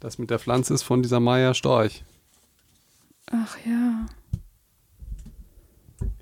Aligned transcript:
Das 0.00 0.18
mit 0.18 0.30
der 0.30 0.38
Pflanze 0.38 0.74
ist 0.74 0.82
von 0.82 1.02
dieser 1.02 1.20
Maya 1.20 1.54
Storch. 1.54 2.04
Ach 3.30 3.56
ja. 3.66 4.06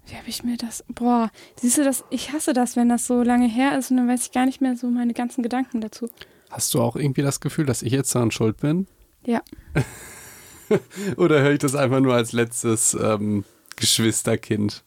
Wie 0.06 0.16
habe 0.16 0.28
ich 0.28 0.42
mir 0.42 0.56
das. 0.56 0.84
Boah, 0.88 1.30
siehst 1.56 1.78
du 1.78 1.84
das? 1.84 2.04
Ich 2.10 2.32
hasse 2.32 2.52
das, 2.52 2.76
wenn 2.76 2.88
das 2.88 3.06
so 3.06 3.22
lange 3.22 3.46
her 3.46 3.78
ist 3.78 3.90
und 3.90 3.98
dann 3.98 4.08
weiß 4.08 4.26
ich 4.26 4.32
gar 4.32 4.46
nicht 4.46 4.60
mehr 4.60 4.76
so 4.76 4.88
meine 4.88 5.14
ganzen 5.14 5.42
Gedanken 5.42 5.80
dazu. 5.80 6.08
Hast 6.50 6.74
du 6.74 6.80
auch 6.80 6.96
irgendwie 6.96 7.22
das 7.22 7.40
Gefühl, 7.40 7.66
dass 7.66 7.82
ich 7.82 7.92
jetzt 7.92 8.14
daran 8.14 8.30
schuld 8.30 8.56
bin? 8.58 8.86
Ja. 9.24 9.42
Oder 11.16 11.42
höre 11.42 11.52
ich 11.52 11.58
das 11.58 11.74
einfach 11.74 12.00
nur 12.00 12.14
als 12.14 12.32
letztes 12.32 12.94
ähm, 12.94 13.44
Geschwisterkind? 13.76 14.82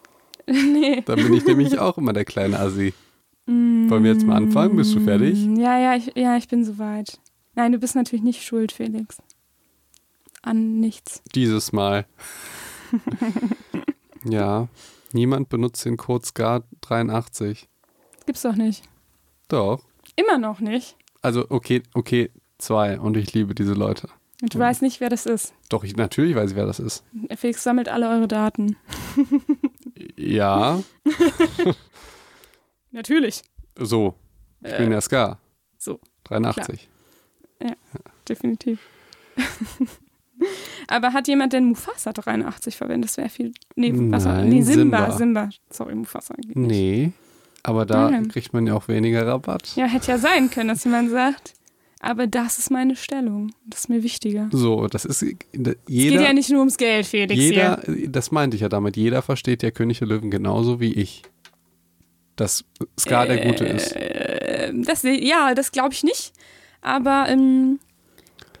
nee. 0.46 1.02
Dann 1.04 1.16
bin 1.16 1.32
ich 1.32 1.44
nämlich 1.46 1.78
auch 1.78 1.98
immer 1.98 2.12
der 2.12 2.24
kleine 2.24 2.58
Assi. 2.58 2.92
Wollen 3.46 4.04
wir 4.04 4.12
jetzt 4.12 4.26
mal 4.26 4.36
anfangen? 4.36 4.76
Bist 4.76 4.94
du 4.94 5.00
fertig? 5.00 5.42
Ja, 5.56 5.78
ja, 5.78 5.96
ich, 5.96 6.12
ja, 6.14 6.36
ich 6.36 6.48
bin 6.48 6.64
soweit. 6.64 7.18
Nein, 7.54 7.72
du 7.72 7.78
bist 7.78 7.94
natürlich 7.96 8.22
nicht 8.24 8.42
schuld, 8.44 8.72
Felix. 8.72 9.18
An 10.42 10.80
nichts. 10.80 11.22
Dieses 11.34 11.72
Mal. 11.72 12.06
ja, 14.24 14.68
niemand 15.12 15.48
benutzt 15.48 15.84
den 15.84 15.96
Code 15.96 16.24
SCAR83. 16.26 17.66
Gibt's 18.26 18.42
doch 18.42 18.54
nicht. 18.56 18.84
Doch. 19.48 19.82
Immer 20.16 20.38
noch 20.38 20.60
nicht. 20.60 20.96
Also, 21.22 21.46
okay, 21.50 21.82
okay, 21.94 22.30
zwei. 22.58 22.98
Und 22.98 23.16
ich 23.16 23.32
liebe 23.34 23.54
diese 23.54 23.74
Leute. 23.74 24.08
Und 24.42 24.54
du 24.54 24.58
Mhm. 24.58 24.62
weißt 24.62 24.82
nicht, 24.82 25.00
wer 25.00 25.10
das 25.10 25.26
ist. 25.26 25.52
Doch, 25.68 25.84
ich, 25.84 25.96
natürlich 25.96 26.34
weiß 26.34 26.50
ich, 26.52 26.56
wer 26.56 26.66
das 26.66 26.78
ist. 26.78 27.04
Felix 27.36 27.62
sammelt 27.62 27.88
alle 27.88 28.08
eure 28.08 28.28
Daten. 28.28 28.76
Ja, 30.16 30.82
Natürlich. 32.90 33.42
so. 33.76 34.14
Ich 34.62 34.76
bin 34.76 34.90
der 34.90 35.00
Scar. 35.00 35.38
so. 35.78 36.00
83. 36.24 36.88
Definitiv. 38.28 38.78
Aber 40.88 41.12
hat 41.12 41.28
jemand 41.28 41.52
denn 41.52 41.64
Mufasa 41.64 42.12
83 42.12 42.76
verwendet? 42.76 43.10
Das 43.10 43.16
wäre 43.16 43.28
viel. 43.28 43.52
Nee, 43.76 43.92
was 43.94 44.24
Nein, 44.24 44.48
nee 44.48 44.62
Simba, 44.62 45.10
Simba. 45.10 45.16
Simba. 45.16 45.48
Sorry, 45.70 45.94
Mufasa. 45.94 46.34
geht 46.34 46.56
nicht. 46.56 46.68
Nee, 46.70 47.12
aber 47.62 47.84
da 47.84 48.10
Nein. 48.10 48.28
kriegt 48.28 48.52
man 48.52 48.66
ja 48.66 48.74
auch 48.74 48.88
weniger 48.88 49.26
Rabatt. 49.26 49.76
Ja, 49.76 49.86
hätte 49.86 50.12
ja 50.12 50.18
sein 50.18 50.50
können, 50.50 50.68
dass 50.68 50.84
jemand 50.84 51.10
sagt. 51.10 51.54
Aber 52.02 52.26
das 52.26 52.58
ist 52.58 52.70
meine 52.70 52.96
Stellung. 52.96 53.52
Das 53.66 53.80
ist 53.80 53.88
mir 53.90 54.02
wichtiger. 54.02 54.48
So, 54.52 54.86
das 54.86 55.04
ist 55.04 55.22
es 55.22 55.34
jeder. 55.86 56.16
geht 56.16 56.26
ja 56.26 56.32
nicht 56.32 56.48
nur 56.48 56.60
ums 56.60 56.78
Geld, 56.78 57.04
Felix. 57.06 57.38
Jeder, 57.38 57.82
Hier. 57.84 58.08
das 58.08 58.30
meinte 58.30 58.54
ich 58.54 58.62
ja 58.62 58.70
damit, 58.70 58.96
jeder 58.96 59.20
versteht 59.20 59.62
ja 59.62 59.70
König 59.70 59.98
der 59.98 60.08
Löwen 60.08 60.30
genauso 60.30 60.80
wie 60.80 60.94
ich. 60.94 61.22
Dass 62.36 62.64
Scar 62.98 63.26
der 63.26 63.46
Gute 63.46 63.66
ist. 63.66 63.92
Äh, 63.94 64.72
das, 64.74 65.02
ja, 65.02 65.54
das 65.54 65.72
glaube 65.72 65.92
ich 65.92 66.02
nicht. 66.02 66.32
Aber 66.82 67.26
ähm, 67.28 67.78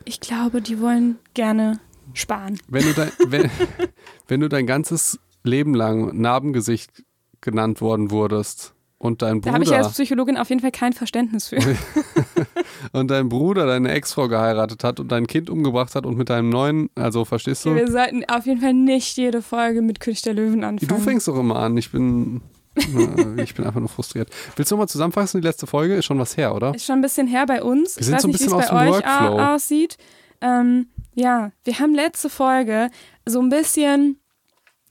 ich 0.04 0.20
glaube, 0.20 0.60
die 0.60 0.80
wollen 0.80 1.18
gerne 1.34 1.80
sparen. 2.14 2.58
Wenn 2.68 2.84
du, 2.84 2.92
dein, 2.92 3.10
wenn, 3.26 3.50
wenn 4.28 4.40
du 4.40 4.48
dein 4.48 4.66
ganzes 4.66 5.18
Leben 5.44 5.74
lang 5.74 6.20
Narbengesicht 6.20 7.04
genannt 7.40 7.80
worden 7.80 8.10
wurdest 8.10 8.74
und 8.98 9.22
dein 9.22 9.40
Da 9.40 9.52
habe 9.52 9.64
ich 9.64 9.70
ja 9.70 9.78
als 9.78 9.86
Bruder 9.86 9.94
Psychologin 9.94 10.36
auf 10.36 10.50
jeden 10.50 10.60
Fall 10.60 10.72
kein 10.72 10.92
Verständnis 10.92 11.48
für. 11.48 11.56
und 12.92 13.10
dein 13.10 13.30
Bruder 13.30 13.66
deine 13.66 13.90
Ex-Frau 13.92 14.28
geheiratet 14.28 14.84
hat 14.84 15.00
und 15.00 15.10
dein 15.10 15.26
Kind 15.26 15.48
umgebracht 15.48 15.94
hat 15.94 16.04
und 16.04 16.18
mit 16.18 16.28
deinem 16.28 16.50
neuen, 16.50 16.90
also 16.94 17.24
verstehst 17.24 17.64
du? 17.64 17.74
Wir 17.74 17.90
sollten 17.90 18.24
auf 18.28 18.44
jeden 18.44 18.60
Fall 18.60 18.74
nicht 18.74 19.16
jede 19.16 19.40
Folge 19.40 19.80
mit 19.80 20.00
König 20.00 20.20
der 20.22 20.34
Löwen 20.34 20.64
anfangen. 20.64 20.88
Du 20.88 20.98
fängst 20.98 21.28
doch 21.28 21.38
immer 21.38 21.56
an. 21.56 21.78
Ich 21.78 21.90
bin, 21.90 22.42
ich 22.76 23.54
bin 23.54 23.64
einfach 23.64 23.80
nur 23.80 23.88
frustriert. 23.88 24.30
Willst 24.56 24.70
du 24.70 24.76
noch 24.76 24.82
mal 24.82 24.88
zusammenfassen? 24.88 25.40
Die 25.40 25.46
letzte 25.46 25.66
Folge 25.66 25.96
ist 25.96 26.04
schon 26.04 26.18
was 26.18 26.36
her, 26.36 26.54
oder? 26.54 26.74
Ist 26.74 26.86
schon 26.86 26.98
ein 26.98 27.02
bisschen 27.02 27.26
her 27.26 27.46
bei 27.46 27.62
uns. 27.62 27.96
Wir 27.96 28.02
ich 28.02 28.12
weiß 28.12 28.22
so 28.22 28.28
nicht, 28.28 28.40
wie 28.40 28.44
es 28.44 28.50
bei 28.50 28.88
euch 28.88 29.04
Workflow. 29.04 29.40
aussieht. 29.40 29.96
Ähm, 30.40 30.88
ja, 31.14 31.52
wir 31.64 31.78
haben 31.78 31.94
letzte 31.94 32.30
Folge 32.30 32.90
so 33.26 33.40
ein 33.40 33.48
bisschen. 33.48 34.16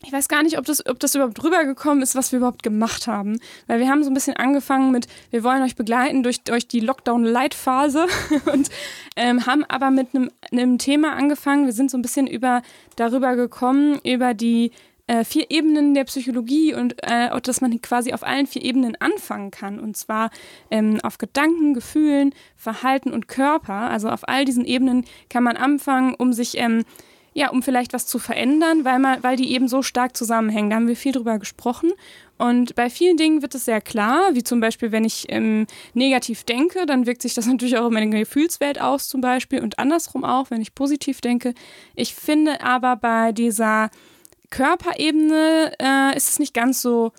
Ich 0.06 0.14
weiß 0.14 0.30
gar 0.30 0.44
nicht, 0.44 0.58
ob 0.58 0.64
das, 0.64 0.86
ob 0.86 0.98
das 1.00 1.16
überhaupt 1.16 1.44
rübergekommen 1.44 2.02
ist, 2.02 2.16
was 2.16 2.32
wir 2.32 2.38
überhaupt 2.38 2.64
gemacht 2.64 3.06
haben. 3.08 3.38
Weil 3.68 3.80
wir 3.80 3.90
haben 3.90 4.02
so 4.02 4.10
ein 4.10 4.14
bisschen 4.14 4.38
angefangen 4.38 4.92
mit, 4.92 5.08
wir 5.30 5.44
wollen 5.44 5.62
euch 5.62 5.76
begleiten 5.76 6.24
durch, 6.24 6.42
durch 6.44 6.70
die 6.70 6.80
Lockdown-Light-Phase 6.80 8.08
und 8.54 8.70
ähm, 9.18 9.46
haben 9.46 9.66
aber 9.66 9.92
mit 9.92 10.16
einem, 10.16 10.32
einem 10.54 10.78
Thema 10.78 11.18
angefangen. 11.18 11.66
Wir 11.66 11.74
sind 11.74 11.92
so 11.92 11.98
ein 11.98 12.02
bisschen 12.02 12.28
über, 12.28 12.62
darüber 12.96 13.36
gekommen, 13.36 14.00
über 14.06 14.34
die 14.34 14.72
äh, 15.10 15.24
vier 15.24 15.50
Ebenen 15.50 15.96
der 15.96 16.04
Psychologie 16.04 16.76
und 16.76 16.96
äh, 17.02 17.30
dass 17.42 17.62
man 17.62 17.82
quasi 17.82 18.14
auf 18.14 18.22
allen 18.22 18.46
vier 18.46 18.64
Ebenen 18.64 18.96
anfangen 19.00 19.50
kann. 19.50 19.80
Und 19.80 19.98
zwar 19.98 20.30
ähm, 20.70 21.00
auf 21.02 21.18
Gedanken, 21.18 21.74
Gefühlen, 21.74 22.32
Verhalten 22.56 23.12
und 23.12 23.28
Körper. 23.28 23.74
Also 23.74 24.10
auf 24.10 24.28
all 24.28 24.46
diesen 24.46 24.66
Ebenen 24.66 25.06
kann 25.28 25.44
man 25.44 25.58
anfangen, 25.58 26.14
um 26.14 26.32
sich, 26.32 26.60
ähm, 26.60 26.84
ja, 27.34 27.50
um 27.50 27.64
vielleicht 27.64 27.94
was 27.94 28.06
zu 28.06 28.20
verändern, 28.20 28.86
weil, 28.86 29.00
man, 29.00 29.24
weil 29.24 29.36
die 29.36 29.52
eben 29.52 29.68
so 29.68 29.82
stark 29.82 30.16
zusammenhängen. 30.16 30.70
Da 30.70 30.76
haben 30.76 30.88
wir 30.88 30.96
viel 30.96 31.14
drüber 31.14 31.40
gesprochen. 31.40 31.92
Und 32.38 32.76
bei 32.76 32.92
vielen 32.92 33.18
Dingen 33.18 33.42
wird 33.42 33.56
es 33.56 33.66
sehr 33.66 33.82
klar, 33.82 34.36
wie 34.36 34.44
zum 34.44 34.60
Beispiel, 34.60 34.92
wenn 34.92 35.06
ich 35.06 35.26
ähm, 35.30 35.66
negativ 35.96 36.44
denke, 36.44 36.86
dann 36.86 37.08
wirkt 37.08 37.24
sich 37.24 37.34
das 37.34 37.48
natürlich 37.48 37.80
auch 37.80 37.88
in 37.88 37.94
meine 37.94 38.12
Gefühlswelt 38.12 38.80
aus, 38.80 39.08
zum 39.08 39.22
Beispiel, 39.22 39.64
und 39.64 39.80
andersrum 39.80 40.24
auch, 40.24 40.52
wenn 40.52 40.62
ich 40.62 40.76
positiv 40.76 41.20
denke. 41.20 41.56
Ich 41.96 42.14
finde 42.14 42.62
aber 42.62 42.96
bei 42.96 43.32
dieser 43.32 43.90
Körperebene 44.50 45.74
äh, 45.80 46.18
ist 46.18 46.30
es 46.30 46.40
nicht 46.40 46.54
ganz 46.54 46.82
so, 46.82 47.12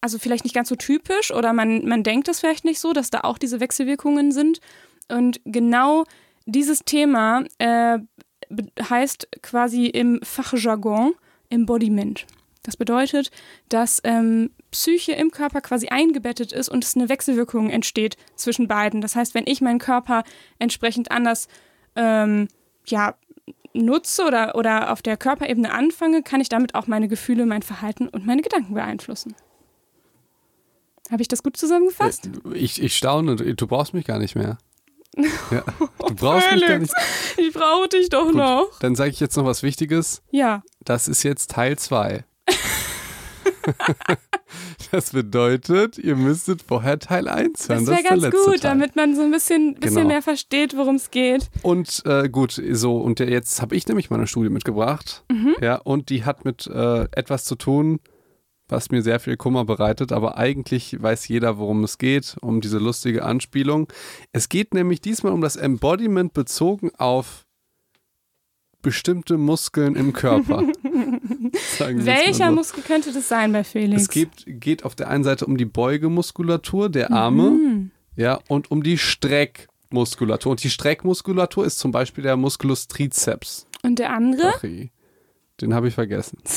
also 0.00 0.18
vielleicht 0.18 0.44
nicht 0.44 0.54
ganz 0.54 0.68
so 0.68 0.76
typisch 0.76 1.32
oder 1.32 1.52
man, 1.52 1.86
man 1.86 2.02
denkt 2.02 2.28
es 2.28 2.40
vielleicht 2.40 2.64
nicht 2.64 2.80
so, 2.80 2.92
dass 2.92 3.10
da 3.10 3.20
auch 3.20 3.38
diese 3.38 3.60
Wechselwirkungen 3.60 4.32
sind. 4.32 4.60
Und 5.08 5.40
genau 5.44 6.04
dieses 6.46 6.80
Thema 6.80 7.44
äh, 7.58 7.98
heißt 8.80 9.28
quasi 9.42 9.86
im 9.86 10.20
Fachjargon 10.22 11.14
Embodiment. 11.50 12.26
Das 12.62 12.76
bedeutet, 12.76 13.30
dass 13.68 14.00
ähm, 14.04 14.50
Psyche 14.70 15.12
im 15.12 15.30
Körper 15.30 15.62
quasi 15.62 15.88
eingebettet 15.88 16.52
ist 16.52 16.68
und 16.68 16.84
es 16.84 16.96
eine 16.96 17.08
Wechselwirkung 17.08 17.70
entsteht 17.70 18.16
zwischen 18.34 18.68
beiden. 18.68 19.00
Das 19.00 19.16
heißt, 19.16 19.34
wenn 19.34 19.46
ich 19.46 19.60
meinen 19.62 19.78
Körper 19.78 20.24
entsprechend 20.58 21.10
anders 21.10 21.48
ähm, 21.96 22.48
ja, 22.86 23.14
nutze 23.74 24.24
oder, 24.24 24.54
oder 24.54 24.92
auf 24.92 25.02
der 25.02 25.16
Körperebene 25.16 25.72
anfange, 25.72 26.22
kann 26.22 26.40
ich 26.40 26.48
damit 26.48 26.74
auch 26.74 26.86
meine 26.86 27.08
Gefühle, 27.08 27.46
mein 27.46 27.62
Verhalten 27.62 28.08
und 28.08 28.26
meine 28.26 28.42
Gedanken 28.42 28.74
beeinflussen. 28.74 29.34
Habe 31.10 31.22
ich 31.22 31.28
das 31.28 31.42
gut 31.42 31.56
zusammengefasst? 31.56 32.26
Äh, 32.52 32.56
Ich, 32.58 32.82
ich 32.82 32.96
staune, 32.96 33.36
du 33.36 33.54
du 33.54 33.66
brauchst 33.66 33.94
mich 33.94 34.04
gar 34.04 34.18
nicht 34.18 34.34
mehr. 34.34 34.58
Ja, 35.50 35.64
du 36.06 36.14
brauchst 36.14 36.52
mich 36.52 36.66
gar 36.66 36.78
nicht. 36.78 36.92
Ich 37.38 37.52
brauche 37.52 37.88
dich 37.88 38.08
doch 38.10 38.26
Gut, 38.26 38.34
noch. 38.36 38.78
dann 38.80 38.94
sage 38.94 39.10
ich 39.10 39.18
jetzt 39.20 39.36
noch 39.36 39.44
was 39.44 39.62
Wichtiges. 39.62 40.22
Ja. 40.30 40.62
Das 40.84 41.08
ist 41.08 41.22
jetzt 41.22 41.50
Teil 41.50 41.76
2. 41.78 42.24
das 44.90 45.10
bedeutet, 45.10 45.98
ihr 45.98 46.16
müsstet 46.16 46.62
vorher 46.62 46.98
Teil 46.98 47.28
1 47.28 47.68
hören. 47.68 47.84
Das 47.84 47.88
wäre 47.88 48.02
ganz 48.02 48.22
gut, 48.34 48.60
Teil. 48.60 48.72
damit 48.72 48.96
man 48.96 49.14
so 49.14 49.22
ein 49.22 49.30
bisschen, 49.30 49.74
bisschen 49.74 49.96
Genau. 49.96 50.08
mehr 50.08 50.22
versteht, 50.22 50.76
worum 50.76 50.96
es 50.96 51.10
geht. 51.10 51.48
Und 51.62 52.02
äh, 52.06 52.28
gut, 52.28 52.60
so, 52.72 52.98
und 52.98 53.20
jetzt 53.20 53.60
habe 53.62 53.76
ich 53.76 53.86
nämlich 53.86 54.10
meine 54.10 54.26
Studie 54.26 54.50
mitgebracht. 54.50 55.24
Mhm. 55.30 55.56
Ja, 55.60 55.76
und 55.76 56.08
die 56.10 56.24
hat 56.24 56.44
mit 56.44 56.66
äh, 56.66 57.02
etwas 57.12 57.44
zu 57.44 57.54
tun, 57.56 58.00
was 58.70 58.90
mir 58.90 59.02
sehr 59.02 59.18
viel 59.18 59.36
Kummer 59.38 59.64
bereitet, 59.64 60.12
aber 60.12 60.36
eigentlich 60.36 61.00
weiß 61.02 61.26
jeder, 61.28 61.56
worum 61.58 61.84
es 61.84 61.96
geht, 61.96 62.36
um 62.42 62.60
diese 62.60 62.78
lustige 62.78 63.24
Anspielung. 63.24 63.90
Es 64.32 64.48
geht 64.50 64.74
nämlich 64.74 65.00
diesmal 65.00 65.32
um 65.32 65.40
das 65.40 65.56
Embodiment 65.56 66.34
bezogen 66.34 66.90
auf 66.98 67.46
bestimmte 68.82 69.38
Muskeln 69.38 69.96
im 69.96 70.12
Körper. 70.12 70.62
Welcher. 71.78 72.50
Muskel 72.50 72.82
könnte 72.82 73.12
das 73.12 73.28
sein 73.28 73.52
bei 73.52 73.64
Felix? 73.64 74.02
Es 74.02 74.08
geht, 74.08 74.30
geht 74.46 74.84
auf 74.84 74.94
der 74.94 75.08
einen 75.08 75.24
Seite 75.24 75.46
um 75.46 75.56
die 75.56 75.64
Beugemuskulatur 75.64 76.88
der 76.88 77.10
Arme, 77.12 77.50
Mhm. 77.50 77.90
ja, 78.16 78.38
und 78.48 78.70
um 78.70 78.82
die 78.82 78.98
Streckmuskulatur. 78.98 80.50
Und 80.52 80.62
die 80.62 80.70
Streckmuskulatur 80.70 81.64
ist 81.64 81.78
zum 81.78 81.92
Beispiel 81.92 82.24
der 82.24 82.36
Musculus 82.36 82.88
triceps. 82.88 83.66
Und 83.82 83.98
der 83.98 84.10
andere? 84.12 84.54
Achi. 84.56 84.90
Den 85.60 85.74
habe 85.74 85.88
ich 85.88 85.94
vergessen. 85.94 86.38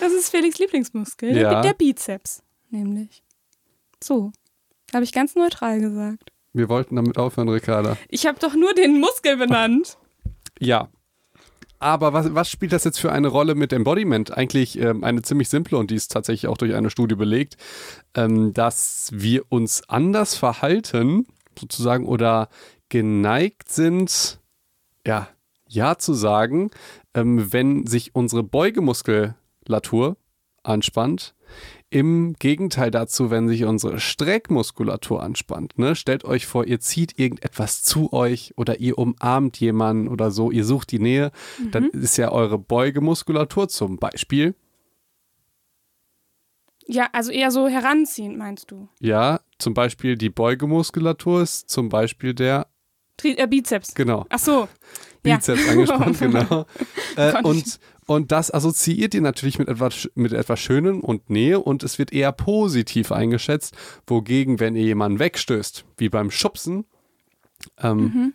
Das 0.00 0.12
ist 0.12 0.30
Felix 0.30 0.58
Lieblingsmuskel. 0.58 1.32
Der- 1.34 1.42
Ja. 1.42 1.60
Der 1.62 1.72
Bizeps, 1.74 2.42
nämlich. 2.70 3.22
So. 4.02 4.32
Habe 4.94 5.04
ich 5.04 5.12
ganz 5.12 5.34
neutral 5.34 5.80
gesagt. 5.80 6.30
Wir 6.52 6.68
wollten 6.68 6.96
damit 6.96 7.18
aufhören, 7.18 7.48
Ricarda. 7.48 7.96
Ich 8.08 8.26
habe 8.26 8.38
doch 8.40 8.54
nur 8.54 8.72
den 8.74 8.98
Muskel 9.00 9.36
benannt. 9.36 9.98
Ja. 10.58 10.88
Aber 11.78 12.12
was, 12.12 12.34
was 12.34 12.50
spielt 12.50 12.72
das 12.72 12.84
jetzt 12.84 12.98
für 12.98 13.12
eine 13.12 13.28
Rolle 13.28 13.54
mit 13.54 13.72
Embodiment? 13.72 14.36
Eigentlich 14.36 14.78
ähm, 14.78 15.04
eine 15.04 15.22
ziemlich 15.22 15.48
simple 15.48 15.78
und 15.78 15.90
die 15.90 15.94
ist 15.94 16.10
tatsächlich 16.10 16.48
auch 16.48 16.58
durch 16.58 16.74
eine 16.74 16.90
Studie 16.90 17.14
belegt, 17.14 17.56
ähm, 18.14 18.52
dass 18.52 19.10
wir 19.12 19.42
uns 19.48 19.88
anders 19.88 20.34
verhalten, 20.34 21.26
sozusagen, 21.58 22.06
oder 22.06 22.48
geneigt 22.88 23.70
sind, 23.70 24.40
ja, 25.06 25.28
ja 25.68 25.98
zu 25.98 26.14
sagen, 26.14 26.70
ähm, 27.14 27.52
wenn 27.52 27.86
sich 27.86 28.14
unsere 28.14 28.42
Beugemuskulatur 28.42 30.16
anspannt, 30.62 31.34
Im 31.90 32.34
Gegenteil 32.38 32.90
dazu, 32.90 33.30
wenn 33.30 33.48
sich 33.48 33.64
unsere 33.64 33.98
Streckmuskulatur 34.00 35.22
anspannt, 35.22 35.78
ne, 35.78 35.94
stellt 35.96 36.24
euch 36.24 36.46
vor, 36.46 36.66
ihr 36.66 36.80
zieht 36.80 37.18
irgendetwas 37.18 37.82
zu 37.82 38.12
euch 38.12 38.52
oder 38.56 38.78
ihr 38.80 38.98
umarmt 38.98 39.58
jemanden 39.58 40.08
oder 40.08 40.30
so, 40.30 40.50
ihr 40.50 40.64
sucht 40.64 40.92
die 40.92 40.98
Nähe, 40.98 41.30
Mhm. 41.58 41.70
dann 41.70 41.84
ist 41.90 42.16
ja 42.18 42.30
eure 42.30 42.58
Beugemuskulatur 42.58 43.68
zum 43.68 43.96
Beispiel, 43.96 44.54
Ja, 46.86 47.08
also 47.12 47.30
eher 47.30 47.50
so 47.50 47.68
heranziehend, 47.68 48.38
meinst 48.38 48.70
du? 48.70 48.88
ja, 49.00 49.40
zum 49.58 49.74
Beispiel 49.74 50.16
die 50.16 50.30
Beugemuskulatur 50.30 51.42
ist 51.42 51.68
zum 51.70 51.88
Beispiel 51.88 52.34
der, 52.34 52.66
Tri 53.16 53.36
äh, 53.36 53.46
Bizeps. 53.46 53.94
genau, 53.94 54.24
Ach 54.28 54.38
so. 54.38 54.68
Ja. 55.24 55.36
Bizeps 55.36 55.68
angespannt, 55.68 56.18
genau. 56.20 56.64
Äh, 57.16 57.42
und, 57.42 57.78
und 58.08 58.32
das 58.32 58.52
assoziiert 58.52 59.14
ihr 59.14 59.20
natürlich 59.20 59.60
mit 59.60 59.68
etwas, 59.68 60.08
mit 60.16 60.32
etwas 60.32 60.58
Schönem 60.58 61.00
und 61.00 61.30
Nähe 61.30 61.60
und 61.60 61.84
es 61.84 61.98
wird 62.00 62.12
eher 62.12 62.32
positiv 62.32 63.12
eingeschätzt. 63.12 63.76
Wogegen, 64.08 64.58
wenn 64.58 64.74
ihr 64.74 64.82
jemanden 64.82 65.20
wegstößt, 65.20 65.84
wie 65.98 66.08
beim 66.08 66.30
Schubsen, 66.32 66.86
ähm, 67.80 67.98
Mhm. 67.98 68.34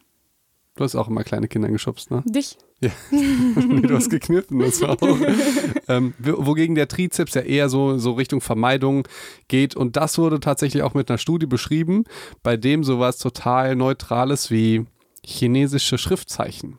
du 0.76 0.84
hast 0.84 0.96
auch 0.96 1.08
immer 1.10 1.24
kleine 1.24 1.48
Kinder 1.48 1.68
geschubst, 1.70 2.12
ne? 2.12 2.24
Dich? 2.26 2.58
nee, 3.12 3.82
du 3.82 3.96
hast 3.96 4.10
gekniffen, 4.10 4.60
das 4.60 4.82
war 4.82 5.02
auch. 5.02 5.18
ähm, 5.88 6.14
wo- 6.20 6.46
wogegen 6.48 6.76
der 6.76 6.88
Trizeps 6.90 7.34
ja 7.34 7.42
eher 7.42 7.70
so, 7.70 7.98
so 7.98 8.12
Richtung 8.12 8.42
Vermeidung 8.42 9.08
geht. 9.48 9.74
Und 9.76 9.96
das 9.96 10.18
wurde 10.18 10.40
tatsächlich 10.42 10.84
auch 10.84 10.94
mit 10.94 11.10
einer 11.10 11.18
Studie 11.18 11.46
beschrieben, 11.46 12.04
bei 12.44 12.58
dem 12.58 12.84
sowas 12.84 13.18
total 13.20 13.76
Neutrales 13.78 14.52
wie 14.52 14.86
chinesische 15.26 15.98
Schriftzeichen 15.98 16.78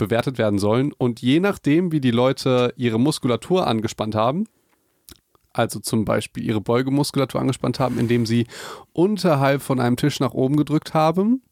bewertet 0.00 0.38
werden 0.38 0.58
sollen. 0.58 0.92
Und 0.92 1.22
je 1.22 1.38
nachdem, 1.38 1.92
wie 1.92 2.00
die 2.00 2.10
Leute 2.10 2.74
ihre 2.76 2.98
Muskulatur 2.98 3.66
angespannt 3.66 4.16
haben, 4.16 4.46
also 5.52 5.78
zum 5.80 6.04
Beispiel 6.04 6.44
ihre 6.44 6.60
Beugemuskulatur 6.60 7.40
angespannt 7.40 7.78
haben, 7.78 7.98
indem 7.98 8.26
sie 8.26 8.46
unterhalb 8.92 9.62
von 9.62 9.80
einem 9.80 9.96
Tisch 9.96 10.20
nach 10.20 10.32
oben 10.32 10.56
gedrückt 10.56 10.94
haben, 10.94 11.42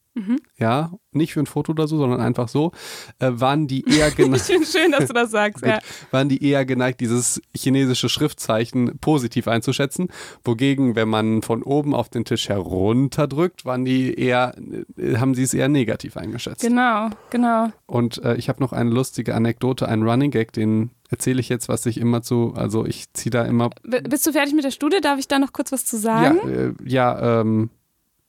ja, 0.57 0.93
nicht 1.13 1.33
für 1.33 1.41
ein 1.41 1.47
Foto 1.47 1.73
oder 1.73 1.87
so, 1.87 1.99
sondern 1.99 2.21
einfach 2.21 2.49
so, 2.49 2.73
äh, 3.19 3.31
waren 3.33 3.67
die 3.67 3.85
eher 3.89 4.11
geneigt. 4.17 4.47
Schön, 4.47 4.93
dass 4.93 5.07
du 5.07 5.13
das 5.13 5.31
sagst. 5.31 5.65
ja. 5.65 5.79
waren 6.11 6.29
die 6.29 6.43
eher 6.43 6.65
geneigt, 6.65 7.01
dieses 7.01 7.41
chinesische 7.55 8.09
Schriftzeichen 8.09 8.99
positiv 8.99 9.49
einzuschätzen. 9.49 10.09
Wogegen, 10.45 10.97
wenn 10.97 11.09
man 11.09 11.43
von 11.43 11.63
oben 11.63 11.95
auf 11.95 12.09
den 12.09 12.25
Tisch 12.25 12.49
herunterdrückt, 12.49 13.65
waren 13.65 13.85
die 13.85 14.15
eher, 14.15 14.55
äh, 14.97 15.17
haben 15.17 15.35
sie 15.35 15.43
es 15.43 15.55
eher 15.55 15.69
negativ 15.69 16.17
eingeschätzt. 16.17 16.63
Genau, 16.63 17.11
genau. 17.31 17.71
Und 17.87 18.23
äh, 18.25 18.37
ich 18.37 18.49
habe 18.49 18.63
noch 18.63 18.73
eine 18.73 18.91
lustige 18.91 19.35
Anekdote, 19.35 19.89
einen 19.89 20.09
Running 20.09 20.31
Gag, 20.31 20.53
den 20.53 20.91
erzähle 21.11 21.41
ich 21.41 21.49
jetzt, 21.49 21.69
was 21.69 21.87
ich 21.87 21.99
immer 21.99 22.23
zu, 22.23 22.53
also 22.55 22.85
ich 22.85 23.13
ziehe 23.15 23.31
da 23.31 23.45
immer, 23.45 23.71
B 23.83 24.01
bist 24.01 24.27
du 24.27 24.33
fertig 24.33 24.55
mit 24.55 24.65
der 24.65 24.71
Studie? 24.71 25.01
Darf 25.01 25.19
ich 25.19 25.29
da 25.29 25.39
noch 25.39 25.53
kurz 25.53 25.73
was 25.73 25.85
zu 25.85 25.97
ja, 25.97 26.03
sagen? 26.03 26.49
äh, 26.49 26.73
ja, 26.85 27.41
ähm, 27.41 27.71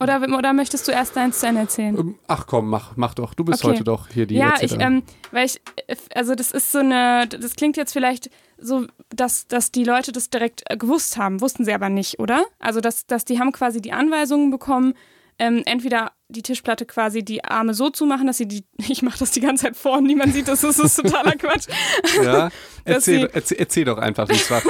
Oder, 0.01 0.21
oder 0.21 0.53
möchtest 0.53 0.87
du 0.87 0.91
erst 0.91 1.15
deins 1.15 1.39
zu 1.39 1.47
Ende 1.47 1.61
erzählen? 1.61 1.97
ähm, 1.97 2.15
ach 2.27 2.47
komm, 2.47 2.69
mach, 2.69 2.95
mach 2.95 3.13
doch, 3.13 3.33
du 3.33 3.43
bist 3.43 3.63
Okay. 3.63 3.73
heute 3.73 3.83
doch 3.83 4.07
hier 4.07 4.25
die 4.25 4.35
ja, 4.35 4.53
ich, 4.61 4.79
ähm, 4.79 5.03
weil 5.31 5.45
ich, 5.45 5.61
äh, 5.87 5.95
also 6.15 6.35
das 6.35 6.51
ist 6.51 6.71
so 6.71 6.79
eine, 6.79 7.27
das 7.27 7.55
klingt 7.55 7.75
jetzt 7.75 7.91
vielleicht 7.91 8.29
so, 8.57 8.85
dass, 9.09 9.47
dass 9.47 9.71
die 9.71 9.83
Leute 9.83 10.11
das 10.11 10.29
direkt 10.29 10.63
äh, 10.69 10.77
gewusst 10.77 11.17
haben, 11.17 11.41
wussten 11.41 11.65
sie 11.65 11.73
aber 11.73 11.89
nicht, 11.89 12.19
oder? 12.19 12.45
Also, 12.59 12.79
dass, 12.79 13.07
dass 13.07 13.25
die 13.25 13.39
haben 13.39 13.51
quasi 13.51 13.81
die 13.81 13.91
Anweisungen 13.91 14.51
bekommen, 14.51 14.93
ähm, 15.37 15.63
entweder 15.65 16.11
die 16.31 16.43
Tischplatte 16.43 16.85
quasi 16.85 17.23
die 17.23 17.43
Arme 17.43 17.73
so 17.73 17.89
zu 17.89 18.05
machen, 18.05 18.27
dass 18.27 18.37
sie 18.37 18.47
die, 18.47 18.63
ich 18.87 19.01
mache 19.01 19.17
das 19.19 19.31
die 19.31 19.39
ganze 19.41 19.65
Zeit 19.65 19.75
vor 19.75 19.97
und 19.97 20.03
niemand 20.05 20.33
sieht 20.33 20.47
das, 20.47 20.61
das 20.61 20.77
ist 20.79 20.95
totaler 20.95 21.33
Quatsch. 21.33 21.65
Ja, 22.23 22.49
erzähl, 22.85 23.21
sie- 23.21 23.29
erzähl, 23.33 23.57
erzähl 23.59 23.85
doch 23.85 23.97
einfach, 23.97 24.29
wie 24.29 24.33
es 24.33 24.49
war. 24.51 24.61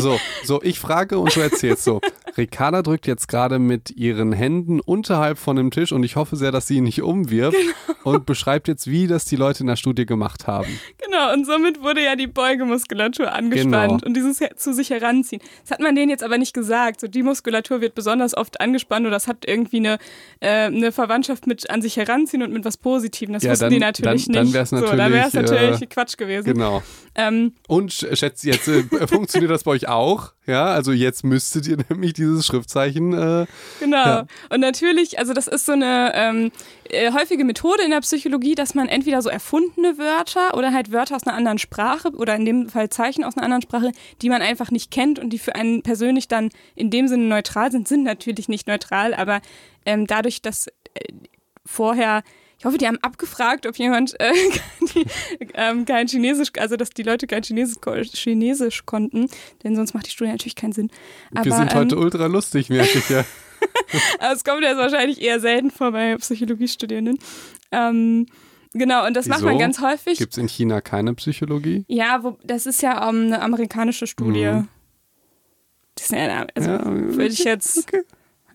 So, 0.00 0.18
so, 0.44 0.62
ich 0.62 0.78
frage 0.78 1.18
und 1.18 1.34
du 1.34 1.40
erzählst 1.40 1.84
so. 1.84 2.00
Ricarda 2.36 2.80
drückt 2.82 3.06
jetzt 3.06 3.28
gerade 3.28 3.58
mit 3.58 3.90
ihren 3.90 4.32
Händen 4.32 4.80
unterhalb 4.80 5.36
von 5.38 5.56
dem 5.56 5.70
Tisch 5.70 5.92
und 5.92 6.02
ich 6.02 6.16
hoffe 6.16 6.36
sehr, 6.36 6.50
dass 6.50 6.66
sie 6.66 6.76
ihn 6.78 6.84
nicht 6.84 7.02
umwirft 7.02 7.56
Genau. 7.58 7.74
und 8.16 8.24
beschreibt 8.26 8.68
jetzt, 8.68 8.86
wie 8.86 9.06
das 9.06 9.26
die 9.26 9.36
Leute 9.36 9.60
in 9.62 9.66
der 9.66 9.76
Studie 9.76 10.06
gemacht 10.06 10.46
haben. 10.46 10.78
Genau, 11.04 11.32
und 11.34 11.44
somit 11.46 11.82
wurde 11.82 12.02
ja 12.02 12.16
die 12.16 12.26
Beugemuskulatur 12.26 13.30
angespannt 13.32 14.02
Genau. 14.02 14.06
und 14.06 14.14
dieses 14.14 14.40
zu 14.56 14.72
sich 14.72 14.88
heranziehen. 14.90 15.42
Das 15.62 15.72
hat 15.72 15.80
man 15.80 15.94
denen 15.94 16.08
jetzt 16.10 16.22
aber 16.22 16.38
nicht 16.38 16.54
gesagt. 16.54 17.00
So, 17.00 17.06
die 17.08 17.22
Muskulatur 17.22 17.80
wird 17.82 17.94
besonders 17.94 18.34
oft 18.36 18.60
angespannt 18.60 19.02
oder 19.06 19.14
das 19.16 19.28
hat 19.28 19.44
irgendwie 19.46 19.76
eine, 19.78 19.98
äh, 20.40 20.66
eine 20.66 20.90
Verwandtschaft 21.06 21.46
mit 21.46 21.68
an 21.70 21.82
sich 21.82 21.96
heranziehen 21.96 22.42
und 22.42 22.52
mit 22.52 22.64
was 22.64 22.76
Positivem. 22.76 23.32
Das 23.34 23.42
Ja, 23.42 23.50
wussten 23.52 23.64
dann- 23.64 23.72
die 23.72 23.78
natürlich 23.78 24.24
dann- 24.26 24.34
dann 24.34 24.44
nicht. 24.44 24.54
wär's 24.54 24.70
so, 24.70 24.76
dann 24.76 24.84
natürlich, 24.96 25.12
wäre 25.14 25.26
es 25.28 25.34
natürlich 25.34 25.82
äh, 25.82 25.86
Quatsch 25.86 26.16
gewesen. 26.16 26.44
Genau. 26.52 26.82
Ähm, 27.14 27.52
Und 27.68 27.90
sch- 27.92 28.14
schätzt 28.16 28.44
jetzt, 28.44 28.68
äh, 28.68 28.82
funktioniert 29.08 29.50
das 29.50 29.64
bei 29.64 29.72
euch 29.72 29.88
auch? 29.88 30.32
Ja, 30.46 30.66
also 30.66 30.92
jetzt 30.92 31.24
müsstet 31.24 31.66
ihr 31.66 31.76
nämlich 31.88 32.12
dieses 32.14 32.46
Schriftzeichen, 32.46 33.12
äh, 33.12 33.46
Genau. 33.80 33.96
Ja. 33.96 34.26
Und 34.50 34.60
natürlich, 34.60 35.18
also 35.18 35.32
das 35.34 35.46
ist 35.48 35.66
so 35.66 35.72
eine 35.72 36.12
ähm, 36.14 36.50
äh, 36.92 37.12
häufige 37.12 37.44
Methode 37.44 37.82
in 37.82 37.90
der 37.90 38.00
Psychologie, 38.00 38.54
dass 38.54 38.74
man 38.74 38.88
entweder 38.88 39.22
so 39.22 39.30
erfundene 39.30 39.98
Wörter 39.98 40.56
oder 40.56 40.72
halt 40.72 40.92
Wörter 40.92 41.16
aus 41.16 41.26
einer 41.26 41.36
anderen 41.36 41.58
Sprache 41.58 42.10
oder 42.10 42.36
in 42.36 42.44
dem 42.44 42.68
Fall 42.68 42.90
Zeichen 42.90 43.24
aus 43.24 43.36
einer 43.36 43.44
anderen 43.44 43.62
Sprache, 43.62 43.92
die 44.20 44.28
man 44.28 44.42
einfach 44.42 44.70
nicht 44.70 44.90
kennt 44.90 45.18
und 45.18 45.30
die 45.30 45.38
für 45.38 45.54
einen 45.54 45.82
persönlich 45.82 46.28
dann 46.28 46.50
in 46.74 46.90
dem 46.90 47.08
Sinne 47.08 47.24
neutral 47.24 47.72
sind, 47.72 47.88
sind 47.88 48.02
natürlich 48.02 48.48
nicht 48.48 48.66
neutral, 48.66 49.14
aber 49.14 49.40
ähm, 49.86 50.06
dadurch, 50.06 50.42
dass 50.42 50.66
äh, 50.66 50.72
vorher 51.64 52.22
ich 52.58 52.66
hoffe, 52.66 52.78
die 52.78 52.86
haben 52.86 52.98
abgefragt, 52.98 53.66
ob 53.66 53.76
jemand 53.76 54.14
äh, 54.20 54.30
die, 54.94 55.04
ähm, 55.54 55.84
kein 55.84 56.06
Chinesisch, 56.06 56.50
also 56.58 56.76
dass 56.76 56.90
die 56.90 57.02
Leute 57.02 57.26
kein 57.26 57.42
Chinesisch, 57.42 57.78
Chinesisch 58.14 58.86
konnten, 58.86 59.28
denn 59.64 59.74
sonst 59.74 59.94
macht 59.94 60.06
die 60.06 60.10
Studie 60.10 60.30
natürlich 60.30 60.54
keinen 60.54 60.72
Sinn. 60.72 60.88
Aber, 61.34 61.44
wir 61.44 61.54
sind 61.54 61.72
ähm, 61.72 61.78
heute 61.78 61.98
ultra 61.98 62.26
lustig, 62.26 62.68
merke 62.68 62.98
ich 62.98 63.08
ja. 63.08 63.24
aber 64.18 64.32
es 64.32 64.44
kommt 64.44 64.62
jetzt 64.62 64.78
wahrscheinlich 64.78 65.20
eher 65.20 65.40
selten 65.40 65.70
vor 65.70 65.92
bei 65.92 66.16
Psychologiestudierenden. 66.16 67.18
Ähm, 67.70 68.26
genau, 68.72 69.06
und 69.06 69.14
das 69.16 69.26
macht 69.26 69.42
man 69.42 69.54
Wieso? 69.54 69.60
ganz 69.60 69.80
häufig. 69.80 70.18
Gibt 70.18 70.32
es 70.32 70.38
in 70.38 70.48
China 70.48 70.80
keine 70.80 71.14
Psychologie? 71.14 71.84
ja, 71.88 72.22
wo, 72.22 72.38
das 72.44 72.66
ist 72.66 72.82
ja 72.82 73.08
ähm, 73.08 73.26
eine 73.26 73.42
amerikanische 73.42 74.06
Studie. 74.06 74.46
Mhm. 74.46 74.68
Das 75.94 76.06
ist 76.06 76.12
ja, 76.12 76.46
also 76.54 76.70
Ja, 76.70 76.84
würde 76.86 77.26
ich 77.26 77.44
jetzt, 77.44 77.78
okay. 77.78 78.02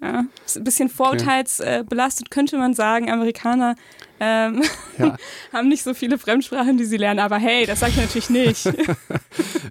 ja, 0.01 0.25
ist 0.45 0.57
ein 0.57 0.63
bisschen 0.63 0.89
vorurteilsbelastet, 0.89 2.31
könnte 2.31 2.57
man 2.57 2.73
sagen. 2.73 3.11
Amerikaner 3.11 3.75
ähm, 4.19 4.63
Ja. 4.97 5.15
haben 5.53 5.67
nicht 5.69 5.83
so 5.83 5.93
viele 5.93 6.17
Fremdsprachen, 6.17 6.77
die 6.77 6.85
sie 6.85 6.97
lernen. 6.97 7.19
Aber 7.19 7.37
hey, 7.37 7.67
das 7.67 7.79
sage 7.81 7.93
ich 7.95 8.01
natürlich 8.01 8.29
nicht. 8.29 8.65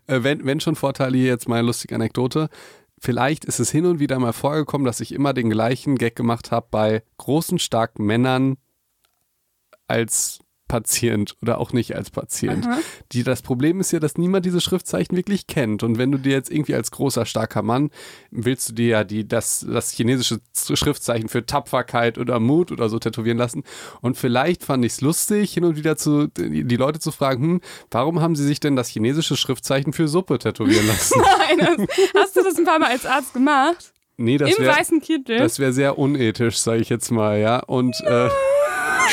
Äh, 0.09 0.23
wenn, 0.23 0.45
wenn 0.47 0.61
schon 0.61 0.77
Vorteile, 0.77 1.17
hier 1.19 1.27
jetzt 1.27 1.49
mal 1.49 1.57
eine 1.57 1.67
lustige 1.67 1.97
Anekdote. 1.97 2.49
Vielleicht 2.99 3.45
ist 3.45 3.59
es 3.59 3.71
hin 3.71 3.85
und 3.87 3.99
wieder 3.99 4.19
mal 4.19 4.33
vorgekommen, 4.33 4.87
dass 4.87 5.01
ich 5.01 5.13
immer 5.13 5.35
den 5.35 5.51
gleichen 5.51 5.97
Gag 5.97 6.17
gemacht 6.17 6.51
habe 6.51 6.69
bei 6.71 7.03
großen, 7.19 7.59
starken 7.59 8.05
Männern 8.05 8.57
als 9.87 10.41
Patient 10.69 11.37
oder 11.43 11.59
auch 11.59 11.73
nicht 11.73 11.95
als 11.95 12.11
Patient. 12.11 12.67
Aha. 12.67 12.79
Die, 13.13 13.23
das 13.23 13.43
Problem 13.43 13.81
ist 13.81 13.93
ja, 13.93 14.01
dass 14.01 14.19
niemand 14.19 14.45
diese 14.45 14.61
Schriftzeichen 14.61 15.17
wirklich 15.17 15.47
kennt. 15.47 15.83
Und 15.83 15.99
wenn 15.99 16.11
du 16.11 16.19
dir 16.19 16.33
jetzt 16.33 16.51
irgendwie 16.51 16.75
als 16.75 16.91
großer, 16.91 17.25
starker 17.27 17.63
Mann 17.63 17.91
willst 18.31 18.71
du 18.71 18.73
dir 18.75 18.87
ja 18.89 19.05
die, 19.05 19.27
das, 19.27 19.65
das 19.69 19.93
chinesische 19.93 20.41
Schriftzeichen 20.55 21.29
für 21.29 21.47
Tapferkeit 21.47 22.19
oder 22.19 22.41
Mut 22.41 22.73
oder 22.73 22.89
so 22.89 22.99
tätowieren 22.99 23.39
lassen. 23.39 23.63
Und 24.01 24.17
vielleicht 24.17 24.65
fand 24.65 24.85
ich 24.85 24.93
es 24.93 25.01
lustig, 25.01 25.53
hin 25.53 25.65
und 25.65 25.77
wieder 25.77 25.97
zu, 25.97 26.29
die 26.29 26.77
Leute 26.77 26.99
zu 26.99 27.13
fragen, 27.13 27.43
hm, 27.43 27.61
warum 27.91 28.21
haben 28.21 28.37
sie 28.37 28.45
sich 28.45 28.61
denn 28.61 28.77
das 28.77 28.89
chinesische 28.89 29.37
Schriftzeichen 29.37 29.93
für 29.93 30.09
Suppe 30.09 30.39
tätowieren 30.39 30.87
lassen? 30.87 31.21
Nein, 31.59 31.59
das, 31.59 31.97
hast 32.15 32.37
du 32.37 32.43
das 32.43 32.57
ein 32.59 32.65
paar 32.65 32.79
Mal 32.79 32.91
als 32.91 33.07
Arzt 33.07 33.33
gemacht? 33.33 33.93
Nee, 34.19 34.39
das 34.39 34.59
wäre 34.59 35.39
das 35.39 35.59
wär 35.59 35.73
sehr 35.73 35.99
unethisch, 35.99 36.57
sage 36.59 36.81
ich 36.81 36.89
jetzt 36.89 37.11
mal, 37.11 37.39
ja. 37.39 37.59
Und, 37.59 38.01
äh, 38.01 38.29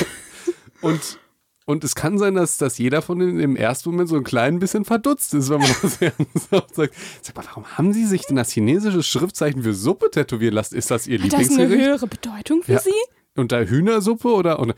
und, 0.81 1.19
und 1.65 1.83
es 1.83 1.95
kann 1.95 2.17
sein, 2.17 2.35
dass, 2.35 2.57
dass 2.57 2.77
jeder 2.77 3.01
von 3.01 3.19
denen 3.19 3.39
im 3.39 3.55
ersten 3.55 3.89
Moment 3.91 4.09
so 4.09 4.15
ein 4.15 4.23
klein 4.23 4.59
bisschen 4.59 4.85
verdutzt 4.85 5.33
ist, 5.33 5.49
wenn 5.49 5.59
man 5.59 5.69
das 5.81 6.01
ernsthaft 6.01 6.75
sagt. 6.75 6.93
Sag 7.21 7.35
mal, 7.35 7.45
warum 7.45 7.65
haben 7.77 7.93
sie 7.93 8.05
sich 8.05 8.25
denn 8.25 8.35
das 8.35 8.51
chinesische 8.51 9.03
Schriftzeichen 9.03 9.63
für 9.63 9.73
Suppe 9.73 10.09
tätowieren 10.11 10.53
lassen? 10.55 10.75
Ist 10.75 10.91
das 10.91 11.07
ihr 11.07 11.19
Hat 11.19 11.27
das 11.27 11.33
eine 11.33 11.43
Lieblingsgericht? 11.43 11.85
höhere 11.87 12.07
Bedeutung 12.07 12.63
für 12.63 12.73
Ja. 12.73 12.79
Sie? 12.79 12.91
Und 13.35 13.51
da 13.51 13.61
Hühnersuppe 13.61 14.27
oder? 14.27 14.59
Und, 14.59 14.75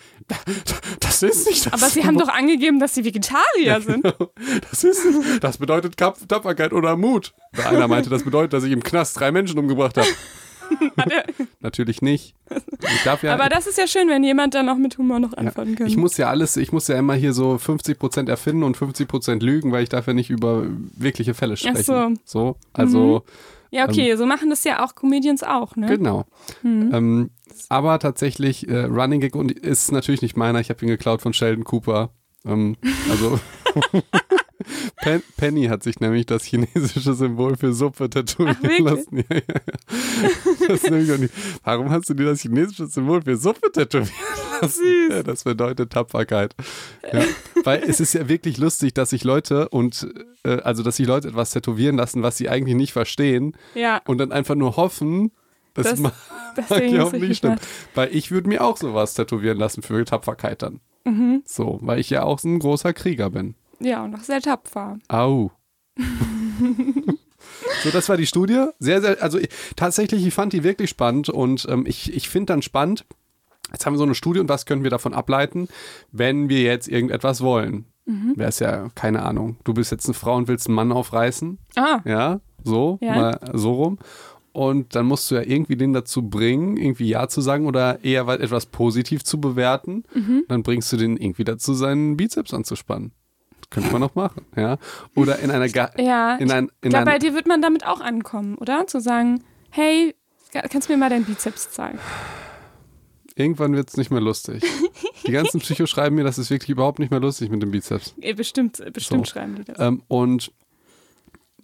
das 1.02 1.22
ist 1.24 1.46
nicht 1.46 1.66
das. 1.66 1.74
Aber 1.74 1.90
Sie 1.90 2.06
haben 2.06 2.18
doch 2.18 2.30
angegeben, 2.30 2.80
dass 2.80 2.96
Sie 2.96 3.04
Vegetarier 3.04 3.82
sind. 3.82 4.06
Das 4.72 4.84
ist 4.86 5.02
Das 5.42 5.58
bedeutet 5.58 5.98
Tapferkeit 5.98 6.72
oder 6.72 6.96
Mut. 6.96 7.34
Einer 7.66 7.90
meinte, 7.90 8.10
das 8.10 8.24
bedeutet, 8.24 8.54
dass 8.54 8.64
ich 8.64 8.72
im 8.72 8.82
Knast 8.82 9.20
drei 9.20 9.34
Menschen 9.34 9.60
umgebracht 9.60 9.98
habe. 9.98 10.08
Natürlich 11.60 12.02
nicht. 12.02 12.36
Ja, 13.06 13.34
Aber 13.34 13.50
das 13.50 13.68
ist 13.68 13.78
ja 13.78 13.88
schön, 13.88 14.08
wenn 14.08 14.24
jemand 14.24 14.54
dann 14.54 14.70
auch 14.70 14.78
mit 14.78 14.98
Humor 14.98 15.20
noch 15.20 15.34
antworten 15.34 15.76
kann. 15.76 15.88
ich 15.88 15.98
muss 15.98 16.18
ja 16.18 16.30
alles, 16.30 16.58
ich 16.58 16.72
muss 16.72 16.88
ja 16.88 16.98
immer 16.98 17.16
hier 17.16 17.34
so 17.34 17.56
50% 17.56 18.30
erfinden 18.30 18.64
und 18.64 18.78
50% 18.78 19.44
lügen, 19.44 19.72
weil 19.72 19.84
ich 19.84 19.90
darf 19.90 20.08
ja 20.08 20.14
nicht 20.14 20.30
über 20.30 20.66
wirkliche 20.96 21.34
Fälle 21.34 21.58
sprechen. 21.58 22.20
so. 22.24 22.54
so. 22.54 22.56
Also, 22.74 23.24
ja, 23.72 23.90
okay, 23.90 24.16
so 24.16 24.26
machen 24.26 24.50
das 24.50 24.64
ja 24.64 24.86
auch 24.86 24.96
Comedians 24.96 25.44
auch, 25.44 25.76
ne? 25.76 25.88
genau. 25.88 26.26
Mhm. 26.64 26.92
Ähm, 26.94 27.30
aber 27.70 28.00
tatsächlich, 28.00 28.70
äh, 28.70 28.86
Running 28.86 29.22
Gag 29.22 29.36
und 29.36 29.52
ist 29.52 29.92
natürlich 29.92 30.22
nicht 30.22 30.38
meiner, 30.38 30.60
ich 30.60 30.70
habe 30.70 30.84
ihn 30.86 30.88
geklaut 30.88 31.22
von 31.22 31.34
Sheldon 31.34 31.64
Cooper. 31.64 32.12
Ähm, 32.46 32.78
also 33.10 33.40
Pen 35.02 35.22
Penny 35.38 35.66
hat 35.66 35.84
sich 35.84 36.00
nämlich 36.00 36.26
das 36.26 36.44
chinesische 36.44 37.14
Symbol 37.14 37.56
für 37.58 37.74
Suppe 37.74 38.10
tätowieren 38.10 38.58
Ach, 38.64 38.80
lassen. 38.80 39.18
Ja, 39.30 39.36
ja. 39.36 40.68
Das 40.68 40.84
ist. 40.84 41.34
Warum 41.64 41.90
hast 41.92 42.10
du 42.10 42.14
dir 42.14 42.26
das 42.26 42.42
chinesische 42.42 42.88
Symbol 42.88 43.22
für 43.22 43.38
Suppe 43.38 43.72
tätowieren 43.72 44.10
lassen? 44.62 44.84
Süß. 44.84 45.10
Ja, 45.12 45.24
das 45.24 45.44
bedeutet 45.44 45.92
Tapferkeit. 45.92 46.56
Weil 47.64 47.84
es 47.88 48.00
ist 48.00 48.14
ja 48.14 48.28
wirklich 48.28 48.58
lustig, 48.58 48.94
dass 48.94 49.10
sich 49.12 49.24
Leute 49.24 49.70
und 49.70 50.08
äh, 50.44 50.62
also 50.62 50.82
dass 50.84 50.96
sich 50.98 51.08
Leute 51.08 51.28
etwas 51.30 51.52
tätowieren 51.52 51.98
lassen, 51.98 52.24
was 52.24 52.38
sie 52.38 52.50
eigentlich 52.50 52.76
nicht 52.76 52.94
verstehen 52.94 53.56
Ja, 53.76 54.02
und 54.06 54.18
dann 54.18 54.32
einfach 54.32 54.56
nur 54.56 54.76
hoffen, 54.78 55.32
dass 55.74 55.88
Das- 55.90 56.00
man 56.00 56.12
deswegen 56.58 56.96
ja 56.96 57.04
auch 57.04 57.12
nicht 57.14 57.38
stimmt. 57.38 57.60
Weil 57.94 58.16
ich 58.16 58.32
würde 58.32 58.48
mir 58.48 58.64
auch 58.64 58.78
sowas 58.78 59.14
tätowieren 59.14 59.58
lassen 59.58 59.82
für 59.82 60.04
Tapferkeit 60.06 60.62
dann. 60.62 60.80
Mhm. 61.04 61.44
So, 61.46 61.80
weil 61.82 62.00
ich 62.00 62.10
ja 62.10 62.24
auch 62.24 62.40
so 62.40 62.48
ein 62.48 62.60
großer 62.60 62.94
Krieger 62.94 63.30
bin. 63.30 63.56
Ja, 63.80 64.04
und 64.04 64.16
auch 64.16 64.22
sehr 64.24 64.42
tapfer. 64.42 64.98
Au. 65.08 65.52
so, 67.84 67.90
das 67.92 68.10
war 68.10 68.18
die 68.18 68.26
Studie. 68.26 68.66
Sehr, 68.80 69.02
sehr, 69.02 69.22
also 69.22 69.38
ich, 69.38 69.50
tatsächlich, 69.76 70.26
ich 70.26 70.34
fand 70.34 70.54
die 70.54 70.64
wirklich 70.64 70.90
spannend 70.90 71.30
und 71.30 71.66
ähm, 71.70 71.86
ich, 71.88 72.14
ich 72.14 72.30
finde 72.30 72.54
dann 72.54 72.62
spannend, 72.62 73.06
jetzt 73.72 73.86
haben 73.86 73.94
wir 73.94 73.98
so 73.98 74.04
eine 74.04 74.16
Studie 74.16 74.40
und 74.40 74.50
was 74.50 74.66
können 74.66 74.84
wir 74.84 74.90
davon 74.92 75.14
ableiten, 75.14 75.68
wenn 76.12 76.50
wir 76.50 76.62
jetzt 76.62 76.88
irgendetwas 76.88 77.42
wollen. 77.42 77.86
Mhm. 78.06 78.34
Wäre 78.36 78.50
es 78.50 78.60
ja, 78.60 78.90
keine 78.96 79.24
Ahnung, 79.24 79.58
du 79.64 79.74
bist 79.74 79.92
jetzt 79.92 80.06
eine 80.06 80.14
Frau 80.14 80.36
und 80.36 80.48
willst 80.48 80.68
einen 80.68 80.76
Mann 80.76 80.92
aufreißen, 80.92 81.58
Ah, 81.76 82.00
ja, 82.06 82.40
so, 82.64 83.00
Ja. 83.02 83.16
mal 83.16 83.40
so 83.54 83.74
rum. 83.74 84.00
Und 84.52 84.96
dann 84.96 85.06
musst 85.08 85.30
du 85.30 85.36
ja 85.36 85.42
irgendwie 85.42 85.76
den 85.76 85.92
dazu 85.92 86.30
bringen, 86.30 86.78
irgendwie 86.78 87.10
Ja 87.10 87.28
zu 87.28 87.42
sagen 87.42 87.66
oder 87.68 88.02
eher 88.06 88.26
was- 88.26 88.40
etwas 88.40 88.68
positiv 88.68 89.24
zu 89.26 89.42
bewerten. 89.42 90.04
Mhm. 90.14 90.44
Dann 90.48 90.64
bringst 90.64 90.94
du 90.94 90.98
den 90.98 91.18
irgendwie 91.18 91.44
dazu, 91.44 91.74
seinen 91.74 92.16
Bizeps 92.16 92.54
anzuspannen. 92.54 93.12
Könnte 93.76 93.92
man 93.92 94.02
noch 94.02 94.16
machen, 94.16 94.44
ja. 94.56 94.78
Oder 95.16 95.38
in 95.40 95.52
einer, 95.52 95.70
Ga 95.70 95.92
ja. 95.98 96.36
in 96.38 96.50
ein, 96.50 96.66
ich 96.66 96.72
in 96.86 96.90
glaube, 96.90 97.06
bei 97.06 97.20
dir 97.20 97.34
wird 97.36 97.46
man 97.48 97.62
damit 97.62 97.86
auch 97.86 98.02
ankommen, 98.02 98.56
oder? 98.56 98.88
Zu 98.88 99.00
sagen, 99.00 99.44
hey, 99.70 100.16
kannst 100.70 100.90
du 100.90 100.94
mir 100.94 100.98
mal 100.98 101.10
deinen 101.10 101.26
Bizeps 101.26 101.70
zeigen? 101.72 102.00
irgendwann 103.38 103.76
wird 103.76 103.90
es 103.90 103.98
nicht 103.98 104.12
mehr 104.12 104.22
lustig. 104.22 104.64
Die 105.28 105.32
ganzen 105.34 105.60
Psycho 105.60 105.86
schreiben 105.88 106.16
mir, 106.16 106.24
das 106.24 106.38
ist 106.38 106.50
wirklich 106.50 106.70
überhaupt 106.70 107.00
nicht 107.00 107.12
mehr 107.12 107.20
lustig 107.20 107.50
mit 107.50 107.62
dem 107.62 107.72
Bizeps. 107.72 108.16
Bestimmt, 108.38 108.82
bestimmt 108.94 109.28
So. 109.28 109.34
schreiben 109.34 109.56
die 109.56 109.66
das. 109.66 109.78
Ähm, 109.78 110.04
und 110.08 110.54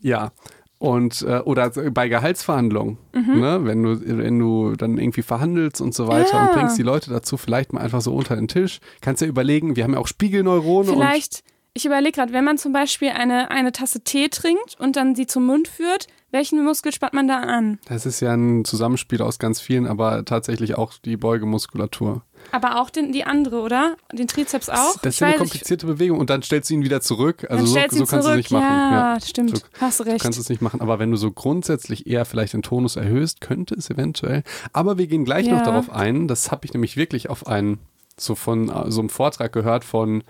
ja, 0.01 0.31
und 0.79 1.21
äh, 1.21 1.39
oder 1.45 1.69
bei 1.69 2.09
Gehaltsverhandlungen, 2.09 2.97
Mhm. 3.13 3.39
ne, 3.39 3.59
wenn 3.63 3.83
du, 3.83 4.01
wenn 4.17 4.37
du 4.39 4.75
dann 4.75 4.97
irgendwie 4.97 5.21
verhandelst 5.21 5.79
und 5.79 5.93
so 5.95 6.07
weiter 6.09 6.33
Ja. 6.33 6.45
und 6.47 6.53
bringst 6.55 6.77
die 6.77 6.83
Leute 6.83 7.09
dazu, 7.09 7.37
vielleicht 7.37 7.71
mal 7.71 7.79
einfach 7.81 8.01
so 8.01 8.13
unter 8.13 8.35
den 8.35 8.49
Tisch. 8.49 8.79
Kannst 8.99 9.21
ja 9.21 9.27
überlegen, 9.29 9.75
wir 9.77 9.85
haben 9.85 9.93
ja 9.93 9.99
auch 9.99 10.07
Spiegelneurone 10.07 10.89
und 10.91 10.97
Vielleicht, 10.97 11.43
ich 11.73 11.85
überlege 11.85 12.11
gerade, 12.13 12.33
wenn 12.33 12.43
man 12.43 12.57
zum 12.57 12.73
Beispiel 12.73 13.09
eine, 13.09 13.49
eine 13.51 13.71
Tasse 13.71 14.01
Tee 14.03 14.27
trinkt 14.29 14.75
und 14.79 14.95
dann 14.95 15.15
sie 15.15 15.25
zum 15.27 15.45
Mund 15.45 15.67
führt, 15.67 16.07
welchen 16.31 16.63
Muskel 16.63 16.91
spannt 16.93 17.13
man 17.13 17.27
da 17.27 17.39
an? 17.39 17.79
das 17.85 18.05
ist 18.05 18.19
ja 18.21 18.33
ein 18.33 18.63
Zusammenspiel 18.65 19.21
aus 19.21 19.37
ganz 19.39 19.59
vielen, 19.61 19.85
aber 19.87 20.23
tatsächlich 20.25 20.77
auch 20.77 20.93
die 21.03 21.17
Beugemuskulatur. 21.17 22.23
Aber 22.51 22.81
auch 22.81 22.89
den, 22.89 23.11
die 23.11 23.23
andere, 23.25 23.61
oder? 23.61 23.95
Den 24.11 24.27
Trizeps 24.27 24.67
auch? 24.69 24.97
Das 25.01 25.15
ist 25.15 25.19
ja 25.19 25.27
eine 25.27 25.35
weiß, 25.35 25.41
ich- 25.43 25.51
komplizierte 25.51 25.85
Bewegung 25.85 26.19
und 26.19 26.29
dann 26.29 26.41
stellst 26.41 26.69
du 26.69 26.73
ihn 26.73 26.83
wieder 26.83 27.01
zurück. 27.01 27.45
Also 27.49 27.65
so, 27.65 27.73
so 27.73 27.79
kannst 27.79 28.11
du 28.11 28.17
es 28.31 28.35
nicht 28.35 28.51
machen. 28.51 28.63
Ja, 28.65 29.17
stimmt. 29.23 29.57
So- 29.57 29.63
Hast 29.79 29.99
du 29.99 30.03
Du 30.05 30.11
recht. 30.11 30.23
kannst 30.23 30.39
es 30.39 30.49
nicht 30.49 30.61
machen, 30.61 30.81
aber 30.81 30.99
wenn 30.99 31.11
du 31.11 31.17
so 31.17 31.31
grundsätzlich 31.31 32.07
eher 32.07 32.25
vielleicht 32.25 32.53
den 32.53 32.63
Tonus 32.63 32.95
erhöhst, 32.95 33.41
könnte 33.41 33.75
es 33.75 33.89
eventuell. 33.89 34.43
Aber 34.73 34.97
wir 34.97 35.07
gehen 35.07 35.23
gleich 35.25 35.47
noch 35.47 35.59
Ja. 35.59 35.63
darauf 35.65 35.89
ein. 35.89 36.27
Das 36.27 36.49
habe 36.51 36.65
ich 36.65 36.73
nämlich 36.73 36.97
wirklich 36.97 37.29
auf 37.29 37.45
einen, 37.47 37.79
so 38.17 38.35
von 38.35 38.67
so 38.91 38.99
einem 39.01 39.09
Vortrag 39.09 39.51
gehört 39.51 39.83
von, 39.85 40.23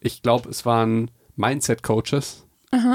ich 0.00 0.22
glaube, 0.22 0.48
es 0.50 0.64
waren 0.66 1.10
Mindset-Coaches. 1.36 2.46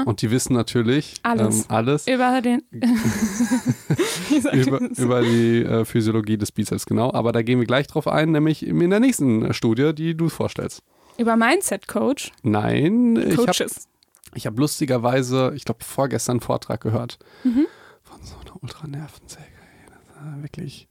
Und 0.06 0.22
die 0.22 0.30
wissen 0.30 0.54
natürlich 0.54 1.14
Alles. 1.22 1.58
Ähm, 1.58 1.64
alles 1.68 2.06
Über 2.08 2.40
den. 2.40 2.62
Über, 4.52 4.80
über 4.80 5.20
die 5.20 5.62
äh, 5.62 5.84
Physiologie 5.84 6.38
des 6.38 6.50
Bizeps, 6.50 6.86
genau. 6.86 7.12
Aber 7.12 7.32
da 7.32 7.42
gehen 7.42 7.58
wir 7.58 7.66
gleich 7.66 7.86
drauf 7.86 8.08
ein, 8.08 8.32
nämlich 8.32 8.66
in 8.66 8.88
der 8.90 9.00
nächsten 9.00 9.44
äh, 9.44 9.52
Studie, 9.52 9.94
die 9.94 10.16
du 10.16 10.28
vorstellst. 10.30 10.80
Über 11.18 11.36
Mindset 11.36 11.88
Coach. 11.88 12.32
Nein, 12.42 13.16
ich 13.16 13.36
habe 13.36 13.46
Coaches. 13.52 13.86
ich 14.34 14.46
hab 14.46 14.58
lustigerweise, 14.58 15.52
ich 15.54 15.64
glaube, 15.66 15.84
vorgestern 15.84 16.34
einen 16.34 16.40
Vortrag 16.40 16.80
gehört 16.80 17.18
Mhm. 17.44 17.66
von 18.02 18.18
so 18.22 18.34
einer 18.40 18.62
Ultranervensäge. 18.62 19.44
Das 19.88 20.24
war 20.24 20.42
wirklich. 20.42 20.88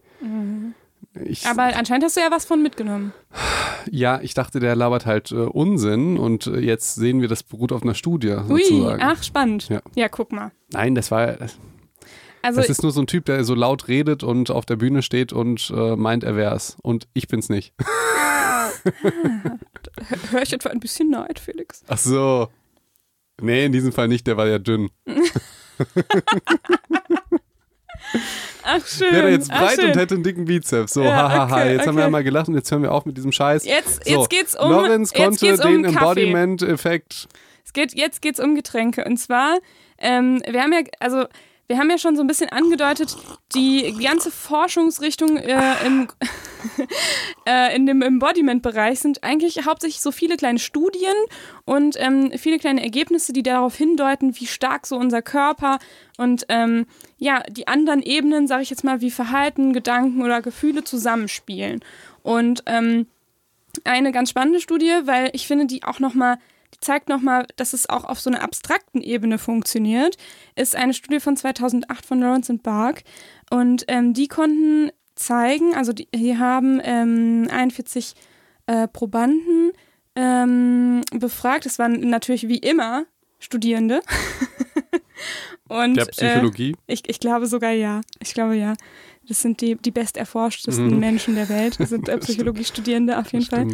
Ich. 1.24 1.46
Aber 1.46 1.64
anscheinend 1.76 2.04
hast 2.04 2.18
du 2.18 2.22
ja 2.22 2.30
was 2.32 2.46
von 2.46 2.62
mitgenommen. 2.62 3.14
ja, 3.90 4.20
ich 4.22 4.34
dachte, 4.34 4.60
der 4.60 4.76
labert 4.76 5.06
halt 5.06 5.32
äh, 5.32 5.36
Unsinn 5.36 6.18
und 6.18 6.48
äh, 6.48 6.60
jetzt 6.60 6.96
sehen 6.96 7.22
wir, 7.22 7.28
das 7.30 7.44
beruht 7.44 7.72
auf 7.72 7.84
einer 7.84 7.94
Studie 7.94 8.36
Ui, 8.50 8.62
sozusagen. 8.64 9.02
ach, 9.02 9.24
spannend. 9.24 9.70
Ja. 9.70 9.82
Ja, 9.96 10.10
guck 10.10 10.32
mal. 10.34 10.52
Nein, 10.72 10.94
das 10.96 11.12
war. 11.12 11.28
Das, 11.34 11.58
Also, 12.42 12.60
das 12.62 12.70
ist 12.70 12.84
nur 12.84 12.92
so 12.92 13.02
ein 13.02 13.08
Typ, 13.08 13.26
der 13.26 13.44
so 13.44 13.56
laut 13.56 13.88
redet 13.88 14.24
und 14.24 14.52
auf 14.52 14.66
der 14.66 14.76
Bühne 14.76 15.02
steht 15.02 15.32
und 15.34 15.72
äh, 15.76 15.96
meint, 15.96 16.24
er 16.24 16.36
wär's. 16.36 16.78
Und 16.82 17.08
ich 17.14 17.28
bin's 17.28 17.50
nicht. 17.50 17.74
höre 20.32 20.42
ich 20.44 20.54
etwa 20.54 20.70
ein 20.70 20.80
bisschen 20.80 21.10
Neid, 21.10 21.40
Felix? 21.40 21.84
Ach 21.88 21.98
so. 21.98 22.50
Nee, 23.42 23.66
in 23.66 23.72
diesem 23.72 23.92
Fall 23.92 24.08
nicht, 24.08 24.28
der 24.28 24.38
war 24.38 24.48
ja 24.48 24.60
dünn. 24.60 24.90
Ach, 28.64 28.86
schön. 28.88 29.14
Wäre 29.14 29.30
jetzt 29.30 29.50
breit 29.50 29.80
und 29.80 29.96
hätte 29.96 30.16
einen 30.16 30.24
dicken 30.24 30.46
Bizeps. 30.46 30.94
So, 30.94 31.04
Ja, 31.04 31.30
hahaha. 31.30 31.56
okay, 31.56 31.74
jetzt 31.74 31.88
haben 31.88 31.96
wir 31.96 32.02
okay. 32.02 32.08
ja 32.08 32.10
mal 32.10 32.24
gelacht 32.24 32.48
und 32.48 32.56
jetzt 32.56 32.72
hören 32.72 32.82
wir 32.82 32.92
auf 32.92 33.06
mit 33.06 33.16
diesem 33.18 33.32
Scheiß. 33.32 33.66
Jetzt, 33.66 34.06
So, 34.06 34.20
jetzt 34.20 34.30
geht's 34.30 34.56
um. 34.56 34.72
Lorenz 34.72 35.12
jetzt 35.14 35.40
konnte 35.42 35.68
um 35.68 35.84
den. 35.84 35.86
Embodiment-Effekt. 35.86 37.28
Es 37.64 37.74
geht, 37.74 37.94
jetzt 37.96 38.22
geht's 38.22 38.40
um 38.40 38.56
Getränke. 38.56 39.06
Und 39.06 39.18
zwar, 39.18 39.58
ähm, 40.00 40.42
wir 40.50 40.62
haben 40.62 40.74
ja, 40.74 40.80
also 41.00 41.26
wir 41.68 41.78
haben 41.78 41.90
ja 41.90 41.98
schon 41.98 42.16
so 42.16 42.22
ein 42.22 42.28
bisschen 42.28 42.50
angedeutet, 42.50 43.16
die 43.56 43.96
ganze 44.02 44.30
Forschungsrichtung 44.30 45.38
äh, 45.38 45.86
im, 45.86 46.08
äh, 47.48 47.76
in 47.76 47.86
dem 47.86 48.02
Embodiment-Bereich 48.02 49.00
sind 49.00 49.24
eigentlich 49.24 49.66
hauptsächlich 49.66 50.02
so 50.02 50.12
viele 50.12 50.38
kleine 50.38 50.60
Studien 50.60 51.16
und 51.66 51.96
ähm, 52.00 52.32
viele 52.38 52.60
kleine 52.60 52.84
Ergebnisse, 52.84 53.34
die 53.34 53.44
darauf 53.44 53.76
hindeuten, 53.76 54.40
wie 54.40 54.48
stark 54.48 54.86
so 54.86 54.96
unser 54.96 55.22
Körper 55.22 55.80
und 56.18 56.46
ähm, 56.50 56.86
ja, 57.18 57.42
die 57.50 57.68
anderen 57.68 58.02
Ebenen, 58.04 58.48
sage 58.48 58.64
ich 58.64 58.70
jetzt 58.70 58.84
mal, 58.84 59.02
wie 59.02 59.12
Verhalten, 59.12 59.74
Gedanken 59.74 60.22
oder 60.22 60.42
Gefühle 60.42 60.84
zusammenspielen. 60.84 61.82
Und 62.22 62.64
ähm, 62.66 63.08
eine 63.84 64.12
ganz 64.12 64.30
spannende 64.30 64.60
Studie, 64.60 64.94
weil 65.04 65.30
ich 65.34 65.48
finde, 65.48 65.66
die 65.66 65.84
auch 65.84 66.00
nochmal, 66.00 66.38
zeigt 66.86 67.10
nochmal, 67.10 67.48
dass 67.56 67.74
es 67.74 67.90
auch 67.90 68.06
auf 68.06 68.20
so 68.20 68.30
einer 68.30 68.44
abstrakten 68.44 69.02
Ebene 69.02 69.38
funktioniert, 69.38 70.18
ist 70.56 70.76
eine 70.76 70.94
Studie 70.94 71.20
von 71.20 71.36
2008 71.36 72.06
von 72.06 72.20
Lawrence 72.20 72.52
und 72.52 72.64
Bark. 72.64 73.04
Und 73.50 73.86
ähm, 73.88 74.14
die 74.14 74.28
konnten 74.28 74.92
zeigen, 75.16 75.76
also 75.76 75.94
die, 75.94 76.08
die 76.14 76.38
haben 76.38 76.80
ähm, 76.84 77.48
41 77.52 78.14
äh, 78.68 78.88
Probanden 78.88 79.72
ähm, 80.16 81.02
befragt. 81.12 81.66
Es 81.66 81.80
waren 81.80 82.00
natürlich 82.10 82.48
wie 82.48 82.60
immer 82.60 83.06
Studierende. 83.40 84.02
Und, 85.68 85.96
Der 85.98 86.08
äh, 86.08 86.12
Psychologie. 86.12 86.76
ich, 86.86 87.10
ich 87.10 87.20
glaube 87.20 87.48
sogar 87.48 87.72
ja. 87.72 88.02
Ich 88.22 88.34
glaube 88.34 88.56
ja. 88.56 88.74
Das 89.28 89.42
sind 89.42 89.62
die, 89.62 89.76
die 89.76 89.92
besterforschtesten 89.92 90.92
Mhm. 90.92 91.00
Menschen 91.00 91.36
der 91.36 91.50
Welt. 91.50 91.80
Das 91.80 91.90
sind 91.90 92.08
äh, 92.10 92.18
Psychologiestudierende 92.20 93.18
auf 93.18 93.32
jeden 93.32 93.46
Fall. 93.46 93.68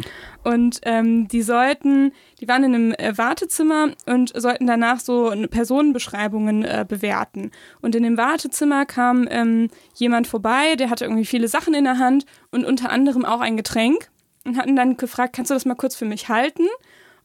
Und 0.44 0.80
ähm, 0.84 1.28
die 1.28 1.42
sollten, 1.42 2.12
die 2.40 2.48
waren 2.48 2.64
in 2.64 2.74
einem 2.74 2.92
äh, 2.94 3.16
Wartezimmer 3.16 3.90
und 4.06 4.32
sollten 4.34 4.66
danach 4.66 5.00
so 5.00 5.28
eine 5.28 5.48
Personenbeschreibungen 5.48 6.64
äh, 6.64 6.84
bewerten. 6.88 7.50
Und 7.80 7.94
in 7.94 8.02
dem 8.02 8.16
Wartezimmer 8.16 8.86
kam 8.86 9.28
ähm, 9.30 9.68
jemand 9.94 10.26
vorbei, 10.26 10.76
der 10.76 10.90
hatte 10.90 11.04
irgendwie 11.04 11.26
viele 11.26 11.48
Sachen 11.48 11.74
in 11.74 11.84
der 11.84 11.98
Hand 11.98 12.24
und 12.50 12.64
unter 12.64 12.90
anderem 12.90 13.24
auch 13.24 13.40
ein 13.40 13.56
Getränk 13.56 14.10
und 14.44 14.56
hatten 14.56 14.74
dann 14.76 14.96
gefragt, 14.96 15.34
kannst 15.36 15.50
du 15.50 15.54
das 15.54 15.64
mal 15.66 15.74
kurz 15.74 15.94
für 15.94 16.04
mich 16.06 16.28
halten? 16.28 16.66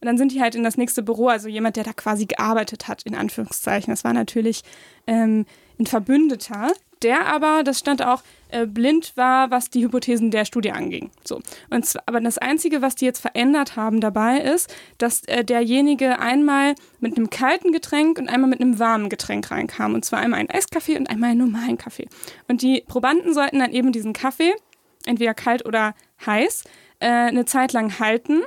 Und 0.00 0.06
dann 0.06 0.16
sind 0.16 0.30
die 0.30 0.40
halt 0.40 0.54
in 0.54 0.62
das 0.62 0.76
nächste 0.76 1.02
Büro, 1.02 1.26
also 1.26 1.48
jemand, 1.48 1.74
der 1.74 1.82
da 1.82 1.92
quasi 1.92 2.26
gearbeitet 2.26 2.86
hat, 2.86 3.02
in 3.02 3.16
Anführungszeichen. 3.16 3.90
Das 3.92 4.04
war 4.04 4.12
natürlich 4.12 4.62
ähm, 5.08 5.44
ein 5.80 5.86
Verbündeter, 5.86 6.72
der 7.02 7.26
aber, 7.26 7.62
das 7.64 7.78
stand 7.78 8.04
auch, 8.04 8.22
äh, 8.50 8.66
blind 8.66 9.16
war, 9.16 9.50
was 9.50 9.70
die 9.70 9.84
Hypothesen 9.84 10.30
der 10.30 10.44
Studie 10.44 10.72
anging. 10.72 11.10
So. 11.24 11.40
Und 11.70 11.84
zwar, 11.84 12.02
aber 12.06 12.20
das 12.20 12.38
Einzige, 12.38 12.82
was 12.82 12.94
die 12.94 13.04
jetzt 13.04 13.20
verändert 13.20 13.76
haben 13.76 14.00
dabei 14.00 14.38
ist, 14.38 14.74
dass 14.96 15.22
äh, 15.24 15.44
derjenige 15.44 16.18
einmal 16.18 16.74
mit 17.00 17.16
einem 17.16 17.30
kalten 17.30 17.72
Getränk 17.72 18.18
und 18.18 18.28
einmal 18.28 18.50
mit 18.50 18.60
einem 18.60 18.78
warmen 18.78 19.08
Getränk 19.08 19.50
reinkam. 19.50 19.94
Und 19.94 20.04
zwar 20.04 20.20
einmal 20.20 20.40
einen 20.40 20.50
Eiskaffee 20.50 20.96
und 20.96 21.10
einmal 21.10 21.30
einen 21.30 21.40
normalen 21.40 21.78
Kaffee. 21.78 22.08
Und 22.48 22.62
die 22.62 22.82
Probanden 22.86 23.34
sollten 23.34 23.58
dann 23.58 23.72
eben 23.72 23.92
diesen 23.92 24.12
Kaffee, 24.12 24.54
entweder 25.04 25.34
kalt 25.34 25.66
oder 25.66 25.94
heiß, 26.24 26.64
äh, 27.00 27.06
eine 27.06 27.44
Zeit 27.44 27.72
lang 27.72 27.98
halten 27.98 28.42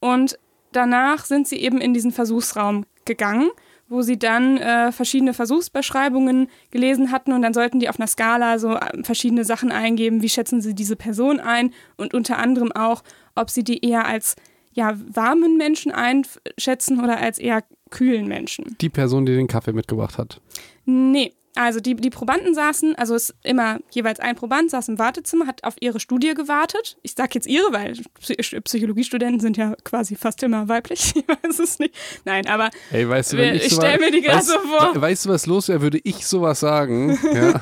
und 0.00 0.38
danach 0.72 1.24
sind 1.24 1.46
sie 1.46 1.58
eben 1.58 1.80
in 1.80 1.94
diesen 1.94 2.12
Versuchsraum 2.12 2.86
gegangen, 3.04 3.50
wo 3.90 4.02
sie 4.02 4.18
dann 4.18 4.56
äh, 4.56 4.92
verschiedene 4.92 5.34
Versuchsbeschreibungen 5.34 6.48
gelesen 6.70 7.10
hatten 7.10 7.32
und 7.32 7.42
dann 7.42 7.52
sollten 7.52 7.80
die 7.80 7.88
auf 7.88 7.98
einer 7.98 8.06
Skala 8.06 8.58
so 8.58 8.76
äh, 8.76 9.02
verschiedene 9.02 9.44
Sachen 9.44 9.72
eingeben, 9.72 10.22
wie 10.22 10.28
schätzen 10.28 10.62
sie 10.62 10.74
diese 10.74 10.96
Person 10.96 11.40
ein 11.40 11.74
und 11.96 12.14
unter 12.14 12.38
anderem 12.38 12.72
auch, 12.72 13.02
ob 13.34 13.50
sie 13.50 13.64
die 13.64 13.84
eher 13.84 14.06
als 14.06 14.36
ja, 14.72 14.96
warmen 15.12 15.56
Menschen 15.56 15.90
einschätzen 15.90 17.02
oder 17.02 17.18
als 17.18 17.38
eher 17.38 17.64
kühlen 17.90 18.28
Menschen. 18.28 18.76
Die 18.80 18.88
Person, 18.88 19.26
die 19.26 19.34
den 19.34 19.48
Kaffee 19.48 19.72
mitgebracht 19.72 20.16
hat. 20.16 20.40
Nee, 20.84 21.32
also 21.56 21.80
die, 21.80 21.94
die 21.96 22.10
Probanden 22.10 22.54
saßen, 22.54 22.94
also 22.94 23.14
es 23.14 23.30
ist 23.30 23.34
immer 23.42 23.78
jeweils 23.90 24.20
ein 24.20 24.36
Proband 24.36 24.70
saß 24.70 24.88
im 24.88 24.98
Wartezimmer, 24.98 25.46
hat 25.46 25.64
auf 25.64 25.74
ihre 25.80 25.98
Studie 26.00 26.32
gewartet. 26.34 26.96
Ich 27.02 27.12
sage 27.16 27.30
jetzt 27.34 27.46
ihre, 27.46 27.72
weil 27.72 27.92
Psy- 28.20 28.60
Psychologiestudenten 28.60 29.40
sind 29.40 29.56
ja 29.56 29.74
quasi 29.84 30.14
fast 30.16 30.42
immer 30.42 30.68
weiblich. 30.68 31.12
Ich 31.20 31.26
weiß 31.28 31.58
es 31.58 31.78
nicht. 31.78 31.94
Nein, 32.24 32.46
aber 32.46 32.70
Ey, 32.92 33.08
weißt 33.08 33.32
du, 33.32 33.36
wenn 33.38 33.54
ich, 33.56 33.66
ich 33.66 33.72
stelle 33.74 33.98
mir 33.98 34.10
die 34.10 34.20
gerade 34.22 34.42
so 34.44 34.58
vor. 34.60 34.94
we- 34.94 35.00
Weißt 35.00 35.24
du, 35.26 35.30
was 35.30 35.46
los 35.46 35.68
wäre, 35.68 35.80
würde 35.82 36.00
ich 36.04 36.26
sowas 36.26 36.60
sagen? 36.60 37.18
Ja. 37.34 37.58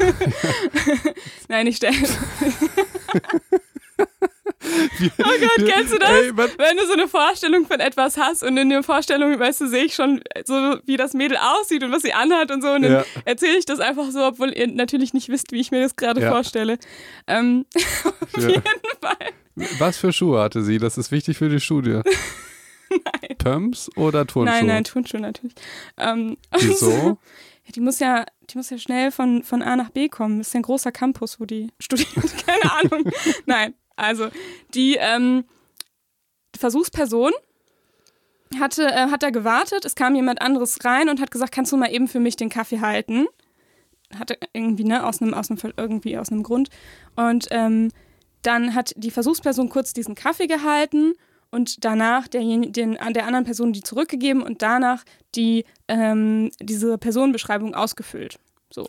Nein, 1.49 1.67
ich 1.67 1.77
stelle. 1.77 1.97
oh 5.01 5.07
Gott, 5.19 5.69
kennst 5.69 5.93
du 5.93 5.99
das? 5.99 6.11
Ey, 6.11 6.37
Wenn 6.37 6.77
du 6.77 6.87
so 6.87 6.93
eine 6.95 7.07
Vorstellung 7.09 7.65
von 7.67 7.79
etwas 7.81 8.17
hast 8.17 8.43
und 8.43 8.57
in 8.57 8.71
der 8.71 8.83
Vorstellung, 8.83 9.39
weißt 9.39 9.61
du, 9.61 9.69
sehe 9.69 9.85
ich 9.85 9.95
schon 9.95 10.21
so, 10.45 10.79
wie 10.85 10.97
das 10.97 11.15
Mädel 11.15 11.37
aussieht 11.37 11.83
und 11.85 11.93
was 11.93 12.03
sie 12.03 12.13
anhat 12.13 12.51
und 12.51 12.63
so. 12.63 12.69
Und 12.73 12.83
dann 12.83 12.93
Ja. 12.93 13.05
erzähle 13.25 13.57
ich 13.59 13.67
das 13.67 13.79
einfach 13.79 14.11
so, 14.11 14.25
obwohl 14.27 14.51
ihr 14.57 14.67
natürlich 14.67 15.15
nicht 15.15 15.29
wisst, 15.29 15.53
wie 15.53 15.61
ich 15.61 15.71
mir 15.71 15.81
das 15.83 15.95
gerade 15.97 16.21
Ja. 16.21 16.31
vorstelle. 16.33 16.79
Ähm, 17.29 17.67
auf 18.35 18.43
Ja. 18.43 18.49
jeden 18.49 18.63
Fall. 19.01 19.31
Was 19.79 19.97
für 19.99 20.13
Schuhe 20.13 20.41
hatte 20.41 20.63
sie? 20.63 20.79
Das 20.79 20.99
ist 20.99 21.11
wichtig 21.13 21.39
für 21.39 21.49
die 21.49 21.61
Studie. 21.61 22.01
Nein. 22.91 23.37
Pumps 23.39 23.91
oder 23.97 24.27
Turnschuhe? 24.27 24.55
Nein, 24.57 24.67
nein, 24.67 24.85
Turnschuhe 24.85 25.21
natürlich. 25.21 25.55
Ähm, 25.99 26.37
Wieso? 26.59 27.19
Die 27.75 27.81
muss 27.81 27.99
ja, 27.99 28.25
die 28.49 28.57
muss 28.57 28.71
ja 28.71 28.79
schnell 28.79 29.11
von, 29.11 29.43
von 29.43 29.63
A 29.63 29.77
nach 29.77 29.91
B 29.91 30.09
kommen. 30.09 30.39
Das 30.39 30.47
ist 30.49 30.55
ja 30.55 30.61
ein 30.61 30.63
großer 30.63 30.91
Campus, 30.91 31.39
wo 31.39 31.45
die 31.45 31.69
studiert. 31.79 32.09
Keine 32.47 32.73
Ahnung. 32.73 33.13
Nein, 33.45 33.75
also 33.99 34.29
die 34.75 34.97
ähm, 34.99 35.45
Versuchsperson 36.57 37.33
hatte, 38.59 38.87
äh, 38.87 39.11
hat 39.11 39.23
da 39.23 39.31
gewartet. 39.31 39.85
Es 39.85 39.95
kam 39.95 40.15
jemand 40.15 40.41
anderes 40.41 40.79
rein 40.85 41.09
und 41.09 41.21
hat 41.21 41.31
gesagt, 41.31 41.53
kannst 41.53 41.73
du 41.73 41.77
mal 41.77 41.93
eben 41.93 42.09
für 42.09 42.21
mich 42.21 42.37
den 42.37 42.49
Kaffee 42.49 42.81
halten? 42.81 43.27
Hatte 44.19 44.39
irgendwie, 44.55 44.85
ne, 44.85 45.05
aus 45.07 45.21
einem, 45.21 45.35
aus 45.35 45.51
einem, 45.51 45.61
irgendwie 45.77 46.17
aus 46.17 46.31
einem 46.31 46.43
Grund. 46.43 46.71
Und 47.15 47.49
ähm, 47.51 47.91
dann 48.43 48.75
hat 48.75 48.95
die 48.97 49.11
Versuchsperson 49.11 49.69
kurz 49.69 49.93
diesen 49.93 50.15
Kaffee 50.15 50.47
gehalten 50.47 51.13
und 51.51 51.85
danach 51.85 52.27
derjen- 52.27 52.73
den, 52.73 52.97
der 53.11 53.27
anderen 53.27 53.45
Person 53.45 53.73
die 53.73 53.83
zurückgegeben 53.83 54.43
und 54.43 54.63
danach 54.63 55.05
die, 55.35 55.65
ähm, 55.89 56.51
diese 56.61 56.97
Personenbeschreibung 56.99 57.75
ausgefüllt. 57.75 58.39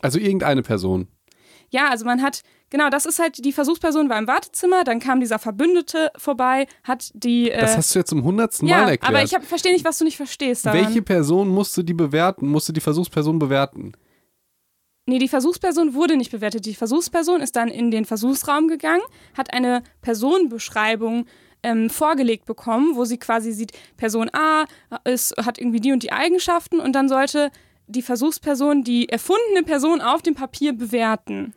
Also 0.02 0.18
irgendeine 0.18 0.62
Person. 0.62 1.08
Ja, 1.70 1.88
also 1.88 2.04
man 2.04 2.20
hat, 2.20 2.42
genau, 2.68 2.90
das 2.90 3.06
ist 3.06 3.18
halt, 3.18 3.44
die 3.44 3.52
Versuchsperson 3.52 4.08
war 4.08 4.18
im 4.18 4.26
Wartezimmer, 4.26 4.84
dann 4.84 5.00
kam 5.00 5.20
dieser 5.20 5.38
Verbündete 5.38 6.10
vorbei, 6.16 6.66
hat 6.84 7.10
die. 7.14 7.50
Äh, 7.50 7.60
Das 7.60 7.76
hast 7.76 7.94
du 7.94 8.00
jetzt 8.00 8.10
zum 8.10 8.24
hundertsten 8.24 8.68
ja, 8.68 8.82
Mal 8.82 8.90
erklärt. 8.90 9.14
aber 9.14 9.22
ich 9.22 9.48
verstehe 9.48 9.72
nicht, 9.72 9.84
was 9.84 9.98
du 9.98 10.04
nicht 10.04 10.16
verstehst. 10.16 10.66
Daran. 10.66 10.84
Welche 10.84 11.02
Person 11.02 11.48
musste 11.48 11.84
die 11.84 11.94
bewerten? 11.94 12.48
Musste 12.48 12.72
die 12.72 12.80
Versuchsperson 12.80 13.38
bewerten? 13.38 13.92
Nee, 15.06 15.18
die 15.18 15.28
Versuchsperson 15.28 15.94
wurde 15.94 16.16
nicht 16.16 16.30
bewertet. 16.30 16.66
Die 16.66 16.74
Versuchsperson 16.74 17.40
ist 17.40 17.56
dann 17.56 17.68
in 17.68 17.90
den 17.90 18.04
Versuchsraum 18.04 18.68
gegangen, 18.68 19.02
hat 19.36 19.52
eine 19.52 19.82
Personenbeschreibung 20.02 21.26
ähm, 21.62 21.90
vorgelegt 21.90 22.46
bekommen, 22.46 22.96
wo 22.96 23.04
sie 23.04 23.18
quasi 23.18 23.52
sieht, 23.52 23.72
Person 23.96 24.30
A 24.32 24.64
ist, 25.04 25.34
hat 25.44 25.58
irgendwie 25.58 25.80
die 25.80 25.92
und 25.92 26.02
die 26.02 26.12
Eigenschaften 26.12 26.80
und 26.80 26.92
dann 26.94 27.08
sollte 27.08 27.50
die 27.90 28.02
Versuchsperson 28.02 28.82
die 28.84 29.08
erfundene 29.08 29.62
Person 29.64 30.00
auf 30.00 30.22
dem 30.22 30.34
Papier 30.34 30.72
bewerten. 30.72 31.54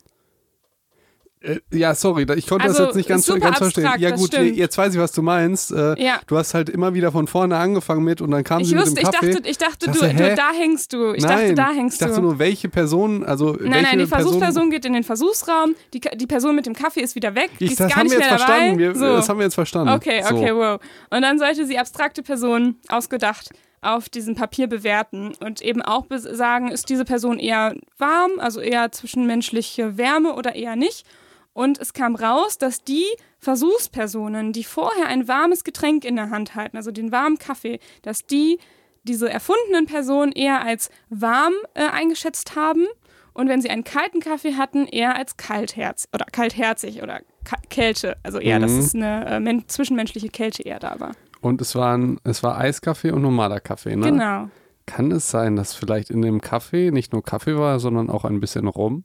Äh, 1.42 1.60
ja, 1.74 1.94
sorry, 1.94 2.26
ich 2.38 2.48
konnte 2.48 2.64
Also, 2.64 2.78
das 2.80 2.88
jetzt 2.88 2.96
nicht 2.96 3.10
ganz, 3.10 3.26
ganz 3.28 3.44
verstehen. 3.58 3.86
abstrakt, 3.86 4.00
Ja 4.00 4.12
das 4.12 4.20
gut, 4.22 4.34
jetzt 4.34 4.78
weiß 4.78 4.94
ich, 4.94 5.00
was 5.02 5.12
du 5.12 5.22
meinst. 5.22 5.74
Äh, 5.74 6.02
Ja. 6.02 6.22
Du 6.26 6.38
hast 6.38 6.54
halt 6.54 6.70
immer 6.70 6.94
wieder 6.94 7.12
von 7.12 7.28
vorne 7.28 7.58
angefangen 7.58 8.02
mit 8.06 8.22
und 8.22 8.32
dann 8.32 8.46
kam 8.46 8.62
Ich 8.62 8.70
sie 8.70 8.76
mit 8.76 8.86
wusste, 8.86 9.02
dem 9.02 9.10
ich 9.10 9.12
Kaffee. 9.14 9.34
dachte, 9.34 9.50
ich 9.50 9.58
dachte, 9.58 9.86
Ich 9.88 9.92
du, 9.92 10.00
dachte, 10.00 10.14
hä? 10.24 10.30
du, 10.30 10.36
da 10.38 10.52
hängst 10.54 10.94
du. 10.94 11.12
Ich 11.14 11.22
nein, 11.22 11.38
dachte, 11.40 11.54
da 11.56 11.72
hängst 11.74 11.96
ich 11.96 12.00
dachte 12.08 12.16
du. 12.16 12.22
nur, 12.22 12.40
welche 12.40 12.70
Person, 12.70 13.26
also 13.26 13.48
Nein, 13.60 13.60
welche 13.60 13.70
nein, 13.72 13.82
die 14.00 14.06
Person, 14.06 14.10
Versuchsperson 14.40 14.70
geht 14.72 14.86
in 14.86 14.94
den 14.94 15.04
Versuchsraum, 15.04 15.76
die, 15.94 16.00
die 16.00 16.28
Person 16.28 16.56
mit 16.56 16.66
dem 16.66 16.76
Kaffee 16.76 17.02
ist 17.02 17.16
wieder 17.16 17.36
weg, 17.36 17.52
die 17.60 17.66
Ich, 17.66 17.72
ist 17.72 17.80
das 17.82 17.90
gar 17.90 17.98
haben 17.98 18.04
nicht 18.08 18.14
wir 18.14 18.20
jetzt 18.22 18.30
mehr 18.30 18.38
dabei. 18.40 18.54
verstanden. 18.54 18.80
Wir, 18.80 18.96
so. 18.96 19.06
Das 19.18 19.28
haben 19.28 19.40
wir 19.40 19.44
jetzt 19.46 19.56
verstanden. 19.56 19.90
Okay, 19.94 20.24
so. 20.26 20.36
okay, 20.36 20.56
wow. 20.56 20.80
Und 21.10 21.22
dann 21.24 21.38
sollte 21.40 21.66
sie 21.66 21.78
abstrakte 21.78 22.24
Personen 22.24 22.78
ausgedacht 22.88 23.50
auf 23.84 24.10
diesem 24.10 24.36
Papier 24.36 24.68
bewerten 24.68 25.34
und 25.40 25.62
eben 25.62 25.82
auch 25.82 26.06
sagen, 26.10 26.70
ist 26.72 26.90
diese 26.90 27.06
Person 27.06 27.40
eher 27.40 27.76
warm, 27.98 28.32
also 28.40 28.60
eher 28.62 28.92
zwischenmenschliche 28.92 29.98
Wärme 29.98 30.34
oder 30.36 30.56
eher 30.56 30.76
nicht. 30.76 31.06
Und 31.54 31.78
es 31.80 31.94
kam 31.94 32.16
raus, 32.16 32.58
dass 32.58 32.84
die 32.84 33.06
Versuchspersonen, 33.38 34.54
die 34.54 34.64
vorher 34.64 35.08
ein 35.08 35.28
warmes 35.28 35.64
Getränk 35.64 36.04
in 36.06 36.16
der 36.16 36.30
Hand 36.30 36.56
halten, 36.56 36.78
also 36.78 36.92
den 36.92 37.12
warmen 37.12 37.38
Kaffee, 37.38 37.80
dass 38.02 38.26
die 38.26 38.60
diese 39.04 39.30
erfundenen 39.30 39.86
Personen 39.86 40.32
eher 40.32 40.64
als 40.64 40.90
warm 41.10 41.54
äh, 41.74 41.86
eingeschätzt 41.88 42.56
haben 42.56 42.86
und 43.34 43.50
wenn 43.50 43.62
sie 43.62 43.70
einen 43.70 43.84
kalten 43.84 44.20
Kaffee 44.20 44.56
hatten, 44.56 44.86
eher 44.88 45.16
als 45.16 45.38
kaltherz 45.38 46.08
oder 46.14 46.26
kaltherzig 46.32 47.02
oder 47.04 47.22
Kälte. 47.70 48.16
Also 48.24 48.40
eher, 48.40 48.60
dass 48.60 48.72
Mhm. 48.72 48.80
es 48.80 48.96
eine 48.96 49.26
äh, 49.26 49.40
men- 49.40 49.68
zwischenmenschliche 49.68 50.30
Kälte 50.30 50.64
eher 50.64 50.80
da 50.80 51.00
war. 51.00 51.12
Und 51.44 51.60
es, 51.62 51.76
waren, 51.76 52.20
es 52.24 52.42
war 52.42 52.58
Eiskaffee 52.58 53.12
und 53.12 53.22
normaler 53.22 53.60
Kaffee, 53.60 53.98
ne? 53.98 54.12
Genau. 54.12 54.50
Kann 54.86 55.12
es 55.12 55.30
sein, 55.30 55.58
dass 55.58 55.74
vielleicht 55.74 56.10
in 56.10 56.22
dem 56.22 56.40
Kaffee 56.40 56.90
nicht 56.90 57.12
nur 57.12 57.22
Kaffee 57.22 57.58
war, 57.58 57.80
sondern 57.80 58.10
auch 58.10 58.24
ein 58.24 58.40
bisschen 58.40 58.68
Rum? 58.68 59.04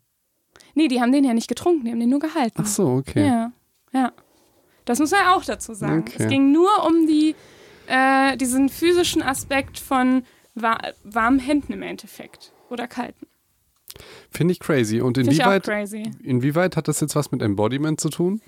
Nee, 0.74 0.86
die 0.86 1.00
haben 1.00 1.10
den 1.10 1.24
ja 1.24 1.34
nicht 1.34 1.48
getrunken, 1.48 1.84
die 1.84 1.90
haben 1.90 1.98
den 1.98 2.10
nur 2.10 2.20
gehalten. 2.20 2.62
Ach 2.62 2.66
so, 2.66 2.86
okay. 2.90 3.26
Ja, 3.26 3.52
ja. 3.92 4.12
Das 4.84 5.00
muss 5.00 5.10
man 5.10 5.26
auch 5.26 5.44
dazu 5.44 5.74
sagen. 5.74 6.04
Okay. 6.06 6.14
Es 6.16 6.28
ging 6.28 6.52
nur 6.52 6.70
um 6.86 7.08
die, 7.08 7.34
äh, 7.88 8.36
diesen 8.36 8.68
physischen 8.68 9.20
Aspekt 9.20 9.78
von 9.78 10.22
wa 10.54 10.78
warmen 11.02 11.40
Händen 11.40 11.72
im 11.72 11.82
Endeffekt. 11.82 12.52
Oder 12.70 12.86
kalten. 12.86 13.26
Finde 14.30 14.52
ich 14.52 14.60
crazy. 14.60 15.00
Und 15.00 15.16
Finde 15.16 15.32
ich 15.32 15.42
auch 15.42 15.46
inwieweit, 15.46 15.64
crazy. 15.64 16.02
inwieweit 16.22 16.76
hat 16.76 16.86
das 16.86 17.00
jetzt 17.00 17.16
was 17.16 17.32
mit 17.32 17.42
Embodiment 17.42 18.00
zu 18.00 18.10
tun? 18.10 18.40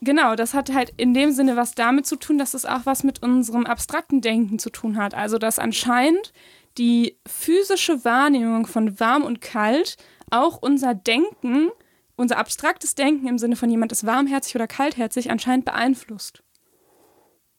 Genau, 0.00 0.34
das 0.34 0.54
hat 0.54 0.72
halt 0.74 0.92
in 0.96 1.14
dem 1.14 1.32
Sinne 1.32 1.56
was 1.56 1.74
damit 1.74 2.06
zu 2.06 2.16
tun, 2.16 2.36
dass 2.36 2.54
es 2.54 2.66
auch 2.66 2.84
was 2.84 3.04
mit 3.04 3.22
unserem 3.22 3.64
abstrakten 3.64 4.20
Denken 4.20 4.58
zu 4.58 4.70
tun 4.70 4.96
hat. 4.96 5.14
Also, 5.14 5.38
dass 5.38 5.58
anscheinend 5.58 6.32
die 6.78 7.16
physische 7.26 8.04
Wahrnehmung 8.04 8.66
von 8.66 8.98
warm 9.00 9.22
und 9.22 9.40
kalt 9.40 9.96
auch 10.30 10.58
unser 10.60 10.94
Denken, 10.94 11.70
unser 12.16 12.38
abstraktes 12.38 12.94
Denken 12.94 13.28
im 13.28 13.38
Sinne 13.38 13.56
von 13.56 13.70
jemand 13.70 13.92
ist 13.92 14.06
warmherzig 14.06 14.54
oder 14.56 14.66
kaltherzig 14.66 15.30
anscheinend 15.30 15.64
beeinflusst. 15.64 16.42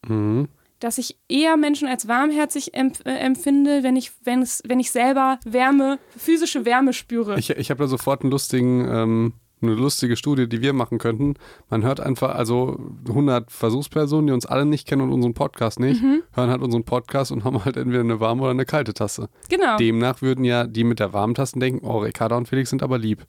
Mhm. 0.08 0.50
Dass 0.80 0.98
ich 0.98 1.18
eher 1.30 1.56
Menschen 1.56 1.88
als 1.88 2.08
warmherzig 2.08 2.74
äh, 2.74 2.92
empfinde, 3.06 3.84
wenn 3.84 3.96
ich, 3.96 4.12
wenn, 4.24 4.42
es, 4.42 4.62
wenn 4.68 4.80
ich 4.80 4.92
selber 4.92 5.40
Wärme, 5.46 6.00
physische 6.18 6.66
Wärme 6.66 6.94
spüre. 6.94 7.40
Ich, 7.40 7.50
ich 7.50 7.70
habe 7.70 7.84
da 7.84 7.88
sofort 7.88 8.22
einen 8.22 8.32
lustigen, 8.32 8.88
ähm, 8.88 9.34
eine 9.68 9.76
lustige 9.76 10.16
Studie, 10.16 10.48
die 10.48 10.62
wir 10.62 10.74
machen 10.74 10.98
könnten. 10.98 11.36
Man 11.70 11.84
hört 11.84 12.00
einfach, 12.00 12.36
also 12.36 12.80
100 13.08 13.52
Versuchspersonen, 13.52 14.28
die 14.28 14.34
uns 14.34 14.46
alle 14.46 14.66
nicht 14.66 14.88
kennen 14.88 15.02
und 15.02 15.12
unseren 15.12 15.34
Podcast 15.34 15.80
nicht, 15.80 16.02
Mhm. 16.02 16.24
hören 16.34 16.50
halt 16.50 16.62
unseren 16.62 16.84
Podcast 16.84 17.32
und 17.32 17.44
haben 17.44 17.64
halt 17.66 17.78
entweder 17.78 18.02
eine 18.02 18.20
warme 18.20 18.42
oder 18.44 18.52
eine 18.52 18.66
kalte 18.66 18.94
Tasse. 18.94 19.30
genau. 19.50 19.78
Demnach 19.78 20.22
würden 20.22 20.44
ja 20.46 20.66
die 20.66 20.84
mit 20.84 21.00
der 21.00 21.14
warmen 21.14 21.36
Tasse 21.36 21.60
denken, 21.60 21.86
oh, 21.86 22.00
Ricarda 22.00 22.36
und 22.38 22.48
Felix 22.48 22.70
sind 22.70 22.84
aber 22.84 22.98
lieb. 22.98 23.26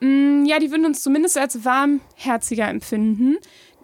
Mm, 0.00 0.44
Ja, 0.46 0.58
die 0.58 0.70
würden 0.70 0.84
uns 0.86 1.02
zumindest 1.02 1.38
als 1.38 1.64
warmherziger 1.64 2.68
empfinden. 2.68 3.36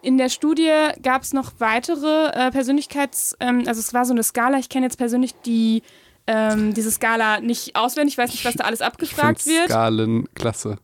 In 0.02 0.16
der 0.18 0.28
Studie 0.28 0.70
gab 1.02 1.22
es 1.22 1.32
noch 1.32 1.52
weitere 1.58 2.26
äh, 2.32 2.50
Persönlichkeits-, 2.50 3.34
ähm, 3.40 3.64
also 3.66 3.80
es 3.80 3.92
war 3.94 4.04
so 4.04 4.12
eine 4.12 4.22
Skala, 4.22 4.58
ich 4.58 4.68
kenne 4.68 4.86
jetzt 4.86 4.96
persönlich 4.96 5.34
die, 5.44 5.82
ähm, 6.28 6.72
diese 6.74 6.90
Skala 6.90 7.40
nicht 7.40 7.74
auswendig, 7.74 8.14
ich 8.14 8.18
weiß 8.18 8.30
nicht, 8.30 8.44
was 8.44 8.54
da 8.54 8.64
alles 8.64 8.80
abgefragt 8.80 9.46
wird. 9.46 9.68
Skalen 9.68 10.28
klasse. 10.34 10.76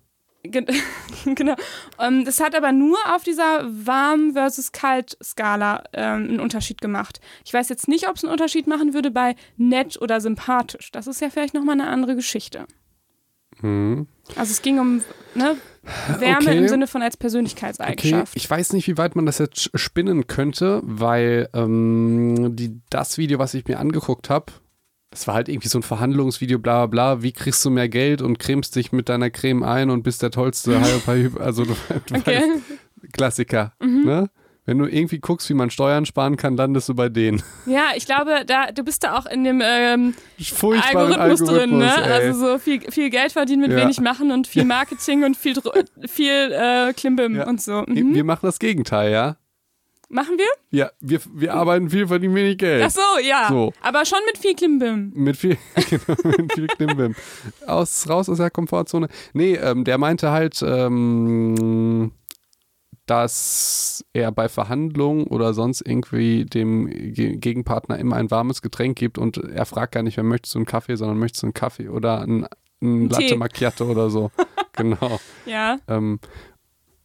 Gen 0.44 0.66
genau. 1.34 1.54
Ähm, 1.98 2.24
das 2.24 2.38
hat 2.40 2.54
aber 2.54 2.70
nur 2.72 2.98
auf 3.14 3.22
dieser 3.24 3.64
warm 3.64 4.34
versus 4.34 4.72
kalt 4.72 5.16
Skala 5.22 5.84
ähm, 5.94 6.28
einen 6.28 6.40
Unterschied 6.40 6.80
gemacht. 6.80 7.20
Ich 7.44 7.52
weiß 7.54 7.68
jetzt 7.70 7.88
nicht, 7.88 8.08
ob 8.08 8.16
es 8.16 8.24
einen 8.24 8.32
Unterschied 8.32 8.66
machen 8.66 8.92
würde 8.94 9.10
bei 9.10 9.36
nett 9.56 10.00
oder 10.00 10.20
sympathisch. 10.20 10.92
Das 10.92 11.06
ist 11.06 11.20
ja 11.20 11.30
vielleicht 11.30 11.54
nochmal 11.54 11.80
eine 11.80 11.88
andere 11.88 12.14
Geschichte. 12.14 12.66
Mhm. 13.62 14.06
Also 14.36 14.50
es 14.52 14.62
ging 14.62 14.78
um 14.78 15.02
ne, 15.34 15.56
Wärme 16.18 16.48
Okay. 16.48 16.58
im 16.58 16.68
Sinne 16.68 16.86
von 16.86 17.02
als 17.02 17.14
Okay, 17.14 17.20
Persönlichkeitseigenschaft. 17.20 18.36
ich 18.36 18.48
weiß 18.50 18.72
nicht, 18.72 18.86
wie 18.88 18.98
weit 18.98 19.16
man 19.16 19.26
das 19.26 19.38
jetzt 19.38 19.70
spinnen 19.78 20.26
könnte, 20.26 20.80
weil 20.84 21.48
ähm, 21.54 22.56
die, 22.56 22.80
das 22.90 23.16
Video, 23.18 23.38
was 23.38 23.54
ich 23.54 23.66
mir 23.66 23.78
angeguckt 23.78 24.28
habe, 24.30 24.52
das 25.14 25.26
war 25.28 25.34
halt 25.34 25.48
irgendwie 25.48 25.68
so 25.68 25.78
ein 25.78 25.82
Verhandlungsvideo, 25.82 26.58
bla 26.58 26.86
bla 26.86 27.14
bla, 27.14 27.22
wie 27.22 27.32
kriegst 27.32 27.64
du 27.64 27.70
mehr 27.70 27.88
Geld 27.88 28.20
und 28.20 28.38
cremst 28.38 28.74
dich 28.76 28.92
mit 28.92 29.08
deiner 29.08 29.30
Creme 29.30 29.62
ein 29.62 29.90
und 29.90 30.02
bist 30.02 30.22
der 30.22 30.30
tollste 30.30 30.76
also 31.38 31.64
du, 31.64 31.74
du 32.06 32.14
Okay. 32.16 32.40
Mhm. 32.46 32.52
weißt, 33.02 33.12
Klassiker, 33.12 33.72
ne? 33.80 34.28
Wenn 34.66 34.78
du 34.78 34.86
irgendwie 34.86 35.18
guckst, 35.18 35.50
wie 35.50 35.54
man 35.54 35.68
Steuern 35.68 36.06
sparen 36.06 36.38
kann, 36.38 36.56
landest 36.56 36.88
du 36.88 36.94
bei 36.94 37.10
denen. 37.10 37.42
Ja, 37.66 37.88
ich 37.96 38.06
glaube, 38.06 38.44
da, 38.46 38.72
du 38.72 38.82
bist 38.82 39.04
da 39.04 39.18
auch 39.18 39.26
in 39.26 39.44
dem 39.44 39.60
ähm, 39.62 40.14
Furchtbaren 40.42 41.12
Algorithmus, 41.12 41.50
drin, 41.50 41.78
ne? 41.78 41.92
ey. 41.94 42.12
Also 42.12 42.40
so 42.52 42.58
viel, 42.58 42.80
viel 42.90 43.10
Geld 43.10 43.32
verdienen 43.32 43.60
mit 43.60 43.72
Ja. 43.72 43.76
wenig 43.84 44.00
machen 44.00 44.30
und 44.32 44.46
viel 44.46 44.64
Marketing 44.64 45.22
und 45.22 45.36
viel, 45.36 45.52
Dro- 45.52 45.84
viel 46.08 46.50
äh, 46.52 46.94
Klimbim 46.94 47.36
Ja. 47.36 47.46
und 47.46 47.60
so. 47.60 47.84
Mhm. 47.86 48.14
Wir 48.14 48.24
machen 48.24 48.46
das 48.46 48.58
Gegenteil, 48.58 49.12
ja? 49.12 49.36
Machen 50.14 50.38
wir? 50.38 50.46
Ja, 50.70 50.90
wir, 51.00 51.18
wir 51.34 51.54
arbeiten 51.54 51.90
viel, 51.90 52.06
verdienen 52.06 52.36
wenig 52.36 52.58
Geld. 52.58 52.84
Ach 52.86 52.90
so, 52.90 53.00
ja. 53.20 53.48
So. 53.48 53.72
Aber 53.82 54.04
schon 54.04 54.20
mit 54.26 54.38
viel 54.38 54.54
Klimbim. 54.54 55.10
Mit 55.12 55.36
viel, 55.36 55.58
genau, 55.90 56.36
mit 56.38 56.52
viel 56.52 56.66
Klimbim. 56.68 57.16
Aus, 57.66 58.08
raus 58.08 58.28
aus 58.28 58.38
der 58.38 58.50
Komfortzone. 58.50 59.08
Nee, 59.32 59.54
ähm, 59.56 59.82
der 59.82 59.98
meinte 59.98 60.30
halt, 60.30 60.62
ähm, 60.64 62.12
dass 63.06 64.04
er 64.12 64.32
bei 64.32 64.48
Verhandlungen 64.48 65.26
oder 65.26 65.52
sonst 65.52 65.82
irgendwie 65.84 66.44
dem 66.44 66.86
Ge- 67.12 67.36
Gegenpartner 67.36 67.98
immer 67.98 68.16
ein 68.16 68.30
warmes 68.30 68.62
Getränk 68.62 68.96
gibt 68.96 69.18
und 69.18 69.36
er 69.38 69.66
fragt 69.66 69.92
gar 69.92 70.02
nicht, 70.02 70.16
wer 70.16 70.24
möchtest 70.24 70.54
du 70.54 70.58
einen 70.60 70.66
Kaffee, 70.66 70.96
sondern 70.96 71.18
möchtest 71.18 71.42
du 71.42 71.46
einen 71.48 71.54
Kaffee 71.54 71.88
oder 71.88 72.20
ein, 72.20 72.46
ein 72.80 73.08
Latte 73.10 73.26
Tee. 73.26 73.36
Macchiato 73.36 73.84
oder 73.86 74.10
so. 74.10 74.30
genau. 74.76 75.18
Ja. 75.44 75.78
Ähm, 75.88 76.18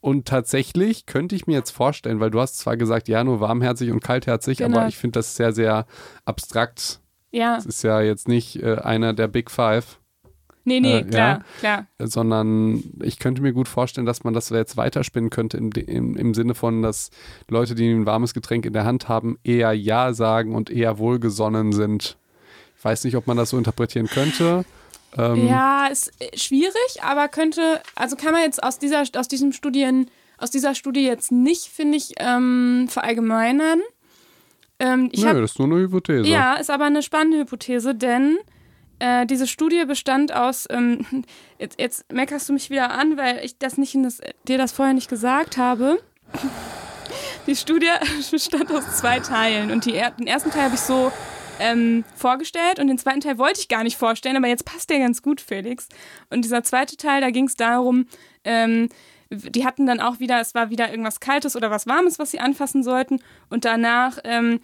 und 0.02 0.28
tatsächlich 0.28 1.06
könnte 1.06 1.36
ich 1.36 1.48
mir 1.48 1.54
jetzt 1.54 1.72
vorstellen, 1.72 2.20
weil 2.20 2.32
du 2.32 2.40
hast 2.40 2.58
zwar 2.60 2.78
gesagt, 2.78 3.08
ja, 3.08 3.24
nur 3.24 3.40
warmherzig 3.40 3.92
und 3.92 4.04
kaltherzig, 4.04 4.60
Genau. 4.60 4.78
aber 4.80 4.88
ich 4.88 4.98
finde 4.98 5.20
das 5.20 5.36
sehr, 5.36 5.52
sehr 5.54 5.86
abstrakt. 6.26 7.00
Ja. 7.32 7.58
Es 7.58 7.66
ist 7.66 7.84
ja 7.84 8.02
jetzt 8.02 8.28
nicht 8.28 8.62
äh, 8.62 8.76
einer 8.76 9.14
der 9.14 9.28
Big 9.28 9.52
Five, 9.52 10.00
Nee, 10.66 10.82
nee, 10.82 11.00
Äh, 11.00 11.04
klar, 11.04 11.40
ja. 11.40 11.44
klar. 11.60 11.88
sondern 12.00 12.84
ich 13.02 13.18
könnte 13.18 13.42
mir 13.42 13.54
gut 13.54 13.68
vorstellen, 13.68 14.06
dass 14.06 14.24
man 14.24 14.34
das 14.34 14.50
jetzt 14.50 14.78
weiterspinnen 14.78 15.30
könnte 15.30 15.58
im, 15.58 15.72
im, 15.72 16.16
im 16.16 16.34
Sinne 16.34 16.54
von, 16.54 16.82
dass 16.84 17.10
Leute, 17.50 17.74
die 17.76 17.90
ein 17.90 18.06
warmes 18.06 18.34
Getränk 18.34 18.66
in 18.66 18.74
der 18.74 18.84
Hand 18.86 19.08
haben, 19.10 19.40
eher 19.44 19.72
Ja 19.74 20.14
sagen 20.14 20.54
und 20.54 20.70
eher 20.70 20.98
wohlgesonnen 21.00 21.72
sind. 21.72 22.18
Ich 22.78 22.84
weiß 22.86 23.04
nicht, 23.06 23.16
ob 23.16 23.26
man 23.26 23.38
das 23.38 23.50
so 23.52 23.58
interpretieren 23.58 24.08
könnte. 24.08 24.64
Ähm, 25.18 25.48
Ja, 25.48 25.88
ist 25.88 26.12
äh, 26.20 26.38
schwierig, 26.38 27.02
aber 27.02 27.28
könnte, 27.28 27.82
also 27.96 28.16
kann 28.16 28.34
man 28.34 28.42
jetzt 28.42 28.62
aus 28.62 28.80
dieser, 28.80 29.04
aus 29.16 29.28
diesem 29.28 29.54
Studien, 29.54 30.10
aus 30.38 30.52
dieser 30.52 30.76
Studie 30.76 31.06
jetzt 31.06 31.32
nicht, 31.32 31.68
finde 31.68 31.98
ich, 31.98 32.14
ähm, 32.20 32.88
verallgemeinern. 32.90 33.82
Ähm, 34.80 35.12
nö, 35.14 35.28
hab, 35.28 35.36
das 35.38 35.52
ist 35.52 35.60
nur 35.60 35.68
eine 35.68 35.82
Hypothese. 35.82 36.28
ja, 36.28 36.56
ist 36.56 36.70
aber 36.70 36.86
eine 36.86 37.04
spannende 37.04 37.40
Hypothese, 37.40 37.96
denn 37.96 38.38
äh, 39.00 39.26
diese 39.26 39.48
Studie 39.48 39.84
bestand 39.86 40.34
aus, 40.34 40.68
ähm, 40.70 41.06
jetzt, 41.60 41.80
jetzt 41.80 42.12
meckerst 42.12 42.48
du 42.50 42.54
mich 42.54 42.70
wieder 42.70 42.92
an, 42.92 43.18
weil 43.18 43.44
ich 43.44 43.58
das 43.58 43.78
nicht 43.78 43.96
in 43.96 44.04
das, 44.04 44.22
dir 44.48 44.58
das 44.58 44.72
vorher 44.72 44.94
nicht 44.94 45.10
gesagt 45.10 45.58
habe. 45.58 46.00
Die 47.48 47.56
Studie 47.56 47.90
bestand 48.32 48.72
aus 48.72 48.98
zwei 48.98 49.20
Teilen 49.20 49.72
und 49.72 49.86
die, 49.86 49.94
den 50.20 50.28
ersten 50.28 50.52
Teil 50.52 50.66
habe 50.66 50.76
ich 50.76 50.82
so 50.82 51.12
ähm, 51.60 52.04
vorgestellt 52.16 52.80
und 52.80 52.88
den 52.88 52.98
zweiten 52.98 53.22
Teil 53.22 53.38
wollte 53.38 53.60
ich 53.60 53.68
gar 53.68 53.84
nicht 53.84 53.98
vorstellen, 53.98 54.38
aber 54.38 54.48
jetzt 54.48 54.66
passt 54.66 54.90
der 54.90 55.00
ganz 55.00 55.22
gut, 55.22 55.42
Felix. 55.42 55.88
Und 56.30 56.44
dieser 56.44 56.64
zweite 56.64 56.98
Teil, 56.98 57.22
da 57.22 57.30
ging 57.30 57.46
es 57.46 57.56
darum, 57.56 58.08
ähm, 58.44 58.90
die 59.30 59.66
hatten 59.66 59.86
dann 59.86 60.00
auch 60.00 60.20
wieder, 60.20 60.40
es 60.40 60.56
war 60.56 60.70
wieder 60.70 60.90
irgendwas 60.90 61.20
Kaltes 61.20 61.56
oder 61.56 61.70
was 61.70 61.86
Warmes, 61.86 62.18
was 62.18 62.32
sie 62.32 62.40
anfassen 62.40 62.84
sollten. 62.84 63.22
Und 63.50 63.66
danach 63.66 64.18
ähm, 64.24 64.60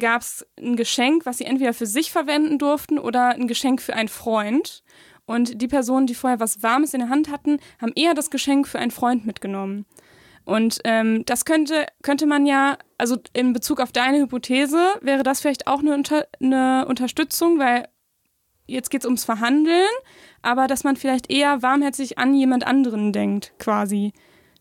gab 0.00 0.22
es 0.22 0.46
ein 0.58 0.76
Geschenk, 0.76 1.26
was 1.26 1.38
sie 1.38 1.44
entweder 1.44 1.74
für 1.74 1.86
sich 1.86 2.12
verwenden 2.12 2.58
durften 2.58 2.98
oder 2.98 3.30
ein 3.30 3.48
Geschenk 3.48 3.82
für 3.82 3.94
einen 3.94 4.08
Freund. 4.08 4.84
Und 5.26 5.60
die 5.60 5.68
Personen, 5.68 6.06
die 6.06 6.14
vorher 6.14 6.38
was 6.38 6.62
Warmes 6.62 6.94
in 6.94 7.00
der 7.00 7.08
Hand 7.08 7.30
hatten, 7.30 7.58
haben 7.80 7.92
eher 7.96 8.14
das 8.14 8.30
Geschenk 8.30 8.68
für 8.68 8.78
einen 8.78 8.90
Freund 8.90 9.26
mitgenommen. 9.26 9.86
Und 10.44 10.80
ähm, 10.84 11.24
das 11.24 11.44
könnte, 11.44 11.86
könnte 12.02 12.26
man 12.26 12.46
ja, 12.46 12.76
also 12.98 13.16
in 13.32 13.52
Bezug 13.52 13.80
auf 13.80 13.92
deine 13.92 14.18
Hypothese, 14.18 14.94
wäre 15.00 15.22
das 15.22 15.40
vielleicht 15.40 15.66
auch 15.66 15.80
eine, 15.80 15.94
Unter 15.94 16.26
eine 16.40 16.84
Unterstützung, 16.86 17.58
weil 17.58 17.88
jetzt 18.66 18.90
geht 18.90 19.02
es 19.02 19.06
ums 19.06 19.24
Verhandeln, 19.24 19.88
aber 20.42 20.66
dass 20.66 20.84
man 20.84 20.96
vielleicht 20.96 21.30
eher 21.30 21.62
warmherzig 21.62 22.18
an 22.18 22.34
jemand 22.34 22.66
anderen 22.66 23.12
denkt, 23.12 23.54
quasi. 23.58 24.12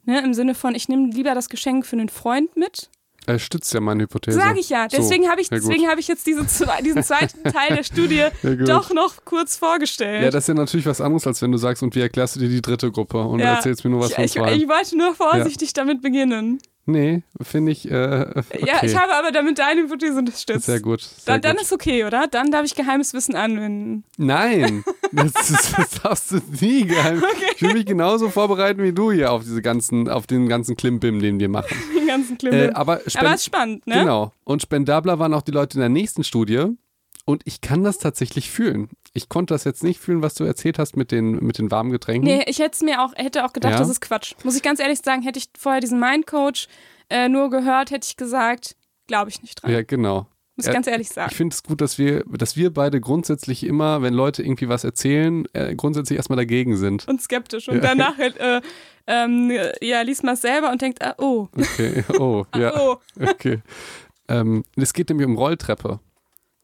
Ne, 0.05 0.21
Im 0.21 0.33
Sinne 0.33 0.53
von, 0.55 0.75
ich 0.75 0.89
nehme 0.89 1.09
lieber 1.11 1.33
das 1.33 1.49
Geschenk 1.49 1.85
für 1.85 1.95
einen 1.95 2.09
Freund 2.09 2.55
mit. 2.57 2.89
Er 3.25 3.39
stützt 3.39 3.73
ja 3.73 3.79
meine 3.79 4.03
Hypothese. 4.03 4.37
Sag 4.37 4.57
ich 4.57 4.69
ja. 4.69 4.87
Deswegen 4.87 5.23
So, 5.23 5.29
habe 5.29 5.41
ich, 5.41 5.49
ja 5.49 5.57
deswegen 5.57 5.87
habe 5.87 5.99
ich 6.01 6.07
jetzt 6.07 6.27
diese, 6.27 6.45
diesen 6.83 7.03
zweiten 7.03 7.43
Teil 7.43 7.75
der 7.77 7.83
Studie 7.83 8.23
Ja, 8.43 8.55
doch 8.55 8.93
noch 8.93 9.23
kurz 9.23 9.55
vorgestellt. 9.55 10.23
Ja, 10.23 10.29
das 10.31 10.43
ist 10.43 10.47
ja 10.49 10.53
natürlich 10.55 10.85
was 10.85 10.99
anderes, 11.01 11.25
als 11.25 11.41
wenn 11.41 11.51
du 11.51 11.57
sagst, 11.57 11.83
und 11.83 11.95
wie 11.95 12.01
erklärst 12.01 12.35
du 12.35 12.41
dir 12.41 12.49
die 12.49 12.61
dritte 12.61 12.91
Gruppe 12.91 13.21
und 13.23 13.39
Ja. 13.39 13.55
erzählst 13.55 13.83
mir 13.83 13.91
nur 13.91 14.01
was 14.01 14.09
ich, 14.09 14.15
von 14.15 14.23
ich, 14.25 14.31
zwei. 14.33 14.53
ich 14.55 14.67
wollte 14.67 14.97
nur 14.97 15.15
vorsichtig 15.15 15.73
damit 15.73 16.01
beginnen. 16.01 16.59
Nee, 16.85 17.23
finde 17.41 17.71
ich, 17.71 17.89
äh, 17.89 18.25
okay. 18.35 18.65
Ja, 18.65 18.83
ich 18.83 18.95
habe 18.97 19.15
aber 19.15 19.31
damit 19.31 19.57
deine 19.57 19.83
Hypothese 19.83 20.19
unterstützt. 20.19 20.65
Sehr 20.65 20.81
gut. 20.81 21.01
Sehr 21.01 21.33
Dann, 21.33 21.41
dann 21.41 21.53
gut. 21.53 21.61
ist 21.61 21.71
okay, 21.71 22.03
oder? 22.03 22.27
Dann 22.27 22.51
darf 22.51 22.65
ich 22.65 22.75
geheimes 22.75 23.13
Wissen 23.13 23.35
anwenden. 23.35 24.03
Nein, 24.17 24.83
das, 25.13 25.49
ist, 25.49 25.77
das 25.77 26.01
darfst 26.01 26.31
du 26.31 26.41
nie 26.59 26.85
geheim. 26.85 27.23
Ich 27.55 27.61
will 27.61 27.73
mich 27.73 27.85
genauso 27.85 28.29
vorbereiten 28.29 28.83
wie 28.83 28.91
du 28.91 29.13
hier 29.13 29.31
auf 29.31 29.43
diese 29.43 29.61
ganzen, 29.61 30.09
auf 30.09 30.27
den 30.27 30.49
ganzen 30.49 30.75
Klimbim, 30.75 31.21
den 31.21 31.39
wir 31.39 31.47
machen. 31.47 31.73
Den 31.95 32.07
ganzen 32.07 32.37
Klimbim. 32.37 32.69
Äh, 32.69 32.73
aber 32.73 32.99
aber 33.15 33.33
ist 33.33 33.45
spannend, 33.45 33.87
ne? 33.87 33.99
Genau. 33.99 34.33
Und 34.43 34.61
spendabler 34.61 35.19
waren 35.19 35.33
auch 35.33 35.41
die 35.41 35.51
Leute 35.51 35.77
in 35.77 35.79
der 35.79 35.89
nächsten 35.89 36.23
Studie. 36.23 36.65
Und 37.25 37.43
ich 37.45 37.61
kann 37.61 37.83
das 37.83 37.99
tatsächlich 37.99 38.51
fühlen. 38.51 38.89
Ich 39.13 39.29
konnte 39.29 39.53
das 39.53 39.63
jetzt 39.63 39.83
nicht 39.83 39.99
fühlen, 39.99 40.21
was 40.21 40.33
du 40.33 40.43
erzählt 40.43 40.77
hast 40.77 40.97
mit 40.97 41.11
den, 41.11 41.35
mit 41.43 41.57
den 41.57 41.71
warmen 41.71 41.91
Getränken. 41.91 42.25
Nee, 42.29 42.43
ich 42.47 42.59
hätte 42.59 42.83
mir 42.83 43.01
auch, 43.01 43.13
hätte 43.15 43.45
auch 43.45 43.53
gedacht, 43.53 43.73
Ja? 43.73 43.79
das 43.79 43.89
ist 43.89 44.01
Quatsch. 44.01 44.33
Muss 44.43 44.55
ich 44.57 44.61
ganz 44.63 44.79
ehrlich 44.81 44.99
sagen, 44.99 45.21
hätte 45.21 45.39
ich 45.39 45.45
vorher 45.57 45.79
diesen 45.79 45.99
Mindcoach 45.99 46.67
äh, 47.09 47.29
nur 47.29 47.49
gehört, 47.49 47.91
hätte 47.91 48.05
ich 48.09 48.17
gesagt, 48.17 48.75
glaube 49.07 49.29
ich 49.29 49.41
nicht 49.41 49.63
dran. 49.63 49.71
Ja, 49.71 49.83
genau. 49.83 50.27
Muss 50.55 50.67
ich 50.67 50.73
ganz 50.73 50.85
ehrlich 50.85 51.09
sagen. 51.09 51.29
Ich 51.31 51.37
finde 51.37 51.53
es 51.53 51.63
gut, 51.63 51.81
dass 51.81 51.97
wir, 51.97 52.23
dass 52.27 52.55
wir 52.57 52.71
beide 52.71 52.99
grundsätzlich 52.99 53.63
immer, 53.63 54.01
wenn 54.03 54.13
Leute 54.13 54.43
irgendwie 54.43 54.69
was 54.69 54.83
erzählen, 54.83 55.45
äh, 55.53 55.75
grundsätzlich 55.75 56.17
erstmal 56.17 56.37
dagegen 56.37 56.75
sind. 56.77 57.07
und 57.07 57.21
skeptisch. 57.21 57.69
Und 57.69 57.75
Ja. 57.77 57.81
danach 57.81 58.19
äh, 58.19 58.61
ähm, 59.07 59.51
ja, 59.81 60.01
liest 60.01 60.23
man 60.23 60.35
es 60.35 60.41
selber 60.41 60.71
und 60.71 60.81
denkt, 60.81 61.01
ah, 61.03 61.15
oh, 61.17 61.47
Okay. 61.57 62.03
Oh, 62.19 62.45
ja. 62.55 62.73
oh. 62.79 62.97
Okay. 63.19 63.61
Ähm, 64.27 64.63
es 64.75 64.93
geht 64.93 65.09
nämlich 65.09 65.25
um 65.27 65.37
Rolltreppe. 65.37 65.99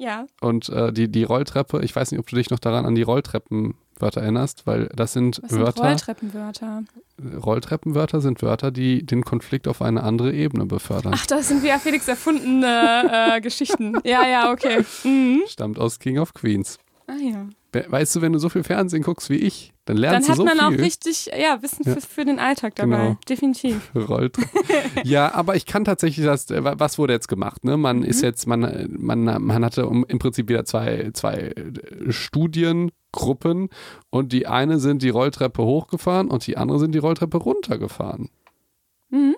Ja, 0.02 0.28
Und 0.40 0.70
äh, 0.70 0.94
die, 0.94 1.12
die 1.12 1.24
Rolltreppe, 1.24 1.82
ich 1.84 1.94
weiß 1.94 2.12
nicht, 2.12 2.20
ob 2.22 2.28
du 2.28 2.38
dich 2.38 2.50
noch 2.50 2.60
daran 2.60 2.86
an 2.86 2.96
die 2.96 3.02
Rolltreppenwörter 3.02 4.22
erinnerst, 4.22 4.66
weil 4.66 4.88
das 4.96 5.12
sind 5.12 5.42
was 5.44 5.50
sind 5.52 5.60
Wörter. 5.60 5.84
Rolltreppenwörter? 5.84 6.84
Rolltreppenwörter 7.46 8.22
sind 8.22 8.42
Wörter, 8.42 8.72
die 8.72 9.06
den 9.06 9.26
Konflikt 9.26 9.68
auf 9.68 9.82
eine 9.82 10.04
andere 10.04 10.34
Ebene 10.34 10.66
befördern. 10.66 11.14
Ach, 11.14 11.26
das 11.26 11.50
sind 11.50 11.64
wieder 11.64 11.80
Felix 11.80 12.08
erfundene 12.08 13.36
äh, 13.36 13.42
Geschichten. 13.42 13.98
Ja, 14.06 14.26
ja, 14.26 14.52
okay. 14.54 14.86
Mhm. 15.04 15.42
Stammt 15.48 15.78
aus 15.78 16.00
King 16.00 16.18
of 16.18 16.34
Queens. 16.34 16.80
Ah 17.10 17.16
ja. 17.20 17.48
We- 17.72 17.86
Weißt 17.88 18.16
du, 18.16 18.22
wenn 18.22 18.34
du 18.34 18.40
so 18.40 18.50
viel 18.50 18.64
Fernsehen 18.64 19.02
guckst 19.04 19.30
wie 19.30 19.36
ich, 19.38 19.74
dann 19.86 19.96
Dann 19.96 20.02
lernst 20.02 20.30
hat 20.30 20.38
du 20.38 20.42
so 20.42 20.46
man 20.46 20.58
viel. 20.58 20.66
auch 20.80 20.84
richtig, 20.84 21.30
ja, 21.40 21.62
Wissen 21.62 21.84
Ja. 21.86 21.96
Für, 21.96 22.02
für 22.02 22.26
den 22.26 22.38
Alltag 22.40 22.76
dabei. 22.76 22.98
Genau. 22.98 23.18
Definitiv. 23.28 23.92
Rolltreppe. 23.96 24.50
ja, 25.04 25.34
aber 25.34 25.56
ich 25.56 25.66
kann 25.66 25.86
tatsächlich 25.86 26.26
das, 26.26 26.50
äh, 26.52 26.62
was 26.64 26.98
wurde 27.00 27.14
jetzt 27.14 27.28
gemacht? 27.28 27.64
Ne? 27.64 27.78
Man 27.78 27.98
Mhm. 28.00 28.04
ist 28.04 28.22
jetzt, 28.22 28.46
man, 28.48 28.64
äh, 28.64 28.88
man, 28.90 29.24
man 29.24 29.66
hatte 29.66 29.82
im 30.08 30.20
Prinzip 30.20 30.50
wieder 30.50 30.66
zwei, 30.66 31.10
zwei 31.14 31.34
äh, 31.56 32.12
Studiengruppen 32.12 33.70
und 34.10 34.32
die 34.34 34.48
eine 34.48 34.80
sind 34.80 35.02
die 35.02 35.10
Rolltreppe 35.10 35.64
hochgefahren 35.64 36.30
und 36.30 36.46
die 36.48 36.58
andere 36.58 36.80
sind 36.80 36.94
die 36.94 37.00
Rolltreppe 37.00 37.38
runtergefahren. 37.38 38.30
Mhm. 39.10 39.36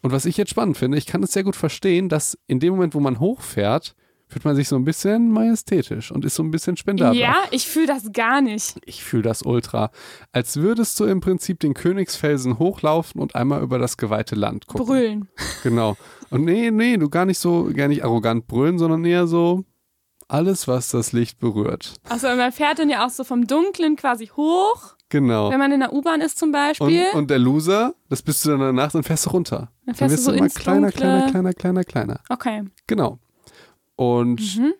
Und 0.00 0.12
was 0.12 0.24
ich 0.24 0.36
jetzt 0.36 0.50
spannend 0.50 0.78
finde, 0.78 0.96
ich 0.98 1.06
kann 1.06 1.22
es 1.22 1.32
sehr 1.32 1.44
gut 1.44 1.56
verstehen, 1.56 2.08
dass 2.08 2.38
in 2.46 2.60
dem 2.60 2.74
Moment, 2.74 2.94
wo 2.94 3.00
man 3.00 3.20
hochfährt, 3.20 3.94
fühlt 4.28 4.44
man 4.44 4.54
sich 4.56 4.68
so 4.68 4.76
ein 4.76 4.84
bisschen 4.84 5.30
majestätisch 5.32 6.10
und 6.12 6.24
ist 6.24 6.34
so 6.34 6.42
ein 6.42 6.50
bisschen 6.50 6.76
spendabler. 6.76 7.18
Ja, 7.18 7.36
ich 7.50 7.66
fühle 7.66 7.86
das 7.86 8.12
gar 8.12 8.40
nicht. 8.40 8.74
Ich 8.84 9.02
fühle 9.02 9.22
das 9.22 9.42
ultra. 9.42 9.90
Als 10.32 10.56
würdest 10.58 10.98
du 11.00 11.04
im 11.04 11.20
Prinzip 11.20 11.60
den 11.60 11.74
Königsfelsen 11.74 12.58
hochlaufen 12.58 13.20
und 13.20 13.34
einmal 13.34 13.62
über 13.62 13.78
das 13.78 13.96
geweihte 13.96 14.34
Land 14.34 14.66
gucken. 14.66 14.86
Brüllen. 14.86 15.28
Genau. 15.62 15.96
Und 16.30 16.44
nee, 16.44 16.70
nee, 16.70 16.96
du 16.98 17.08
gar 17.08 17.24
nicht 17.24 17.38
so, 17.38 17.70
gar 17.74 17.88
nicht 17.88 18.04
arrogant 18.04 18.46
brüllen, 18.46 18.78
sondern 18.78 19.04
eher 19.04 19.26
so 19.26 19.64
alles, 20.28 20.68
was 20.68 20.90
das 20.90 21.12
Licht 21.12 21.38
berührt. 21.38 21.94
Also 22.08 22.28
man 22.28 22.52
fährt 22.52 22.78
dann 22.78 22.90
ja 22.90 23.06
auch 23.06 23.10
so 23.10 23.24
vom 23.24 23.46
Dunklen 23.46 23.96
quasi 23.96 24.26
hoch, 24.26 24.94
Genau. 25.08 25.50
wenn 25.50 25.58
man 25.58 25.72
in 25.72 25.80
der 25.80 25.92
U-Bahn 25.94 26.20
ist 26.20 26.38
zum 26.38 26.50
Und, 26.50 26.52
Beispiel. 26.52 27.06
und 27.14 27.30
der 27.30 27.38
Loser, 27.38 27.94
das 28.10 28.20
bist 28.20 28.44
du 28.44 28.50
dann 28.50 28.60
danach, 28.60 28.92
dann 28.92 29.02
fährst 29.04 29.24
du 29.24 29.30
runter. 29.30 29.72
dann 29.86 29.94
fährst 29.94 30.12
du 30.12 30.16
wirst 30.18 30.24
so 30.26 30.32
immer 30.32 30.44
ins 30.44 30.54
kleiner, 30.54 30.90
Dunkle. 30.90 31.00
kleiner, 31.00 31.30
kleiner, 31.30 31.54
kleiner, 31.54 31.84
kleiner. 31.84 32.20
Okay. 32.28 32.62
Genau. 32.86 33.18
Und 33.98 34.56
Mhm. 34.56 34.74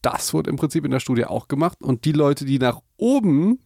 das 0.00 0.32
wurde 0.32 0.48
im 0.50 0.56
Prinzip 0.56 0.84
in 0.84 0.92
der 0.92 1.00
Studie 1.00 1.24
auch 1.24 1.48
gemacht. 1.48 1.78
Und 1.82 2.04
die 2.04 2.12
Leute, 2.12 2.44
die 2.44 2.58
nach 2.60 2.80
oben 2.96 3.58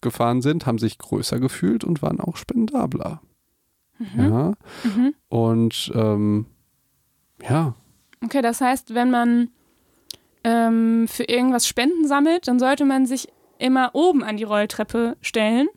gefahren 0.00 0.42
sind, 0.42 0.66
haben 0.66 0.78
sich 0.78 0.98
größer 0.98 1.38
gefühlt 1.38 1.84
und 1.84 2.02
waren 2.02 2.18
auch 2.20 2.36
spendabler. 2.36 3.22
Ja. 4.16 4.54
Mhm. 4.84 5.14
Und 5.28 5.92
ähm, 5.94 6.46
ja, 7.48 7.74
Okay, 8.24 8.42
das 8.42 8.60
heißt, 8.60 8.94
wenn 8.94 9.10
man 9.10 9.50
ähm, 10.42 11.06
für 11.06 11.24
irgendwas 11.24 11.66
Spenden 11.68 12.08
sammelt, 12.08 12.48
dann 12.48 12.58
sollte 12.58 12.84
man 12.84 13.06
sich 13.06 13.28
immer 13.58 13.90
oben 13.94 14.24
an 14.24 14.36
die 14.38 14.42
Rolltreppe 14.44 15.16
stellen, 15.20 15.68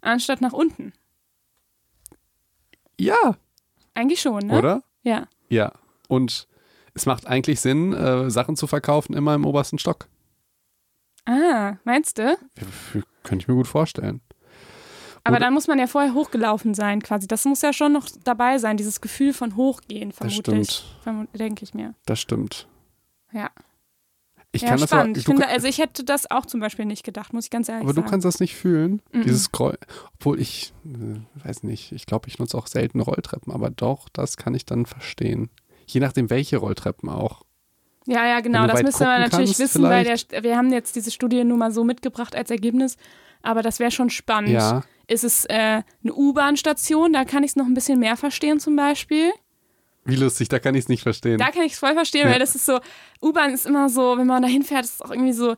anstatt 0.00 0.40
nach 0.40 0.52
unten. 0.52 0.92
ja, 2.98 3.36
Eigentlich 3.94 4.20
schon, 4.20 4.46
ne? 4.46 4.58
oder? 4.58 4.82
Ja. 5.02 5.28
Ja. 5.48 5.72
Und 6.08 6.48
es 6.94 7.06
macht 7.06 7.26
eigentlich 7.26 7.60
Sinn, 7.60 7.92
äh, 7.92 8.30
Sachen 8.30 8.56
zu 8.56 8.66
verkaufen 8.66 9.14
immer 9.14 9.34
im 9.34 9.44
obersten 9.44 9.78
Stock. 9.78 10.08
Ah, 11.26 11.76
meinst 11.84 12.18
du? 12.18 12.36
Könnte 13.22 13.42
ich 13.42 13.48
mir 13.48 13.54
gut 13.54 13.66
vorstellen. 13.66 14.20
Aber 15.26 15.36
Oder- 15.36 15.46
dann 15.46 15.54
muss 15.54 15.66
man 15.68 15.78
ja 15.78 15.86
vorher 15.86 16.12
hochgelaufen 16.12 16.74
sein, 16.74 17.00
quasi. 17.02 17.26
Das 17.26 17.44
muss 17.46 17.62
ja 17.62 17.72
schon 17.72 17.92
noch 17.94 18.06
dabei 18.24 18.58
sein, 18.58 18.76
dieses 18.76 19.00
Gefühl 19.00 19.32
von 19.32 19.56
Hochgehen, 19.56 20.10
Das 20.10 20.18
vermutlich. 20.18 20.70
stimmt. 20.70 20.84
Vermut, 21.02 21.28
denke 21.38 21.64
ich 21.64 21.72
mir. 21.72 21.94
Das 22.04 22.20
stimmt. 22.20 22.68
Ja. 23.32 23.50
Ich 24.52 24.62
ja, 24.62 24.68
kann 24.68 24.78
das 24.80 24.90
spannend. 24.90 25.16
aber, 25.16 25.18
ich 25.18 25.24
finde, 25.24 25.48
also 25.48 25.66
ich 25.66 25.78
hätte 25.78 26.04
das 26.04 26.30
auch 26.30 26.46
zum 26.46 26.60
Beispiel 26.60 26.84
nicht 26.84 27.04
gedacht, 27.04 27.32
muss 27.32 27.46
ich 27.46 27.50
ganz 27.50 27.68
ehrlich 27.68 27.82
aber 27.84 27.94
du 27.94 28.02
sagen. 28.02 28.10
kannst 28.10 28.24
das 28.26 28.38
nicht 28.38 28.54
fühlen. 28.54 29.00
Mhm. 29.12 29.22
Dieses 29.22 29.44
Scroll. 29.44 29.78
Obwohl 30.14 30.38
ich, 30.40 30.72
äh, 30.84 31.44
weiß 31.44 31.62
nicht, 31.64 31.90
ich 31.92 32.04
glaube, 32.06 32.28
ich 32.28 32.38
nutze 32.38 32.56
auch 32.56 32.66
selten 32.68 33.00
Rolltreppen, 33.00 33.52
aber 33.52 33.70
doch, 33.70 34.08
das 34.10 34.36
kann 34.36 34.54
ich 34.54 34.64
dann 34.66 34.84
verstehen. 34.86 35.48
Je 35.86 36.00
nachdem, 36.00 36.30
welche 36.30 36.56
Rolltreppen 36.56 37.08
auch. 37.08 37.42
Ja, 38.06 38.26
ja, 38.26 38.40
genau. 38.40 38.66
Das 38.66 38.82
man 38.82 38.92
gucken 38.92 39.06
natürlich 39.06 39.30
kannst, 39.56 39.60
wissen, 39.60 39.82
weil 39.84 40.04
der, 40.04 40.42
wir 40.42 40.56
haben 40.56 40.70
jetzt 40.72 40.94
diese 40.96 41.10
Studie 41.10 41.42
nur 41.44 41.56
mal 41.56 41.72
so 41.72 41.84
mitgebracht 41.84 42.36
als 42.36 42.50
Ergebnis. 42.50 42.96
Aber 43.42 43.62
das 43.62 43.78
wäre 43.78 43.90
schon 43.90 44.10
spannend. 44.10 44.50
Ja, 44.50 44.82
Ist 45.06 45.24
es 45.24 45.44
äh, 45.46 45.82
eine 46.02 46.14
U-Bahn-Station? 46.14 47.12
Da 47.12 47.24
kann 47.24 47.44
ich 47.44 47.50
es 47.52 47.56
noch 47.56 47.66
ein 47.66 47.74
bisschen 47.74 47.98
mehr 47.98 48.16
verstehen 48.16 48.60
zum 48.60 48.76
Beispiel. 48.76 49.32
wie 50.04 50.16
lustig, 50.16 50.48
da 50.48 50.58
kann 50.58 50.74
ich 50.74 50.82
es 50.84 50.88
nicht 50.88 51.02
verstehen. 51.02 51.38
Da 51.38 51.50
kann 51.50 51.62
ich 51.62 51.72
es 51.74 51.78
voll 51.78 51.94
verstehen, 51.94 52.26
Ja. 52.26 52.32
weil 52.32 52.38
das 52.38 52.54
ist 52.54 52.66
so, 52.66 52.78
U-Bahn 53.22 53.52
ist 53.54 53.64
immer 53.66 53.88
so, 53.88 54.18
wenn 54.18 54.26
man 54.26 54.42
da 54.42 54.48
hinfährt, 54.48 54.84
ist 54.84 54.94
es 54.96 55.02
auch 55.02 55.10
irgendwie 55.10 55.32
so 55.32 55.50
ein 55.52 55.56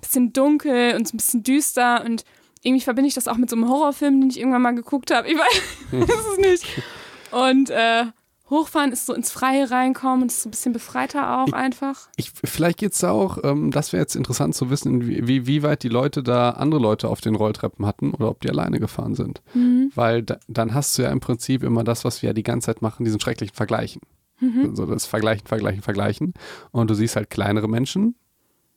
bisschen 0.00 0.32
dunkel 0.32 0.94
und 0.94 1.08
so 1.08 1.14
ein 1.14 1.16
bisschen 1.16 1.42
düster 1.42 2.04
und 2.04 2.24
irgendwie 2.62 2.82
verbinde 2.82 3.08
ich 3.08 3.14
das 3.14 3.26
auch 3.28 3.36
mit 3.36 3.50
so 3.50 3.56
einem 3.56 3.68
Horrorfilm, 3.68 4.20
den 4.20 4.30
ich 4.30 4.38
irgendwann 4.38 4.62
mal 4.62 4.74
geguckt 4.74 5.12
habe. 5.12 5.28
Ich 5.28 5.36
weiß 5.36 5.62
weiß 6.08 6.26
es 6.32 6.38
nicht. 6.38 6.82
Und 7.32 7.68
äh, 7.70 8.04
Hochfahren 8.50 8.92
ist 8.92 9.04
so 9.06 9.12
ins 9.12 9.30
Freie 9.30 9.70
reinkommen 9.70 10.22
und 10.22 10.28
ist 10.32 10.42
so 10.42 10.48
ein 10.48 10.50
bisschen 10.52 10.72
befreiter 10.72 11.38
auch 11.40 11.48
Ich- 11.48 11.54
einfach. 11.54 12.08
Ich, 12.16 12.32
vielleicht 12.32 12.78
geht 12.78 12.92
es 12.92 12.98
da 12.98 13.10
auch, 13.10 13.38
ähm, 13.44 13.70
das 13.70 13.92
wäre 13.92 14.00
jetzt 14.02 14.16
interessant 14.16 14.54
zu 14.54 14.70
wissen, 14.70 15.06
wie, 15.06 15.46
wie, 15.46 15.62
weit 15.62 15.82
die 15.82 15.88
Leute 15.90 16.22
da 16.22 16.50
andere 16.50 16.80
Leute 16.80 17.08
auf 17.08 17.20
den 17.20 17.34
Rolltreppen 17.34 17.84
hatten 17.84 18.12
oder 18.14 18.30
ob 18.30 18.40
die 18.40 18.48
alleine 18.50 18.80
gefahren 18.80 19.14
sind. 19.14 19.42
Mhm. 19.54 19.92
Weil 19.94 20.22
da, 20.22 20.38
dann 20.48 20.72
hast 20.72 20.96
du 20.96 21.02
ja 21.02 21.10
im 21.10 21.20
Prinzip 21.20 21.62
immer 21.62 21.84
das, 21.84 22.04
was 22.04 22.22
wir 22.22 22.28
ja 22.28 22.32
die 22.34 22.42
ganze 22.42 22.66
Zeit 22.66 22.80
machen, 22.80 23.04
diesen 23.04 23.20
schrecklichen 23.20 23.54
Vergleichen. 23.54 24.00
Mhm. 24.40 24.66
Also 24.70 24.86
das 24.86 25.04
Vergleichen, 25.04 25.46
Vergleichen, 25.46 25.82
Vergleichen. 25.82 26.32
Und 26.70 26.88
du 26.90 26.94
siehst 26.94 27.16
halt 27.16 27.28
kleinere 27.28 27.68
Menschen, 27.68 28.14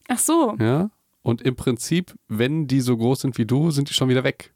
Ach 0.10 0.20
so. 0.20 0.56
ja. 0.60 0.90
Und 1.24 1.44
im 1.44 1.56
Prinzip, 1.56 2.16
wenn 2.28 2.68
die 2.68 2.82
so 2.82 2.98
groß 2.98 3.22
sind 3.22 3.38
wie 3.38 3.46
du, 3.46 3.70
sind 3.72 3.90
die 3.90 3.94
schon 3.94 4.10
wieder 4.10 4.24
weg. 4.24 4.54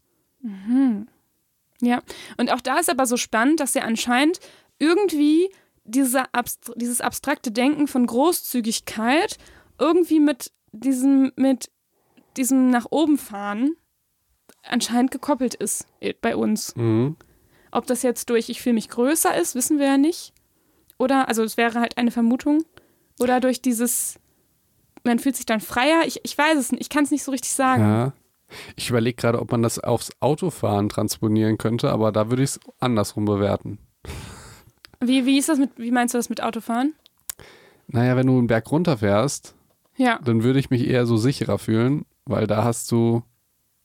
Ja, 1.82 2.02
und 2.38 2.52
auch 2.52 2.62
da 2.62 2.78
ist 2.80 2.90
aber 2.90 3.06
so 3.06 3.18
spannend, 3.18 3.60
dass 3.60 3.74
ja 3.74 3.84
anscheinend 3.84 4.40
irgendwie 4.80 5.50
diese 5.84 6.34
Abst 6.34 6.72
dieses 6.76 7.02
abstrakte 7.02 7.52
Denken 7.52 7.88
von 7.88 8.06
Großzügigkeit 8.06 9.38
irgendwie 9.80 10.20
mit 10.20 10.52
diesem, 10.72 11.32
mit 11.36 11.70
diesem 12.38 12.70
nach 12.70 12.88
oben 12.90 13.18
fahren 13.18 13.76
anscheinend 14.68 15.12
gekoppelt 15.12 15.54
ist 15.54 15.88
äh, 16.00 16.14
bei 16.20 16.36
uns. 16.36 16.76
Mhm. 16.76 17.16
Ob 17.72 17.86
das 17.88 18.04
jetzt 18.04 18.30
durch 18.30 18.50
ich 18.50 18.62
fühle 18.62 18.76
mich 18.76 18.90
größer 18.90 19.36
ist, 19.36 19.56
wissen 19.56 19.80
wir 19.80 19.86
ja 19.86 19.98
nicht. 19.98 20.34
Oder, 20.98 21.28
also 21.28 21.44
es 21.44 21.58
wäre 21.58 21.80
halt 21.80 21.98
eine 21.98 22.12
Vermutung. 22.12 22.64
Oder 23.20 23.40
durch 23.40 23.62
dieses, 23.62 24.20
man 25.04 25.20
fühlt 25.20 25.36
sich 25.36 25.46
dann 25.46 25.60
freier. 25.62 26.04
Ich, 26.06 26.22
ich 26.24 26.38
weiß 26.38 26.58
es 26.58 26.72
nicht, 26.72 26.82
ich 26.82 26.90
kann 26.90 27.04
es 27.04 27.12
nicht 27.12 27.24
so 27.24 27.32
richtig 27.32 27.52
sagen. 27.52 27.84
Ja. 27.84 28.14
Ich 28.76 28.90
überlege 28.90 29.16
gerade, 29.16 29.40
ob 29.40 29.52
man 29.52 29.64
das 29.64 29.80
aufs 29.80 30.12
Autofahren 30.20 30.88
transponieren 30.88 31.58
könnte, 31.58 31.92
aber 31.92 32.12
da 32.12 32.30
würde 32.30 32.44
ich 32.44 32.52
es 32.52 32.60
andersrum 32.80 33.26
bewerten. 33.26 33.80
Wie, 35.08 35.26
wie 35.26 35.38
ist 35.38 35.50
das 35.50 35.60
mit, 35.60 35.72
wie 35.78 35.92
meinst 35.92 36.14
du 36.14 36.18
das 36.18 36.30
mit 36.30 36.42
Autofahren? 36.42 36.94
Naja, 37.88 38.16
wenn 38.16 38.28
du 38.28 38.38
einen 38.38 38.48
Berg 38.48 38.72
runterfährst, 38.72 39.56
Ja. 39.98 40.20
dann 40.24 40.44
würde 40.44 40.60
ich 40.60 40.70
mich 40.70 40.88
eher 40.88 41.06
so 41.06 41.18
sicherer 41.18 41.58
fühlen, 41.60 42.06
weil 42.26 42.48
da 42.48 42.64
hast 42.64 42.92
du 42.92 43.24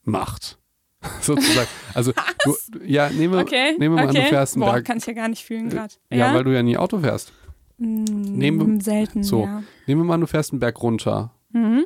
Macht. 0.05 0.59
Sozusagen. 1.21 1.69
Also, 1.95 2.13
du, 2.45 2.55
ja, 2.85 3.11
nehme, 3.11 3.39
Okay. 3.39 3.77
nehme 3.79 3.97
mal 3.97 4.09
okay. 4.09 4.19
an, 4.19 4.25
du 4.25 4.29
fährst 4.31 4.55
einen 4.55 4.61
Boah, 4.65 4.73
Berg. 4.73 4.85
kann 4.87 4.99
ich 4.99 5.07
ja 5.07 5.13
gar 5.13 5.29
nicht 5.29 5.45
fühlen 5.45 5.69
gerade. 5.69 5.95
Ja, 6.11 6.35
weil 6.35 6.45
du 6.45 6.53
ja 6.55 6.63
nie 6.63 6.77
Auto 6.77 6.99
fährst. 6.99 7.33
Mm, 7.79 8.05
nehmen- 8.05 8.81
selten. 8.81 9.23
so. 9.23 9.45
Ja. 9.45 9.63
Nehmen 9.87 10.03
wir 10.03 10.05
mal 10.07 10.15
an, 10.15 10.21
du 10.23 10.27
fährst 10.27 10.53
einen 10.53 10.61
Berg 10.61 10.83
runter. 10.83 11.33
Mhm. 11.53 11.85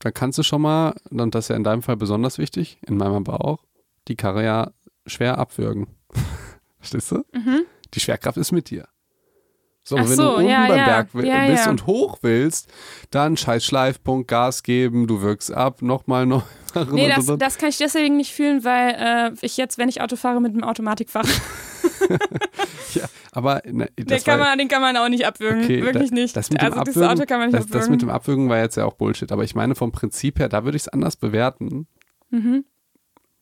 Dann 0.00 0.14
kannst 0.14 0.38
du 0.38 0.42
schon 0.42 0.62
mal, 0.62 0.94
und 1.10 1.34
das 1.34 1.44
ist 1.44 1.48
ja 1.50 1.56
in 1.56 1.62
deinem 1.64 1.82
Fall 1.82 1.96
besonders 1.96 2.38
wichtig, 2.38 2.78
in 2.86 2.96
meinem 2.96 3.14
aber 3.14 3.44
auch, 3.44 3.64
die 4.08 4.16
Karre 4.16 4.44
ja 4.44 4.72
schwer 5.06 5.38
abwürgen. 5.38 5.86
Verstehst 6.78 7.12
du? 7.12 7.24
Mhm. 7.32 7.64
Die 7.94 8.00
Schwerkraft 8.00 8.38
ist 8.38 8.52
mit 8.52 8.70
dir. 8.70 8.88
So, 9.84 9.96
Ach 9.96 10.08
wenn 10.08 10.16
so, 10.16 10.22
du 10.22 10.36
unten 10.36 10.48
ja, 10.50 10.66
beim 10.68 10.78
ja. 10.78 10.84
Berg 10.84 11.08
Ja, 11.24 11.46
bist 11.48 11.66
und 11.66 11.86
hoch 11.86 12.18
willst, 12.22 12.72
dann 13.10 13.36
scheiß 13.36 13.64
Schleifpunkt, 13.64 14.28
Gas 14.28 14.62
geben, 14.62 15.08
du 15.08 15.22
wirkst 15.22 15.52
ab, 15.52 15.82
nochmal, 15.82 16.24
noch. 16.26 16.44
Nee, 16.90 17.04
und, 17.04 17.10
das, 17.10 17.18
und, 17.18 17.30
und. 17.34 17.42
das 17.42 17.58
kann 17.58 17.68
ich 17.68 17.76
deswegen 17.78 18.16
nicht 18.16 18.32
fühlen, 18.32 18.64
weil 18.64 18.94
äh, 18.98 19.32
ich 19.42 19.56
jetzt, 19.58 19.76
wenn 19.76 19.90
ich 19.90 20.00
Auto 20.00 20.16
fahre, 20.16 20.40
mit 20.40 20.52
einem 20.52 20.64
Automatik 20.64 21.10
fahre. 21.10 21.28
Ja, 22.94 23.04
aber 23.32 23.62
ne, 23.64 23.88
Den 23.98 24.06
das 24.06 24.24
kann, 24.24 24.38
man, 24.38 24.58
den 24.58 24.68
kann 24.68 24.82
man 24.82 24.96
auch 24.96 25.08
nicht 25.08 25.24
abwürgen. 25.26 25.64
okay, 25.64 25.82
Wirklich 25.82 26.10
da, 26.10 26.14
nicht. 26.14 26.36
Das 26.36 26.50
mit 26.50 26.60
dem 26.60 26.66
also 26.72 26.78
das 26.80 26.88
Abwürgen, 26.88 27.10
Auto 27.10 27.26
kann 27.26 27.38
man 27.38 27.48
nicht 27.48 27.58
das, 27.58 27.66
das 27.66 27.74
abwürgen. 27.74 27.90
mit 27.92 28.02
dem 28.02 28.10
Abwürgen 28.10 28.48
war 28.48 28.58
jetzt 28.58 28.76
ja 28.76 28.84
auch 28.84 28.94
Bullshit, 28.94 29.32
aber 29.32 29.44
ich 29.44 29.54
meine 29.54 29.74
vom 29.74 29.92
Prinzip 29.92 30.38
her, 30.38 30.48
da 30.48 30.64
würde 30.64 30.76
ich 30.76 30.82
es 30.82 30.88
anders 30.88 31.16
bewerten. 31.16 31.86
mhm. 32.30 32.64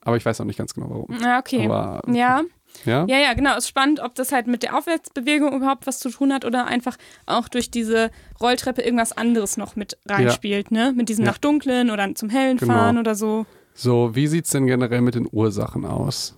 Aber 0.03 0.17
ich 0.17 0.25
weiß 0.25 0.41
auch 0.41 0.47
nicht 0.47 0.57
ganz 0.57 0.73
genau 0.73 0.89
warum. 0.89 1.15
Ja, 1.21 1.41
okay. 1.41 1.67
Aber 1.67 2.03
ja. 2.11 2.43
Ja, 2.85 3.05
ja, 3.07 3.19
ja, 3.19 3.35
genau. 3.35 3.57
Ist 3.57 3.69
spannend, 3.69 4.01
ob 4.01 4.15
das 4.15 4.33
halt 4.33 4.47
mit 4.47 4.63
der 4.63 4.77
Aufwärtsbewegung 4.77 5.53
überhaupt 5.55 5.87
was 5.87 5.99
zu 5.99 6.11
tun 6.11 6.33
hat 6.33 6.45
oder 6.45 6.67
einfach 6.67 6.97
auch 7.27 7.49
durch 7.49 7.71
diese 7.71 8.11
Rolltreppe 8.41 8.83
irgendwas 8.83 9.13
anderes 9.13 9.57
noch 9.57 9.77
mit 9.77 9.99
reinspielt, 10.09 10.71
ne? 10.71 10.93
Mit 10.97 11.09
diesem 11.09 11.25
Ja. 11.25 11.33
nach 11.33 11.39
dunklen 11.39 11.91
oder 11.91 12.15
zum 12.15 12.31
hellen 12.31 12.57
Genau. 12.57 12.73
Fahren 12.73 12.99
oder 12.99 13.15
so. 13.15 13.47
So, 13.75 14.15
wie 14.15 14.27
sieht 14.27 14.45
es 14.47 14.51
denn 14.51 14.67
generell 14.67 15.01
mit 15.01 15.15
den 15.15 15.29
Ursachen 15.31 15.85
aus? 15.85 16.37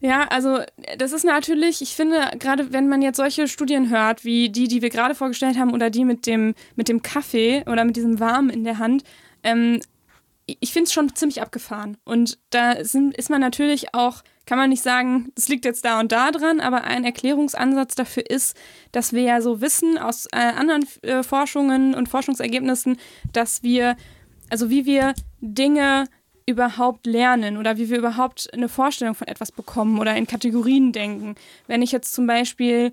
Ja, 0.00 0.28
also 0.28 0.60
das 0.96 1.12
ist 1.12 1.24
natürlich, 1.24 1.82
ich 1.82 1.94
finde, 1.96 2.30
gerade 2.38 2.72
wenn 2.72 2.88
man 2.88 3.02
jetzt 3.02 3.16
solche 3.16 3.48
Studien 3.48 3.90
hört, 3.90 4.24
wie 4.24 4.48
die, 4.48 4.68
die 4.68 4.80
wir 4.80 4.90
gerade 4.90 5.14
vorgestellt 5.14 5.58
haben, 5.58 5.72
oder 5.72 5.90
die 5.90 6.04
mit 6.04 6.26
dem, 6.26 6.54
mit 6.76 6.88
dem 6.88 7.02
Kaffee 7.02 7.64
oder 7.66 7.84
mit 7.84 7.96
diesem 7.96 8.20
Warm 8.20 8.48
in 8.48 8.62
der 8.64 8.78
Hand, 8.78 9.02
ähm, 9.42 9.80
ich 10.46 10.72
finde 10.72 10.84
es 10.84 10.92
schon 10.92 11.14
ziemlich 11.14 11.42
abgefahren. 11.42 11.96
Und 12.04 12.38
da 12.50 12.82
sind, 12.84 13.14
ist 13.16 13.28
man 13.28 13.40
natürlich 13.40 13.92
auch, 13.94 14.22
kann 14.48 14.56
man 14.56 14.70
nicht 14.70 14.82
sagen, 14.82 15.30
das 15.34 15.50
liegt 15.50 15.66
jetzt 15.66 15.84
da 15.84 16.00
und 16.00 16.10
da 16.10 16.30
dran, 16.30 16.60
aber 16.60 16.84
ein 16.84 17.04
Erklärungsansatz 17.04 17.94
dafür 17.94 18.30
ist, 18.30 18.56
dass 18.92 19.12
wir 19.12 19.20
ja 19.20 19.42
so 19.42 19.60
wissen 19.60 19.98
aus 19.98 20.24
äh, 20.32 20.38
anderen 20.38 20.86
äh, 21.02 21.22
Forschungen 21.22 21.94
und 21.94 22.08
Forschungsergebnissen, 22.08 22.96
dass 23.30 23.62
wir, 23.62 23.94
also 24.48 24.70
wie 24.70 24.86
wir 24.86 25.12
Dinge 25.42 26.06
überhaupt 26.46 27.04
lernen 27.04 27.58
oder 27.58 27.76
wie 27.76 27.90
wir 27.90 27.98
überhaupt 27.98 28.48
eine 28.54 28.70
Vorstellung 28.70 29.14
von 29.14 29.28
etwas 29.28 29.52
bekommen 29.52 29.98
oder 29.98 30.16
in 30.16 30.26
Kategorien 30.26 30.92
denken. 30.92 31.34
Wenn 31.66 31.82
ich 31.82 31.92
jetzt 31.92 32.14
zum 32.14 32.26
Beispiel, 32.26 32.92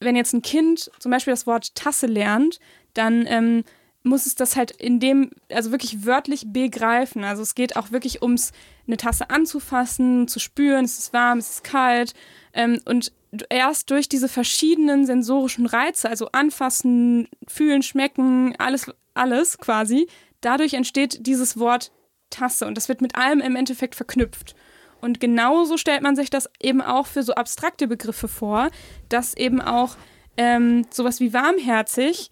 wenn 0.00 0.16
jetzt 0.16 0.32
ein 0.32 0.42
Kind 0.42 0.90
zum 0.98 1.12
Beispiel 1.12 1.32
das 1.32 1.46
Wort 1.46 1.76
Tasse 1.76 2.08
lernt, 2.08 2.58
dann 2.94 3.24
ähm, 3.28 3.62
muss 4.02 4.26
es 4.26 4.34
das 4.34 4.56
halt 4.56 4.70
in 4.70 5.00
dem, 5.00 5.30
also 5.52 5.70
wirklich 5.70 6.06
wörtlich 6.06 6.44
begreifen. 6.46 7.24
Also 7.24 7.42
es 7.42 7.54
geht 7.54 7.76
auch 7.76 7.90
wirklich 7.90 8.22
ums, 8.22 8.52
eine 8.86 8.96
Tasse 8.96 9.30
anzufassen, 9.30 10.28
zu 10.28 10.38
spüren, 10.38 10.84
es 10.84 10.98
ist 10.98 11.12
warm, 11.12 11.38
es 11.38 11.50
ist 11.50 11.64
kalt. 11.64 12.14
Ähm, 12.52 12.80
und 12.84 13.12
erst 13.50 13.90
durch 13.90 14.08
diese 14.08 14.28
verschiedenen 14.28 15.04
sensorischen 15.04 15.66
Reize, 15.66 16.08
also 16.08 16.28
anfassen, 16.32 17.28
fühlen, 17.46 17.82
schmecken, 17.82 18.54
alles, 18.58 18.90
alles 19.14 19.58
quasi, 19.58 20.08
dadurch 20.40 20.74
entsteht 20.74 21.26
dieses 21.26 21.58
Wort 21.58 21.92
Tasse 22.30 22.66
und 22.66 22.76
das 22.76 22.88
wird 22.88 23.00
mit 23.00 23.16
allem 23.16 23.40
im 23.40 23.56
Endeffekt 23.56 23.94
verknüpft. 23.94 24.54
Und 25.00 25.20
genauso 25.20 25.76
stellt 25.76 26.02
man 26.02 26.16
sich 26.16 26.28
das 26.28 26.50
eben 26.60 26.82
auch 26.82 27.06
für 27.06 27.22
so 27.22 27.34
abstrakte 27.34 27.86
Begriffe 27.86 28.28
vor, 28.28 28.70
dass 29.08 29.34
eben 29.34 29.60
auch 29.60 29.96
ähm, 30.36 30.86
sowas 30.90 31.20
wie 31.20 31.32
warmherzig 31.32 32.30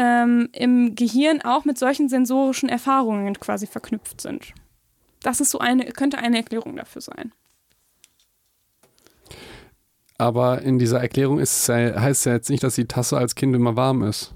ähm, 0.00 0.48
im 0.52 0.94
Gehirn 0.94 1.42
auch 1.42 1.66
mit 1.66 1.76
solchen 1.76 2.08
sensorischen 2.08 2.70
Erfahrungen 2.70 3.38
quasi 3.38 3.66
verknüpft 3.66 4.22
sind. 4.22 4.54
Das 5.22 5.42
ist 5.42 5.50
so 5.50 5.58
eine, 5.58 5.84
könnte 5.92 6.16
eine 6.16 6.38
Erklärung 6.38 6.74
dafür 6.74 7.02
sein. 7.02 7.32
Aber 10.16 10.62
in 10.62 10.78
dieser 10.78 11.00
Erklärung 11.00 11.38
ist 11.38 11.68
heißt 11.68 12.20
es 12.20 12.24
ja 12.24 12.32
jetzt 12.32 12.48
nicht, 12.48 12.62
dass 12.62 12.76
die 12.76 12.86
Tasse 12.86 13.18
als 13.18 13.34
Kind 13.34 13.54
immer 13.54 13.76
warm 13.76 14.02
ist. 14.02 14.34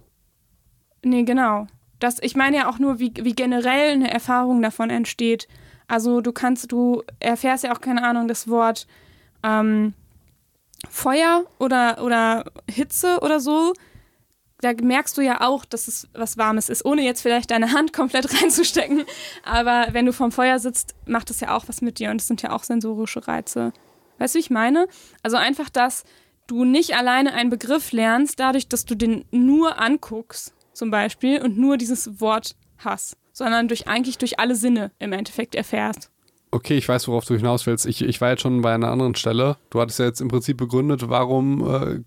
Nee, 1.02 1.22
genau. 1.22 1.66
Das, 1.98 2.18
ich 2.20 2.36
meine 2.36 2.58
ja 2.58 2.68
auch 2.68 2.78
nur, 2.78 2.98
wie, 2.98 3.14
wie 3.22 3.34
generell 3.34 3.92
eine 3.92 4.10
Erfahrung 4.10 4.60
davon 4.60 4.90
entsteht. 4.90 5.48
Also 5.88 6.20
du 6.20 6.32
kannst, 6.32 6.72
du 6.72 7.02
erfährst 7.20 7.64
ja 7.64 7.74
auch, 7.74 7.80
keine 7.80 8.02
Ahnung, 8.02 8.28
das 8.28 8.48
Wort 8.48 8.86
ähm, 9.42 9.94
Feuer 10.90 11.44
oder, 11.58 12.02
oder 12.02 12.44
Hitze 12.68 13.20
oder 13.22 13.40
so. 13.40 13.72
Da 14.64 14.72
merkst 14.72 15.18
du 15.18 15.20
ja 15.20 15.42
auch, 15.42 15.66
dass 15.66 15.88
es 15.88 16.08
was 16.14 16.38
Warmes 16.38 16.70
ist, 16.70 16.86
ohne 16.86 17.02
jetzt 17.02 17.20
vielleicht 17.20 17.50
deine 17.50 17.72
Hand 17.72 17.92
komplett 17.92 18.32
reinzustecken. 18.42 19.04
Aber 19.44 19.88
wenn 19.92 20.06
du 20.06 20.12
vorm 20.14 20.32
Feuer 20.32 20.58
sitzt, 20.58 20.94
macht 21.04 21.28
es 21.28 21.40
ja 21.40 21.54
auch 21.54 21.68
was 21.68 21.82
mit 21.82 21.98
dir 21.98 22.10
und 22.10 22.18
es 22.18 22.28
sind 22.28 22.40
ja 22.40 22.50
auch 22.50 22.62
sensorische 22.62 23.28
Reize. 23.28 23.74
Weißt 24.18 24.34
du, 24.34 24.38
wie 24.38 24.40
ich 24.40 24.48
meine? 24.48 24.88
Also 25.22 25.36
einfach, 25.36 25.68
dass 25.68 26.04
du 26.46 26.64
nicht 26.64 26.96
alleine 26.96 27.34
einen 27.34 27.50
Begriff 27.50 27.92
lernst, 27.92 28.40
dadurch, 28.40 28.66
dass 28.66 28.86
du 28.86 28.94
den 28.94 29.26
nur 29.30 29.78
anguckst, 29.78 30.54
zum 30.72 30.90
Beispiel, 30.90 31.42
und 31.42 31.58
nur 31.58 31.76
dieses 31.76 32.22
Wort 32.22 32.56
hast, 32.78 33.18
sondern 33.34 33.68
durch 33.68 33.86
eigentlich 33.86 34.16
durch 34.16 34.38
alle 34.38 34.56
Sinne 34.56 34.92
im 34.98 35.12
Endeffekt 35.12 35.54
erfährst. 35.54 36.10
Okay, 36.54 36.78
ich 36.78 36.88
weiß, 36.88 37.08
worauf 37.08 37.24
du 37.24 37.34
hinaus 37.34 37.66
willst. 37.66 37.84
Ich, 37.84 38.00
ich 38.00 38.20
war 38.20 38.30
jetzt 38.30 38.42
schon 38.42 38.62
bei 38.62 38.72
einer 38.72 38.88
anderen 38.88 39.16
Stelle. 39.16 39.56
Du 39.70 39.80
hattest 39.80 39.98
ja 39.98 40.04
jetzt 40.04 40.20
im 40.20 40.28
Prinzip 40.28 40.56
begründet, 40.56 41.08
warum, 41.08 41.68
äh, 41.68 42.00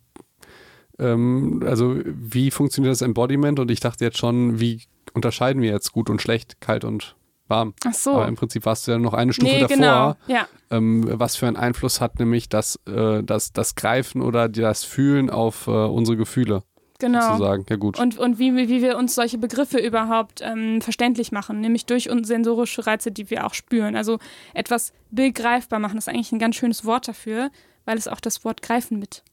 ähm, 1.00 1.64
also 1.66 1.98
wie 2.06 2.52
funktioniert 2.52 2.92
das 2.92 3.02
Embodiment 3.02 3.60
und 3.60 3.72
ich 3.72 3.80
dachte 3.80 4.04
jetzt 4.04 4.18
schon, 4.18 4.60
wie 4.60 4.82
unterscheiden 5.14 5.62
wir 5.62 5.72
jetzt 5.72 5.92
gut 5.92 6.10
und 6.10 6.22
schlecht, 6.22 6.60
kalt 6.62 6.84
und 6.84 7.16
warm. 7.48 7.74
Ach 7.86 7.94
so. 7.94 8.12
Aber 8.12 8.28
im 8.28 8.36
Prinzip 8.36 8.66
warst 8.66 8.88
du 8.88 8.92
ja 8.92 8.98
noch 8.98 9.14
eine 9.14 9.34
Stufe 9.34 9.52
nee, 9.52 9.60
davor. 9.62 9.76
genau. 9.76 10.16
Ja. 10.28 10.48
Ähm, 10.70 11.06
was 11.08 11.36
für 11.36 11.48
einen 11.48 11.56
Einfluss 11.56 12.02
hat 12.02 12.20
nämlich 12.20 12.50
das, 12.50 12.80
äh, 12.88 13.24
das, 13.24 13.54
das 13.54 13.76
Greifen 13.76 14.22
oder 14.22 14.50
das 14.50 14.84
Fühlen 14.84 15.30
auf 15.30 15.68
äh, 15.68 15.72
unsere 15.72 16.18
Gefühle? 16.18 16.64
Genau. 17.00 17.22
Sozusagen. 17.22 17.66
Ja, 17.70 17.76
gut. 17.76 18.00
Und, 18.00 18.18
und 18.18 18.40
wie, 18.40 18.56
wie 18.56 18.82
wir 18.82 18.98
uns 18.98 19.14
solche 19.14 19.38
Begriffe 19.38 19.78
überhaupt 19.78 20.42
ähm, 20.42 20.82
verständlich 20.82 21.32
machen, 21.32 21.62
nämlich 21.62 21.86
durch 21.86 22.10
uns 22.10 22.28
sensorische 22.28 22.88
Reize, 22.88 23.12
die 23.12 23.30
wir 23.30 23.46
auch 23.46 23.54
spüren. 23.54 23.96
Also 23.96 24.18
etwas 24.56 24.94
begreifbar 25.12 25.80
machen, 25.80 25.98
ist 25.98 26.10
eigentlich 26.10 26.32
ein 26.32 26.40
ganz 26.40 26.56
schönes 26.56 26.86
Wort 26.86 27.08
dafür, 27.08 27.52
weil 27.86 27.98
es 27.98 28.08
auch 28.08 28.20
das 28.20 28.44
Wort 28.44 28.64
greifen 28.64 28.98
mit. 28.98 29.24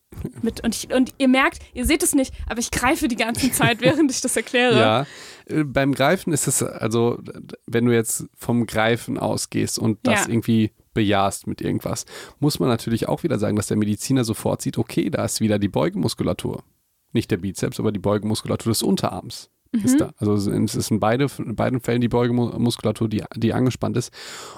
Mit 0.43 0.63
und, 0.63 0.75
ich, 0.75 0.93
und 0.93 1.15
ihr 1.19 1.29
merkt, 1.29 1.59
ihr 1.73 1.85
seht 1.87 2.03
es 2.03 2.15
nicht, 2.15 2.33
aber 2.47 2.61
ich 2.61 2.71
greife 2.71 3.09
die 3.09 3.17
ganze 3.17 3.51
Zeit, 3.53 3.81
während 3.81 4.11
ich 4.11 4.21
das 4.21 4.37
erkläre. 4.37 4.79
Ja, 4.79 5.07
äh, 5.47 5.65
beim 5.65 5.95
Greifen 5.95 6.33
ist 6.33 6.47
es, 6.47 6.63
also, 6.63 7.19
wenn 7.67 7.85
du 7.87 7.93
jetzt 7.93 8.27
vom 8.37 8.67
Greifen 8.67 9.19
ausgehst 9.19 9.79
und 9.79 9.99
das 10.03 10.27
Ja. 10.27 10.33
irgendwie 10.33 10.73
bejahst 10.95 11.47
mit 11.47 11.61
irgendwas, 11.61 12.07
muss 12.39 12.61
man 12.61 12.69
natürlich 12.69 13.09
auch 13.09 13.23
wieder 13.23 13.39
sagen, 13.39 13.57
dass 13.57 13.67
der 13.67 13.77
Mediziner 13.77 14.25
sofort 14.25 14.63
sieht, 14.63 14.79
okay, 14.79 15.11
da 15.11 15.25
ist 15.25 15.41
wieder 15.41 15.59
die 15.59 15.69
Beugemuskulatur. 15.69 16.63
Nicht 17.13 17.31
der 17.31 17.37
Bizeps, 17.39 17.79
aber 17.81 17.93
die 17.93 17.99
Beugemuskulatur 18.01 18.71
des 18.73 18.83
Unterarms. 18.83 19.51
Ist 19.83 20.01
da. 20.01 20.13
Also 20.19 20.35
es 20.35 20.77
ist 20.77 20.91
in, 20.93 21.01
beide, 21.01 21.27
in 21.39 21.57
beiden 21.57 21.81
Fällen 21.81 22.01
die 22.01 22.09
Beugemuskulatur, 22.09 23.09
die, 23.09 23.25
die 23.35 23.53
angespannt 23.53 23.97
ist. 23.97 24.13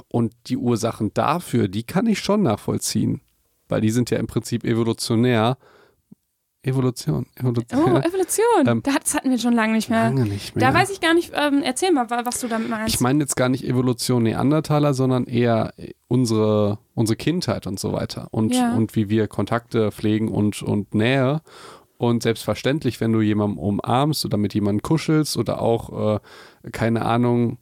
Und 0.08 0.34
die 0.48 0.58
Ursachen 0.58 1.14
dafür, 1.14 1.68
die 1.68 1.84
kann 1.84 2.06
ich 2.06 2.18
schon 2.18 2.42
nachvollziehen. 2.42 3.22
Weil 3.68 3.80
die 3.80 3.90
sind 3.90 4.10
ja 4.10 4.18
im 4.18 4.26
Prinzip 4.26 4.64
evolutionär. 4.64 5.58
Evolution. 6.62 7.26
Evolution. 7.36 7.80
Oh, 7.80 7.96
Evolution. 7.98 8.66
Ähm, 8.66 8.82
das 8.82 9.14
hatten 9.14 9.30
wir 9.30 9.38
schon 9.38 9.52
lange 9.52 9.74
nicht 9.74 9.88
mehr. 9.88 10.04
Lange 10.04 10.24
nicht 10.24 10.56
mehr. 10.56 10.66
Da 10.68 10.76
weiß 10.76 10.90
ich 10.90 11.00
gar 11.00 11.14
nicht, 11.14 11.30
ähm, 11.32 11.62
erzähl 11.64 11.92
mal, 11.92 12.10
wa- 12.10 12.22
was 12.24 12.40
du 12.40 12.48
damit 12.48 12.68
meinst. 12.68 12.92
Ich 12.92 13.00
meine 13.00 13.20
jetzt 13.20 13.36
gar 13.36 13.48
nicht 13.48 13.62
Evolution 13.64 14.24
Neandertaler, 14.24 14.92
sondern 14.92 15.26
eher 15.26 15.72
unsere, 16.08 16.78
unsere 16.94 17.16
Kindheit 17.16 17.68
und 17.68 17.78
so 17.78 17.92
weiter. 17.92 18.26
Und, 18.32 18.52
Ja. 18.52 18.74
und 18.74 18.96
wie 18.96 19.08
wir 19.08 19.28
Kontakte 19.28 19.92
pflegen 19.92 20.28
und, 20.28 20.60
und 20.62 20.92
Nähe. 20.92 21.40
Und 21.98 22.24
selbstverständlich, 22.24 23.00
wenn 23.00 23.12
du 23.12 23.20
jemanden 23.20 23.58
umarmst 23.58 24.24
oder 24.24 24.36
mit 24.36 24.52
jemandem 24.52 24.82
kuschelst 24.82 25.36
oder 25.36 25.62
auch, 25.62 26.16
äh, 26.16 26.70
keine 26.72 27.04
Ahnung, 27.04 27.58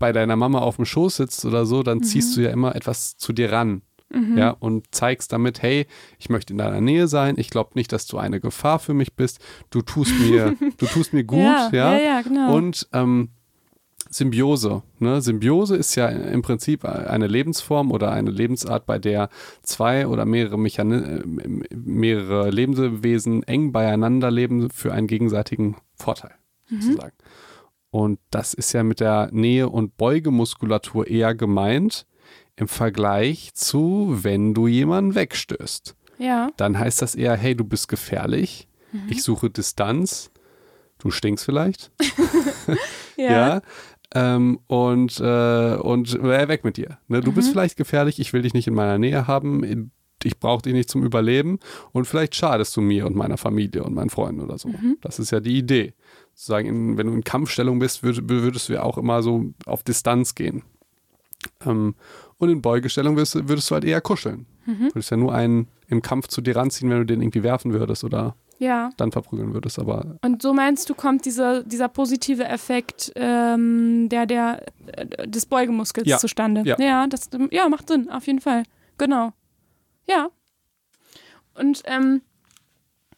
bei 0.00 0.12
deiner 0.12 0.34
Mama 0.34 0.58
auf 0.60 0.76
dem 0.76 0.86
Schoß 0.86 1.16
sitzt 1.18 1.44
oder 1.44 1.66
so, 1.66 1.82
dann 1.82 2.02
ziehst 2.02 2.36
du 2.36 2.40
ja 2.40 2.50
immer 2.50 2.74
etwas 2.74 3.16
zu 3.16 3.32
dir 3.32 3.52
ran. 3.52 3.82
Ja, 4.36 4.50
und 4.50 4.86
zeigst 4.90 5.32
damit, 5.32 5.62
hey, 5.62 5.86
ich 6.18 6.30
möchte 6.30 6.52
in 6.52 6.58
deiner 6.58 6.80
Nähe 6.80 7.06
sein, 7.06 7.36
ich 7.38 7.50
glaube 7.50 7.70
nicht, 7.74 7.92
dass 7.92 8.06
du 8.06 8.18
eine 8.18 8.40
Gefahr 8.40 8.78
für 8.80 8.94
mich 8.94 9.14
bist, 9.14 9.38
du 9.70 9.82
tust 9.82 10.18
mir, 10.18 10.56
du 10.78 10.86
tust 10.86 11.12
mir 11.12 11.24
gut, 11.24 11.38
ja, 11.38 11.70
ja. 11.72 11.92
ja, 11.92 11.98
ja, 11.98 12.22
genau. 12.22 12.54
Und 12.54 12.88
ähm, 12.92 13.30
Symbiose. 14.10 14.82
Ne? 14.98 15.22
Symbiose 15.22 15.76
ist 15.76 15.94
ja 15.94 16.08
im 16.08 16.42
Prinzip 16.42 16.84
eine 16.84 17.28
Lebensform 17.28 17.92
oder 17.92 18.10
eine 18.10 18.30
Lebensart, 18.30 18.84
bei 18.84 18.98
der 18.98 19.28
zwei 19.62 20.08
oder 20.08 20.24
mehrere, 20.24 20.58
Mechani 20.58 20.96
äh, 20.96 21.22
mehrere 21.74 22.50
Lebenswesen 22.50 23.44
eng 23.44 23.70
beieinander 23.70 24.32
leben 24.32 24.70
für 24.70 24.92
einen 24.92 25.06
gegenseitigen 25.06 25.76
Vorteil, 25.94 26.34
sozusagen. 26.68 27.16
Und 27.90 28.18
das 28.30 28.54
ist 28.54 28.72
ja 28.72 28.82
mit 28.82 28.98
der 29.00 29.30
Nähe- 29.32 29.68
und 29.68 29.96
Beugemuskulatur 29.96 31.06
eher 31.06 31.34
gemeint 31.34 32.06
im 32.60 32.68
Vergleich 32.68 33.54
zu, 33.54 34.18
wenn 34.22 34.54
du 34.54 34.66
jemanden 34.66 35.14
wegstößt. 35.14 35.96
ja. 36.18 36.50
Dann 36.56 36.78
heißt 36.78 37.00
das 37.02 37.14
eher, 37.14 37.36
hey, 37.36 37.56
du 37.56 37.64
bist 37.64 37.88
gefährlich, 37.88 38.68
ich 39.08 39.22
suche 39.22 39.50
Distanz, 39.50 40.30
du 40.98 41.10
stinkst 41.10 41.44
vielleicht. 41.44 41.90
Ja. 43.16 43.30
Ja. 43.30 43.62
Ähm, 44.14 44.60
und 44.66 45.20
äh, 45.20 45.74
und 45.76 46.14
äh, 46.14 46.48
weg 46.48 46.64
mit 46.64 46.78
dir. 46.78 46.98
Ne? 47.08 47.20
Du 47.20 47.32
bist 47.32 47.50
vielleicht 47.50 47.76
gefährlich, 47.76 48.18
ich 48.18 48.32
will 48.32 48.40
dich 48.42 48.54
nicht 48.54 48.66
in 48.66 48.74
meiner 48.74 48.96
Nähe 48.96 49.26
haben, 49.26 49.90
ich 50.24 50.38
brauche 50.38 50.62
dich 50.62 50.72
nicht 50.72 50.88
zum 50.88 51.04
Überleben 51.04 51.58
und 51.92 52.06
vielleicht 52.06 52.34
schadest 52.34 52.74
du 52.76 52.80
mir 52.80 53.06
und 53.06 53.14
meiner 53.14 53.36
Familie 53.36 53.84
und 53.84 53.94
meinen 53.94 54.08
Freunden 54.10 54.40
oder 54.40 54.56
so. 54.56 54.70
Das 55.02 55.18
ist 55.18 55.30
ja 55.32 55.40
die 55.40 55.58
Idee. 55.58 55.92
Sozusagen, 56.34 56.66
in, 56.66 56.98
wenn 56.98 57.08
du 57.08 57.12
in 57.12 57.24
Kampfstellung 57.24 57.78
bist, 57.78 58.02
würd, 58.02 58.28
würdest 58.28 58.68
du 58.70 58.72
ja 58.72 58.82
auch 58.82 58.96
immer 58.96 59.22
so 59.22 59.52
auf 59.66 59.82
Distanz 59.82 60.34
gehen. 60.34 60.62
Ähm, 61.64 61.94
und 62.40 62.48
in 62.50 62.60
Beugestellung 62.62 63.14
würdest, 63.16 63.36
du- 63.36 63.48
würdest 63.48 63.70
du 63.70 63.74
halt 63.74 63.84
eher 63.84 64.00
kuscheln. 64.00 64.46
Würdest 64.66 65.10
ja 65.10 65.16
nur 65.16 65.32
einen 65.34 65.66
im 65.88 66.00
Kampf 66.02 66.28
zu 66.28 66.40
dir 66.40 66.54
ranziehen, 66.56 66.90
wenn 66.90 66.98
du 66.98 67.06
den 67.06 67.20
irgendwie 67.22 67.42
werfen 67.42 67.72
würdest 67.72 68.04
oder 68.04 68.36
ja. 68.58 68.90
dann 68.98 69.10
verprügeln 69.10 69.52
würdest. 69.52 69.78
Aber 69.80 70.16
Und 70.22 70.42
so 70.42 70.52
meinst 70.52 70.88
du, 70.88 70.94
kommt 70.94 71.24
dieser, 71.24 71.64
dieser 71.64 71.88
positive 71.88 72.44
Effekt 72.44 73.10
ähm, 73.16 74.08
der, 74.10 74.26
der, 74.26 74.64
äh, 74.96 75.26
des 75.26 75.46
Beugemuskels 75.46 76.06
Ja. 76.06 76.18
zustande. 76.18 76.62
Ja. 76.64 77.06
das 77.08 77.30
ja, 77.50 77.68
macht 77.68 77.88
Sinn, 77.88 78.10
auf 78.10 78.26
jeden 78.28 78.40
Fall. 78.40 78.62
Genau. 78.96 79.32
Ja. 80.08 80.28
Und 81.54 81.82
ähm, 81.86 82.22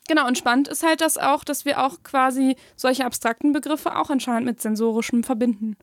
genau, 0.09 0.27
und 0.27 0.39
spannend 0.39 0.69
ist 0.69 0.83
halt 0.83 1.01
das 1.03 1.19
auch, 1.19 1.45
dass 1.45 1.65
wir 1.67 1.85
auch 1.85 2.03
quasi 2.03 2.57
solche 2.77 3.05
abstrakten 3.05 3.53
Begriffe 3.53 3.97
auch 3.97 4.09
anscheinend 4.11 4.47
mit 4.47 4.61
sensorischem 4.63 5.23
verbinden. 5.23 5.77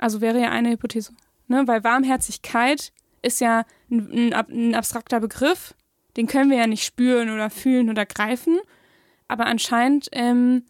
Also 0.00 0.20
wäre 0.20 0.40
ja 0.40 0.50
eine 0.50 0.70
Hypothese. 0.70 1.12
Ne? 1.46 1.66
Weil 1.66 1.84
Warmherzigkeit 1.84 2.92
ist 3.22 3.40
ja 3.40 3.64
ein, 3.90 4.32
ein, 4.32 4.32
ein 4.32 4.74
abstrakter 4.74 5.20
Begriff, 5.20 5.74
den 6.16 6.26
können 6.26 6.50
wir 6.50 6.58
ja 6.58 6.66
nicht 6.66 6.84
spüren 6.84 7.30
oder 7.30 7.50
fühlen 7.50 7.90
oder 7.90 8.06
greifen. 8.06 8.58
Aber 9.28 9.46
anscheinend 9.46 10.08
ähm, 10.12 10.64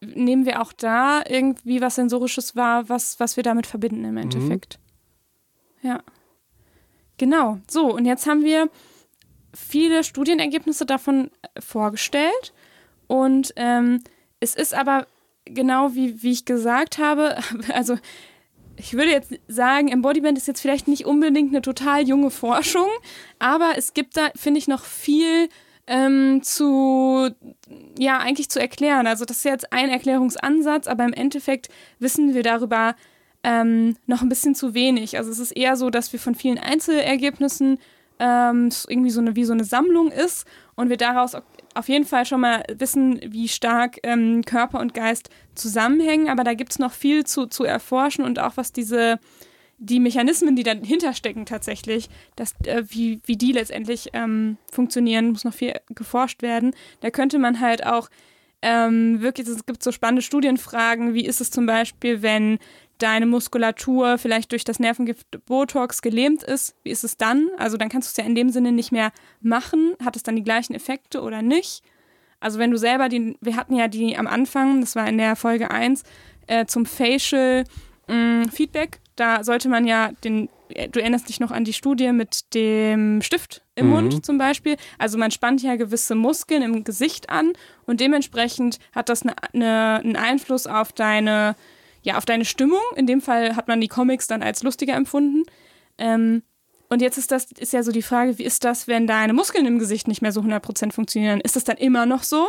nehmen 0.00 0.44
wir 0.44 0.60
auch 0.60 0.72
da 0.72 1.22
irgendwie 1.26 1.80
was 1.80 1.94
Sensorisches 1.94 2.56
wahr, 2.56 2.88
was, 2.88 3.20
was 3.20 3.36
wir 3.36 3.44
damit 3.44 3.66
verbinden 3.66 4.04
im 4.04 4.16
Endeffekt. 4.16 4.78
Ja. 5.82 6.02
Genau. 7.18 7.58
So, 7.68 7.94
und 7.94 8.04
jetzt 8.04 8.26
haben 8.26 8.44
wir 8.44 8.68
viele 9.54 10.02
Studienergebnisse 10.02 10.84
davon 10.84 11.30
äh, 11.42 11.60
vorgestellt. 11.60 12.52
Und 13.06 13.52
ähm, 13.56 14.02
es 14.40 14.54
ist 14.54 14.74
aber 14.74 15.06
genau 15.44 15.94
wie, 15.94 16.22
wie 16.22 16.32
ich 16.32 16.44
gesagt 16.44 16.98
habe, 16.98 17.36
also 17.72 17.96
ich 18.76 18.94
würde 18.94 19.10
jetzt 19.10 19.34
sagen, 19.48 19.88
Embodiment 19.88 20.38
ist 20.38 20.48
jetzt 20.48 20.60
vielleicht 20.60 20.88
nicht 20.88 21.06
unbedingt 21.06 21.50
eine 21.50 21.62
total 21.62 22.06
junge 22.06 22.30
Forschung, 22.30 22.88
aber 23.38 23.72
es 23.76 23.94
gibt 23.94 24.16
da, 24.16 24.30
finde 24.34 24.58
ich, 24.58 24.68
noch 24.68 24.84
viel 24.84 25.48
ähm, 25.86 26.42
zu, 26.42 27.30
ja, 27.98 28.18
eigentlich 28.18 28.48
zu 28.48 28.60
erklären. 28.60 29.06
Also 29.06 29.24
das 29.24 29.38
ist 29.38 29.44
jetzt 29.44 29.72
ein 29.72 29.88
Erklärungsansatz, 29.88 30.86
aber 30.86 31.04
im 31.04 31.12
Endeffekt 31.12 31.68
wissen 31.98 32.34
wir 32.34 32.42
darüber 32.42 32.94
ähm, 33.44 33.96
noch 34.06 34.22
ein 34.22 34.28
bisschen 34.28 34.54
zu 34.54 34.74
wenig. 34.74 35.18
Also 35.18 35.30
es 35.30 35.38
ist 35.38 35.52
eher 35.52 35.76
so, 35.76 35.90
dass 35.90 36.12
wir 36.12 36.20
von 36.20 36.34
vielen 36.34 36.58
Einzelergebnissen 36.58 37.78
ähm, 38.18 38.68
irgendwie 38.88 39.10
so 39.10 39.20
eine, 39.20 39.34
wie 39.34 39.44
so 39.44 39.52
eine 39.52 39.64
Sammlung 39.64 40.12
ist 40.12 40.46
und 40.76 40.88
wir 40.88 40.96
daraus 40.96 41.34
auf 41.74 41.88
jeden 41.88 42.04
Fall 42.04 42.26
schon 42.26 42.40
mal 42.40 42.62
wissen, 42.76 43.20
wie 43.24 43.48
stark 43.48 43.98
ähm, 44.02 44.42
Körper 44.44 44.80
und 44.80 44.94
Geist 44.94 45.30
zusammenhängen, 45.54 46.28
aber 46.28 46.44
da 46.44 46.54
gibt 46.54 46.72
es 46.72 46.78
noch 46.78 46.92
viel 46.92 47.24
zu, 47.24 47.46
zu 47.46 47.64
erforschen 47.64 48.24
und 48.24 48.38
auch 48.38 48.56
was 48.56 48.72
diese, 48.72 49.18
die 49.78 50.00
Mechanismen, 50.00 50.56
die 50.56 50.62
dahinter 50.62 51.12
stecken 51.12 51.46
tatsächlich, 51.46 52.08
dass, 52.36 52.54
äh, 52.64 52.84
wie, 52.88 53.20
wie 53.24 53.36
die 53.36 53.52
letztendlich 53.52 54.10
ähm, 54.12 54.56
funktionieren, 54.70 55.30
muss 55.30 55.44
noch 55.44 55.54
viel 55.54 55.74
geforscht 55.90 56.42
werden. 56.42 56.74
Da 57.00 57.10
könnte 57.10 57.38
man 57.38 57.60
halt 57.60 57.84
auch 57.84 58.08
ähm, 58.62 59.20
wirklich, 59.20 59.48
es 59.48 59.66
gibt 59.66 59.82
so 59.82 59.90
spannende 59.90 60.22
Studienfragen, 60.22 61.14
wie 61.14 61.26
ist 61.26 61.40
es 61.40 61.50
zum 61.50 61.66
Beispiel, 61.66 62.22
wenn 62.22 62.60
deine 63.02 63.26
Muskulatur 63.26 64.18
vielleicht 64.18 64.52
durch 64.52 64.64
das 64.64 64.78
Nervengift 64.78 65.26
Botox 65.46 66.02
gelähmt 66.02 66.42
ist, 66.42 66.74
wie 66.82 66.90
ist 66.90 67.04
es 67.04 67.16
dann? 67.16 67.48
Also 67.58 67.76
dann 67.76 67.88
kannst 67.88 68.08
du 68.08 68.12
es 68.12 68.16
ja 68.24 68.28
in 68.28 68.34
dem 68.34 68.50
Sinne 68.50 68.72
nicht 68.72 68.92
mehr 68.92 69.12
machen. 69.40 69.94
Hat 70.04 70.16
es 70.16 70.22
dann 70.22 70.36
die 70.36 70.44
gleichen 70.44 70.74
Effekte 70.74 71.20
oder 71.22 71.42
nicht? 71.42 71.82
Also 72.40 72.58
wenn 72.58 72.70
du 72.70 72.78
selber 72.78 73.08
die, 73.08 73.36
wir 73.40 73.56
hatten 73.56 73.74
ja 73.74 73.88
die 73.88 74.16
am 74.16 74.26
Anfang, 74.26 74.80
das 74.80 74.96
war 74.96 75.08
in 75.08 75.18
der 75.18 75.36
Folge 75.36 75.70
1, 75.70 76.02
äh, 76.46 76.66
zum 76.66 76.86
Facial 76.86 77.64
mh, 78.08 78.48
Feedback, 78.52 79.00
da 79.16 79.44
sollte 79.44 79.68
man 79.68 79.86
ja 79.86 80.10
den, 80.24 80.48
äh, 80.70 80.88
du 80.88 81.00
erinnerst 81.00 81.28
dich 81.28 81.38
noch 81.38 81.50
an 81.52 81.64
die 81.64 81.72
Studie 81.72 82.10
mit 82.12 82.52
dem 82.54 83.22
Stift 83.22 83.62
im 83.74 83.86
Mhm. 83.86 83.92
Mund 83.92 84.26
zum 84.26 84.38
Beispiel. 84.38 84.76
Also 84.98 85.18
man 85.18 85.30
spannt 85.30 85.62
ja 85.62 85.76
gewisse 85.76 86.14
Muskeln 86.14 86.62
im 86.62 86.82
Gesicht 86.84 87.30
an 87.30 87.52
und 87.86 88.00
dementsprechend 88.00 88.78
hat 88.92 89.08
das 89.08 89.22
eine, 89.22 89.34
eine, 89.52 90.00
einen 90.02 90.16
Einfluss 90.16 90.66
auf 90.66 90.92
deine, 90.92 91.54
ja, 92.02 92.16
auf 92.18 92.24
deine 92.24 92.44
Stimmung. 92.44 92.80
In 92.96 93.06
dem 93.06 93.20
Fall 93.20 93.56
hat 93.56 93.68
man 93.68 93.80
die 93.80 93.88
Comics 93.88 94.26
dann 94.26 94.42
als 94.42 94.62
lustiger 94.62 94.94
empfunden. 94.94 95.44
Ähm, 95.98 96.42
und 96.88 97.00
jetzt 97.00 97.16
ist 97.16 97.30
das 97.32 97.50
ist 97.52 97.72
ja 97.72 97.82
so 97.82 97.90
die 97.92 98.02
Frage, 98.02 98.36
wie 98.38 98.44
ist 98.44 98.64
das, 98.64 98.86
wenn 98.88 99.06
deine 99.06 99.32
Muskeln 99.32 99.64
im 99.66 99.78
Gesicht 99.78 100.08
nicht 100.08 100.20
mehr 100.22 100.32
so 100.32 100.40
100% 100.42 100.92
funktionieren? 100.92 101.40
Ist 101.40 101.56
das 101.56 101.64
dann 101.64 101.76
immer 101.78 102.04
noch 102.06 102.22
so 102.22 102.46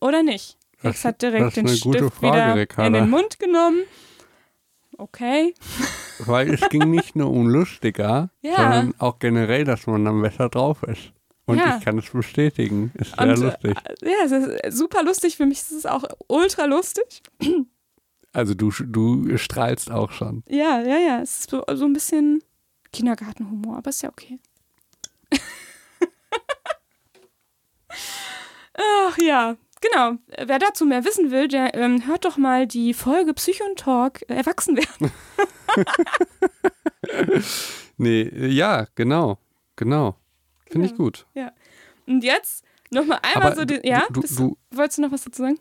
oder 0.00 0.22
nicht? 0.22 0.56
Das- 0.82 0.92
Rex 0.94 1.04
hat 1.04 1.22
direkt 1.22 1.40
das 1.42 1.48
ist 1.48 1.56
den 1.56 1.66
eine 1.66 1.78
gute 1.78 1.98
Stift 1.98 2.14
Frage, 2.16 2.36
wieder 2.36 2.54
Ricarda. 2.56 2.86
in 2.86 2.92
den 3.04 3.10
Mund 3.10 3.38
genommen. 3.38 3.82
Okay. 4.98 5.54
weil 6.26 6.52
es 6.52 6.68
ging 6.68 6.90
nicht 6.90 7.16
nur 7.16 7.30
um 7.30 7.48
lustiger, 7.48 8.30
Ja. 8.42 8.56
sondern 8.56 8.94
auch 8.98 9.18
generell, 9.18 9.64
dass 9.64 9.86
man 9.86 10.04
dann 10.04 10.20
besser 10.20 10.48
drauf 10.50 10.82
ist. 10.82 11.12
Und 11.46 11.56
Ja. 11.58 11.76
ich 11.78 11.84
kann 11.84 11.98
es 11.98 12.10
bestätigen. 12.10 12.92
Ist 12.94 13.16
sehr 13.16 13.28
Und, 13.28 13.38
lustig. 13.40 13.76
äh, 14.02 14.08
Ja, 14.10 14.16
es 14.26 14.32
ist 14.32 14.76
super 14.76 15.02
lustig. 15.02 15.36
Für 15.36 15.46
mich 15.46 15.58
ist 15.58 15.72
es 15.72 15.86
auch 15.86 16.04
ultra 16.28 16.66
lustig. 16.66 17.22
Also 18.32 18.54
du, 18.54 18.70
du 18.70 19.36
strahlst 19.38 19.90
auch 19.90 20.12
schon. 20.12 20.44
Ja, 20.48 20.80
ja, 20.82 20.98
ja. 20.98 21.20
Es 21.20 21.40
ist 21.40 21.50
so, 21.50 21.64
so 21.74 21.84
ein 21.84 21.92
bisschen 21.92 22.42
Kindergartenhumor, 22.92 23.76
aber 23.78 23.90
ist 23.90 24.02
ja 24.02 24.08
okay. 24.08 24.38
Ach 28.74 29.18
ja, 29.18 29.56
genau. 29.80 30.16
Wer 30.38 30.58
dazu 30.58 30.86
mehr 30.86 31.04
wissen 31.04 31.30
will, 31.30 31.48
der 31.48 31.74
ähm, 31.74 32.06
hört 32.06 32.24
doch 32.24 32.36
mal 32.36 32.66
die 32.66 32.94
Folge 32.94 33.34
Psychon 33.34 33.74
Talk 33.76 34.22
äh, 34.28 34.34
Erwachsen 34.34 34.76
werden. 34.76 35.10
Nee, 37.96 38.30
ja, 38.48 38.86
genau. 38.94 39.38
Genau. 39.76 40.16
Finde 40.70 40.86
ich 40.86 40.92
Ja. 40.92 40.96
gut. 40.96 41.26
Und 42.06 42.24
jetzt 42.24 42.64
nochmal 42.90 43.18
einmal 43.22 43.48
Aber 43.52 43.56
so 43.56 43.64
den. 43.66 43.82
du- 43.82 43.88
Ja, 43.88 44.06
du- 44.10 44.22
Bist 44.22 44.38
du- 44.38 44.56
wolltest 44.70 44.96
du 44.98 45.02
noch 45.02 45.12
was 45.12 45.24
dazu 45.24 45.42
sagen? 45.42 45.58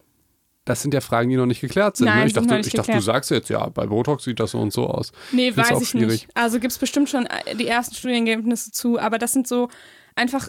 Das 0.69 0.81
sind 0.83 0.93
ja 0.93 1.01
Fragen, 1.01 1.29
die 1.29 1.35
noch 1.35 1.45
nicht 1.47 1.61
geklärt 1.61 1.97
sind. 1.97 2.05
Nein, 2.05 2.19
ne? 2.19 2.25
Ich 2.27 2.33
dachte, 2.33 2.45
ich 2.59 2.65
dachte 2.73 2.75
du 2.75 2.81
geklärt. 2.83 3.03
sagst 3.03 3.31
jetzt, 3.31 3.49
ja, 3.49 3.67
bei 3.69 3.87
Botox 3.87 4.23
sieht 4.23 4.39
das 4.39 4.51
so 4.51 4.59
und 4.59 4.71
so 4.71 4.87
aus. 4.87 5.11
Nee, 5.31 5.51
Find's 5.51 5.71
weiß 5.71 5.81
ich 5.81 5.89
schwierig. 5.89 6.07
nicht. 6.09 6.27
Also 6.37 6.59
gibt 6.59 6.71
es 6.71 6.77
bestimmt 6.77 7.09
schon 7.09 7.25
äh, 7.25 7.55
die 7.55 7.67
ersten 7.67 7.95
Studienergebnisse 7.95 8.71
zu, 8.71 8.99
aber 8.99 9.17
das 9.17 9.33
sind 9.33 9.47
so 9.47 9.67
einfach 10.15 10.47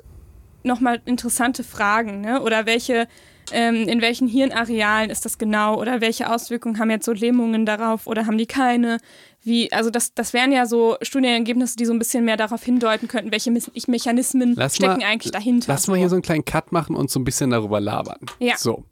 nochmal 0.62 1.00
interessante 1.06 1.64
Fragen, 1.64 2.20
ne? 2.20 2.42
Oder 2.42 2.66
welche, 2.66 3.08
ähm, 3.50 3.88
in 3.88 4.02
welchen 4.02 4.28
Hirnarealen 4.28 5.08
ist 5.08 5.24
das 5.24 5.38
genau? 5.38 5.80
Oder 5.80 6.02
welche 6.02 6.30
Auswirkungen 6.30 6.78
haben 6.78 6.90
jetzt 6.90 7.06
so 7.06 7.12
Lähmungen 7.12 7.64
darauf 7.64 8.06
oder 8.06 8.26
haben 8.26 8.36
die 8.36 8.44
keine? 8.46 8.98
Wie, 9.42 9.72
also 9.72 9.88
das, 9.88 10.12
das 10.12 10.34
wären 10.34 10.52
ja 10.52 10.66
so 10.66 10.98
Studienergebnisse, 11.00 11.76
die 11.78 11.86
so 11.86 11.94
ein 11.94 11.98
bisschen 11.98 12.26
mehr 12.26 12.36
darauf 12.36 12.62
hindeuten 12.62 13.08
könnten, 13.08 13.32
welche 13.32 13.50
Mechanismen 13.86 14.52
Lass 14.54 14.76
stecken 14.76 14.98
mal- 14.98 15.06
eigentlich 15.06 15.32
dahinter. 15.32 15.72
Lass 15.72 15.86
mal 15.88 15.96
hier 15.96 16.10
so 16.10 16.16
einen 16.16 16.22
kleinen 16.22 16.44
Cut 16.44 16.72
machen 16.72 16.94
und 16.94 17.10
so 17.10 17.18
ein 17.18 17.24
bisschen 17.24 17.48
darüber 17.48 17.80
labern. 17.80 18.18
Ja. 18.38 18.58
So. 18.58 18.84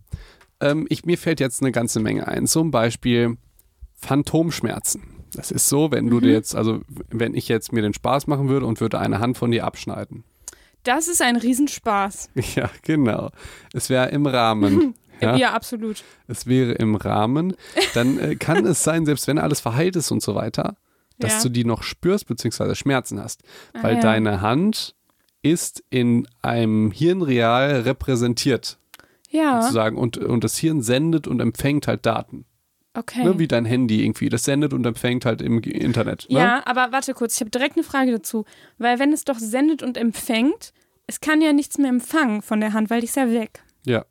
Ähm, 0.61 0.86
ich, 0.88 1.04
mir 1.04 1.18
fällt 1.18 1.40
jetzt 1.40 1.62
eine 1.62 1.72
ganze 1.72 2.00
Menge 2.00 2.26
ein. 2.28 2.46
Zum 2.46 2.70
Beispiel 2.70 3.36
Phantomschmerzen. 3.94 5.02
Das 5.34 5.50
ist 5.50 5.68
so, 5.68 5.90
wenn 5.90 6.06
Mhm. 6.06 6.11
du 6.11 6.20
dir 6.20 6.32
jetzt, 6.32 6.54
also 6.56 6.80
wenn 7.11 7.34
ich 7.34 7.48
jetzt 7.48 7.72
mir 7.72 7.82
den 7.82 7.92
Spaß 7.94 8.26
machen 8.26 8.48
würde 8.48 8.66
und 8.66 8.80
würde 8.80 8.98
eine 8.98 9.20
Hand 9.20 9.36
von 9.36 9.50
dir 9.50 9.64
abschneiden. 9.64 10.24
Das 10.84 11.06
ist 11.09 11.20
ein 11.20 11.36
Riesenspaß. 11.36 12.30
Ja, 12.56 12.70
genau. 12.82 13.30
Es 13.74 13.90
wäre 13.90 14.09
im 14.09 14.26
Rahmen. 14.26 14.94
Ja, 15.20 15.34
Ja, 15.34 15.52
absolut. 15.52 16.04
es 16.28 16.46
wäre 16.46 16.72
im 16.74 16.94
Rahmen. 16.94 17.56
Dann 17.94 18.20
äh, 18.20 18.36
kann 18.36 18.64
es 18.64 18.84
sein, 18.84 19.04
selbst 19.04 19.26
wenn 19.26 19.40
alles 19.40 19.59
verheilt 19.61 19.96
ist 19.96 20.12
und 20.12 20.22
so 20.22 20.36
weiter, 20.36 20.76
dass 21.18 21.38
Ja. 21.38 21.42
du 21.42 21.48
die 21.48 21.64
noch 21.64 21.82
spürst 21.82 22.28
bzw. 22.28 22.76
Schmerzen 22.76 23.20
hast. 23.20 23.42
Ah, 23.74 23.82
Weil 23.82 23.94
ja. 23.96 24.00
deine 24.00 24.42
Hand 24.42 24.94
ist 25.42 25.82
in 25.90 26.28
einem 26.40 26.92
Hirnreal 26.92 27.80
repräsentiert. 27.80 28.78
Ja, 29.30 29.60
sozusagen 29.62 29.96
und, 29.98 30.16
und 30.18 30.42
das 30.44 30.56
Hirn 30.56 30.82
sendet 30.82 31.26
und 31.26 31.40
empfängt 31.40 31.86
halt 31.86 32.06
Daten. 32.06 32.46
okay. 32.94 33.24
Ne, 33.24 33.38
wie 33.38 33.46
dein 33.48 33.64
Handy 33.64 34.02
irgendwie. 34.04 34.28
Das 34.28 34.44
sendet 34.44 34.72
und 34.72 34.86
empfängt 34.86 35.24
halt 35.26 35.42
im 35.42 35.60
Internet. 35.60 36.26
Ne? 36.30 36.38
Ja, 36.38 36.62
aber 36.64 36.92
warte 36.92 37.12
kurz, 37.14 37.34
ich 37.34 37.40
habe 37.40 37.50
direkt 37.50 37.76
eine 37.76 37.84
Frage 37.84 38.10
dazu. 38.12 38.44
Weil 38.78 38.98
wenn 38.98 39.12
es 39.12 39.24
doch 39.24 39.38
sendet 39.38 39.82
und 39.82 39.96
empfängt, 39.98 40.72
es 41.06 41.20
kann 41.20 41.40
ja 41.42 41.52
nichts 41.52 41.78
mehr 41.78 41.90
empfangen 41.90 42.42
von 42.42 42.60
der 42.60 42.72
Hand, 42.72 42.90
weil 42.90 43.00
die 43.00 43.06
ist 43.06 43.16
ja 43.16 43.30
weg. 43.30 43.62
Ja. 43.84 44.04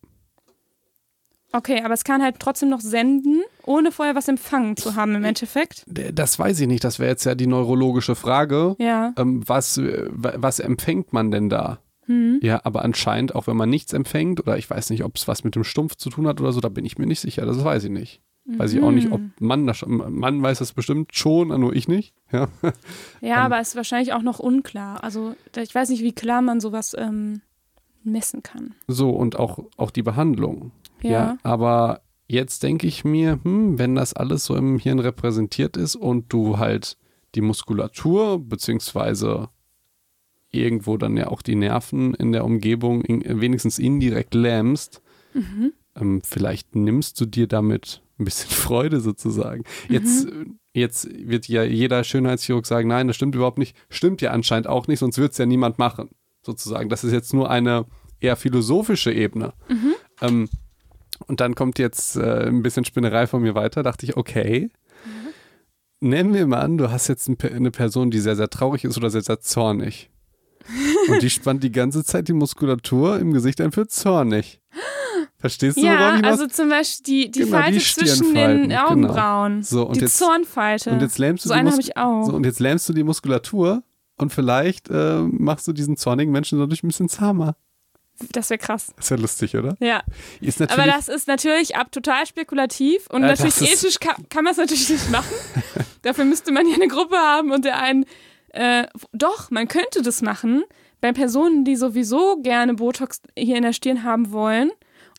Okay, 1.53 1.81
aber 1.83 1.93
es 1.93 2.03
kann 2.03 2.21
halt 2.21 2.35
trotzdem 2.39 2.69
noch 2.69 2.81
senden, 2.81 3.41
ohne 3.65 3.91
vorher 3.91 4.15
was 4.15 4.27
empfangen 4.27 4.75
zu 4.75 4.95
haben 4.95 5.15
im 5.15 5.23
Endeffekt. 5.23 5.85
Das 5.87 6.37
weiß 6.37 6.59
ich 6.59 6.67
nicht. 6.67 6.83
Das 6.83 6.99
wäre 6.99 7.09
jetzt 7.09 7.23
ja 7.23 7.35
die 7.35 7.47
neurologische 7.47 8.15
Frage. 8.15 8.75
Ja. 8.79 9.13
Ähm, 9.17 9.41
was, 9.47 9.77
äh, 9.77 10.07
wa- 10.11 10.33
was 10.35 10.59
empfängt 10.59 11.13
man 11.13 11.31
denn 11.31 11.49
da? 11.49 11.79
Hm. 12.07 12.39
Ja, 12.41 12.61
aber 12.63 12.83
anscheinend, 12.83 13.35
auch 13.35 13.47
wenn 13.47 13.55
man 13.57 13.69
nichts 13.69 13.93
empfängt, 13.93 14.39
oder 14.41 14.57
ich 14.57 14.69
weiß 14.69 14.89
nicht, 14.89 15.03
ob 15.03 15.15
es 15.15 15.27
was 15.27 15.43
mit 15.43 15.55
dem 15.55 15.63
Stumpf 15.63 15.95
zu 15.95 16.09
tun 16.09 16.27
hat 16.27 16.41
oder 16.41 16.51
so, 16.51 16.59
da 16.59 16.69
bin 16.69 16.85
ich 16.85 16.97
mir 16.97 17.05
nicht 17.05 17.19
sicher. 17.19 17.45
Das 17.45 17.63
weiß 17.63 17.83
ich 17.85 17.91
nicht. 17.91 18.21
Weiß 18.49 18.71
ich 18.71 18.81
auch 18.81 18.91
nicht, 18.91 19.11
ob 19.11 19.19
Mhm. 19.19 19.31
Mann 19.39 19.67
das 19.67 19.77
schon, 19.77 19.97
Mann 20.19 20.41
weiß 20.41 20.59
das 20.59 20.71
bestimmt 20.71 21.13
schon, 21.13 21.49
nur 21.49 21.75
ich 21.75 21.87
nicht. 21.87 22.13
Ja. 22.31 22.47
Ja, 23.21 23.35
aber 23.37 23.59
es 23.59 23.69
ist 23.69 23.75
wahrscheinlich 23.75 24.13
auch 24.13 24.21
noch 24.21 24.39
unklar. 24.39 25.03
Also 25.03 25.35
ich 25.61 25.75
weiß 25.75 25.89
nicht, 25.89 26.01
wie 26.01 26.13
klar 26.13 26.41
man 26.41 26.61
sowas 26.61 26.95
ähm, 26.97 27.41
messen 28.03 28.43
kann. 28.43 28.73
So, 28.87 29.09
und 29.09 29.37
auch, 29.37 29.59
auch 29.75 29.91
die 29.91 30.03
Behandlung. 30.03 30.71
Ja. 31.01 31.37
aber 31.43 32.01
jetzt 32.27 32.63
denke 32.63 32.87
ich 32.87 33.03
mir, 33.05 33.39
hm, 33.43 33.77
wenn 33.79 33.95
das 33.95 34.13
alles 34.13 34.45
so 34.45 34.55
im 34.55 34.79
Hirn 34.79 34.99
repräsentiert 34.99 35.75
ist 35.77 35.95
und 35.95 36.31
du 36.31 36.57
halt 36.57 36.97
die 37.35 37.41
Muskulatur 37.41 38.39
beziehungsweise 38.39 39.49
irgendwo 40.57 40.97
dann 40.97 41.17
ja 41.17 41.27
auch 41.27 41.41
die 41.41 41.55
Nerven 41.55 42.13
in 42.13 42.31
der 42.31 42.45
Umgebung 42.45 43.01
in, 43.03 43.41
wenigstens 43.41 43.79
indirekt 43.79 44.33
lähmst, 44.33 45.01
Mhm. 45.33 45.73
ähm, 45.95 46.21
vielleicht 46.23 46.75
nimmst 46.75 47.19
du 47.21 47.25
dir 47.25 47.47
damit 47.47 48.01
ein 48.19 48.25
bisschen 48.25 48.49
Freude 48.51 48.99
sozusagen. 48.99 49.63
Jetzt, 49.89 50.27
äh, 50.27 50.45
jetzt 50.73 51.07
wird 51.11 51.47
ja 51.47 51.63
jeder 51.63 52.03
Schönheitschirurg 52.03 52.65
sagen, 52.65 52.87
nein, 52.87 53.07
das 53.07 53.15
stimmt 53.17 53.35
überhaupt 53.35 53.57
nicht. 53.59 53.75
Stimmt 53.89 54.21
ja 54.21 54.31
anscheinend 54.31 54.67
auch 54.67 54.87
nicht, 54.87 54.99
sonst 54.99 55.17
wird 55.19 55.33
es 55.33 55.37
ja 55.37 55.45
niemand 55.45 55.77
machen, 55.77 56.09
sozusagen. 56.43 56.89
Das 56.89 57.03
ist 57.03 57.11
jetzt 57.13 57.33
nur 57.33 57.49
eine 57.51 57.85
eher 58.19 58.35
philosophische 58.35 59.11
Ebene. 59.13 59.53
Ähm, 60.21 60.49
und 61.27 61.39
dann 61.39 61.53
kommt 61.55 61.77
jetzt 61.77 62.15
äh, 62.15 62.47
ein 62.47 62.63
bisschen 62.63 62.85
Spinnerei 62.85 63.27
von 63.27 63.41
mir 63.41 63.53
weiter. 63.53 63.83
Dachte 63.83 64.05
ich, 64.05 64.17
okay, 64.17 64.69
nennen 65.99 66.33
wir 66.33 66.45
mal 66.47 66.59
an, 66.61 66.77
du 66.77 66.89
hast 66.91 67.07
jetzt 67.07 67.27
ein, 67.27 67.37
eine 67.53 67.71
Person, 67.71 68.11
die 68.11 68.19
sehr, 68.19 68.35
sehr 68.35 68.49
traurig 68.49 68.83
ist 68.85 68.97
oder 68.97 69.09
sehr, 69.09 69.21
sehr 69.23 69.39
zornig. 69.39 70.09
Und 71.09 71.21
die 71.21 71.29
spannt 71.29 71.63
die 71.63 71.71
ganze 71.71 72.03
Zeit 72.03 72.27
die 72.27 72.33
Muskulatur 72.33 73.19
im 73.19 73.33
Gesicht 73.33 73.61
ein 73.61 73.71
für 73.71 73.87
zornig. 73.87 74.59
Verstehst 75.39 75.77
du, 75.77 75.81
worauf 75.83 75.95
Ja, 75.99 76.15
ich 76.17 76.23
was? 76.23 76.31
also 76.31 76.47
zum 76.47 76.69
Beispiel 76.69 77.03
die, 77.05 77.31
die 77.31 77.39
Genau, 77.41 77.57
die 77.57 77.63
Falte 77.63 77.79
zwischen 77.79 78.07
Stirnfalten, 78.15 78.61
den 78.61 78.69
genau. 78.69 78.87
Augenbrauen. 78.87 79.63
So, 79.63 79.85
und 79.87 79.97
die 79.97 80.01
jetzt- 80.01 80.17
Zornfalte. 80.17 80.89
und 80.91 81.01
jetzt 81.01 81.17
lähmst 81.19 81.45
du 81.45 81.49
so 81.49 81.53
die 81.53 81.59
eine 81.59 81.71
habe 81.71 81.81
ich 81.81 81.95
auch. 81.97 82.23
So, 82.25 82.33
und 82.33 82.45
jetzt 82.45 82.59
lähmst 82.59 82.89
du 82.89 82.93
die 82.93 83.03
Muskulatur 83.03 83.83
und 84.17 84.33
vielleicht 84.33 84.89
äh, 84.89 85.19
machst 85.21 85.67
du 85.67 85.73
diesen 85.73 85.95
zornigen 85.95 86.31
Menschen 86.31 86.57
dadurch 86.59 86.81
ein 86.83 86.87
bisschen 86.87 87.07
zahmer. 87.07 87.55
das 88.31 88.49
wäre 88.49 88.57
krass. 88.57 88.91
ist 88.97 89.11
ja 89.11 89.17
lustig, 89.17 89.55
oder? 89.55 89.75
Ja. 89.79 90.01
Ist 90.41 90.59
natürlich, 90.59 90.83
Aber 90.83 90.91
das 90.91 91.07
ist 91.07 91.27
natürlich 91.27 91.75
ab 91.75 91.91
total 91.91 92.25
spekulativ 92.25 93.05
und 93.11 93.21
Äh, 93.23 93.27
natürlich 93.27 93.55
das 93.55 93.71
ethisch 93.83 93.99
kann, 93.99 94.15
kann 94.29 94.43
man 94.43 94.51
es 94.53 94.57
natürlich 94.57 94.89
nicht 94.89 95.11
machen. 95.11 95.33
Dafür 96.01 96.25
müsste 96.25 96.51
man 96.51 96.67
ja 96.67 96.75
eine 96.75 96.87
Gruppe 96.87 97.15
haben 97.15 97.51
und 97.51 97.63
der 97.63 97.79
einen. 97.79 98.05
Äh, 98.57 98.87
doch, 99.13 99.51
man 99.51 99.67
könnte 99.67 100.01
das 100.01 100.23
machen 100.23 100.63
bei 100.99 101.13
Personen, 101.13 101.63
die 101.63 101.75
sowieso 101.75 102.41
gerne 102.41 102.73
Botox 102.73 103.21
hier 103.37 103.55
in 103.55 103.61
der 103.61 103.71
Stirn 103.71 104.03
haben 104.03 104.31
wollen. 104.31 104.71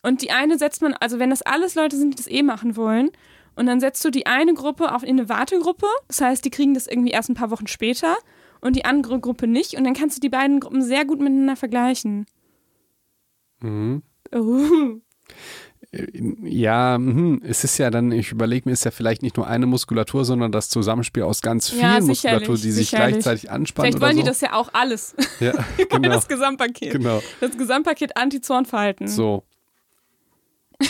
Und 0.03 0.21
die 0.21 0.31
eine 0.31 0.57
setzt 0.57 0.81
man, 0.81 0.93
also 0.93 1.19
wenn 1.19 1.29
das 1.29 1.41
alles 1.41 1.75
Leute 1.75 1.95
sind, 1.95 2.11
die 2.11 2.17
das 2.17 2.27
eh 2.27 2.43
machen 2.43 2.75
wollen, 2.75 3.11
und 3.55 3.65
dann 3.65 3.79
setzt 3.79 4.03
du 4.03 4.09
die 4.09 4.25
eine 4.25 4.53
Gruppe 4.53 4.93
auf 4.93 5.03
in 5.03 5.19
eine 5.19 5.29
Wartegruppe. 5.29 5.87
Das 6.09 6.19
heißt, 6.19 6.43
die 6.43 6.49
kriegen 6.49 6.73
das 6.73 6.87
irgendwie 6.87 7.11
erst 7.11 7.29
ein 7.29 7.35
paar 7.35 7.51
Wochen 7.51 7.67
später 7.67 8.17
und 8.59 8.75
die 8.75 8.85
andere 8.85 9.19
Gruppe 9.21 9.47
nicht. 9.47 9.75
Und 9.75 9.85
dann 9.85 9.93
kannst 9.93 10.17
du 10.17 10.21
die 10.21 10.29
beiden 10.29 10.59
Gruppen 10.59 10.81
sehr 10.81 11.05
gut 11.05 11.19
miteinander 11.19 11.55
vergleichen. 11.55 12.25
Mhm. 13.61 14.03
Oh. 14.33 14.99
Ja, 15.91 16.99
mhm. 16.99 17.41
es 17.43 17.63
ist 17.63 17.79
ja 17.79 17.89
dann, 17.89 18.11
ich 18.11 18.31
überlege 18.31 18.69
mir, 18.69 18.73
ist 18.73 18.85
ja 18.85 18.91
vielleicht 18.91 19.23
nicht 19.23 19.37
nur 19.37 19.47
eine 19.47 19.65
Muskulatur, 19.65 20.23
sondern 20.23 20.51
das 20.51 20.69
Zusammenspiel 20.69 21.23
aus 21.23 21.41
ganz 21.41 21.69
vielen 21.69 21.81
Ja, 21.81 21.99
Muskulatur, 21.99 22.57
sicherlich, 22.57 22.61
die 22.61 22.71
sich 22.71 22.89
sicherlich. 22.89 23.13
gleichzeitig 23.13 23.49
anspannen 23.49 23.93
Vielleicht 23.93 24.01
wollen 24.01 24.17
oder 24.17 24.31
die 24.31 24.37
so. 24.37 24.41
das 24.47 24.51
ja 24.51 24.53
auch 24.53 24.69
alles. 24.73 25.15
ja, 25.39 25.53
genau, 25.89 26.09
das 26.09 26.27
Gesamtpaket. 26.27 26.91
genau. 26.91 27.23
Das 27.41 27.57
Gesamtpaket 27.57 28.15
Anti-Zornverhalten. 28.17 29.07
So. 29.07 29.43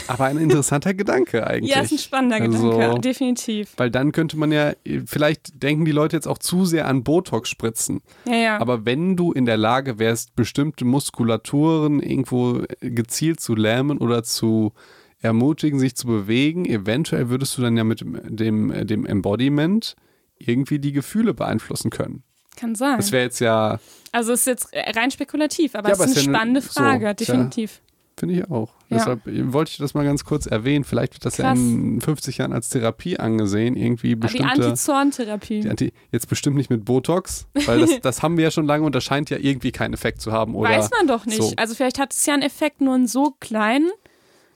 Aber 0.07 0.25
ein 0.25 0.37
interessanter 0.37 0.93
Gedanke 0.93 1.45
eigentlich. 1.47 1.73
Ja, 1.73 1.81
ist 1.81 1.91
ein 1.91 1.97
spannender 1.97 2.37
Also- 2.41 2.71
Gedanke, 2.71 3.01
definitiv. 3.01 3.73
Weil 3.77 3.89
dann 3.89 4.11
könnte 4.11 4.37
man 4.37 4.51
ja, 4.51 4.73
vielleicht 5.05 5.61
denken 5.63 5.85
die 5.85 5.91
Leute 5.91 6.15
jetzt 6.15 6.27
auch 6.27 6.37
zu 6.37 6.65
sehr 6.65 6.87
an 6.87 7.03
Botox 7.03 7.49
spritzen. 7.49 8.01
Ja, 8.27 8.35
ja. 8.35 8.61
Aber 8.61 8.85
wenn 8.85 9.15
du 9.15 9.31
in 9.31 9.45
der 9.45 9.57
Lage 9.57 9.97
wärst, 9.97 10.35
bestimmte 10.35 10.85
Muskulaturen 10.85 12.01
irgendwo 12.01 12.61
gezielt 12.81 13.39
zu 13.39 13.55
lähmen 13.55 13.97
oder 13.97 14.23
zu 14.23 14.73
ermutigen, 15.21 15.79
sich 15.79 15.95
zu 15.95 16.07
bewegen, 16.07 16.65
eventuell 16.65 17.29
würdest 17.29 17.57
du 17.57 17.61
dann 17.61 17.75
ja 17.75 17.83
mit 17.83 18.01
dem, 18.01 18.87
dem 18.87 19.05
Embodiment 19.05 19.95
irgendwie 20.37 20.79
die 20.79 20.91
Gefühle 20.93 21.33
beeinflussen 21.33 21.89
können. 21.89 22.23
Kann 22.55 22.75
sein. 22.75 22.97
Das 22.97 23.11
wäre 23.11 23.23
jetzt 23.23 23.39
ja, 23.39 23.79
Also 24.11 24.33
es 24.33 24.41
ist 24.41 24.45
jetzt 24.47 24.67
rein 24.73 25.11
spekulativ, 25.11 25.75
aber 25.75 25.89
Ja, 25.89 25.93
es 25.95 25.99
aber 25.99 26.09
ist 26.09 26.11
eine 26.11 26.19
ist 26.19 26.25
ja 26.25 26.29
eine- 26.31 26.37
spannende 26.37 26.61
Frage, 26.61 27.07
so, 27.07 27.13
definitiv. 27.25 27.81
finde 28.17 28.35
ich 28.35 28.49
auch. 28.51 28.73
Ja. 28.89 28.97
Deshalb 28.97 29.21
wollte 29.53 29.71
ich 29.71 29.77
das 29.77 29.93
mal 29.93 30.03
ganz 30.03 30.25
kurz 30.25 30.47
erwähnen. 30.47 30.83
Vielleicht 30.83 31.13
wird 31.13 31.25
das 31.25 31.37
ja 31.37 31.49
Krass. 31.49 31.59
in 31.59 32.01
50 32.01 32.37
Jahren 32.39 32.53
als 32.53 32.69
Therapie 32.69 33.19
angesehen. 33.19 33.75
Irgendwie 33.75 34.09
die 34.09 34.15
bestimmte. 34.15 34.49
Anti-Zorn-Therapie. 34.49 35.61
die 35.61 35.69
Anti 35.69 35.93
jetzt 36.11 36.27
bestimmt 36.27 36.55
nicht 36.55 36.71
mit 36.71 36.85
Botox, 36.85 37.47
weil 37.65 37.81
das, 37.81 37.99
das 38.01 38.23
haben 38.23 38.37
wir 38.37 38.45
ja 38.45 38.51
schon 38.51 38.65
lange 38.65 38.85
und 38.85 38.95
das 38.95 39.03
scheint 39.03 39.29
ja 39.29 39.37
irgendwie 39.37 39.71
keinen 39.71 39.93
Effekt 39.93 40.21
zu 40.21 40.31
haben. 40.31 40.55
Oder 40.55 40.71
Weiß 40.71 40.89
man 40.89 41.07
doch 41.07 41.27
nicht. 41.27 41.37
so. 41.37 41.53
Also 41.55 41.75
vielleicht 41.75 41.99
hat 41.99 42.13
es 42.13 42.25
ja 42.25 42.33
einen 42.33 42.41
Effekt 42.43 42.81
nur 42.81 42.95
einen 42.95 43.07
so 43.07 43.35
kleinen 43.39 43.89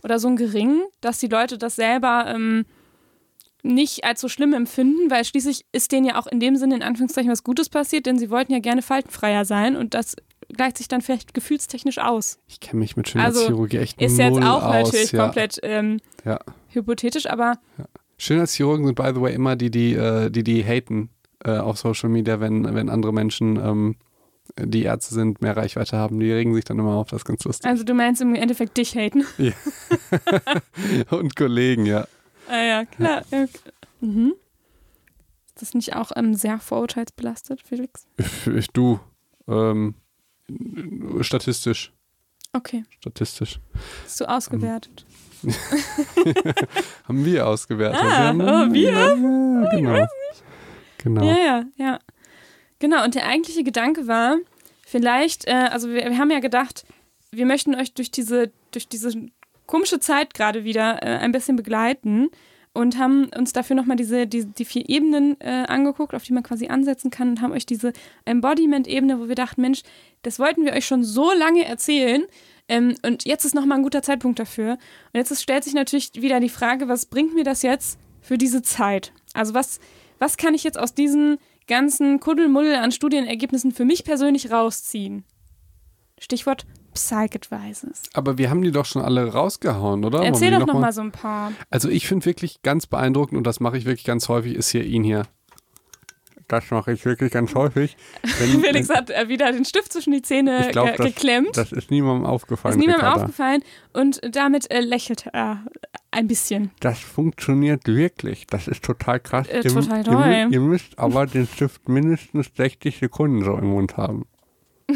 oder 0.01 0.17
so 0.17 0.27
einen 0.27 0.37
geringen, 0.37 0.81
dass 0.99 1.19
die 1.19 1.27
Leute 1.27 1.59
das 1.59 1.75
selber 1.75 2.25
ähm, 2.27 2.65
nicht 3.61 4.03
als 4.03 4.19
so 4.19 4.27
schlimm 4.27 4.53
empfinden, 4.53 5.09
weil 5.09 5.23
schließlich 5.23 5.65
ist 5.71 5.91
denen 5.91 6.05
ja 6.05 6.19
auch 6.19 6.27
in 6.27 6.39
dem 6.39 6.55
Sinne 6.57 6.75
in 6.75 6.83
Anführungszeichen 6.83 7.31
was 7.31 7.43
Gutes 7.43 7.69
passiert, 7.69 8.05
denn 8.05 8.17
sie 8.17 8.29
wollten 8.29 8.51
ja 8.51 8.59
gerne 8.59 8.81
faltenfreier 8.81 9.45
sein 9.45 9.75
und 9.75 9.93
das 9.93 10.15
gleicht 10.53 10.77
sich 10.77 10.87
dann 10.87 11.01
vielleicht 11.01 11.33
gefühlstechnisch 11.33 11.97
aus. 11.99 12.39
Ich 12.47 12.59
kenne 12.59 12.79
mich 12.79 12.95
mit 12.95 13.09
Schönheitschirurgie 13.09 13.77
echt 13.77 14.01
Ist 14.01 14.17
null 14.17 14.25
jetzt 14.39 14.43
auch 14.43 14.63
aus. 14.63 14.85
natürlich 14.91 15.11
ja. 15.11 15.23
komplett 15.23 15.59
ähm, 15.63 15.99
Ja. 16.25 16.39
hypothetisch, 16.69 17.27
aber 17.29 17.57
Schönheitschirurgen 18.17 18.85
sind, 18.85 18.95
by 18.95 19.11
the 19.13 19.21
way, 19.21 19.33
immer 19.33 19.55
die, 19.55 19.69
die, 19.71 19.93
äh, 19.93 20.29
die, 20.29 20.43
die 20.43 20.63
haten 20.63 21.09
äh, 21.43 21.57
auf 21.57 21.77
Social 21.77 22.09
Media, 22.09 22.39
wenn, 22.39 22.73
wenn 22.73 22.89
andere 22.89 23.11
Menschen, 23.13 23.57
ähm, 23.57 23.95
die 24.59 24.83
Ärzte 24.83 25.13
sind, 25.15 25.41
mehr 25.41 25.55
Reichweite 25.57 25.97
haben. 25.97 26.19
Die 26.19 26.31
regen 26.31 26.53
sich 26.53 26.65
dann 26.65 26.77
immer 26.77 26.95
auf, 26.95 27.09
das 27.09 27.21
ist 27.21 27.25
ganz 27.25 27.43
lustig. 27.43 27.65
also 27.69 27.83
du 27.83 27.93
meinst 27.93 28.21
im 28.21 28.35
Endeffekt 28.35 28.77
dich 28.77 28.95
haten. 28.95 29.25
Und 31.09 31.35
Kollegen, 31.35 31.85
ja. 31.85 32.07
Ah 32.49 32.61
ja, 32.63 32.85
klar. 32.85 33.23
Ja. 33.31 33.45
Mhm. 34.01 34.33
Ist 35.47 35.61
das 35.61 35.73
nicht 35.73 35.95
auch 35.95 36.11
ähm, 36.15 36.33
sehr 36.35 36.59
vorurteilsbelastet, 36.59 37.61
Felix? 37.61 38.07
Ich, 38.53 38.67
du, 38.67 38.99
ähm, 39.47 39.95
statistisch, 41.21 41.91
Okay, 42.53 42.83
statistisch. 42.99 43.59
hast 44.05 44.21
du 44.21 44.25
ausgewertet. 44.25 45.05
Haben 47.07 47.25
wir 47.25 47.47
ausgewertet. 47.47 48.01
Ah, 48.01 48.27
haben- 48.27 48.41
oh, 48.41 48.73
wir? 48.73 48.91
Ja, 48.91 49.13
genau. 49.71 50.07
Genau. 50.99 51.23
Ja, 51.25 51.37
ja, 51.37 51.63
ja. 51.77 51.99
Genau, 52.79 53.03
und 53.03 53.15
der 53.15 53.27
eigentliche 53.27 53.63
Gedanke 53.63 54.07
war, 54.07 54.37
vielleicht, 54.85 55.47
äh, 55.47 55.51
also 55.71 55.89
wir, 55.89 55.95
wir 56.09 56.17
haben 56.17 56.31
ja 56.31 56.39
gedacht, 56.39 56.85
wir 57.31 57.45
möchten 57.45 57.75
euch 57.75 57.93
durch 57.93 58.11
diese, 58.11 58.51
durch 58.71 58.87
diese 58.87 59.11
komische 59.65 59.99
Zeit 59.99 60.33
gerade 60.33 60.63
wieder 60.63 61.01
äh, 61.03 61.17
ein 61.17 61.31
bisschen 61.31 61.55
begleiten 61.55 62.29
und 62.73 62.97
haben 62.97 63.29
uns 63.37 63.53
dafür 63.53 63.75
nochmal 63.75 63.97
diese, 63.97 64.25
die, 64.27 64.45
die 64.45 64.65
vier 64.65 64.89
Ebenen 64.89 65.39
äh, 65.39 65.65
angeguckt, 65.67 66.15
auf 66.15 66.23
die 66.23 66.33
man 66.33 66.43
quasi 66.43 66.67
ansetzen 66.67 67.11
kann 67.11 67.29
und 67.29 67.41
haben 67.41 67.51
euch 67.51 67.65
diese 67.65 67.93
Embodiment-Ebene, 68.25 69.19
wo 69.19 69.27
wir 69.27 69.35
dachten, 69.35 69.61
Mensch, 69.61 69.83
das 70.23 70.39
wollten 70.39 70.65
wir 70.65 70.73
euch 70.73 70.85
schon 70.85 71.03
so 71.03 71.31
lange 71.33 71.65
erzählen 71.65 72.25
ähm, 72.67 72.95
und 73.05 73.25
jetzt 73.25 73.45
ist 73.45 73.55
nochmal 73.55 73.77
ein 73.77 73.83
guter 73.83 74.01
Zeitpunkt 74.01 74.39
dafür. 74.39 74.73
Und 74.73 75.19
jetzt 75.19 75.31
ist, 75.31 75.43
stellt 75.43 75.63
sich 75.63 75.73
natürlich 75.73 76.11
wieder 76.15 76.39
die 76.39 76.49
Frage, 76.49 76.87
was 76.87 77.05
bringt 77.05 77.33
mir 77.35 77.43
das 77.43 77.61
jetzt 77.61 77.99
für 78.21 78.37
diese 78.37 78.61
Zeit? 78.61 79.11
Also 79.33 79.53
was, 79.53 79.79
was 80.19 80.37
kann 80.37 80.53
ich 80.53 80.63
jetzt 80.63 80.79
aus 80.79 80.93
diesen 80.93 81.37
ganzen 81.67 82.19
Kuddelmuddel 82.19 82.75
an 82.75 82.91
Studienergebnissen 82.91 83.71
für 83.71 83.85
mich 83.85 84.03
persönlich 84.03 84.51
rausziehen? 84.51 85.23
Stichwort 86.19 86.65
Psych-Advices. 86.93 88.03
Aber 88.13 88.37
wir 88.37 88.49
haben 88.49 88.61
die 88.61 88.71
doch 88.71 88.85
schon 88.85 89.01
alle 89.01 89.31
rausgehauen, 89.33 90.05
oder? 90.05 90.23
Erzähl 90.23 90.51
doch 90.51 90.59
die 90.59 90.65
noch 90.65 90.79
mal 90.79 90.93
so 90.93 91.01
ein 91.01 91.11
paar. 91.11 91.51
Also 91.69 91.89
ich 91.89 92.07
finde 92.07 92.25
wirklich 92.25 92.61
ganz 92.61 92.85
beeindruckend 92.87 93.37
und 93.37 93.45
das 93.47 93.59
mache 93.59 93.77
ich 93.77 93.85
wirklich 93.85 94.05
ganz 94.05 94.29
häufig, 94.29 94.55
ist 94.55 94.69
hier 94.69 94.83
ihn 94.83 95.03
hier. 95.03 95.23
Das 96.49 96.69
mache 96.71 96.91
ich 96.91 97.03
wirklich 97.05 97.31
ganz 97.31 97.55
häufig. 97.55 97.95
Wenn, 98.37 98.59
Felix 98.63 98.89
hat 98.89 99.09
äh, 99.09 99.27
wieder 99.29 99.51
den 99.51 99.63
Stift 99.65 99.93
zwischen 99.93 100.11
die 100.11 100.21
Zähne 100.21 100.65
Ich 100.65 100.71
glaub, 100.71 100.87
ge 100.87 100.97
das- 100.97 101.05
geklemmt. 101.07 101.55
das 101.57 101.71
ist 101.71 101.89
niemandem 101.89 102.25
aufgefallen. 102.25 102.73
ist 102.75 102.79
niemandem 102.79 103.05
Ricarda. 103.05 103.21
aufgefallen 103.23 103.63
und 103.93 104.19
damit 104.35 104.69
äh, 104.69 104.81
lächelt 104.81 105.27
er 105.31 105.63
ein 106.11 106.27
bisschen. 106.27 106.69
Das 106.81 106.99
funktioniert 106.99 107.87
wirklich. 107.87 108.45
Das 108.47 108.67
ist 108.67 108.83
total 108.83 109.19
krass. 109.21 109.47
Äh, 109.47 109.61
ihr, 109.63 109.73
total 109.73 109.97
ihr, 109.99 110.03
toll. 110.03 110.15
mü- 110.15 110.51
ihr 110.51 110.59
müsst 110.59 110.99
aber 110.99 111.25
den 111.25 111.47
Stift 111.47 111.87
mindestens 111.87 112.51
60 112.55 112.97
Sekunden 112.99 113.43
so 113.43 113.55
im 113.57 113.67
Mund 113.67 113.95
haben. 113.97 114.25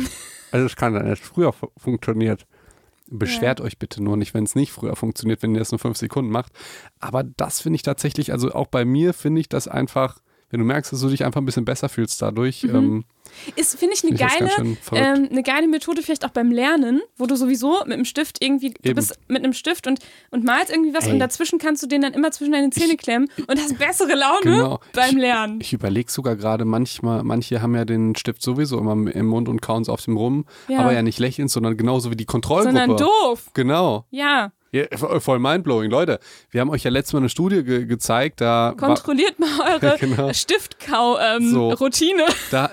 Also 0.51 0.65
es 0.65 0.75
kann 0.75 0.93
dann 0.93 1.07
erst 1.07 1.23
früher 1.23 1.53
fu- 1.53 1.71
funktioniert. 1.77 2.45
Beschwert 3.09 3.61
euch 3.61 3.77
bitte 3.79 4.03
nur 4.03 4.17
nicht, 4.17 4.33
wenn 4.33 4.43
es 4.43 4.55
nicht 4.55 4.71
früher 4.73 4.95
funktioniert, 4.97 5.41
wenn 5.41 5.55
ihr 5.55 5.61
es 5.61 5.71
nur 5.71 5.79
fünf 5.79 5.97
Sekunden 5.97 6.29
macht. 6.31 6.51
Aber 6.99 7.23
das 7.23 7.61
finde 7.61 7.77
ich 7.77 7.81
tatsächlich, 7.81 8.33
also 8.33 8.51
auch 8.53 8.67
bei 8.67 8.83
mir 8.83 9.13
finde 9.13 9.39
ich 9.39 9.47
das 9.47 9.67
einfach, 9.69 10.19
wenn 10.49 10.59
du 10.59 10.65
merkst, 10.65 10.93
dass 10.93 11.01
du 11.01 11.09
dich 11.09 11.25
einfach 11.25 11.41
ein 11.41 11.45
bisschen 11.45 11.65
besser 11.65 11.89
fühlst 11.89 12.21
dadurch, 12.21 12.63
ähm, 12.63 13.03
Ist, 13.57 13.77
finde 13.77 13.95
ich, 13.95 14.03
eine 14.05 14.13
ich 14.13 14.19
geile, 14.19 14.49
ähm, 14.93 15.27
eine 15.29 15.43
geile 15.43 15.67
Methode 15.67 16.01
vielleicht 16.01 16.23
auch 16.23 16.29
beim 16.29 16.51
Lernen, 16.51 17.01
wo 17.17 17.25
du 17.25 17.35
sowieso 17.35 17.81
mit 17.85 17.97
dem 17.97 18.05
Stift 18.05 18.41
irgendwie, 18.41 18.69
du 18.71 18.75
Eben. 18.89 18.95
bist 18.95 19.19
mit 19.27 19.43
einem 19.43 19.51
Stift 19.53 19.87
und, 19.87 19.99
und 20.31 20.45
malst 20.45 20.71
irgendwie 20.71 20.93
was 20.93 21.05
Ey. 21.07 21.11
und 21.13 21.19
dazwischen 21.19 21.59
kannst 21.59 21.83
du 21.83 21.87
den 21.87 22.01
dann 22.01 22.13
immer 22.13 22.31
zwischen 22.31 22.53
deine 22.53 22.69
Zähne 22.69 22.95
klemmen 22.95 23.29
und 23.47 23.59
hast 23.59 23.77
bessere 23.77 24.15
Laune 24.15 24.41
Genau. 24.43 24.79
beim 24.93 25.09
Ich- 25.09 25.15
Lernen. 25.21 25.59
Ich 25.61 25.73
überlege 25.73 26.09
sogar 26.09 26.37
gerade, 26.37 26.63
manchmal, 26.63 27.23
manche 27.23 27.61
haben 27.61 27.75
ja 27.75 27.83
den 27.83 28.15
Stift 28.15 28.41
sowieso 28.41 28.79
immer 28.79 28.93
im 28.93 29.25
Mund 29.25 29.49
und 29.49 29.61
kauen 29.61 29.81
es 29.81 29.89
auf 29.89 30.01
dem 30.03 30.15
rum, 30.15 30.45
Ja. 30.69 30.79
aber 30.79 30.93
ja 30.93 31.01
nicht 31.01 31.19
lächeln, 31.19 31.49
sondern 31.49 31.75
genauso 31.75 32.09
wie 32.11 32.15
die 32.15 32.25
Kontrollgruppe. 32.25 32.77
Sondern 32.77 32.97
doof. 32.97 33.49
Genau. 33.53 34.05
Ja, 34.11 34.53
Ja, 34.71 34.83
vo- 34.97 35.19
voll 35.19 35.39
mindblowing. 35.39 35.89
Leute, 35.89 36.19
wir 36.51 36.61
haben 36.61 36.69
euch 36.69 36.83
ja 36.83 36.91
letztes 36.91 37.13
Mal 37.13 37.19
eine 37.19 37.29
Studie 37.29 37.63
ge 37.63 37.85
gezeigt, 37.85 38.41
da, 38.41 38.73
kontrolliert 38.77 39.39
mal 39.39 39.49
eure 39.81 39.97
Genau. 39.97 40.27
So. 40.27 40.33
Stiftkau-Routine. 40.33 42.23
da, 42.51 42.71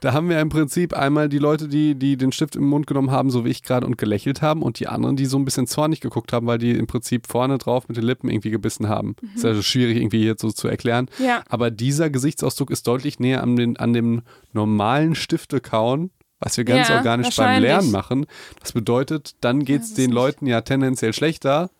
da 0.00 0.12
haben 0.12 0.28
wir 0.28 0.40
im 0.40 0.48
Prinzip 0.48 0.94
einmal 0.94 1.28
die 1.28 1.38
Leute, 1.38 1.68
die, 1.68 1.94
die 1.94 2.16
den 2.16 2.32
Stift 2.32 2.56
im 2.56 2.64
Mund 2.68 2.86
genommen 2.86 3.10
haben, 3.10 3.30
so 3.30 3.44
wie 3.44 3.50
ich 3.50 3.62
gerade, 3.62 3.86
und 3.86 3.98
gelächelt 3.98 4.42
haben 4.42 4.62
und 4.62 4.80
die 4.80 4.88
anderen, 4.88 5.16
die 5.16 5.26
so 5.26 5.38
ein 5.38 5.44
bisschen 5.44 5.66
zornig 5.66 6.00
geguckt 6.00 6.32
haben, 6.32 6.46
weil 6.46 6.58
die 6.58 6.72
im 6.72 6.86
Prinzip 6.86 7.26
vorne 7.26 7.58
drauf 7.58 7.88
mit 7.88 7.96
den 7.96 8.04
Lippen 8.04 8.28
irgendwie 8.28 8.50
gebissen 8.50 8.88
haben. 8.88 9.16
Ist 9.34 9.44
also 9.44 9.62
schwierig 9.62 9.96
irgendwie 9.96 10.24
jetzt 10.24 10.42
so 10.42 10.50
zu 10.50 10.68
erklären. 10.68 11.08
Ja. 11.18 11.42
Aber 11.48 11.70
dieser 11.70 12.10
Gesichtsausdruck 12.10 12.70
ist 12.70 12.86
deutlich 12.86 13.20
näher 13.20 13.42
an, 13.42 13.56
den, 13.56 13.76
an 13.76 13.92
dem 13.92 14.22
normalen 14.52 15.14
Stiftekauen, 15.14 16.10
was 16.46 16.56
wir 16.56 16.64
ganz 16.64 16.88
Ja, 16.88 16.96
organisch 16.98 17.36
beim. 17.36 17.60
Lernen 17.62 17.90
machen. 17.90 18.26
Das 18.60 18.72
bedeutet, 18.72 19.34
dann 19.40 19.64
geht 19.64 19.82
es 19.82 19.94
den 19.94 20.10
Leuten 20.12 20.46
ja 20.46 20.60
tendenziell 20.62 21.12
schlechter, 21.12 21.70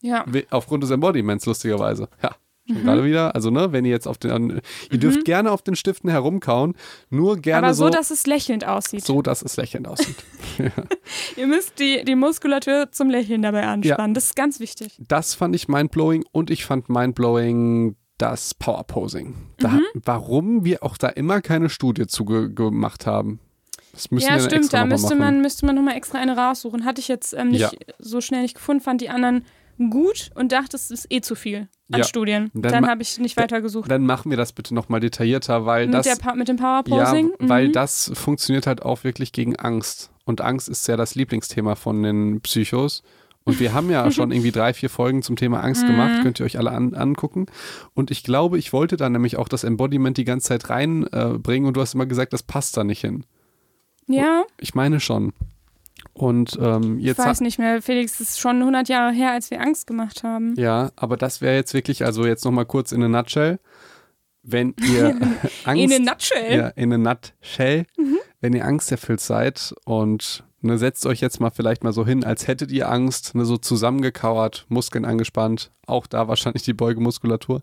Ja. 0.00 0.24
aufgrund 0.50 0.82
des 0.82 0.90
Embodiments, 0.90 1.46
lustigerweise. 1.46 2.08
Ja. 2.22 2.32
Mhm. 2.66 2.82
gerade 2.84 3.04
wieder. 3.04 3.34
Also, 3.34 3.50
ne, 3.50 3.72
wenn 3.72 3.84
ihr 3.84 3.90
jetzt 3.90 4.08
auf 4.08 4.16
den, 4.16 4.62
ihr 4.90 4.98
dürft 4.98 5.26
gerne 5.26 5.50
auf 5.52 5.60
den 5.60 5.76
Stiften 5.76 6.08
herumkauen, 6.08 6.74
nur 7.10 7.36
gerne 7.36 7.66
Aber 7.66 7.74
so, 7.74 7.84
so, 7.84 7.90
dass 7.90 8.10
es 8.10 8.26
lächelnd 8.26 8.66
aussieht. 8.66 9.04
so, 9.04 9.20
dass 9.20 9.42
es 9.42 9.58
lächelnd 9.58 9.86
aussieht. 9.86 10.16
Ihr 11.36 11.46
müsst 11.46 11.78
die, 11.78 12.02
die 12.06 12.14
Muskulatur 12.14 12.90
zum 12.90 13.10
Lächeln 13.10 13.42
dabei 13.42 13.66
anspannen. 13.66 14.14
Das 14.14 14.24
ist 14.24 14.36
ganz 14.36 14.60
wichtig. 14.60 14.98
Das 15.06 15.34
fand 15.34 15.54
ich 15.54 15.68
mindblowing 15.68 16.24
und 16.32 16.50
ich 16.50 16.64
fand 16.64 16.88
mindblowing 16.88 17.96
das 18.16 18.54
Powerposing. 18.54 19.34
Da, 19.58 19.68
Mhm. 19.68 19.82
Warum 20.02 20.64
wir 20.64 20.82
auch 20.84 20.96
da 20.96 21.08
immer 21.08 21.42
keine 21.42 21.68
Studie 21.68 22.06
zu 22.06 22.24
ge 22.24 22.48
gemacht 22.54 23.06
haben. 23.06 23.40
Das 23.94 24.10
müssen 24.10 24.26
ja, 24.26 24.34
wir 24.34 24.40
stimmt. 24.40 24.62
extra 24.64 24.78
Da 24.80 24.84
müsste 24.86 25.14
man, 25.14 25.40
müsste 25.40 25.64
man 25.66 25.74
nochmal 25.76 25.96
extra 25.96 26.18
eine 26.18 26.36
raussuchen. 26.36 26.84
Hatte 26.84 27.00
ich 27.00 27.08
jetzt 27.08 27.32
ähm, 27.32 27.48
nicht 27.50 27.60
Ja. 27.60 27.70
so 27.98 28.20
schnell 28.20 28.42
nicht 28.42 28.54
gefunden, 28.54 28.82
fand 28.82 29.00
die 29.00 29.08
anderen 29.08 29.44
gut 29.90 30.30
und 30.34 30.52
dachte, 30.52 30.76
es 30.76 30.90
ist 30.92 31.06
eh 31.10 31.20
zu 31.20 31.34
viel 31.34 31.68
an 31.90 31.98
Ja. 32.00 32.04
Studien. 32.04 32.50
Dann 32.54 32.72
Dann, 32.72 32.86
habe 32.88 33.02
ich 33.02 33.18
nicht 33.18 33.36
weiter 33.36 33.60
gesucht. 33.60 33.90
Dann 33.90 34.06
machen 34.06 34.30
wir 34.30 34.36
das 34.36 34.52
bitte 34.52 34.72
nochmal 34.74 35.00
detaillierter, 35.00 35.66
weil 35.66 35.86
Mit, 35.86 35.94
das. 35.94 36.06
mit 36.36 36.48
dem 36.48 36.56
ja, 36.58 36.82
Powerposing? 36.82 37.30
weil 37.40 37.68
Mhm. 37.68 37.72
das 37.72 38.12
funktioniert 38.14 38.66
halt 38.66 38.82
auch 38.82 39.02
wirklich 39.04 39.32
gegen 39.32 39.56
Angst. 39.56 40.10
Und 40.24 40.40
Angst 40.40 40.68
ist 40.68 40.86
ja 40.88 40.96
das 40.96 41.14
Lieblingsthema 41.16 41.74
von 41.74 42.02
den 42.02 42.40
Psychos. 42.40 43.02
Und 43.46 43.60
wir 43.60 43.74
haben 43.74 43.90
ja 43.90 44.08
schon 44.12 44.30
irgendwie 44.32 44.52
drei, 44.52 44.72
vier 44.72 44.88
Folgen 44.88 45.22
zum 45.22 45.36
Thema 45.36 45.60
Angst 45.60 45.82
Mhm. 45.82 45.88
gemacht, 45.88 46.22
könnt 46.22 46.40
ihr 46.40 46.46
euch 46.46 46.56
alle 46.56 46.70
an, 46.70 46.94
angucken. 46.94 47.46
Und 47.94 48.10
ich 48.10 48.22
glaube, 48.22 48.58
ich 48.58 48.72
wollte 48.72 48.96
da 48.96 49.08
nämlich 49.10 49.36
auch 49.36 49.48
das 49.48 49.64
Embodiment 49.64 50.16
die 50.16 50.24
ganze 50.24 50.48
Zeit 50.48 50.70
reinbringen 50.70 51.64
äh, 51.64 51.68
und 51.68 51.76
du 51.76 51.80
hast 51.80 51.94
immer 51.94 52.06
gesagt, 52.06 52.32
das 52.32 52.42
passt 52.44 52.76
da 52.76 52.84
nicht 52.84 53.00
hin. 53.00 53.24
Ja, 54.06 54.44
Ich 54.60 54.74
meine 54.74 55.00
schon. 55.00 55.32
Und 56.12 56.58
ähm, 56.60 56.98
ich 56.98 57.06
jetzt 57.06 57.18
weiß 57.18 57.26
hat, 57.26 57.40
nicht 57.40 57.58
mehr. 57.58 57.82
Felix, 57.82 58.20
es 58.20 58.30
ist 58.30 58.40
schon 58.40 58.56
100 58.58 58.88
Jahre 58.88 59.12
her, 59.12 59.32
als 59.32 59.50
wir 59.50 59.60
Angst 59.60 59.86
gemacht 59.86 60.22
haben. 60.22 60.54
ja, 60.56 60.90
aber 60.96 61.16
das 61.16 61.40
wäre 61.40 61.54
jetzt 61.56 61.74
wirklich, 61.74 62.04
also 62.04 62.24
jetzt 62.26 62.44
nochmal 62.44 62.66
kurz 62.66 62.92
in 62.92 63.02
a 63.02 63.08
nutshell. 63.08 63.58
Wenn 64.42 64.74
ihr 64.92 65.16
Angst, 65.64 65.82
In 65.82 65.92
a 65.92 65.98
nutshell. 66.12 66.56
ja, 66.58 66.68
in 66.68 66.92
a 66.92 66.98
nutshell, 66.98 67.86
wenn 68.40 68.52
ihr 68.52 68.64
angsterfüllt 68.64 69.20
seid 69.20 69.74
und 69.86 70.44
ne, 70.60 70.76
setzt 70.78 71.06
euch 71.06 71.20
jetzt 71.20 71.40
mal 71.40 71.50
vielleicht 71.50 71.82
mal 71.82 71.92
so 71.92 72.06
hin, 72.06 72.22
als 72.24 72.46
hättet 72.46 72.70
ihr 72.70 72.90
Angst, 72.90 73.34
ne, 73.34 73.44
so 73.44 73.56
zusammengekauert, 73.56 74.66
Muskeln 74.68 75.04
angespannt, 75.06 75.70
auch 75.86 76.06
da 76.06 76.28
wahrscheinlich 76.28 76.62
die 76.62 76.74
Beugemuskulatur. 76.74 77.62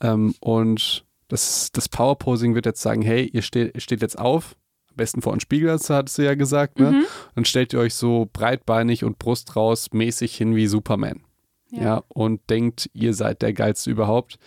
Ähm, 0.00 0.34
und 0.40 1.04
das, 1.28 1.70
das 1.72 1.88
Powerposing 1.88 2.54
wird 2.54 2.66
jetzt 2.66 2.80
sagen, 2.82 3.02
hey, 3.02 3.26
ihr 3.32 3.42
steht, 3.42 3.80
steht 3.82 4.00
jetzt 4.00 4.18
auf, 4.18 4.56
am 4.96 4.98
besten 4.98 5.22
vor 5.22 5.32
einen 5.32 5.40
Spiegel, 5.40 5.68
das 5.68 5.90
hattest 5.90 6.16
du 6.16 6.24
ja 6.24 6.34
gesagt, 6.34 6.80
ne? 6.80 6.90
Mhm. 6.92 7.04
Dann 7.34 7.44
stellt 7.44 7.74
ihr 7.74 7.80
euch 7.80 7.94
so 7.94 8.28
breitbeinig 8.32 9.04
und 9.04 9.18
Brust 9.18 9.54
raus 9.54 9.90
mäßig 9.92 10.34
hin 10.34 10.56
wie 10.56 10.66
Superman. 10.66 11.22
Ja. 11.70 11.82
Ja. 11.82 12.02
und 12.08 12.48
denkt, 12.48 12.88
ihr 12.94 13.12
seid 13.12 13.42
der 13.42 13.52
geilste 13.52 13.90
überhaupt. 13.90 14.38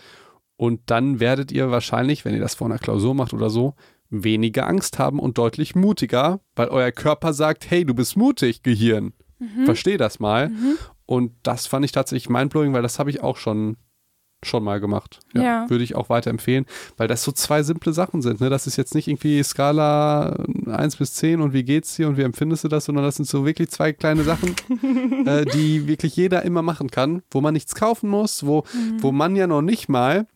Und 0.56 0.80
dann 0.86 1.20
werdet 1.20 1.52
ihr 1.52 1.70
wahrscheinlich, 1.70 2.24
wenn 2.24 2.34
ihr 2.34 2.40
das 2.40 2.54
vor 2.54 2.66
einer 2.66 2.78
Klausur 2.78 3.14
macht 3.14 3.32
oder 3.34 3.50
so, 3.50 3.74
weniger 4.08 4.66
Angst 4.66 4.98
haben 4.98 5.20
und 5.20 5.38
deutlich 5.38 5.74
mutiger, 5.74 6.40
weil 6.56 6.68
euer 6.68 6.90
Körper 6.90 7.32
sagt, 7.32 7.70
hey, 7.70 7.84
du 7.84 7.94
bist 7.94 8.16
mutig, 8.16 8.62
Gehirn. 8.62 9.12
Mhm. 9.38 9.66
Versteh 9.66 9.96
das 9.98 10.18
mal. 10.18 10.50
Und 11.06 11.32
das 11.42 11.66
fand 11.66 11.84
ich 11.84 11.92
tatsächlich 11.92 12.28
mindblowing, 12.30 12.72
weil 12.72 12.82
das 12.82 12.98
habe 12.98 13.10
ich 13.10 13.22
auch 13.22 13.36
schon 13.36 13.76
schon 14.42 14.64
mal 14.64 14.80
gemacht. 14.80 15.20
Ja, 15.34 15.42
Ja. 15.42 15.70
Würde 15.70 15.84
ich 15.84 15.94
auch 15.96 16.08
weiterempfehlen, 16.08 16.66
weil 16.96 17.08
das 17.08 17.22
so 17.22 17.30
zwei 17.32 17.62
simple 17.62 17.92
Sachen 17.92 18.22
sind. 18.22 18.40
Ne? 18.40 18.48
Das 18.50 18.66
ist 18.66 18.76
jetzt 18.76 18.94
nicht 18.94 19.06
irgendwie 19.08 19.42
Skala 19.42 20.44
1 20.66 20.96
bis 20.96 21.14
10 21.14 21.40
und 21.40 21.52
wie 21.52 21.62
geht's 21.64 21.96
dir 21.96 22.08
und 22.08 22.16
wie 22.16 22.22
empfindest 22.22 22.64
du 22.64 22.68
das, 22.68 22.86
sondern 22.86 23.04
das 23.04 23.16
sind 23.16 23.26
so 23.28 23.44
wirklich 23.44 23.68
zwei 23.70 23.92
kleine 23.92 24.22
Sachen, 24.24 24.54
äh, 25.26 25.44
die 25.44 25.86
wirklich 25.86 26.16
jeder 26.16 26.42
immer 26.42 26.62
machen 26.62 26.90
kann, 26.90 27.22
wo 27.30 27.40
man 27.40 27.52
nichts 27.54 27.74
kaufen 27.74 28.08
muss, 28.10 28.46
wo, 28.46 28.64
Mhm. 28.74 29.02
wo 29.02 29.12
man 29.12 29.36
ja 29.36 29.46
noch 29.46 29.62
nicht 29.62 29.88
mal, 29.88 30.26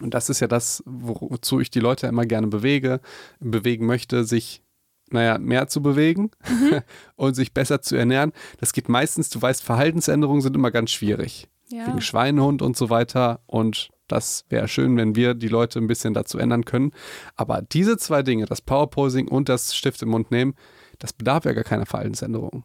und 0.00 0.14
das 0.14 0.28
ist 0.30 0.40
ja 0.40 0.46
das, 0.48 0.82
wozu 0.86 1.60
ich 1.60 1.70
die 1.70 1.80
Leute 1.80 2.06
immer 2.06 2.26
gerne 2.26 2.46
bewege, 2.46 3.00
bewegen 3.40 3.86
möchte, 3.86 4.24
sich 4.24 4.62
naja, 5.10 5.36
mehr 5.38 5.68
zu 5.68 5.82
bewegen 5.82 6.30
Mhm. 6.48 6.80
und 7.16 7.34
sich 7.34 7.52
besser 7.52 7.82
zu 7.82 7.96
ernähren. 7.96 8.32
Das 8.60 8.72
geht 8.72 8.88
meistens, 8.88 9.28
du 9.28 9.42
weißt, 9.42 9.62
Verhaltensänderungen 9.62 10.40
sind 10.40 10.56
immer 10.56 10.70
ganz 10.70 10.90
schwierig 10.90 11.48
Ja. 11.72 11.86
wegen 11.88 12.00
Schweinehund 12.00 12.62
und 12.62 12.76
so 12.76 12.90
weiter. 12.90 13.40
Und 13.46 13.88
das 14.08 14.44
wäre 14.48 14.68
schön, 14.68 14.96
wenn 14.96 15.16
wir 15.16 15.34
die 15.34 15.48
Leute 15.48 15.78
ein 15.78 15.86
bisschen 15.86 16.14
dazu 16.14 16.38
ändern 16.38 16.64
können. 16.64 16.92
Aber 17.34 17.62
diese 17.62 17.96
zwei 17.96 18.22
Dinge, 18.22 18.44
das 18.46 18.60
Powerposing 18.60 19.26
und 19.28 19.48
das 19.48 19.74
Stift 19.74 20.02
im 20.02 20.10
Mund 20.10 20.30
nehmen, 20.30 20.54
das 20.98 21.12
bedarf 21.12 21.44
ja 21.46 21.52
gar 21.52 21.64
keiner 21.64 21.86
Verhaltensänderung. 21.86 22.62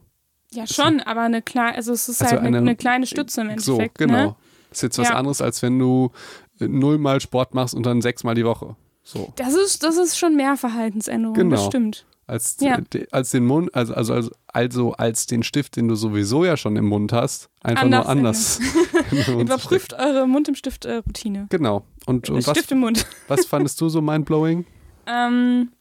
Ja, 0.52 0.68
schon, 0.68 1.02
aber 1.02 1.22
eine 1.22 1.42
kleine, 1.42 1.76
also 1.76 1.92
es 1.94 2.08
ist 2.08 2.22
Also 2.22 2.32
halt 2.36 2.40
eine, 2.42 2.58
eine- 2.58 2.70
eine 2.70 2.76
kleine 2.76 3.06
Stütze 3.08 3.42
im 3.42 3.58
So, 3.60 3.74
Endeffekt. 3.74 3.98
genau. 3.98 4.14
Ne? 4.28 4.36
Das 4.70 4.80
ist 4.80 4.82
jetzt 4.84 4.98
was 5.00 5.10
Ja. 5.10 5.16
anderes, 5.16 5.42
als 5.42 5.62
wenn 5.62 5.80
du 5.80 6.12
äh, 6.60 6.68
nullmal 6.68 7.22
Sport 7.22 7.54
machst 7.54 7.74
und 7.76 7.86
dann 7.86 8.02
sechsmal 8.02 8.36
die 8.36 8.46
Woche. 8.46 8.76
So. 9.04 9.32
Das 9.38 9.54
ist, 9.54 9.84
das 9.84 9.96
ist 9.98 10.18
schon 10.18 10.36
mehr 10.36 10.58
Verhaltensänderung, 10.58 11.36
das 11.36 11.44
Genau. 11.60 11.70
stimmt. 11.70 12.06
Als, 12.28 12.58
Ja. 12.60 12.82
de- 12.82 13.08
als 13.12 13.30
den 13.32 13.46
Mund, 13.46 13.74
also, 13.74 13.94
also, 13.94 14.14
also, 14.14 14.32
also 14.48 14.92
als 14.94 15.28
den 15.28 15.44
Stift, 15.44 15.78
den 15.78 15.88
du 15.88 15.96
sowieso 15.96 16.44
ja 16.44 16.58
schon 16.58 16.76
im 16.76 16.86
Mund 16.86 17.14
hast, 17.14 17.50
einfach 17.64 17.86
nur 17.88 18.08
anders. 18.08 18.60
den 18.60 18.66
Mund 19.12 19.26
zu 19.26 19.40
Überprüft 19.40 19.94
eure 19.94 20.28
Mund 20.28 20.48
im 20.50 20.56
Stift-Routine. 20.56 21.46
stecken. 21.46 21.50
Genau. 21.50 21.86
Und, 22.06 22.30
und 22.30 22.46
was, 22.46 22.58
Stift 22.58 22.72
im 22.74 22.80
Mund. 22.80 23.06
was 23.30 23.46
fandest 23.46 23.80
du 23.80 23.88
so 23.88 24.02
mindblowing? 24.02 24.66
Ähm, 25.06 25.72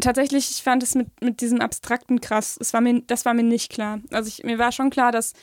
tatsächlich, 0.00 0.50
ich 0.50 0.62
fand 0.62 0.82
es 0.82 0.94
mit, 0.94 1.08
mit 1.20 1.40
diesem 1.42 1.60
Abstrakten 1.60 2.20
krass. 2.22 2.56
Es 2.60 2.72
war 2.72 2.80
mir, 2.80 3.02
das 3.06 3.24
war 3.26 3.34
mir 3.34 3.42
nicht 3.42 3.70
klar. 3.70 4.00
Also 4.10 4.28
ich, 4.28 4.44
mir 4.44 4.58
war 4.58 4.72
schon 4.72 4.88
klar, 4.90 5.12
dass, 5.12 5.34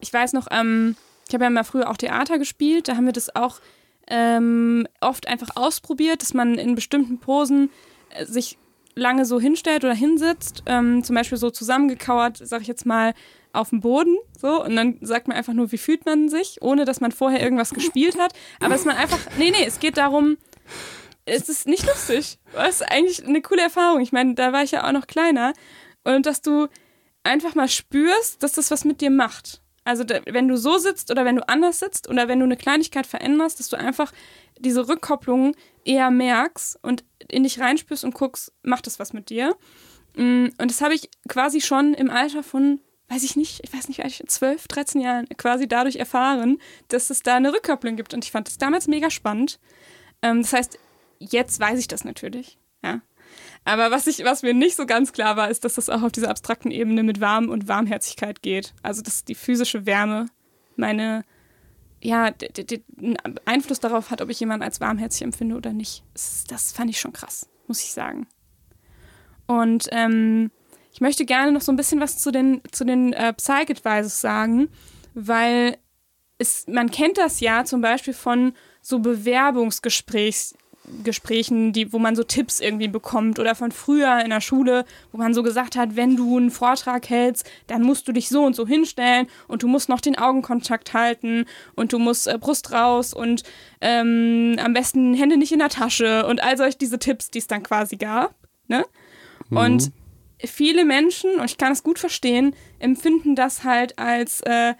ich 0.00 0.12
weiß 0.12 0.32
noch, 0.32 0.48
ähm, 0.50 0.96
ich 1.28 1.34
habe 1.34 1.44
ja 1.44 1.50
mal 1.50 1.62
früher 1.64 1.88
auch 1.90 1.96
Theater 1.96 2.38
gespielt, 2.38 2.88
da 2.88 2.96
haben 2.96 3.04
wir 3.06 3.12
das 3.12 3.34
auch 3.36 3.60
ähm, 4.08 4.86
oft 5.00 5.28
einfach 5.28 5.50
ausprobiert, 5.54 6.22
dass 6.22 6.34
man 6.34 6.54
in 6.58 6.74
bestimmten 6.74 7.18
Posen 7.18 7.70
äh, 8.10 8.24
sich 8.24 8.58
lange 8.98 9.24
so 9.24 9.40
hinstellt 9.40 9.84
oder 9.84 9.94
hinsitzt, 9.94 10.62
ähm, 10.66 11.02
zum 11.04 11.14
Beispiel 11.14 11.38
so 11.38 11.50
zusammengekauert, 11.50 12.40
sag 12.42 12.62
ich 12.62 12.68
jetzt 12.68 12.86
mal, 12.86 13.14
auf 13.52 13.70
dem 13.70 13.80
Boden, 13.80 14.16
so, 14.38 14.62
und 14.62 14.76
dann 14.76 14.98
sagt 15.00 15.26
man 15.26 15.36
einfach 15.36 15.54
nur, 15.54 15.72
wie 15.72 15.78
fühlt 15.78 16.04
man 16.04 16.28
sich, 16.28 16.58
ohne 16.60 16.84
dass 16.84 17.00
man 17.00 17.12
vorher 17.12 17.42
irgendwas 17.42 17.70
gespielt 17.74 18.18
hat. 18.18 18.32
Aber 18.60 18.74
dass 18.74 18.84
man 18.84 18.96
einfach, 18.96 19.18
nee, 19.38 19.50
nee, 19.50 19.64
es 19.66 19.80
geht 19.80 19.96
darum, 19.96 20.36
es 21.24 21.48
ist 21.48 21.66
nicht 21.66 21.86
lustig. 21.86 22.38
Das 22.52 22.76
ist 22.76 22.90
eigentlich 22.90 23.26
eine 23.26 23.42
coole 23.42 23.62
Erfahrung. 23.62 24.00
Ich 24.00 24.12
meine, 24.12 24.34
da 24.34 24.52
war 24.52 24.62
ich 24.62 24.70
ja 24.70 24.86
auch 24.86 24.92
noch 24.92 25.06
kleiner. 25.06 25.52
Und 26.04 26.26
dass 26.26 26.42
du 26.42 26.68
einfach 27.22 27.54
mal 27.54 27.68
spürst, 27.68 28.42
dass 28.42 28.52
das 28.52 28.70
was 28.70 28.84
mit 28.84 29.00
dir 29.00 29.10
macht. 29.10 29.62
Also 29.88 30.04
wenn 30.26 30.48
du 30.48 30.58
so 30.58 30.76
sitzt 30.76 31.10
oder 31.10 31.24
wenn 31.24 31.36
du 31.36 31.48
anders 31.48 31.78
sitzt 31.78 32.10
oder 32.10 32.28
wenn 32.28 32.40
du 32.40 32.44
eine 32.44 32.58
Kleinigkeit 32.58 33.06
veränderst, 33.06 33.58
dass 33.58 33.70
du 33.70 33.76
einfach 33.78 34.12
diese 34.58 34.86
Rückkopplung 34.86 35.56
eher 35.82 36.10
merkst 36.10 36.78
und 36.82 37.04
in 37.26 37.44
dich 37.44 37.58
reinspürst 37.58 38.04
und 38.04 38.12
guckst, 38.12 38.52
macht 38.62 38.86
das 38.86 38.98
was 38.98 39.14
mit 39.14 39.30
dir? 39.30 39.56
Mm, 40.14 40.48
Und 40.58 40.70
das 40.70 40.82
habe 40.82 40.92
ich 40.92 41.08
quasi 41.26 41.62
schon 41.62 41.94
im 41.94 42.10
Alter 42.10 42.42
von, 42.42 42.82
weiß 43.08 43.22
ich 43.22 43.34
nicht, 43.34 43.60
ich 43.64 43.72
weiß 43.72 43.88
nicht, 43.88 44.00
ich 44.04 44.22
12, 44.26 44.68
13 44.68 45.00
Jahren 45.00 45.26
quasi 45.38 45.66
dadurch 45.66 45.96
erfahren, 45.96 46.58
dass 46.88 47.08
es 47.08 47.22
da 47.22 47.36
eine 47.36 47.54
Rückkopplung 47.54 47.96
gibt. 47.96 48.12
Und 48.12 48.26
ich 48.26 48.30
fand 48.30 48.46
das 48.46 48.58
damals 48.58 48.88
mega 48.88 49.08
spannend. 49.08 49.58
Ähm, 50.20 50.42
das 50.42 50.52
heißt, 50.52 50.78
jetzt 51.18 51.60
weiß 51.60 51.78
ich 51.78 51.88
das 51.88 52.04
natürlich. 52.04 52.58
Ja. 52.84 53.00
Aber 53.64 53.90
was, 53.90 54.06
ich, 54.06 54.24
was 54.24 54.42
mir 54.42 54.54
nicht 54.54 54.76
so 54.76 54.86
ganz 54.86 55.12
klar 55.12 55.36
war, 55.36 55.50
ist, 55.50 55.64
dass 55.64 55.74
das 55.74 55.88
auch 55.88 56.02
auf 56.02 56.12
dieser 56.12 56.30
abstrakten 56.30 56.70
Ebene 56.70 57.02
mit 57.02 57.20
Warm 57.20 57.48
und 57.48 57.68
Warmherzigkeit 57.68 58.42
geht. 58.42 58.72
Also, 58.82 59.02
dass 59.02 59.24
die 59.24 59.34
physische 59.34 59.86
Wärme 59.86 60.26
meine, 60.76 61.24
ja, 62.00 62.24
einen 62.24 63.16
Einfluss 63.44 63.80
darauf 63.80 64.10
hat, 64.10 64.22
ob 64.22 64.30
ich 64.30 64.40
jemanden 64.40 64.64
als 64.64 64.80
warmherzig 64.80 65.22
empfinde 65.22 65.56
oder 65.56 65.72
nicht. 65.72 66.02
Das, 66.48 66.72
fand 66.72 66.90
ich 66.90 67.00
schon 67.00 67.12
krass, 67.12 67.48
muss 67.66 67.82
ich 67.82 67.92
sagen. 67.92 68.26
Und 69.46 69.88
ähm, 69.92 70.50
ich 70.92 71.00
möchte 71.00 71.24
gerne 71.24 71.52
noch 71.52 71.60
so 71.60 71.72
ein 71.72 71.76
bisschen 71.76 72.00
was 72.00 72.18
zu 72.18 72.30
den, 72.30 72.60
zu 72.70 72.84
den 72.84 73.12
äh, 73.12 73.32
Psych-Advices 73.32 74.20
sagen, 74.20 74.68
weil 75.14 75.76
es, 76.38 76.66
man 76.68 76.90
kennt 76.90 77.18
das 77.18 77.40
ja 77.40 77.64
zum 77.64 77.80
Beispiel 77.80 78.14
von 78.14 78.52
so 78.80 79.00
Bewerbungsgesprächs, 79.00 80.54
Gesprächen, 81.04 81.72
die, 81.72 81.92
wo 81.92 81.98
man 81.98 82.16
so 82.16 82.22
Tipps 82.22 82.60
irgendwie 82.60 82.88
bekommt 82.88 83.38
oder 83.38 83.54
von 83.54 83.72
früher 83.72 84.20
in 84.20 84.30
der 84.30 84.40
Schule, 84.40 84.84
wo 85.12 85.18
man 85.18 85.34
so 85.34 85.42
gesagt 85.42 85.76
hat, 85.76 85.96
wenn 85.96 86.16
du 86.16 86.36
einen 86.36 86.50
Vortrag 86.50 87.08
hältst, 87.08 87.48
dann 87.66 87.82
musst 87.82 88.08
du 88.08 88.12
dich 88.12 88.28
so 88.28 88.44
und 88.44 88.56
so 88.56 88.66
hinstellen 88.66 89.26
und 89.46 89.62
du 89.62 89.68
musst 89.68 89.88
noch 89.88 90.00
den 90.00 90.18
Augenkontakt 90.18 90.94
halten 90.94 91.44
und 91.74 91.92
du 91.92 91.98
musst 91.98 92.26
äh, 92.26 92.38
Brust 92.38 92.72
raus 92.72 93.14
und 93.14 93.42
ähm, 93.80 94.56
am 94.62 94.72
besten 94.72 95.14
Hände 95.14 95.36
nicht 95.36 95.52
in 95.52 95.58
der 95.58 95.68
Tasche 95.68 96.26
und 96.26 96.42
all 96.42 96.56
solch 96.56 96.78
diese 96.78 96.98
Tipps, 96.98 97.30
die 97.30 97.38
es 97.38 97.46
dann 97.46 97.62
quasi 97.62 97.96
gab. 97.96 98.34
Ne? 98.66 98.84
Und 99.50 99.92
viele 100.44 100.84
Menschen, 100.84 101.40
und 101.40 101.46
ich 101.46 101.58
kann 101.58 101.72
es 101.72 101.82
gut 101.82 101.98
verstehen, 101.98 102.54
empfinden 102.78 103.34
das 103.34 103.64
halt 103.64 103.98
als 103.98 104.40
äh, 104.42 104.74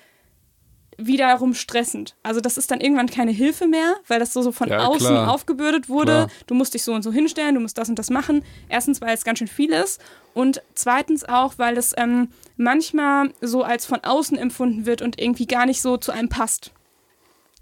wiederum 0.99 1.55
stressend. 1.55 2.16
Also 2.24 2.40
das 2.40 2.59
ist 2.59 2.70
dann 2.70 2.80
irgendwann 2.80 3.07
keine 3.09 3.30
Hilfe 3.30 3.66
mehr, 3.68 3.94
weil 4.09 4.18
das 4.18 4.32
so, 4.32 4.42
so 4.42 4.51
von 4.53 4.68
Ja, 4.68 4.84
außen 4.86 5.07
klar. 5.07 5.32
aufgebürdet 5.32 5.88
wurde. 5.88 6.12
Klar. 6.12 6.28
Du 6.49 6.55
musst 6.55 6.74
dich 6.74 6.82
so 6.82 6.92
und 6.92 7.03
so 7.03 7.12
hinstellen, 7.12 7.55
du 7.55 7.61
musst 7.61 7.78
das 7.78 7.88
und 7.88 7.99
das 7.99 8.11
machen. 8.11 8.44
Erstens, 8.68 9.01
weil 9.01 9.14
es 9.14 9.24
ganz 9.24 9.38
schön 9.38 9.49
viel 9.49 9.72
ist 9.72 10.01
und 10.34 10.61
zweitens 10.74 11.24
auch, 11.24 11.55
weil 11.57 11.78
es 11.78 11.94
ähm, 11.96 12.28
manchmal 12.57 13.32
so 13.40 13.62
als 13.62 13.86
von 13.86 14.03
außen 14.03 14.36
empfunden 14.36 14.86
wird 14.86 15.01
und 15.01 15.20
irgendwie 15.20 15.46
gar 15.46 15.66
nicht 15.66 15.80
so 15.80 15.96
zu 15.96 16.12
einem 16.12 16.28
passt. 16.28 16.72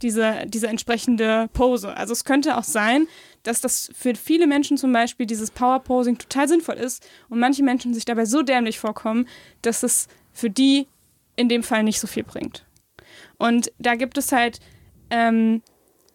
Diese, 0.03 0.45
diese 0.47 0.67
entsprechende 0.69 1.49
Pose. 1.55 1.97
Also 1.97 2.13
es 2.13 2.25
könnte 2.25 2.59
auch 2.59 2.65
sein, 2.65 3.07
dass 3.45 3.63
das 3.63 3.91
für 3.97 4.15
viele 4.15 4.47
Menschen 4.47 4.77
zum 4.77 4.93
Beispiel 4.93 5.25
dieses 5.25 5.51
Power-Posing 5.51 6.19
total 6.19 6.49
sinnvoll 6.49 6.75
ist 6.75 7.07
und 7.31 7.39
manche 7.39 7.63
Menschen 7.63 7.95
sich 7.95 8.05
dabei 8.05 8.27
so 8.27 8.43
dämlich 8.43 8.79
vorkommen, 8.79 9.27
dass 9.63 9.83
es 9.83 10.09
für 10.35 10.51
die 10.51 10.87
in 11.37 11.49
dem 11.49 11.63
Fall 11.63 11.83
nicht 11.83 11.99
so 11.99 12.07
viel 12.07 12.25
bringt. 12.25 12.66
Und 13.39 13.73
da 13.79 13.95
gibt 13.95 14.19
es 14.19 14.33
halt, 14.33 14.61
ähm, 15.11 15.63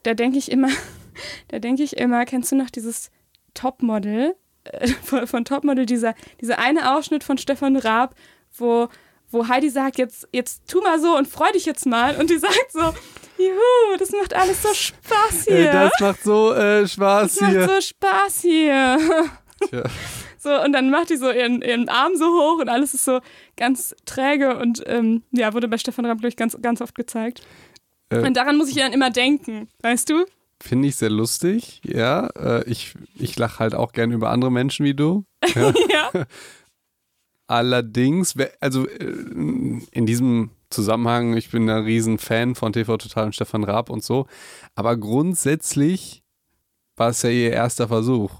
da 0.03 0.13
denke 0.13 0.37
ich 0.37 0.51
immer, 0.51 0.69
da 1.49 1.59
denke 1.59 1.83
ich 1.83 1.97
immer, 1.97 2.25
kennst 2.25 2.51
du 2.51 2.55
noch 2.55 2.69
dieses 2.69 3.11
Topmodel, 3.53 4.35
äh, 4.63 4.87
von, 5.03 5.27
von 5.27 5.45
Topmodel, 5.45 5.85
dieser, 5.85 6.15
dieser 6.39 6.59
eine 6.59 6.95
Ausschnitt 6.95 7.23
von 7.23 7.37
Stefan 7.37 7.75
Raab, 7.75 8.15
wo, 8.57 8.87
wo 9.29 9.47
Heidi 9.47 9.69
sagt, 9.69 9.97
jetzt, 9.97 10.27
jetzt 10.31 10.67
tu 10.67 10.81
mal 10.81 10.99
so 10.99 11.17
und 11.17 11.27
freu 11.27 11.51
dich 11.53 11.65
jetzt 11.65 11.85
mal. 11.85 12.17
Und 12.17 12.29
die 12.29 12.37
sagt 12.37 12.71
so, 12.71 12.93
juhu, 13.37 13.97
das 13.97 14.11
macht 14.11 14.33
alles 14.33 14.61
so 14.61 14.73
Spaß 14.73 15.45
hier. 15.47 15.71
Das 15.71 15.91
macht 15.99 16.23
so 16.23 16.53
äh, 16.53 16.87
Spaß 16.87 17.33
das 17.33 17.41
macht 17.41 17.51
hier. 17.51 17.67
so 17.67 17.81
Spaß 17.81 18.41
hier. 18.41 18.97
Tja. 19.69 19.83
So, 20.41 20.49
und 20.59 20.73
dann 20.73 20.89
macht 20.89 21.11
die 21.11 21.17
so 21.17 21.29
ihren, 21.29 21.61
ihren 21.61 21.87
Arm 21.87 22.15
so 22.15 22.25
hoch 22.25 22.61
und 22.61 22.67
alles 22.67 22.95
ist 22.95 23.05
so 23.05 23.19
ganz 23.57 23.95
träge 24.05 24.57
und 24.57 24.81
ähm, 24.87 25.21
ja, 25.29 25.53
wurde 25.53 25.67
bei 25.67 25.77
Stefan 25.77 26.03
Raab, 26.07 26.17
glaube 26.17 26.29
ich, 26.29 26.35
ganz, 26.35 26.57
ganz 26.63 26.81
oft 26.81 26.95
gezeigt. 26.95 27.41
Äh, 28.09 28.25
Und 28.25 28.35
daran 28.35 28.57
muss 28.57 28.69
ich 28.69 28.75
dann 28.75 28.91
immer 28.91 29.11
denken, 29.11 29.67
weißt 29.83 30.09
du? 30.09 30.25
Finde 30.59 30.87
ich 30.87 30.95
sehr 30.95 31.11
lustig, 31.11 31.81
ja. 31.85 32.25
Äh, 32.35 32.63
ich 32.67 32.95
ich 33.13 33.37
lache 33.37 33.59
halt 33.59 33.75
auch 33.75 33.91
gern 33.91 34.11
über 34.11 34.31
andere 34.31 34.51
Menschen 34.51 34.83
wie 34.83 34.95
du. 34.95 35.25
Ja. 35.53 35.73
ja. 36.13 36.25
Allerdings, 37.47 38.33
also 38.61 38.87
äh, 38.87 39.13
in 39.91 40.05
diesem 40.07 40.49
Zusammenhang, 40.71 41.37
ich 41.37 41.51
bin 41.51 41.69
ein 41.69 41.83
riesen 41.83 42.17
Fan 42.17 42.55
von 42.55 42.73
TV 42.73 42.97
Total 42.97 43.25
und 43.25 43.35
Stefan 43.35 43.63
Raab 43.63 43.91
und 43.91 44.03
so, 44.03 44.25
aber 44.73 44.97
grundsätzlich 44.97 46.23
war 46.95 47.09
es 47.09 47.21
ja 47.21 47.29
ihr 47.29 47.51
erster 47.51 47.89
Versuch. 47.89 48.31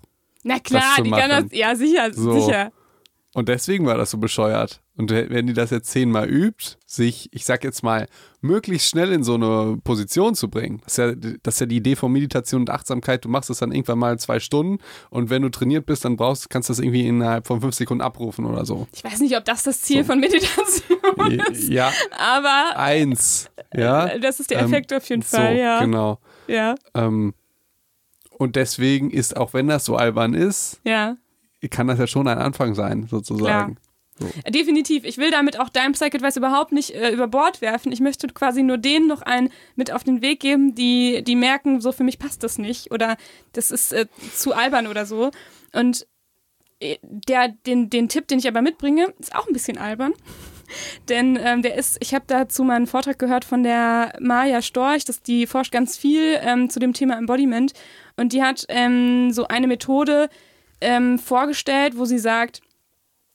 Na 0.43 0.59
klar, 0.59 0.95
die 1.03 1.09
kann 1.11 1.29
machen. 1.29 1.49
das, 1.49 1.57
ja 1.57 1.75
sicher, 1.75 2.13
So. 2.13 2.39
sicher. 2.39 2.71
Und 3.33 3.47
deswegen 3.47 3.85
war 3.85 3.95
das 3.97 4.11
so 4.11 4.17
bescheuert. 4.17 4.81
Und 4.97 5.09
wenn 5.09 5.47
die 5.47 5.53
das 5.53 5.69
jetzt 5.69 5.89
zehnmal 5.89 6.29
übt, 6.29 6.75
sich, 6.85 7.29
ich 7.31 7.45
sag 7.45 7.63
jetzt 7.63 7.81
mal, 7.81 8.07
möglichst 8.41 8.89
schnell 8.89 9.13
in 9.13 9.23
so 9.23 9.35
eine 9.35 9.77
Position 9.85 10.35
zu 10.35 10.49
bringen. 10.49 10.81
Das 10.83 10.97
ist, 10.97 10.97
ja, 10.97 11.31
das 11.41 11.53
ist 11.55 11.59
ja 11.61 11.65
die 11.65 11.77
Idee 11.77 11.95
von 11.95 12.11
Meditation 12.11 12.63
und 12.63 12.69
Achtsamkeit. 12.69 13.23
Du 13.23 13.29
machst 13.29 13.49
es 13.49 13.59
dann 13.59 13.71
irgendwann 13.71 13.99
mal 13.99 14.19
zwei 14.19 14.41
Stunden 14.41 14.79
und 15.09 15.29
wenn 15.29 15.43
du 15.43 15.49
trainiert 15.49 15.85
bist, 15.85 16.03
dann 16.03 16.17
brauchst, 16.17 16.49
kannst 16.49 16.67
du 16.67 16.73
das 16.73 16.79
irgendwie 16.79 17.07
innerhalb 17.07 17.47
von 17.47 17.61
fünf 17.61 17.73
Sekunden 17.73 18.01
abrufen 18.01 18.43
oder 18.45 18.65
so. 18.65 18.85
Ich 18.93 19.03
weiß 19.03 19.21
nicht, 19.21 19.37
ob 19.37 19.45
das 19.45 19.63
das 19.63 19.81
Ziel 19.81 20.01
So. 20.03 20.07
von 20.11 20.19
Meditation 20.19 20.99
ist, 21.51 21.69
Ja, 21.69 21.89
aber 22.19 22.77
eins. 22.77 23.49
Ja, 23.73 24.17
das 24.19 24.41
ist 24.41 24.49
der 24.51 24.59
Ähm, 24.59 24.65
Effekt 24.65 24.91
auf 24.93 25.07
jeden 25.07 25.21
so, 25.21 25.37
Fall, 25.37 25.55
ja. 25.55 25.79
genau. 25.79 26.19
Ja, 26.47 26.75
Ähm, 26.93 27.33
und 28.41 28.55
deswegen 28.55 29.11
ist, 29.11 29.37
auch 29.37 29.53
wenn 29.53 29.67
das 29.67 29.85
so 29.85 29.97
albern 29.97 30.33
ist, 30.33 30.81
ja. 30.83 31.15
kann 31.69 31.85
das 31.85 31.99
ja 31.99 32.07
schon 32.07 32.27
ein 32.27 32.39
Anfang 32.39 32.73
sein, 32.73 33.05
sozusagen. 33.07 33.77
So. 34.17 34.27
Definitiv. 34.49 35.03
Ich 35.03 35.19
will 35.19 35.29
damit 35.29 35.59
auch 35.59 35.69
deinem 35.69 35.91
Psych-Advice 35.91 36.37
überhaupt 36.37 36.71
nicht 36.71 36.89
äh, 36.89 37.11
über 37.11 37.27
Bord 37.27 37.61
werfen. 37.61 37.91
Ich 37.91 37.99
möchte 37.99 38.25
quasi 38.29 38.63
nur 38.63 38.79
denen 38.79 39.05
noch 39.05 39.21
einen 39.21 39.51
mit 39.75 39.91
auf 39.91 40.03
den 40.03 40.23
Weg 40.23 40.39
geben, 40.39 40.73
die, 40.73 41.23
die 41.23 41.35
merken, 41.35 41.81
so 41.81 41.91
für 41.91 42.03
mich 42.03 42.17
passt 42.17 42.41
das 42.41 42.57
nicht 42.57 42.91
oder 42.91 43.15
das 43.53 43.69
ist 43.69 43.93
äh, 43.93 44.07
zu 44.35 44.55
albern 44.55 44.87
oder 44.87 45.05
so. 45.05 45.29
Und 45.71 46.07
äh, 46.79 46.97
der, 47.03 47.49
den, 47.49 47.91
den 47.91 48.09
Tipp, 48.09 48.27
den 48.27 48.39
ich 48.39 48.47
aber 48.47 48.63
mitbringe, 48.63 49.13
ist 49.19 49.35
auch 49.35 49.45
ein 49.45 49.53
bisschen 49.53 49.77
albern. 49.77 50.13
Denn 51.09 51.37
ähm, 51.39 51.61
der 51.61 51.75
ist, 51.75 51.97
ich 51.99 52.15
habe 52.15 52.25
dazu 52.25 52.63
mal 52.63 52.75
einen 52.75 52.87
Vortrag 52.87 53.19
gehört 53.19 53.45
von 53.45 53.61
der 53.61 54.13
Maja 54.19 54.63
Storch, 54.63 55.05
dass 55.05 55.21
die 55.21 55.45
forscht 55.45 55.71
ganz 55.71 55.95
viel 55.95 56.39
ähm, 56.41 56.71
zu 56.71 56.79
dem 56.79 56.93
Thema 56.93 57.17
Embodiment 57.19 57.73
und 58.21 58.33
die 58.33 58.43
hat 58.43 58.65
ähm, 58.69 59.31
so 59.31 59.47
eine 59.47 59.67
Methode 59.67 60.29
ähm, 60.79 61.17
vorgestellt, 61.17 61.97
wo 61.97 62.05
sie 62.05 62.19
sagt, 62.19 62.61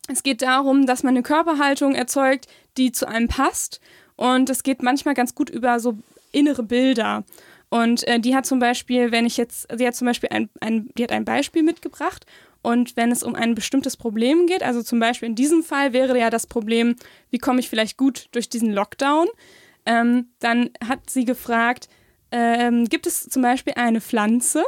es 0.09 0.23
geht 0.23 0.43
darum, 0.43 0.87
dass 0.87 1.03
man 1.03 1.15
eine 1.15 1.25
Körperhaltung 1.25 1.97
erzeugt, 1.97 2.47
die 2.77 2.93
zu 2.93 3.09
einem 3.09 3.27
passt 3.27 3.81
und 4.15 4.49
das 4.49 4.63
geht 4.63 4.83
manchmal 4.83 5.15
ganz 5.15 5.35
gut 5.35 5.51
über 5.51 5.81
so 5.81 5.99
innere 6.31 6.63
Bilder. 6.63 7.25
Und 7.69 8.07
äh, 8.07 8.21
die 8.21 8.37
hat 8.37 8.47
zum 8.47 8.61
Beispiel, 8.61 9.11
wenn 9.11 9.27
ich 9.27 9.37
jetzt, 9.37 9.67
sie 9.77 9.87
hat 9.87 9.97
zum 9.97 10.07
Beispiel 10.07 10.29
ein, 10.31 10.49
ein, 10.61 10.89
die 10.97 11.03
hat 11.03 11.11
ein 11.11 11.25
Beispiel 11.25 11.65
mitgebracht 11.65 12.25
und 12.63 12.97
wenn 12.97 13.11
es 13.11 13.25
um 13.25 13.35
ein 13.35 13.57
bestimmtes 13.57 13.97
Problem 13.97 14.47
geht, 14.47 14.63
also 14.63 14.85
zum 14.85 15.01
Beispiel 15.01 15.29
in 15.29 15.35
diesem 15.35 15.65
Fall 15.65 15.93
wäre 15.93 16.17
ja 16.17 16.31
das 16.31 16.47
Problem, 16.47 16.95
wie 17.31 17.39
komme 17.39 17.59
ich 17.59 17.69
vielleicht 17.69 17.97
gut 17.97 18.29
durch 18.31 18.49
diesen 18.49 18.73
Lockdown, 18.73 19.27
ähm, 19.85 20.29
dann 20.39 20.71
hat 20.87 21.11
sie 21.11 21.25
gefragt, 21.25 21.89
ähm, 22.31 22.87
gibt 22.87 23.07
es 23.07 23.29
zum 23.29 23.43
Beispiel 23.43 23.75
eine 23.77 24.01
Pflanze, 24.01 24.65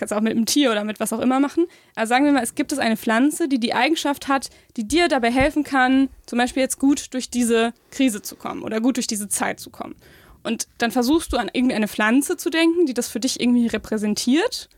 kannst 0.00 0.14
auch 0.14 0.20
mit 0.20 0.32
einem 0.32 0.46
Tier 0.46 0.72
oder 0.72 0.84
mit 0.84 0.98
was 0.98 1.12
auch 1.12 1.20
immer 1.20 1.38
machen, 1.38 1.66
also 1.94 2.08
sagen 2.08 2.24
wir 2.24 2.32
mal, 2.32 2.42
es 2.42 2.54
gibt 2.54 2.72
es 2.72 2.78
eine 2.78 2.96
Pflanze, 2.96 3.48
die 3.48 3.60
die 3.60 3.74
Eigenschaft 3.74 4.28
hat, 4.28 4.50
die 4.76 4.88
dir 4.88 5.08
dabei 5.08 5.30
helfen 5.30 5.62
kann, 5.62 6.08
zum 6.26 6.38
Beispiel 6.38 6.62
jetzt 6.62 6.78
gut 6.78 7.12
durch 7.14 7.30
diese 7.30 7.72
Krise 7.90 8.22
zu 8.22 8.36
kommen 8.36 8.62
oder 8.62 8.80
gut 8.80 8.96
durch 8.96 9.06
diese 9.06 9.28
Zeit 9.28 9.60
zu 9.60 9.70
kommen. 9.70 9.94
Und 10.42 10.68
dann 10.78 10.90
versuchst 10.90 11.32
du 11.32 11.36
an 11.36 11.50
irgendeine 11.52 11.86
Pflanze 11.86 12.38
zu 12.38 12.48
denken, 12.48 12.86
die 12.86 12.94
das 12.94 13.08
für 13.08 13.20
dich 13.20 13.40
irgendwie 13.40 13.66
repräsentiert. 13.66 14.70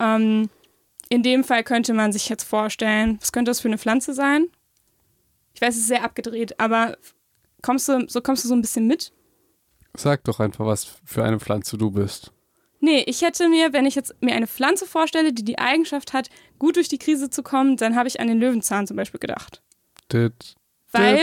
Ähm, 0.00 0.50
in 1.08 1.22
dem 1.22 1.44
Fall 1.44 1.62
könnte 1.62 1.94
man 1.94 2.12
sich 2.12 2.28
jetzt 2.28 2.42
vorstellen, 2.42 3.18
was 3.20 3.32
könnte 3.32 3.50
das 3.50 3.60
für 3.60 3.68
eine 3.68 3.78
Pflanze 3.78 4.12
sein? 4.12 4.48
Ich 5.54 5.60
weiß, 5.60 5.74
es 5.74 5.82
ist 5.82 5.88
sehr 5.88 6.04
abgedreht, 6.04 6.58
aber 6.58 6.98
kommst 7.62 7.88
du, 7.88 8.08
so 8.08 8.20
kommst 8.20 8.44
du 8.44 8.48
so 8.48 8.54
ein 8.54 8.60
bisschen 8.60 8.86
mit? 8.86 9.12
Sag 9.98 10.24
doch 10.24 10.38
einfach, 10.40 10.64
was 10.64 10.84
für 11.04 11.24
eine 11.24 11.40
Pflanze 11.40 11.76
du 11.76 11.90
bist. 11.90 12.32
Nee, 12.80 13.02
ich 13.06 13.22
hätte 13.22 13.48
mir, 13.48 13.72
wenn 13.72 13.86
ich 13.86 13.96
jetzt 13.96 14.14
mir 14.20 14.34
eine 14.34 14.46
Pflanze 14.46 14.86
vorstelle, 14.86 15.32
die 15.32 15.44
die 15.44 15.58
Eigenschaft 15.58 16.12
hat, 16.12 16.28
gut 16.60 16.76
durch 16.76 16.88
die 16.88 16.98
Krise 16.98 17.30
zu 17.30 17.42
kommen, 17.42 17.76
dann 17.76 17.96
habe 17.96 18.06
ich 18.06 18.20
an 18.20 18.28
den 18.28 18.38
Löwenzahn 18.38 18.86
zum 18.86 18.96
Beispiel 18.96 19.18
gedacht. 19.18 19.60
Dit, 20.12 20.54
Weil, 20.92 21.18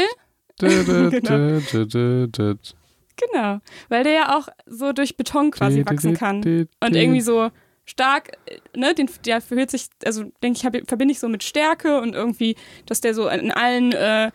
dit, 0.60 0.88
dit, 0.88 1.24
Genau. 3.18 3.32
genau, 3.32 3.60
weil 3.88 4.04
der 4.04 4.14
ja 4.14 4.38
auch 4.38 4.50
so 4.66 4.92
durch 4.92 5.16
Beton 5.16 5.52
quasi 5.52 5.86
wachsen 5.86 6.14
kann. 6.14 6.42
Und 6.82 6.96
irgendwie 6.96 7.22
so 7.22 7.52
stark, 7.86 8.38
äh, 8.46 8.60
ne, 8.78 8.94
den, 8.94 9.10
der 9.26 9.40
verhört 9.40 9.72
sich, 9.72 9.88
also 10.04 10.24
denke 10.44 10.58
ich, 10.58 10.66
hab, 10.66 10.76
verbinde 10.88 11.14
ich 11.14 11.20
so 11.20 11.30
mit 11.30 11.44
Stärke 11.44 12.02
und 12.02 12.14
irgendwie, 12.14 12.58
dass 12.86 13.00
der 13.00 13.14
so 13.14 13.30
in 13.30 13.52
allen, 13.52 13.94
äh, 13.94 14.32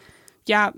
ja, 0.48 0.72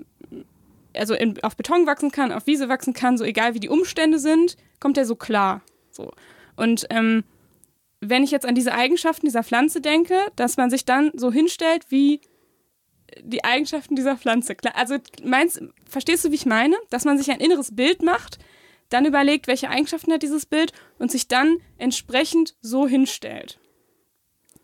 also 0.95 1.13
in, 1.13 1.41
auf 1.43 1.55
Beton 1.55 1.85
wachsen 1.85 2.11
kann, 2.11 2.31
auf 2.31 2.47
Wiese 2.47 2.69
wachsen 2.69 2.93
kann, 2.93 3.17
so 3.17 3.23
egal 3.23 3.53
wie 3.53 3.59
die 3.59 3.69
Umstände 3.69 4.19
sind, 4.19 4.57
kommt 4.79 4.97
der 4.97 5.05
so 5.05 5.15
klar. 5.15 5.61
So. 5.91 6.11
Und 6.55 6.85
ähm, 6.89 7.23
wenn 7.99 8.23
ich 8.23 8.31
jetzt 8.31 8.45
an 8.45 8.55
diese 8.55 8.73
Eigenschaften 8.73 9.25
dieser 9.25 9.43
Pflanze 9.43 9.81
denke, 9.81 10.17
dass 10.35 10.57
man 10.57 10.69
sich 10.69 10.85
dann 10.85 11.11
so 11.15 11.31
hinstellt 11.31 11.85
wie 11.89 12.21
die 13.21 13.43
Eigenschaften 13.43 13.95
dieser 13.95 14.17
Pflanze. 14.17 14.55
Also 14.73 14.97
meinst, 15.23 15.61
verstehst 15.87 16.25
du, 16.25 16.31
wie 16.31 16.35
ich 16.35 16.45
meine? 16.45 16.75
Dass 16.89 17.05
man 17.05 17.17
sich 17.17 17.31
ein 17.31 17.39
inneres 17.39 17.75
Bild 17.75 18.01
macht, 18.01 18.39
dann 18.89 19.05
überlegt, 19.05 19.47
welche 19.47 19.69
Eigenschaften 19.69 20.11
hat 20.11 20.23
dieses 20.23 20.45
Bild 20.45 20.71
und 20.99 21.11
sich 21.11 21.27
dann 21.27 21.57
entsprechend 21.77 22.55
so 22.61 22.87
hinstellt. 22.87 23.59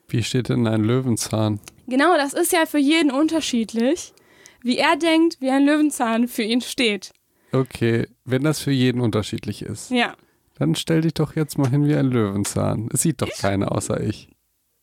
Wie 0.07 0.23
steht 0.23 0.49
denn 0.49 0.67
ein 0.67 0.84
Löwenzahn? 0.84 1.59
Genau, 1.88 2.15
das 2.17 2.34
ist 2.34 2.51
ja 2.51 2.65
für 2.65 2.80
jeden 2.80 3.11
unterschiedlich, 3.11 4.13
wie 4.62 4.78
er 4.78 4.95
denkt, 4.97 5.38
wie 5.41 5.49
ein 5.49 5.66
Löwenzahn 5.66 6.28
für 6.28 6.43
ihn 6.43 6.62
steht. 6.62 7.12
Okay, 7.51 8.07
wenn 8.26 8.43
das 8.43 8.60
für 8.60 8.72
jeden 8.72 9.01
unterschiedlich 9.01 9.62
ist, 9.64 9.89
Ja. 9.91 10.16
dann 10.57 10.76
stell 10.76 11.01
dich 11.01 11.14
doch 11.16 11.36
jetzt 11.36 11.57
mal 11.57 11.70
hin 11.70 11.88
wie 11.88 11.95
ein 11.95 12.05
Löwenzahn. 12.07 12.89
Es 12.93 13.01
sieht 13.01 13.22
doch 13.22 13.30
keiner 13.39 13.72
außer 13.72 14.01
ich. 14.01 14.30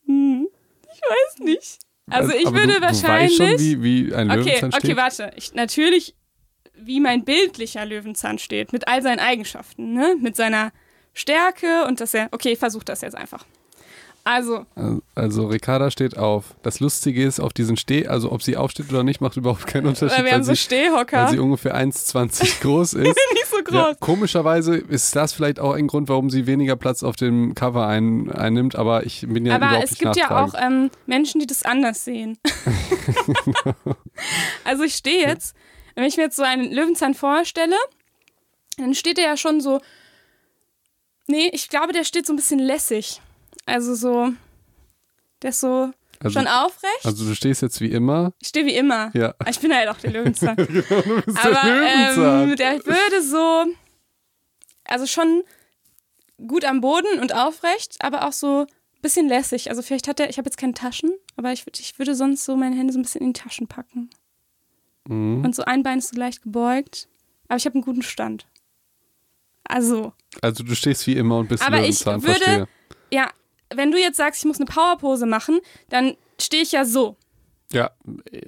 Hm, 0.07 0.49
ich 0.93 1.01
weiß 1.01 1.39
nicht. 1.45 1.79
Also 2.09 2.33
ich 2.33 2.47
Aber 2.47 2.57
würde 2.59 2.74
du, 2.74 2.81
wahrscheinlich. 2.83 3.37
Du 3.37 3.43
weißt 3.45 3.51
schon, 3.53 3.61
wie, 3.61 3.83
wie 4.09 4.14
ein 4.14 4.31
okay, 4.31 4.41
Löwenzahn 4.41 4.70
okay, 4.74 4.87
steht? 4.87 4.97
warte. 4.97 5.31
Ich, 5.37 5.55
natürlich, 5.55 6.14
wie 6.79 7.01
mein 7.01 7.24
bildlicher 7.24 7.85
Löwenzahn 7.85 8.39
steht, 8.39 8.72
mit 8.72 8.87
all 8.89 9.03
seinen 9.03 9.18
Eigenschaften, 9.20 9.93
ne? 9.93 10.16
Mit 10.20 10.37
seiner 10.37 10.72
Stärke 11.14 11.85
und 11.87 12.01
dass 12.01 12.14
er. 12.14 12.29
Okay, 12.33 12.53
ich 12.53 12.59
versuche 12.59 12.85
das 12.85 13.01
jetzt 13.01 13.16
einfach. 13.16 13.45
Also, 14.29 14.66
Also 15.14 15.47
Ricarda 15.47 15.89
steht 15.93 16.18
auf. 16.18 16.57
Das 16.64 16.81
Lustige 16.81 17.22
ist, 17.24 17.39
auf 17.39 17.53
diesen 17.53 17.77
Steh, 17.77 18.09
also 18.09 18.33
ob 18.33 18.43
sie 18.43 18.57
aufsteht 18.57 18.91
oder 18.91 19.05
nicht, 19.05 19.20
macht 19.20 19.37
überhaupt 19.37 19.68
keinen 19.68 19.87
Unterschied, 19.87 20.18
weil 20.18 20.24
wir 20.24 20.33
haben 20.33 20.43
so 20.43 20.53
sie, 20.53 20.57
Stehhocker. 20.57 21.16
weil 21.27 21.31
sie 21.31 21.39
ungefähr 21.39 21.77
1,20 21.77 22.61
groß 22.61 22.95
ist. 22.95 23.05
nicht 23.07 23.47
so 23.49 23.59
Ja, 23.72 23.93
groß. 23.93 24.01
komischerweise 24.01 24.77
ist 24.79 25.14
das 25.14 25.33
vielleicht 25.33 25.61
auch 25.61 25.74
ein 25.74 25.87
Grund, 25.87 26.09
warum 26.09 26.29
sie 26.31 26.49
weniger 26.49 26.74
Platz 26.74 27.05
auf 27.05 27.14
dem 27.14 27.55
Cover 27.55 27.87
ein, 27.87 28.29
einnimmt, 28.33 28.74
aber 28.74 29.07
ich 29.07 29.24
bin 29.29 29.47
ja 29.47 29.55
Aber 29.55 29.66
überhaupt 29.66 29.85
es 29.85 29.91
nicht 29.93 30.01
gibt 30.03 30.16
ja 30.16 30.45
auch 30.45 30.55
ähm, 30.61 30.91
Menschen, 31.07 31.41
die 31.41 31.47
das 31.47 31.62
anders 31.62 32.05
sehen. 32.05 32.37
also 34.64 34.83
ich 34.83 34.95
stehe 34.97 35.20
jetzt, 35.24 35.55
wenn 35.95 36.03
ich 36.05 36.16
mir 36.16 36.24
jetzt 36.24 36.37
so 36.37 36.43
einen 36.43 36.72
Löwenzahn 36.72 37.14
vorstelle, 37.14 37.77
dann 38.77 38.93
steht 38.95 39.18
er 39.20 39.24
ja 39.27 39.37
schon 39.37 39.61
so. 39.61 39.81
Nee, 41.29 41.49
ich 41.53 41.68
glaube, 41.68 41.93
der 41.93 42.03
steht 42.03 42.27
so 42.27 42.33
ein 42.33 42.37
bisschen 42.37 42.59
lässig. 42.59 43.20
Also 43.64 43.94
so. 43.94 44.32
Der 45.42 45.50
ist 45.50 45.61
so 45.61 45.90
also, 46.20 46.38
schon 46.38 46.48
aufrecht. 46.48 47.04
also 47.04 47.24
du 47.26 47.34
stehst 47.34 47.62
jetzt 47.62 47.80
wie 47.80 47.90
immer. 47.90 48.32
ich 48.40 48.48
stehe 48.48 48.64
wie 48.66 48.74
immer. 48.74 49.11
Ja. 49.14 49.34
Aber 49.38 49.50
Ich 49.50 49.59
bin 49.61 49.74
halt 49.74 49.88
auch 49.88 49.98
der 49.98 50.12
Löwenzahn. 50.12 50.57
Genau, 50.66 51.02
du 51.02 51.22
bist 51.22 51.38
Aber 51.44 51.61
der 51.64 51.74
Löwenzahn. 51.74 52.48
ähm, 52.50 52.57
der 52.57 52.86
würde 52.86 53.22
so. 53.22 53.66
Also 54.84 55.07
schon 55.07 55.42
gut 56.46 56.64
am 56.64 56.80
Boden 56.80 57.18
und 57.20 57.34
aufrecht, 57.34 57.96
aber 58.00 58.26
auch 58.26 58.32
so 58.32 58.61
ein 58.62 59.00
bisschen 59.02 59.28
lässig. 59.28 59.68
Also 59.70 59.82
vielleicht 59.82 60.07
hat 60.09 60.20
er, 60.20 60.30
ich 60.30 60.38
habe 60.38 60.46
jetzt 60.46 60.59
keine 60.59 60.74
Taschen, 60.74 61.12
aber 61.36 61.52
ich, 61.52 61.64
ich 61.78 61.98
würde 61.98 62.14
sonst 62.14 62.44
so 62.44 62.57
meine 62.57 62.76
Hände 62.76 62.92
so 62.92 62.98
ein 62.98 63.02
bisschen 63.02 63.20
in 63.22 63.32
die 63.32 63.40
Taschen 63.40 63.66
packen. 63.66 64.11
Mhm. 65.09 65.44
Und 65.44 65.54
so 65.54 65.64
ein 65.64 65.82
Bein 65.82 65.98
ist 65.98 66.09
so 66.14 66.16
leicht 66.18 66.42
gebeugt. 66.42 67.09
Aber 67.48 67.57
ich 67.59 67.64
habe 67.66 67.74
einen 67.74 67.84
guten 67.84 68.02
Stand. 68.02 68.46
Also, 69.64 70.12
Also 70.42 70.62
du 70.64 70.74
stehst 70.74 71.07
wie 71.07 71.16
immer 71.16 71.38
und 71.38 71.48
bist 71.48 71.62
Aber 71.62 71.78
ich 71.80 72.04
Löwenzahn, 72.04 72.22
würde- 72.22 72.34
verstehe. 72.44 72.68
ja, 73.11 73.30
wenn 73.74 73.90
du 73.90 73.98
jetzt 73.98 74.16
sagst, 74.16 74.40
ich 74.40 74.46
muss 74.46 74.56
eine 74.58 74.66
Powerpose 74.66 75.26
machen, 75.26 75.60
dann 75.88 76.16
stehe 76.40 76.62
ich 76.62 76.72
ja 76.72 76.84
so. 76.84 77.16
Ja, 77.72 77.90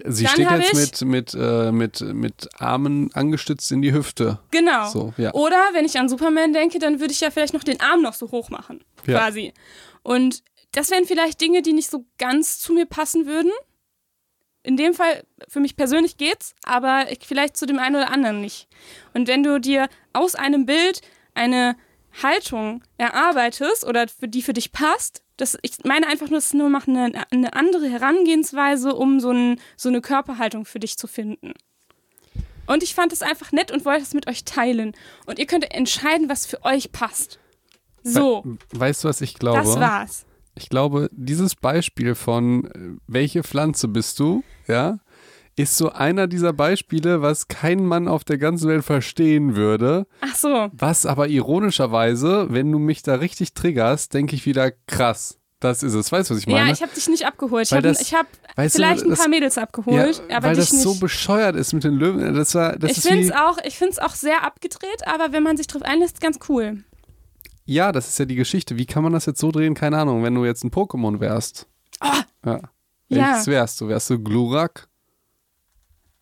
sie 0.06 0.24
Dann 0.24 0.32
steht 0.32 0.50
jetzt 0.72 1.02
mit, 1.04 1.34
mit, 1.34 1.34
äh, 1.34 1.72
mit, 1.72 2.00
mit 2.00 2.48
Armen 2.60 3.12
angestützt 3.14 3.72
in 3.72 3.82
die 3.82 3.92
Hüfte. 3.92 4.38
Genau. 4.52 4.88
So, 4.88 5.12
ja. 5.16 5.34
Oder 5.34 5.58
wenn 5.72 5.84
ich 5.84 5.98
an 5.98 6.08
Superman 6.08 6.52
denke, 6.52 6.78
dann 6.78 7.00
würde 7.00 7.12
ich 7.12 7.20
ja 7.20 7.30
vielleicht 7.32 7.52
noch 7.52 7.64
den 7.64 7.80
Arm 7.80 8.00
noch 8.00 8.14
so 8.14 8.30
hoch 8.30 8.48
machen. 8.50 8.84
Ja. 9.06 9.18
Quasi. 9.18 9.52
Und 10.04 10.44
das 10.70 10.90
wären 10.92 11.04
vielleicht 11.04 11.40
Dinge, 11.40 11.62
die 11.62 11.72
nicht 11.72 11.90
so 11.90 12.04
ganz 12.18 12.60
zu 12.60 12.72
mir 12.72 12.86
passen 12.86 13.26
würden. 13.26 13.50
In 14.62 14.76
dem 14.76 14.94
Fall, 14.94 15.24
für 15.48 15.58
mich 15.60 15.74
persönlich 15.74 16.16
geht's, 16.16 16.54
aber 16.62 17.10
ich- 17.10 17.26
vielleicht 17.26 17.56
zu 17.56 17.66
dem 17.66 17.80
einen 17.80 17.96
oder 17.96 18.12
anderen 18.12 18.40
nicht. 18.40 18.68
Und 19.14 19.26
wenn 19.26 19.42
du 19.42 19.58
dir 19.60 19.88
aus 20.12 20.36
einem 20.36 20.64
Bild 20.64 21.00
eine 21.34 21.76
Haltung 22.22 22.82
erarbeitest 22.96 23.84
oder 23.84 24.06
für 24.08 24.28
die 24.28 24.42
für 24.42 24.52
dich 24.52 24.72
passt, 24.72 25.22
das, 25.36 25.56
ich 25.62 25.84
meine 25.84 26.06
einfach 26.08 26.28
nur, 26.28 26.38
es 26.38 26.46
ist 26.46 26.54
nur 26.54 26.68
mal 26.68 26.82
eine, 26.86 27.30
eine 27.30 27.52
andere 27.54 27.88
Herangehensweise, 27.88 28.94
um 28.94 29.20
so, 29.20 29.30
ein, 29.30 29.60
so 29.76 29.88
eine 29.88 30.00
Körperhaltung 30.00 30.64
für 30.64 30.80
dich 30.80 30.98
zu 30.98 31.06
finden. 31.06 31.52
Und 32.66 32.82
ich 32.82 32.94
fand 32.94 33.12
es 33.12 33.22
einfach 33.22 33.52
nett 33.52 33.70
und 33.70 33.84
wollte 33.84 34.02
es 34.02 34.14
mit 34.14 34.28
euch 34.28 34.44
teilen. 34.44 34.94
Und 35.26 35.38
ihr 35.38 35.46
könnt 35.46 35.72
entscheiden, 35.72 36.28
was 36.28 36.44
für 36.44 36.64
euch 36.64 36.92
passt. 36.92 37.38
So, 38.02 38.42
We 38.44 38.80
weißt 38.80 39.04
du, 39.04 39.08
was 39.08 39.20
ich 39.20 39.34
glaube? 39.34 39.60
das 39.60 39.80
war's. 39.80 40.26
Ich 40.54 40.68
glaube, 40.68 41.08
dieses 41.12 41.54
Beispiel 41.54 42.14
von 42.14 42.64
äh, 42.66 43.00
welche 43.06 43.44
Pflanze 43.44 43.86
bist 43.88 44.18
du, 44.18 44.42
ja, 44.66 44.98
ist 45.58 45.76
so 45.76 45.90
einer 45.90 46.26
dieser 46.26 46.52
Beispiele, 46.52 47.20
was 47.22 47.48
kein 47.48 47.84
Mann 47.84 48.08
auf 48.08 48.24
der 48.24 48.38
ganzen 48.38 48.68
Welt 48.68 48.84
verstehen 48.84 49.56
würde. 49.56 50.06
Ach 50.20 50.34
so. 50.34 50.68
Was 50.72 51.04
aber 51.06 51.28
ironischerweise, 51.28 52.46
wenn 52.50 52.70
du 52.72 52.78
mich 52.78 53.02
da 53.02 53.16
richtig 53.16 53.54
triggerst, 53.54 54.14
denke 54.14 54.34
ich 54.36 54.46
wieder 54.46 54.70
krass. 54.86 55.38
Das 55.60 55.82
ist 55.82 55.94
es. 55.94 56.12
Weißt 56.12 56.30
du, 56.30 56.34
was 56.34 56.40
ich 56.42 56.46
meine? 56.46 56.66
Ja, 56.68 56.72
ich 56.72 56.82
habe 56.82 56.92
dich 56.94 57.08
nicht 57.08 57.26
abgeholt. 57.26 57.66
Ich 57.66 57.72
habe 57.72 57.82
das- 57.82 58.12
hab 58.12 58.26
weißt 58.54 58.74
du, 58.74 58.78
vielleicht 58.78 59.02
ein 59.02 59.10
das- 59.10 59.18
paar 59.18 59.28
Mädels 59.28 59.58
abgeholt, 59.58 60.22
ja, 60.30 60.36
aber 60.36 60.46
weil 60.48 60.54
dich 60.54 60.66
das 60.66 60.72
nicht. 60.72 60.82
so 60.82 60.94
bescheuert 60.94 61.56
ist 61.56 61.72
mit 61.72 61.82
den 61.82 61.94
Löwen. 61.94 62.32
Das 62.34 62.54
war, 62.54 62.76
das 62.78 62.92
ich 62.92 63.00
finde 63.00 63.24
es 63.24 63.32
auch, 63.32 63.58
ich 63.64 63.76
find's 63.76 63.98
auch 63.98 64.14
sehr 64.14 64.44
abgedreht, 64.44 65.02
aber 65.06 65.32
wenn 65.32 65.42
man 65.42 65.56
sich 65.56 65.66
drauf 65.66 65.82
einlässt, 65.82 66.20
ganz 66.20 66.38
cool. 66.48 66.84
ja, 67.64 67.90
das 67.90 68.08
ist 68.08 68.18
ja 68.20 68.24
die 68.24 68.36
Geschichte. 68.36 68.78
Wie 68.78 68.86
kann 68.86 69.02
man 69.02 69.12
das 69.12 69.26
jetzt 69.26 69.40
so 69.40 69.50
drehen? 69.50 69.74
Keine 69.74 69.98
Ahnung. 69.98 70.22
Wenn 70.22 70.34
du 70.34 70.44
jetzt 70.44 70.62
ein 70.64 70.70
Pokémon 70.70 71.18
wärst. 71.20 71.66
Ah! 72.00 72.22
Ja. 72.44 72.60
Ja. 73.08 73.18
Welches 73.30 73.46
wärst 73.48 73.80
du? 73.80 73.88
Wärst 73.88 74.10
du 74.10 74.18
Glurak? 74.22 74.87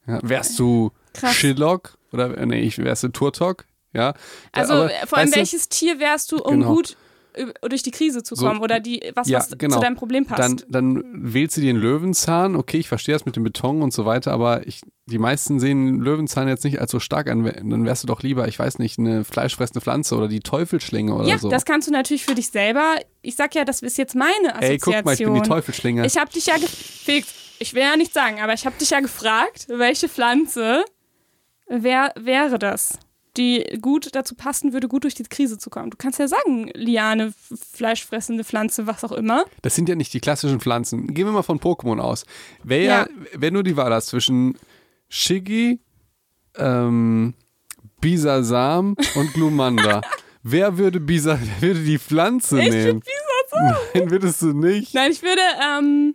Ja, 0.06 0.20
wärst 0.22 0.58
du 0.58 0.90
Krass. 1.14 1.34
Shillock 1.34 1.98
oder 2.12 2.36
äh, 2.36 2.46
nee, 2.46 2.60
ich 2.60 2.78
wärst 2.78 3.02
du 3.02 3.08
Turtok? 3.08 3.64
Ja. 3.92 4.14
Also 4.52 4.72
Aber, 4.74 4.92
äh, 4.92 5.06
vor 5.06 5.18
allem, 5.18 5.26
weißt 5.28 5.36
du, 5.36 5.38
welches 5.40 5.68
Tier 5.68 5.98
wärst 5.98 6.30
du, 6.32 6.38
um 6.38 6.60
Genau. 6.60 6.74
gut 6.74 6.96
üb- 7.36 7.54
durch 7.68 7.82
die 7.82 7.90
Krise 7.90 8.22
zu 8.22 8.34
So. 8.34 8.46
kommen 8.46 8.60
oder 8.60 8.78
die, 8.80 9.00
was, 9.14 9.28
Ja, 9.28 9.38
was 9.38 9.56
genau. 9.56 9.76
zu 9.76 9.80
deinem 9.80 9.96
Problem 9.96 10.26
passt? 10.26 10.40
Dann, 10.40 10.60
dann 10.68 11.02
wählst 11.32 11.56
du 11.56 11.60
dir 11.62 11.70
einen 11.70 11.78
Löwenzahn. 11.80 12.56
Okay, 12.56 12.76
ich 12.78 12.88
verstehe 12.88 13.14
das 13.14 13.24
mit 13.24 13.36
dem 13.36 13.42
Beton 13.44 13.80
und 13.82 13.92
so 13.94 14.04
weiter, 14.04 14.32
aber 14.32 14.66
ich, 14.66 14.82
die 15.06 15.18
meisten 15.18 15.60
sehen 15.60 16.00
Löwenzahn 16.00 16.46
jetzt 16.48 16.64
nicht 16.64 16.78
als 16.80 16.90
so 16.90 17.00
stark 17.00 17.30
an. 17.30 17.44
Dann 17.44 17.84
wärst 17.86 18.02
du 18.02 18.06
doch 18.06 18.22
lieber, 18.22 18.46
ich 18.48 18.58
weiß 18.58 18.78
nicht, 18.78 18.98
eine 18.98 19.24
fleischfressende 19.24 19.80
Pflanze 19.80 20.14
oder 20.16 20.28
die 20.28 20.40
Teufelsschlinge 20.40 21.14
oder 21.14 21.26
ja, 21.28 21.38
so. 21.38 21.48
das 21.48 21.64
kannst 21.64 21.88
du 21.88 21.92
natürlich 21.92 22.24
für 22.24 22.34
dich 22.34 22.48
selber. 22.50 22.96
Ich 23.22 23.36
sag 23.36 23.54
ja, 23.54 23.64
das 23.64 23.80
ist 23.82 23.96
jetzt 23.98 24.14
meine 24.14 24.54
Assoziation. 24.54 24.70
Ey, 24.70 24.78
guck 24.78 25.04
mal, 25.06 25.12
ich 25.14 25.18
bin 25.24 25.34
die 25.34 25.40
Teufelsschlinge. 25.42 26.04
Ich 26.06 26.16
habe 26.18 26.30
dich 26.30 26.46
ja 26.46 26.56
gefegt. 26.56 27.28
Ich 27.58 27.74
will 27.74 27.82
ja 27.82 27.96
nicht 27.96 28.12
sagen, 28.12 28.40
aber 28.40 28.52
ich 28.54 28.66
habe 28.66 28.76
dich 28.78 28.90
ja 28.90 29.00
gefragt, 29.00 29.66
welche 29.68 30.08
Pflanze 30.08 30.84
wär, 31.68 32.12
wäre 32.16 32.58
das, 32.58 32.98
die 33.36 33.78
gut 33.80 34.14
dazu 34.14 34.34
passen 34.34 34.72
würde, 34.72 34.88
gut 34.88 35.04
durch 35.04 35.14
die 35.14 35.22
Krise 35.24 35.58
zu 35.58 35.70
kommen. 35.70 35.90
Du 35.90 35.96
kannst 35.96 36.18
ja 36.18 36.28
sagen, 36.28 36.70
Liane, 36.74 37.32
fleischfressende 37.72 38.44
Pflanze, 38.44 38.86
was 38.86 39.04
auch 39.04 39.12
immer. 39.12 39.44
Das 39.62 39.74
sind 39.74 39.88
ja 39.88 39.94
nicht 39.94 40.12
die 40.14 40.20
klassischen 40.20 40.60
Pflanzen. 40.60 41.12
Gehen 41.14 41.26
wir 41.26 41.32
mal 41.32 41.42
von 41.42 41.60
Pokémon 41.60 42.00
aus. 42.00 42.24
Wer, 42.62 42.82
Ja. 42.82 43.06
Wenn 43.34 43.54
du 43.54 43.62
die 43.62 43.76
Wahl 43.76 43.92
hast 43.92 44.08
zwischen 44.08 44.58
Shiggy, 45.08 45.80
ähm, 46.56 47.34
Bisasam 48.00 48.96
und 49.14 49.32
Glumanda, 49.34 50.00
wer 50.42 50.78
würde, 50.78 51.00
Bisa, 51.00 51.38
wer 51.60 51.68
würde 51.68 51.84
die 51.84 51.98
Pflanze 51.98 52.60
Ich 52.60 52.70
nehmen? 52.70 53.02
Nein, 53.94 54.10
würdest 54.10 54.42
du 54.42 54.52
nicht. 54.52 54.92
Nein, 54.94 55.10
ich 55.12 55.22
würde, 55.22 55.40
ähm, 55.62 56.14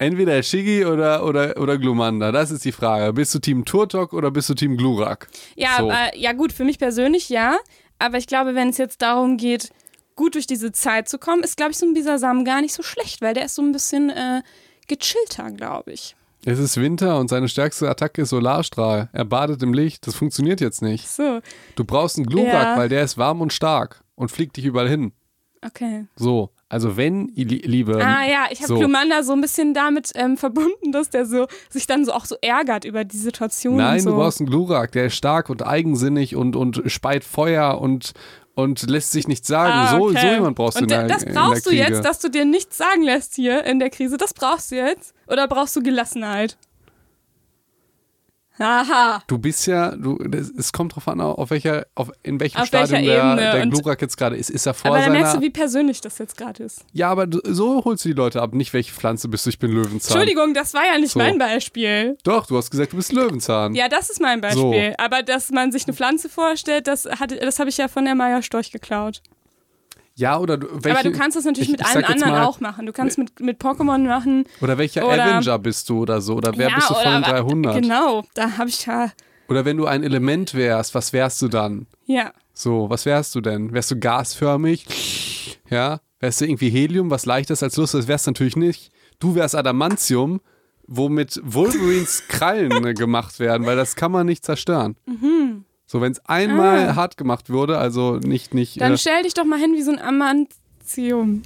Entweder 0.00 0.42
Shiggy 0.42 0.86
oder, 0.86 1.24
oder, 1.26 1.58
oder 1.60 1.76
Glumanda. 1.76 2.32
Das 2.32 2.50
ist 2.50 2.64
die 2.64 2.72
Frage. 2.72 3.12
Bist 3.12 3.34
du 3.34 3.38
Team 3.38 3.66
Turtok 3.66 4.14
oder 4.14 4.30
bist 4.30 4.48
du 4.48 4.54
Team 4.54 4.78
Glurak? 4.78 5.28
ja, 5.56 5.76
So. 5.78 5.90
äh, 5.90 6.18
ja 6.18 6.32
gut, 6.32 6.52
für 6.54 6.64
mich 6.64 6.78
persönlich 6.78 7.28
ja. 7.28 7.58
Aber 7.98 8.16
ich 8.16 8.26
glaube, 8.26 8.54
wenn 8.54 8.70
es 8.70 8.78
jetzt 8.78 9.02
darum 9.02 9.36
geht, 9.36 9.70
gut 10.16 10.36
durch 10.36 10.46
diese 10.46 10.72
Zeit 10.72 11.10
zu 11.10 11.18
kommen, 11.18 11.42
ist, 11.42 11.58
glaube 11.58 11.72
ich, 11.72 11.76
so 11.78 11.84
ein 11.84 11.92
Bisasam 11.92 12.46
gar 12.46 12.62
nicht 12.62 12.72
so 12.72 12.82
schlecht, 12.82 13.20
weil 13.20 13.34
der 13.34 13.44
ist 13.44 13.54
so 13.56 13.60
ein 13.62 13.72
bisschen 13.72 14.08
äh, 14.08 14.40
gechillter, 14.88 15.50
glaube 15.50 15.92
ich. 15.92 16.16
Es 16.46 16.58
ist 16.58 16.78
Winter 16.80 17.18
und 17.18 17.28
seine 17.28 17.48
stärkste 17.50 17.90
Attacke 17.90 18.22
ist 18.22 18.30
Solarstrahl. 18.30 19.10
Er 19.12 19.26
badet 19.26 19.62
im 19.62 19.74
Licht. 19.74 20.06
Das 20.06 20.14
funktioniert 20.14 20.62
jetzt 20.62 20.80
nicht. 20.80 21.06
So, 21.08 21.40
Du 21.76 21.84
brauchst 21.84 22.16
einen 22.16 22.24
Glurak, 22.24 22.52
Ja. 22.52 22.78
weil 22.78 22.88
der 22.88 23.04
ist 23.04 23.18
warm 23.18 23.42
und 23.42 23.52
stark 23.52 24.02
und 24.14 24.30
fliegt 24.30 24.56
dich 24.56 24.64
überall 24.64 24.88
hin. 24.88 25.12
okay. 25.62 26.06
So, 26.16 26.48
also 26.70 26.96
wenn, 26.96 27.26
li- 27.34 27.62
liebe. 27.64 27.96
Ah 27.96 28.24
ja, 28.24 28.46
ich 28.50 28.60
habe 28.60 28.68
so. 28.68 28.78
Glumanda 28.78 29.24
so 29.24 29.32
ein 29.32 29.40
bisschen 29.40 29.74
damit 29.74 30.12
ähm, 30.14 30.36
verbunden, 30.36 30.92
dass 30.92 31.10
der 31.10 31.26
so 31.26 31.48
sich 31.68 31.88
dann 31.88 32.04
so 32.04 32.12
auch 32.12 32.24
so 32.24 32.36
ärgert 32.40 32.84
über 32.84 33.04
die 33.04 33.16
Situation. 33.16 33.76
Nein, 33.76 33.98
so. 33.98 34.10
du 34.10 34.16
brauchst 34.16 34.40
einen 34.40 34.48
Glurak, 34.48 34.92
der 34.92 35.06
ist 35.06 35.16
stark 35.16 35.50
und 35.50 35.66
eigensinnig 35.66 36.36
und, 36.36 36.54
und 36.54 36.82
speit 36.86 37.24
Feuer 37.24 37.80
und, 37.80 38.12
und 38.54 38.88
lässt 38.88 39.10
sich 39.10 39.26
nichts 39.26 39.48
sagen. 39.48 39.72
Ah, 39.72 39.98
so, 39.98 40.10
okay. 40.10 40.20
so 40.20 40.26
jemand 40.28 40.54
brauchst 40.54 40.78
du 40.78 40.84
Und 40.84 40.92
in 40.92 40.98
der, 40.98 41.08
das 41.08 41.24
in 41.24 41.34
brauchst 41.34 41.66
der 41.66 41.72
du 41.72 41.76
jetzt, 41.76 42.04
dass 42.04 42.20
du 42.20 42.30
dir 42.30 42.44
nichts 42.44 42.78
sagen 42.78 43.02
lässt 43.02 43.34
hier 43.34 43.64
in 43.64 43.80
der 43.80 43.90
Krise. 43.90 44.16
Das 44.16 44.32
brauchst 44.32 44.70
du 44.70 44.76
jetzt? 44.76 45.12
Oder 45.26 45.48
brauchst 45.48 45.74
du 45.74 45.82
Gelassenheit? 45.82 46.56
Aha. 48.60 49.22
Du 49.26 49.38
bist 49.38 49.66
ja, 49.66 49.96
du, 49.96 50.16
das, 50.18 50.50
es 50.56 50.72
kommt 50.72 50.94
drauf 50.94 51.08
an, 51.08 51.20
auf 51.20 51.50
welcher, 51.50 51.86
auf, 51.94 52.10
in 52.22 52.38
welchem 52.40 52.58
Auf 52.60 52.66
Stadium 52.66 53.00
welcher 53.00 53.36
der, 53.36 53.52
der 53.54 53.66
Glurak 53.66 54.02
jetzt 54.02 54.16
gerade 54.18 54.36
ist. 54.36 54.50
Ist 54.50 54.66
er 54.66 54.74
vor 54.74 54.90
Aber 54.90 55.00
dann 55.00 55.12
merkst 55.12 55.32
seiner. 55.32 55.40
du, 55.40 55.46
wie 55.46 55.50
persönlich 55.50 56.00
das 56.02 56.18
jetzt 56.18 56.36
gerade 56.36 56.62
ist. 56.64 56.84
ja, 56.92 57.10
aber 57.10 57.26
du, 57.26 57.40
so 57.44 57.82
holst 57.84 58.04
du 58.04 58.10
die 58.10 58.14
Leute 58.14 58.42
ab, 58.42 58.52
nicht 58.54 58.72
welche 58.74 58.92
Pflanze 58.92 59.28
bist 59.28 59.46
du, 59.46 59.50
ich 59.50 59.58
bin 59.58 59.70
Löwenzahn. 59.72 60.16
Entschuldigung, 60.18 60.52
das 60.54 60.74
war 60.74 60.84
ja 60.84 60.98
nicht 60.98 61.12
So. 61.12 61.18
mein 61.18 61.38
Beispiel. 61.38 62.18
Doch, 62.22 62.46
du 62.46 62.56
hast 62.58 62.70
gesagt, 62.70 62.92
du 62.92 62.96
bist 62.96 63.12
Löwenzahn. 63.12 63.74
Ja, 63.74 63.88
das 63.88 64.10
ist 64.10 64.20
mein 64.20 64.40
Beispiel. 64.40 64.94
Aber 64.98 65.22
dass 65.22 65.50
man 65.50 65.72
sich 65.72 65.84
eine 65.86 65.94
Pflanze 65.94 66.28
vorstellt, 66.28 66.86
das, 66.86 67.06
hat- 67.06 67.32
das 67.42 67.58
habe 67.58 67.70
ich 67.70 67.78
ja 67.78 67.88
von 67.88 68.04
der 68.04 68.14
Maya 68.14 68.42
Storch 68.42 68.70
geklaut. 68.70 69.22
Ja, 70.20 70.38
oder 70.38 70.58
du, 70.58 70.66
welche, 70.70 70.98
Aber 70.98 71.08
du 71.10 71.16
kannst 71.16 71.36
das 71.36 71.44
natürlich 71.44 71.70
ich- 71.70 71.72
mit 71.78 71.80
ich 71.80 71.86
allen 71.86 72.04
anderen 72.04 72.32
mal- 72.32 72.44
auch 72.44 72.60
machen. 72.60 72.84
Du 72.84 72.92
kannst 72.92 73.16
mit, 73.16 73.40
mit 73.40 73.58
Pokémon 73.60 74.06
machen. 74.06 74.44
Oder 74.60 74.76
welcher 74.76 75.06
Oder- 75.06 75.24
Avenger 75.24 75.58
bist 75.58 75.88
du 75.88 76.00
oder 76.02 76.20
so? 76.20 76.34
Oder 76.34 76.52
wer 76.56 76.68
ja, 76.68 76.74
bist 76.74 76.90
du 76.90 76.94
von 76.94 77.02
oder, 77.02 77.14
den 77.20 77.22
300? 77.24 77.82
Genau, 77.82 78.24
da 78.34 78.58
habe 78.58 78.68
ich 78.68 78.84
ja. 78.84 79.10
Oder 79.48 79.64
wenn 79.64 79.78
du 79.78 79.86
ein 79.86 80.02
Element 80.04 80.52
wärst, 80.54 80.94
was 80.94 81.12
wärst 81.14 81.40
du 81.40 81.48
dann? 81.48 81.86
Ja. 82.04 82.32
So, 82.52 82.90
was 82.90 83.06
wärst 83.06 83.34
du 83.34 83.40
denn? 83.40 83.72
Wärst 83.72 83.90
du 83.90 83.98
gasförmig? 83.98 84.86
Ja? 85.70 86.00
Wärst 86.20 86.42
du 86.42 86.44
irgendwie 86.44 86.68
Helium, 86.68 87.10
was 87.10 87.24
leichter 87.24 87.54
ist 87.54 87.62
als 87.62 87.76
Lust? 87.78 87.94
Das 87.94 88.06
wärst 88.06 88.26
du 88.26 88.30
natürlich 88.32 88.56
nicht. 88.56 88.92
Du 89.20 89.34
wärst 89.34 89.54
Adamantium, 89.54 90.40
womit 90.86 91.40
Wolverines 91.42 92.24
Krallen 92.28 92.94
gemacht 92.94 93.38
werden, 93.40 93.66
weil 93.66 93.76
das 93.76 93.96
kann 93.96 94.12
man 94.12 94.26
nicht 94.26 94.44
zerstören. 94.44 94.96
So, 95.90 96.00
wenn 96.00 96.12
es 96.12 96.24
einmal 96.26 96.90
Ah. 96.90 96.94
hart 96.94 97.16
gemacht 97.16 97.50
wurde, 97.50 97.76
also 97.78 98.18
nicht, 98.18 98.54
nicht, 98.54 98.80
Dann 98.80 98.92
äh, 98.92 98.96
stell 98.96 99.24
dich 99.24 99.34
doch 99.34 99.44
mal 99.44 99.58
hin 99.58 99.72
wie 99.74 99.82
so 99.82 99.90
ein 99.90 99.98
Amantium. 99.98 101.42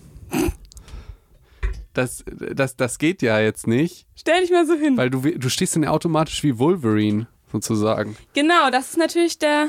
das, 1.95 2.25
das, 2.55 2.77
das 2.77 2.99
geht 2.99 3.23
ja 3.23 3.41
jetzt 3.41 3.67
nicht, 3.67 4.07
Stell 4.15 4.43
dich 4.43 4.51
mal 4.51 4.67
so 4.67 4.75
hin. 4.75 4.99
weil 4.99 5.09
du, 5.09 5.21
du 5.21 5.49
stehst 5.49 5.77
dann 5.77 5.85
ja 5.85 5.91
automatisch 5.91 6.43
wie 6.43 6.59
Wolverine, 6.59 7.27
sozusagen. 7.53 8.17
genau, 8.35 8.69
das 8.71 8.91
ist 8.91 8.99
natürlich 8.99 9.39
der. 9.39 9.69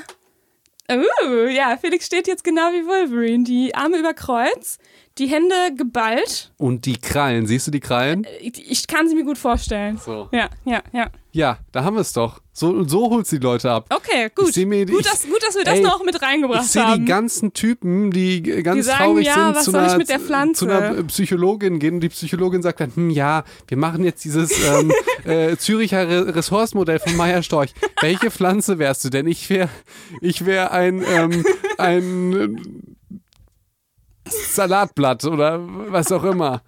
Uh, 0.92 1.48
ja, 1.48 1.78
Felix 1.78 2.06
steht 2.06 2.28
jetzt 2.28 2.44
genau 2.44 2.72
wie 2.74 2.86
Wolverine. 2.86 3.44
Die 3.44 3.74
Arme 3.74 3.98
über 3.98 4.14
Kreuz, 4.14 4.78
die 5.18 5.26
Hände 5.28 5.56
geballt. 5.76 6.52
Und 6.58 6.86
die 6.86 6.98
Krallen, 6.98 7.48
siehst 7.48 7.66
du 7.66 7.72
die 7.72 7.80
Krallen? 7.80 8.28
Ich, 8.40 8.70
ich 8.72 8.86
kann 8.88 9.08
sie 9.10 9.16
mir 9.16 9.24
gut 9.24 9.38
vorstellen. 9.40 9.98
So. 9.98 10.30
Ja, 10.32 10.48
ja, 10.66 10.84
ja. 10.94 11.10
Ja, 11.36 11.58
da 11.74 11.84
haben 11.84 11.96
wir 11.98 12.02
es 12.02 12.14
doch. 12.14 12.40
So, 12.54 12.86
so 12.88 13.10
holst 13.10 13.30
die 13.34 13.40
Leute 13.40 13.70
ab. 13.70 13.88
Okay, 13.94 14.30
gut. 14.34 14.56
Ich 14.56 14.66
mir- 14.66 14.86
gut, 14.86 15.02
ich- 15.02 15.06
dass, 15.12 15.24
gut, 15.24 15.44
dass 15.46 15.54
wir 15.58 15.66
das 15.66 15.80
ey, 15.80 15.82
noch 15.84 16.02
mit 16.02 16.22
reingebracht 16.22 16.64
Ich 16.64 16.72
sehe 16.72 16.88
haben. 16.88 17.02
die 17.02 17.06
ganzen 17.12 17.52
Typen, 17.52 18.10
die 18.10 18.42
ganz 18.42 18.78
Die 18.78 18.82
sagen, 18.84 19.04
traurig 19.04 19.26
ja, 19.28 19.34
sind, 19.34 19.56
was 19.58 19.64
zu, 19.66 19.72
soll 19.72 19.82
ich 19.82 19.90
einer, 19.90 19.98
mit 19.98 20.08
der 20.08 20.20
Pflanze? 20.22 20.66
zu 20.66 20.72
einer 20.72 21.04
Psychologin 21.04 21.80
gehen 21.80 21.96
und 21.96 22.00
die 22.00 22.08
Psychologin 22.08 22.62
sagt 22.62 22.80
dann, 22.80 22.96
hm, 22.96 23.10
ja, 23.10 23.44
wir 23.68 23.76
machen 23.76 24.06
jetzt 24.06 24.24
dieses 24.24 24.50
ähm, 24.66 24.94
äh, 25.26 25.58
Züricher 25.58 26.08
Re 26.08 26.34
Ressourcenmodell 26.38 27.00
von 27.00 27.18
Meier 27.18 27.44
Storch. 27.44 27.74
Welche 28.00 28.32
Pflanze 28.32 28.80
wärst 28.80 29.04
du 29.04 29.10
denn? 29.10 29.28
Ich 29.28 29.50
wäre 29.50 29.68
ich 30.22 30.46
wär 30.46 30.72
ein, 30.72 31.04
ähm, 31.06 31.46
ein 31.78 32.34
äh, 32.34 34.30
Salatblatt 34.30 35.26
oder 35.26 35.60
was 35.92 36.12
auch 36.14 36.24
immer. 36.24 36.62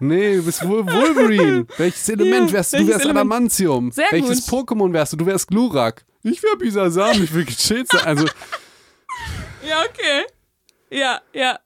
Nee, 0.00 0.36
du 0.36 0.42
bist 0.44 0.62
Wol- 0.62 0.86
Wolverine. 0.86 1.66
Welches 1.78 2.08
Element 2.08 2.52
wärst 2.52 2.74
du? 2.74 2.78
Du 2.78 2.86
wärst 2.88 3.00
Element? 3.04 3.18
Adamantium. 3.18 3.90
Sehr 3.92 4.06
Welches 4.10 4.46
gut. 4.46 4.68
Pokémon 4.68 4.92
wärst 4.92 5.12
du? 5.12 5.16
Du 5.16 5.26
wärst 5.26 5.48
Glurak. 5.48 6.04
Ich 6.22 6.42
wäre 6.42 6.56
Bisasam, 6.56 7.22
ich 7.22 7.32
will 7.32 7.44
gechillt 7.44 7.88
sein. 7.88 8.04
Also, 8.04 8.26
Ja, 9.68 9.80
okay. 9.88 10.24
Ja, 10.90 11.20
ja. 11.32 11.58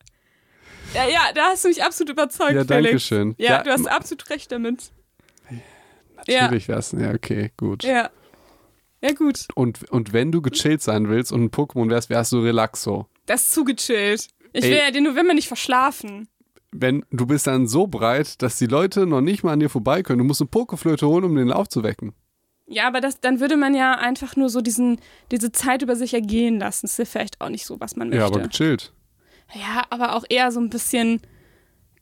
Ja, 0.95 1.09
ja, 1.09 1.20
da 1.35 1.43
hast 1.51 1.64
du 1.64 1.68
mich 1.68 1.83
absolut 1.85 2.11
überzeugt, 2.12 2.53
Ja, 2.53 2.64
Felix. 2.64 2.68
danke 2.68 3.01
schön. 3.01 3.35
Ja, 3.39 3.51
Ja, 3.59 3.62
du 3.62 3.70
hast 3.70 3.87
absolut 3.87 4.28
recht 4.31 4.51
damit. 4.51 4.91
Ja, 6.26 6.43
natürlich 6.43 6.68
wär's. 6.68 6.93
Ja, 6.93 7.12
okay, 7.12 7.53
gut. 7.57 7.83
ja. 7.85 8.11
Ja, 9.03 9.12
gut. 9.12 9.47
Und, 9.55 9.91
und 9.91 10.12
wenn 10.12 10.31
du 10.31 10.43
gechillt 10.43 10.83
sein 10.83 11.09
willst 11.09 11.33
und 11.33 11.43
ein 11.45 11.51
Pokémon 11.51 11.89
wärst, 11.89 12.11
wärst 12.11 12.33
du 12.33 12.41
Relaxo. 12.41 13.07
Das 13.24 13.45
ist 13.45 13.53
zugechillt. 13.55 14.28
Ich 14.53 14.64
Ey. 14.64 14.70
will 14.72 14.78
ja 14.78 14.91
den 14.91 15.05
November 15.05 15.33
nicht 15.33 15.49
verschlafen. 15.49 16.28
Wenn 16.73 17.05
du 17.11 17.27
bist 17.27 17.47
dann 17.47 17.66
so 17.66 17.87
breit, 17.87 18.43
dass 18.43 18.57
die 18.57 18.66
Leute 18.66 19.07
noch 19.07 19.21
nicht 19.21 19.43
mal 19.43 19.53
an 19.53 19.61
dir 19.61 19.68
vorbei 19.71 20.03
können. 20.03 20.18
Du 20.18 20.25
musst 20.25 20.41
eine 20.41 20.49
Pokeflöte 20.49 21.07
holen, 21.07 21.25
um 21.25 21.35
den 21.35 21.51
aufzuwecken. 21.51 22.12
Ja, 22.66 22.87
aber 22.87 23.01
das, 23.01 23.21
dann 23.21 23.41
würde 23.41 23.57
man 23.57 23.75
ja 23.75 23.95
einfach 23.95 24.37
nur 24.37 24.49
so 24.49 24.61
diesen, 24.61 25.01
diese 25.33 25.51
Zeit 25.51 25.83
über 25.83 25.97
sich 25.97 26.14
ergehen 26.14 26.61
lassen. 26.61 26.87
Das 26.87 26.93
ist 26.93 26.99
ja 26.99 27.05
vielleicht 27.05 27.41
auch 27.41 27.49
nicht 27.49 27.66
so, 27.66 27.81
was 27.81 27.97
man 27.97 28.09
möchte. 28.09 28.21
Ja, 28.21 28.27
aber 28.27 28.41
gechillt. 28.41 28.93
Ja, 29.53 29.83
aber 29.91 30.14
auch 30.14 30.25
eher 30.29 30.53
so 30.53 30.61
ein 30.61 30.71
bisschen, 30.71 31.21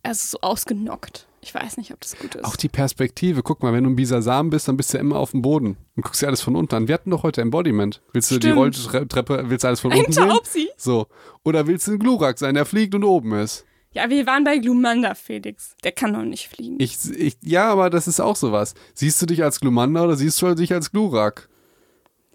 also 0.03 0.37
so 0.37 0.41
ausgenockt. 0.43 1.27
Ich 1.41 1.55
weiß 1.55 1.79
nicht, 1.79 1.93
ob 1.93 2.01
das 2.01 2.19
gut 2.19 2.35
ist. 2.35 2.45
Auch 2.45 2.57
die 2.57 2.69
Perspektive. 2.69 3.43
Guck 3.43 3.63
mal, 3.63 3.73
wenn 3.73 3.85
du 3.85 3.91
ein 3.91 3.97
Bisasam 3.97 4.51
bist, 4.51 4.69
dann 4.69 4.77
bist 4.77 4.93
du 4.93 4.99
ja 4.99 5.01
immer 5.01 5.17
auf 5.17 5.31
dem 5.31 5.41
Boden 5.41 5.79
und 5.97 6.03
guckst 6.03 6.21
dir 6.21 6.27
alles 6.27 6.43
von 6.43 6.57
unten 6.57 6.75
an. 6.75 6.89
Wir 6.89 6.95
hatten 6.95 7.11
doch 7.11 7.23
heute 7.23 7.41
Embodiment. 7.41 8.03
Willst 8.13 8.31
du 8.31 8.39
die 8.39 8.49
Stimmt. 8.49 8.93
Rolltreppe, 8.93 9.45
willst 9.49 9.65
du 9.65 9.69
alles 9.69 9.81
von 9.81 9.93
Ein 9.93 10.01
unten 10.01 10.13
sehen? 10.13 10.29
Taubsi. 10.29 10.69
So. 10.77 11.07
Oder 11.45 11.67
willst 11.67 11.87
du 11.87 11.93
ein 11.93 11.99
Glurak 11.99 12.39
sein, 12.39 12.55
der 12.55 12.67
fliegt 12.67 12.95
und 12.95 13.05
oben 13.05 13.33
ist? 13.33 13.65
Ja, 13.93 14.11
wir 14.11 14.27
waren 14.27 14.45
bei 14.45 14.59
Glumanda, 14.59 15.15
Felix. 15.15 15.75
Der 15.83 15.93
kann 15.93 16.13
doch 16.13 16.23
nicht 16.23 16.49
fliegen. 16.49 16.77
Ich, 16.79 16.97
ich, 17.11 17.37
ja, 17.43 17.71
aber 17.71 17.89
das 17.91 18.07
ist 18.07 18.21
auch 18.21 18.37
sowas. 18.37 18.75
Siehst 18.95 19.21
du 19.23 19.27
dich 19.27 19.43
als 19.43 19.61
Glumanda 19.61 20.05
oder 20.05 20.17
siehst 20.17 20.41
du 20.43 20.55
dich 20.55 20.73
als 20.73 20.91
Glurak? 20.93 21.49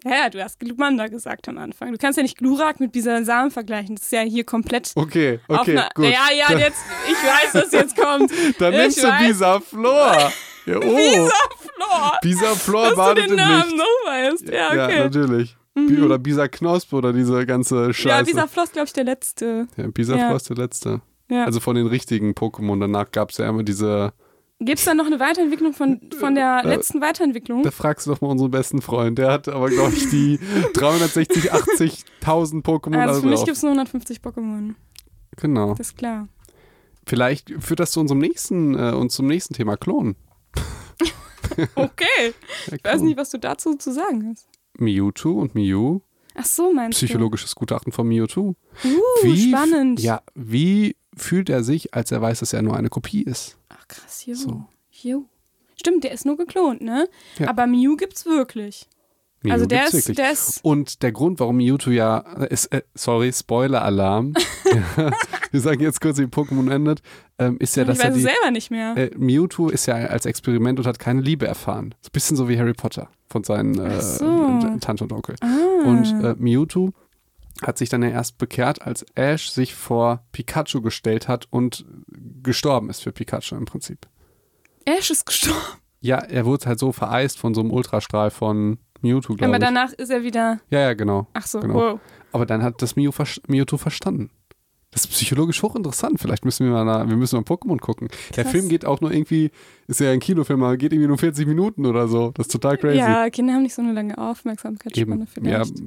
Ja, 0.04 0.10
ja, 0.24 0.28
du 0.30 0.42
hast 0.42 0.60
Glumanda 0.60 1.06
gesagt 1.06 1.48
am 1.48 1.56
Anfang. 1.56 1.92
Du 1.92 1.96
kannst 1.96 2.16
ja 2.18 2.22
nicht 2.22 2.36
Glurak 2.36 2.78
mit 2.80 2.92
Bisasam 2.92 3.50
vergleichen. 3.50 3.94
Das 3.96 4.04
ist 4.06 4.12
ja 4.12 4.20
hier 4.20 4.44
komplett 4.44 4.92
Okay, 4.96 5.40
okay, 5.48 5.70
einer. 5.78 5.88
gut. 5.94 6.04
Ja, 6.06 6.26
ja, 6.36 6.58
jetzt, 6.58 6.76
ich 7.06 7.14
weiß, 7.14 7.62
was 7.64 7.72
jetzt 7.72 7.96
kommt. 7.96 8.30
Dann 8.58 8.72
ich 8.74 8.78
nimmst 8.80 9.02
du 9.02 9.08
weiß. 9.08 9.26
Bisaflor. 9.28 10.32
Ja, 10.66 10.78
oh, 10.78 11.28
Flor. 11.58 12.18
Bisaflor 12.22 12.82
Dass 12.84 12.90
du 12.92 12.96
badet 12.96 13.24
den 13.24 13.30
im 13.32 13.36
Namen 13.36 13.64
Licht. 13.64 13.76
noch 13.76 14.10
weißt. 14.10 14.48
Ja, 14.48 14.74
Ja, 14.74 14.84
okay. 14.86 14.98
natürlich. 15.00 15.56
Bi- 15.74 16.00
Oder 16.00 16.18
Bisa 16.18 16.48
Knosp 16.48 16.90
oder 16.94 17.12
diese 17.12 17.44
ganze 17.44 17.88
Ja, 17.88 17.92
Scheiße. 17.92 18.24
dieser 18.24 18.48
Floss, 18.48 18.72
glaube 18.72 18.86
ich, 18.86 18.94
der 18.94 19.04
letzte. 19.04 19.68
Ja, 19.76 19.88
Bisaflor 19.88 20.30
Ja. 20.30 20.36
ist 20.36 20.48
der 20.48 20.56
letzte. 20.56 21.02
Ja. 21.30 21.44
Also 21.44 21.60
von 21.60 21.74
den 21.76 21.86
richtigen 21.86 22.32
Pokémon. 22.32 22.78
Danach 22.80 23.10
gab 23.10 23.30
es 23.30 23.38
ja 23.38 23.48
immer 23.48 23.62
diese 23.62 24.12
Gibt 24.60 24.78
es 24.78 24.84
da 24.84 24.94
noch 24.94 25.06
eine 25.06 25.18
Weiterentwicklung 25.18 25.72
von, 25.72 26.00
von 26.18 26.34
der 26.36 26.62
Äh, 26.64 26.68
letzten 26.68 27.00
Weiterentwicklung? 27.00 27.62
Da 27.64 27.70
fragst 27.70 28.06
du 28.06 28.12
doch 28.12 28.20
mal 28.20 28.28
unseren 28.28 28.50
besten 28.52 28.80
Freund. 28.82 29.18
Der 29.18 29.32
hat 29.32 29.48
aber, 29.48 29.68
glaube 29.68 29.92
ich, 29.94 30.08
die 30.10 30.38
360, 30.74 31.52
80.000 31.52 32.62
Pokémon. 32.62 32.96
Also 32.96 33.20
für 33.22 33.26
mich 33.26 33.44
gibt 33.44 33.56
es 33.56 33.62
nur 33.62 33.72
150 33.72 34.20
Pokémon. 34.20 34.74
Genau. 35.36 35.70
Das 35.74 35.88
ist 35.88 35.96
klar. 35.98 36.28
Vielleicht 37.06 37.52
führt 37.58 37.80
das 37.80 37.90
zu 37.90 38.00
unserem 38.00 38.20
nächsten, 38.20 38.78
äh, 38.78 38.92
und 38.92 39.10
zum 39.10 39.26
nächsten 39.26 39.54
Thema 39.54 39.76
Klon. 39.76 40.16
Okay. 41.74 42.04
Ja, 42.66 42.74
Ich 42.76 42.84
weiß 42.84 43.00
nicht, 43.02 43.18
was 43.18 43.30
du 43.30 43.38
dazu 43.38 43.74
zu 43.74 43.92
sagen 43.92 44.30
hast. 44.30 44.48
Mewtwo 44.78 45.32
und 45.32 45.54
Mew. 45.54 46.00
Ach 46.34 46.44
so, 46.44 46.72
meinst 46.72 46.98
Psychologisches 46.98 47.54
Gutachten 47.54 47.92
von 47.92 48.08
Mewtwo. 48.08 48.56
du? 48.82 48.88
Uh, 49.28 49.36
spannend. 49.36 50.00
Ja, 50.00 50.22
wie 50.34 50.96
fühlt 51.16 51.48
er 51.48 51.62
sich, 51.62 51.94
als 51.94 52.10
er 52.12 52.20
weiß, 52.20 52.40
dass 52.40 52.52
er 52.52 52.62
nur 52.62 52.76
eine 52.76 52.88
Kopie 52.88 53.22
ist? 53.22 53.56
Ach 53.68 53.86
krass, 53.88 54.26
jo. 54.26 54.34
So. 54.34 54.64
jo. 54.90 55.24
Stimmt, 55.76 56.04
der 56.04 56.12
ist 56.12 56.24
nur 56.24 56.36
geklont, 56.36 56.80
ne? 56.82 57.08
Ja. 57.38 57.48
Aber 57.48 57.66
Mew 57.66 57.96
gibt's 57.96 58.26
wirklich. 58.26 58.88
Mew 59.42 59.52
also 59.52 59.66
der 59.66 59.86
ist, 59.86 59.92
wirklich. 59.92 60.16
der 60.16 60.32
ist. 60.32 60.64
Und 60.64 61.02
der 61.02 61.12
Grund, 61.12 61.38
warum 61.38 61.58
Mewtwo 61.58 61.90
ja, 61.90 62.18
ist, 62.48 62.66
äh, 62.72 62.82
sorry, 62.94 63.32
Spoiler-Alarm. 63.32 64.32
wir 65.50 65.60
sagen 65.60 65.82
jetzt 65.82 66.00
kurz, 66.00 66.18
wie 66.18 66.24
Pokémon 66.24 66.72
endet, 66.72 67.02
ähm, 67.38 67.58
ist 67.58 67.76
ja, 67.76 67.82
ich 67.82 67.88
dass 67.88 67.98
er 67.98 68.04
weiß 68.06 68.12
es 68.12 68.16
die, 68.16 68.22
selber 68.22 68.50
nicht 68.50 68.70
mehr. 68.70 68.96
äh, 68.96 69.10
Mewtwo 69.16 69.68
ist 69.68 69.86
ja 69.86 69.96
als 69.96 70.24
Experiment 70.24 70.78
und 70.78 70.86
hat 70.86 70.98
keine 70.98 71.20
Liebe 71.20 71.46
erfahren. 71.46 71.94
So 72.00 72.08
ein 72.08 72.12
bisschen 72.12 72.36
so 72.36 72.48
wie 72.48 72.58
Harry 72.58 72.72
Potter 72.72 73.08
von 73.28 73.44
seinen 73.44 73.78
äh, 73.78 74.00
so. 74.00 74.78
Tante 74.80 75.04
und 75.04 75.12
Onkel. 75.12 75.36
ah. 75.40 75.88
Und 75.88 76.24
äh, 76.24 76.34
Mewtwo 76.38 76.92
hat 77.66 77.78
sich 77.78 77.88
dann 77.88 78.02
ja 78.02 78.10
erst 78.10 78.38
bekehrt, 78.38 78.82
als 78.82 79.04
Ash 79.14 79.48
sich 79.50 79.74
vor 79.74 80.22
Pikachu 80.32 80.80
gestellt 80.82 81.28
hat 81.28 81.46
und 81.50 81.84
gestorben 82.42 82.90
ist 82.90 83.02
für 83.02 83.12
Pikachu 83.12 83.56
im 83.56 83.64
Prinzip. 83.64 84.06
Ash 84.84 85.10
ist 85.10 85.26
gestorben. 85.26 85.60
Ja, 86.00 86.18
er 86.18 86.44
wurde 86.44 86.66
halt 86.66 86.78
so 86.78 86.92
vereist 86.92 87.38
von 87.38 87.54
so 87.54 87.62
einem 87.62 87.70
Ultrastrahl 87.70 88.30
von 88.30 88.78
Mewtwo, 89.00 89.34
glaube 89.34 89.46
Aber 89.54 89.56
ich. 89.56 89.64
danach 89.66 89.92
ist 89.92 90.10
er 90.10 90.22
wieder. 90.22 90.60
Ja, 90.70 90.80
ja, 90.80 90.94
genau. 90.94 91.26
Ach 91.32 91.46
so, 91.46 91.60
Genau. 91.60 91.74
wow. 91.74 92.00
Aber 92.32 92.44
dann 92.46 92.62
hat 92.62 92.82
das 92.82 92.96
Mew 92.96 93.10
ver 93.12 93.26
Mewtwo 93.46 93.76
verstanden. 93.78 94.30
Das 94.90 95.04
ist 95.06 95.10
psychologisch 95.10 95.62
hochinteressant. 95.62 96.20
Vielleicht 96.20 96.44
müssen 96.44 96.66
wir 96.66 96.72
mal, 96.72 96.84
nach, 96.84 97.08
wir 97.08 97.16
müssen 97.16 97.36
mal 97.36 97.42
Pokémon 97.42 97.80
gucken. 97.80 98.08
Der 98.36 98.44
Krass. 98.44 98.52
Film 98.52 98.68
geht 98.68 98.84
auch 98.84 99.00
nur 99.00 99.10
irgendwie, 99.12 99.50
ist 99.88 99.98
ja 100.00 100.10
ein 100.10 100.20
Kinofilm, 100.20 100.62
aber 100.62 100.76
geht 100.76 100.92
irgendwie 100.92 101.08
nur 101.08 101.18
40 101.18 101.46
Minuten 101.48 101.84
oder 101.86 102.06
so. 102.06 102.30
Das 102.32 102.46
ist 102.46 102.52
total 102.52 102.76
crazy. 102.78 102.98
Ja, 102.98 103.28
Kinder 103.30 103.54
haben 103.54 103.62
nicht 103.62 103.74
so 103.74 103.82
eine 103.82 103.92
lange 103.92 104.16
Aufmerksamkeitsspanne 104.18 105.26
Eben. 105.34 105.46
Ja, 105.48 105.64
vielleicht. 105.64 105.82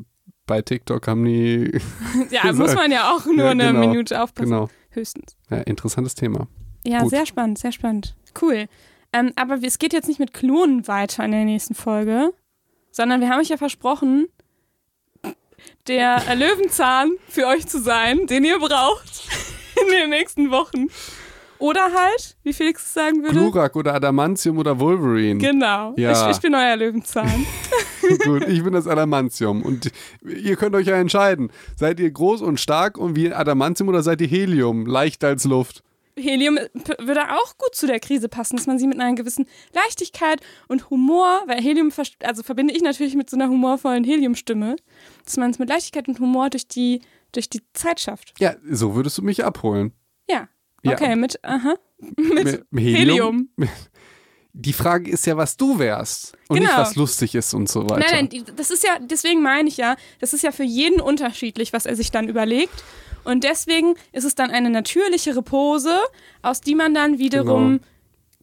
Bei 0.47 0.61
TikTok 0.61 1.07
haben 1.07 1.23
die, 1.25 1.79
Ja, 2.31 2.51
muss 2.53 2.73
man 2.73 2.91
ja 2.91 3.11
auch 3.13 3.25
nur 3.25 3.35
Ja, 3.45 3.49
eine 3.51 3.67
genau. 3.67 3.79
Minute 3.87 4.21
aufpassen. 4.21 4.49
genau. 4.49 4.69
Höchstens. 4.89 5.37
Ja, 5.51 5.57
interessantes 5.57 6.15
Thema. 6.15 6.47
Ja, 6.83 7.01
Gut. 7.01 7.11
sehr 7.11 7.25
spannend, 7.27 7.59
sehr 7.59 7.71
spannend. 7.71 8.15
Cool. 8.41 8.67
Ähm, 9.13 9.31
aber 9.35 9.59
es 9.61 9.77
geht 9.77 9.93
jetzt 9.93 10.07
nicht 10.07 10.19
mit 10.19 10.33
Klonen 10.33 10.87
weiter 10.87 11.23
in 11.23 11.31
der 11.31 11.45
nächsten 11.45 11.75
Folge, 11.75 12.33
sondern 12.91 13.21
wir 13.21 13.29
haben 13.29 13.39
euch 13.39 13.49
ja 13.49 13.57
versprochen, 13.57 14.27
der 15.87 16.21
Löwenzahn 16.35 17.11
für 17.27 17.45
euch 17.47 17.67
zu 17.67 17.79
sein, 17.81 18.25
den 18.27 18.43
ihr 18.43 18.59
braucht 18.59 19.27
in 19.85 19.91
den 19.91 20.09
nächsten 20.09 20.49
Wochen. 20.51 20.87
Oder 21.59 21.91
halt, 21.93 22.37
wie 22.43 22.53
Felix 22.53 22.93
sagen 22.93 23.23
würde. 23.23 23.33
Glurak 23.39 23.75
oder 23.75 23.93
Adamantium 23.95 24.57
oder 24.57 24.79
Wolverine. 24.79 25.39
Genau. 25.39 25.93
Ja. 25.97 26.29
Ich, 26.29 26.35
ich 26.37 26.41
bin 26.41 26.53
euer 26.55 26.75
Löwenzahn. 26.75 27.45
Gut, 28.23 28.47
ich 28.47 28.63
bin 28.63 28.73
das 28.73 28.87
Adamantium. 28.87 29.63
Und 29.63 29.91
ihr 30.23 30.55
könnt 30.55 30.75
euch 30.75 30.87
ja 30.87 30.95
entscheiden. 30.95 31.51
Seid 31.75 31.99
ihr 31.99 32.11
groß 32.11 32.41
und 32.41 32.59
stark 32.59 32.97
und 32.97 33.15
wie 33.15 33.33
Adamantium 33.33 33.89
oder 33.89 34.03
seid 34.03 34.21
ihr 34.21 34.27
Helium, 34.27 34.85
leicht 34.85 35.23
als 35.23 35.43
Luft? 35.45 35.83
Helium 36.19 36.55
p- 36.55 37.05
würde 37.05 37.21
auch 37.35 37.57
gut 37.57 37.75
zu 37.75 37.85
der 37.85 37.99
Krise 37.99 38.27
passen, 38.27 38.55
dass 38.55 38.65
man 38.65 38.79
sie 38.79 38.87
mit 38.87 38.99
einer 38.99 39.13
gewissen 39.15 39.45
Leichtigkeit 39.73 40.41
und 40.67 40.89
Humor, 40.89 41.41
weil 41.45 41.61
Helium 41.61 41.91
also 42.23 42.41
verbinde 42.43 42.73
ich 42.73 42.81
natürlich 42.81 43.15
mit 43.15 43.29
so 43.29 43.37
einer 43.37 43.49
humorvollen 43.49 44.03
Heliumstimme, 44.03 44.77
dass 45.25 45.37
man 45.37 45.51
es 45.51 45.59
mit 45.59 45.69
Leichtigkeit 45.69 46.07
und 46.07 46.19
Humor 46.19 46.49
durch 46.49 46.67
die, 46.67 47.01
durch 47.33 47.49
die 47.49 47.61
Zeit 47.73 47.99
schafft. 47.99 48.33
Ja, 48.39 48.55
so 48.67 48.95
würdest 48.95 49.17
du 49.19 49.21
mich 49.21 49.45
abholen. 49.45 49.91
Ja. 50.29 50.47
Ja. 50.87 50.93
Okay, 50.93 51.15
mit, 51.15 51.43
aha, 51.43 51.75
mit 52.17 52.65
Mi- 52.71 52.95
Helium. 52.95 53.49
Die 54.59 54.73
Frage 54.73 55.11
ist 55.11 55.25
ja, 55.27 55.37
was 55.37 55.55
du 55.55 55.77
wärst 55.77 56.35
und 56.47 56.57
nicht, 56.59 56.67
Genau. 56.69 56.81
was 56.81 56.95
lustig 56.95 57.35
ist 57.35 57.53
und 57.53 57.69
so 57.69 57.87
weiter. 57.87 58.05
Nein, 58.11 58.29
nein, 58.31 58.43
das 58.55 58.71
ist 58.71 58.83
ja, 58.83 58.97
deswegen 58.99 59.43
meine 59.43 59.69
ich 59.69 59.77
ja, 59.77 59.95
das 60.19 60.33
ist 60.33 60.41
ja 60.41 60.51
für 60.51 60.63
jeden 60.63 60.99
unterschiedlich, 60.99 61.73
was 61.73 61.85
er 61.85 61.95
sich 61.95 62.09
dann 62.09 62.27
überlegt. 62.27 62.83
Und 63.23 63.43
deswegen 63.43 63.93
ist 64.13 64.23
es 64.23 64.33
dann 64.33 64.49
eine 64.49 64.71
natürlichere 64.71 65.43
Pose, 65.43 65.95
aus 66.41 66.61
die 66.61 66.73
man 66.73 66.95
dann 66.95 67.19
wiederum 67.19 67.73
Genau. 67.73 67.83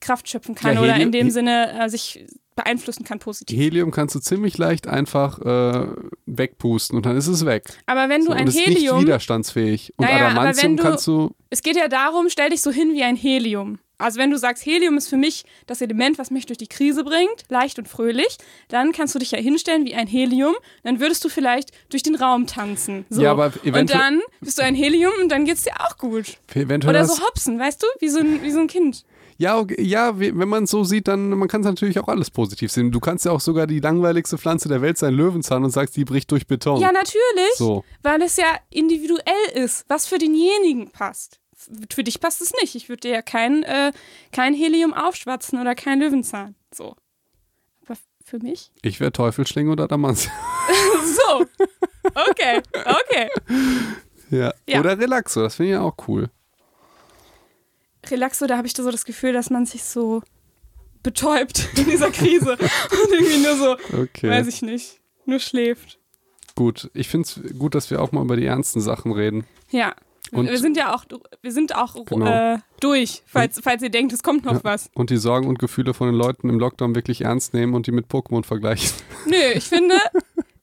Kraft 0.00 0.28
schöpfen 0.28 0.54
kann 0.54 0.74
Ja, 0.74 0.82
oder 0.82 0.92
Helium- 0.92 1.06
in 1.08 1.12
dem 1.12 1.30
Sinne 1.30 1.80
äh, 1.82 1.88
sich 1.88 2.24
beeinflussen 2.56 3.04
kann 3.04 3.18
positiv. 3.18 3.58
Helium 3.58 3.90
kannst 3.90 4.14
du 4.14 4.20
ziemlich 4.20 4.58
leicht 4.58 4.86
einfach 4.86 5.38
äh, 5.40 5.86
wegpusten 6.26 6.96
und 6.96 7.06
dann 7.06 7.16
ist 7.16 7.26
es 7.26 7.44
weg. 7.44 7.64
Aber 7.86 8.08
wenn 8.08 8.20
du 8.22 8.26
So, 8.28 8.32
ein 8.32 8.42
und 8.42 8.48
ist 8.48 8.54
nicht 8.54 8.66
Helium, 8.78 9.00
widerstandsfähig. 9.02 9.92
Und 9.96 10.04
Naja, 10.06 10.16
aber 10.28 10.40
Adamantium 10.40 10.62
wenn 10.70 10.76
du- 10.76 10.82
kannst 10.82 11.06
du. 11.06 11.30
es 11.50 11.62
geht 11.62 11.76
ja 11.76 11.88
darum, 11.88 12.28
stell 12.28 12.50
dich 12.50 12.62
so 12.62 12.70
hin 12.70 12.92
wie 12.94 13.02
ein 13.02 13.16
Helium. 13.16 13.78
Also 13.96 14.18
wenn 14.18 14.30
du 14.30 14.38
sagst, 14.38 14.66
Helium 14.66 14.96
ist 14.98 15.06
für 15.08 15.16
mich 15.16 15.44
das 15.66 15.80
Element, 15.80 16.18
was 16.18 16.32
mich 16.32 16.46
durch 16.46 16.58
die 16.58 16.66
Krise 16.66 17.04
bringt, 17.04 17.44
leicht 17.48 17.78
und 17.78 17.86
fröhlich, 17.88 18.38
dann 18.68 18.90
kannst 18.90 19.14
du 19.14 19.20
dich 19.20 19.30
ja 19.30 19.38
hinstellen 19.38 19.86
wie 19.86 19.94
ein 19.94 20.08
Helium, 20.08 20.54
dann 20.82 20.98
würdest 20.98 21.24
du 21.24 21.28
vielleicht 21.28 21.70
durch 21.90 22.02
den 22.02 22.16
Raum 22.16 22.48
tanzen. 22.48 23.06
So. 23.08 23.22
Ja, 23.22 23.30
aber 23.30 23.52
und 23.64 23.90
dann 23.94 24.20
bist 24.40 24.58
du 24.58 24.62
ein 24.64 24.74
Helium 24.74 25.12
und 25.22 25.28
dann 25.30 25.44
geht's 25.44 25.62
dir 25.62 25.74
auch 25.80 25.96
gut. 25.96 26.38
Eventuell 26.54 26.92
Oder 26.94 27.04
so 27.04 27.22
hopsen, 27.24 27.58
weißt 27.58 27.82
du? 27.82 27.86
Wie 28.00 28.08
so 28.08 28.18
ein, 28.18 28.42
wie 28.42 28.50
so 28.50 28.58
ein 28.60 28.66
Kind. 28.66 29.04
Ja, 29.36 29.58
okay, 29.58 29.82
ja, 29.82 30.18
wenn 30.18 30.48
man 30.48 30.64
es 30.64 30.70
so 30.70 30.84
sieht, 30.84 31.08
dann 31.08 31.30
man 31.30 31.48
kann 31.48 31.62
es 31.62 31.66
natürlich 31.66 31.98
auch 31.98 32.08
alles 32.08 32.30
positiv 32.30 32.70
sehen. 32.70 32.92
Du 32.92 33.00
kannst 33.00 33.24
ja 33.24 33.32
auch 33.32 33.40
sogar 33.40 33.66
die 33.66 33.80
langweiligste 33.80 34.38
Pflanze 34.38 34.68
der 34.68 34.82
Welt 34.82 34.98
sein, 34.98 35.14
Löwenzahn, 35.14 35.64
und 35.64 35.70
sagst, 35.70 35.96
die 35.96 36.04
bricht 36.04 36.30
durch 36.30 36.46
Beton. 36.46 36.80
Ja, 36.80 36.92
natürlich. 36.92 37.54
So. 37.56 37.84
Weil 38.02 38.22
es 38.22 38.36
ja 38.36 38.46
individuell 38.70 39.24
ist, 39.54 39.84
was 39.88 40.06
für 40.06 40.18
denjenigen 40.18 40.90
passt. 40.90 41.40
Für 41.90 42.04
dich 42.04 42.20
passt 42.20 42.40
es 42.42 42.52
nicht. 42.60 42.74
Ich 42.74 42.88
würde 42.88 43.00
dir 43.00 43.12
ja 43.12 43.22
kein, 43.22 43.62
äh, 43.62 43.92
kein 44.32 44.54
Helium 44.54 44.92
aufschwatzen 44.92 45.60
oder 45.60 45.74
kein 45.74 45.98
Löwenzahn. 46.00 46.54
So. 46.72 46.94
Aber 47.84 47.96
für 48.24 48.38
mich? 48.38 48.70
Ich 48.82 49.00
wäre 49.00 49.12
Teufelschlinge 49.12 49.70
oder 49.70 49.84
Adamantium. 49.84 50.32
So. 51.04 51.46
Okay, 52.30 52.60
okay. 52.74 53.28
Ja. 54.30 54.52
Ja. 54.66 54.80
Oder 54.80 54.98
Relaxo, 54.98 55.42
das 55.42 55.56
finde 55.56 55.72
ich 55.72 55.74
ja 55.74 55.82
auch 55.82 55.94
cool. 56.08 56.30
Relaxo, 58.10 58.46
da 58.46 58.56
habe 58.56 58.66
ich 58.66 58.74
da 58.74 58.82
so 58.82 58.90
das 58.90 59.04
Gefühl, 59.04 59.32
dass 59.32 59.50
man 59.50 59.66
sich 59.66 59.84
so 59.84 60.22
betäubt 61.02 61.68
in 61.76 61.84
dieser 61.90 62.10
Krise 62.10 62.52
und 62.52 63.12
irgendwie 63.12 63.38
nur 63.42 63.56
so, 63.56 63.76
Okay. 64.02 64.30
weiß 64.30 64.46
ich 64.46 64.62
nicht, 64.62 65.00
nur 65.26 65.38
schläft. 65.38 65.98
Gut. 66.56 66.90
Ich 66.94 67.08
finde 67.08 67.28
es 67.28 67.58
gut, 67.58 67.74
dass 67.74 67.90
wir 67.90 68.00
auch 68.00 68.12
mal 68.12 68.22
über 68.22 68.36
die 68.36 68.46
ernsten 68.46 68.80
Sachen 68.80 69.12
reden. 69.12 69.44
Ja. 69.70 69.94
Und- 70.32 70.48
wir 70.48 70.58
sind 70.58 70.76
ja 70.76 70.94
auch, 70.94 71.04
wir 71.42 71.52
sind 71.52 71.74
auch 71.76 72.06
Genau. 72.06 72.26
äh, 72.54 72.58
durch, 72.80 73.22
falls, 73.26 73.60
falls 73.62 73.82
ihr 73.82 73.90
denkt, 73.90 74.12
es 74.12 74.22
kommt 74.22 74.44
noch 74.44 74.54
Ja. 74.54 74.60
was. 74.64 74.88
Und 74.94 75.10
die 75.10 75.16
Sorgen 75.18 75.48
und 75.48 75.58
Gefühle 75.58 75.92
von 75.94 76.08
den 76.08 76.16
Leuten 76.16 76.48
im 76.48 76.58
Lockdown 76.58 76.94
wirklich 76.94 77.20
ernst 77.22 77.52
nehmen 77.54 77.74
und 77.74 77.86
die 77.86 77.92
mit 77.92 78.06
Pokémon 78.06 78.44
vergleichen. 78.44 78.90
Nö, 79.26 79.36
ich 79.54 79.64
finde, 79.64 79.96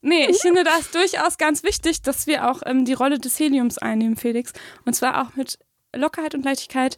nee, 0.02 0.26
ich 0.30 0.38
finde, 0.39 0.64
da 0.64 0.76
ist 0.78 0.96
durchaus 0.96 1.38
ganz 1.38 1.62
wichtig, 1.64 2.02
dass 2.02 2.26
wir 2.26 2.50
auch 2.50 2.62
ähm, 2.66 2.86
die 2.86 2.94
Rolle 2.94 3.20
des 3.20 3.39
Heliums 3.39 3.78
einnehmen, 3.78 4.16
Felix. 4.18 4.52
Und 4.86 4.94
zwar 4.96 5.22
auch 5.22 5.36
mit 5.36 5.60
Lockerheit 5.96 6.34
und 6.34 6.44
Leichtigkeit 6.44 6.98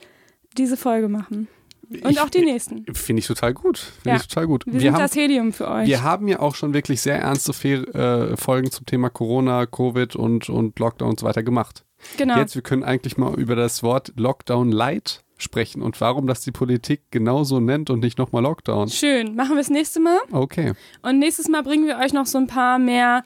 diese 0.54 0.78
Folge 0.78 1.08
machen. 1.10 1.48
Und 1.90 2.12
Ich- 2.12 2.20
auch 2.22 2.30
die 2.30 2.42
nächsten. 2.44 2.86
Finde 2.96 3.20
ich 3.20 3.28
total 3.28 3.54
gut. 3.54 3.78
Finde 3.78 4.10
Ja. 4.10 4.16
ich 4.16 4.28
total 4.28 4.48
gut. 4.48 4.66
Wir, 4.66 4.74
Wir 4.74 4.80
sind 4.82 4.94
haben, 4.94 5.02
das 5.02 5.16
Helium 5.16 5.54
für 5.54 5.70
euch. 5.70 5.88
wir 5.88 6.02
haben 6.04 6.28
ja 6.28 6.40
auch 6.40 6.56
schon 6.56 6.74
wirklich 6.74 7.02
sehr 7.02 7.20
ernste 7.20 7.54
Fe 7.54 7.86
äh, 7.94 8.38
Folgen 8.38 8.72
zum 8.72 8.86
Thema 8.86 9.10
Corona, 9.10 9.66
Covid 9.66 10.16
und, 10.16 10.50
und 10.50 10.80
Lockdown 10.80 11.10
und 11.10 11.20
so 11.20 11.26
weiter 11.26 11.44
gemacht. 11.44 11.84
genau. 12.18 12.38
Jetzt, 12.38 12.56
wir 12.56 12.62
können 12.64 12.84
eigentlich 12.84 13.18
mal 13.18 13.36
über 13.40 13.56
das 13.56 13.84
Wort 13.84 14.14
Lockdown 14.16 14.72
Light 14.72 15.24
sprechen 15.38 15.82
und 15.82 16.00
warum 16.00 16.26
das 16.26 16.40
die 16.42 16.52
Politik 16.52 17.02
genauso 17.12 17.60
nennt 17.60 17.90
und 17.90 18.00
nicht 18.00 18.18
nochmal 18.18 18.42
Lockdown. 18.44 18.88
Schön. 18.90 19.36
Machen 19.36 19.52
wir 19.52 19.58
das 19.58 19.70
nächste 19.70 20.00
Mal. 20.00 20.20
Okay. 20.32 20.74
Und 21.02 21.20
nächstes 21.20 21.50
Mal 21.50 21.64
bringen 21.64 21.86
wir 21.86 21.98
euch 22.00 22.14
noch 22.14 22.26
so 22.28 22.38
ein 22.38 22.48
paar 22.48 22.80
mehr 22.80 23.24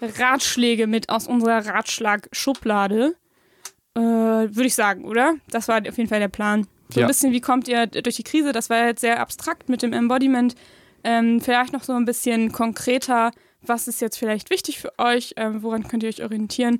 Ratschläge 0.00 0.86
mit 0.86 1.08
aus 1.08 1.26
unserer 1.26 1.66
Ratschlag-Schublade. 1.66 3.16
Äh, 3.96 3.98
Würde 4.54 4.66
ich 4.66 4.74
sagen, 4.74 5.04
oder? 5.04 5.34
Das 5.50 5.68
war 5.68 5.78
auf 5.78 5.96
jeden 5.96 6.08
Fall 6.08 6.20
der 6.20 6.28
Plan. 6.28 6.66
So 6.90 7.00
Ja. 7.00 7.06
ein 7.06 7.08
bisschen, 7.08 7.32
wie 7.32 7.40
kommt 7.40 7.66
ihr 7.68 7.86
durch 7.86 8.16
die 8.16 8.22
Krise? 8.22 8.52
Das 8.52 8.70
war 8.70 8.86
jetzt 8.86 9.00
sehr 9.00 9.20
abstrakt 9.20 9.68
mit 9.68 9.82
dem 9.82 9.92
Embodiment. 9.92 10.54
Ähm, 11.02 11.40
vielleicht 11.40 11.72
noch 11.72 11.82
so 11.82 11.92
ein 11.94 12.04
bisschen 12.04 12.52
konkreter, 12.52 13.30
was 13.62 13.88
ist 13.88 14.00
jetzt 14.00 14.18
vielleicht 14.18 14.50
wichtig 14.50 14.78
für 14.78 14.92
euch? 14.98 15.34
Ähm, 15.36 15.62
woran 15.62 15.88
könnt 15.88 16.02
ihr 16.02 16.08
euch 16.08 16.22
orientieren? 16.22 16.78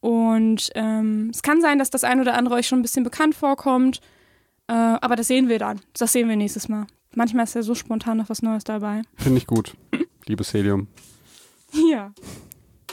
Und 0.00 0.70
ähm, 0.74 1.30
es 1.32 1.42
kann 1.42 1.60
sein, 1.60 1.78
dass 1.78 1.90
das 1.90 2.04
ein 2.04 2.20
oder 2.20 2.34
andere 2.34 2.56
euch 2.56 2.66
schon 2.66 2.80
ein 2.80 2.82
bisschen 2.82 3.04
bekannt 3.04 3.34
vorkommt. 3.34 4.00
Äh, 4.66 4.72
aber 4.72 5.16
das 5.16 5.28
sehen 5.28 5.48
wir 5.48 5.58
dann. 5.58 5.80
Das 5.98 6.12
sehen 6.12 6.28
wir 6.28 6.36
nächstes 6.36 6.68
Mal. 6.68 6.86
Manchmal 7.14 7.44
ist 7.44 7.54
ja 7.54 7.62
so 7.62 7.74
spontan 7.74 8.16
noch 8.18 8.28
was 8.28 8.42
Neues 8.42 8.64
dabei. 8.64 9.02
Finde 9.16 9.38
ich 9.38 9.46
gut. 9.46 9.74
Liebes 10.26 10.52
Helium. 10.52 10.88
Ja. 11.90 12.12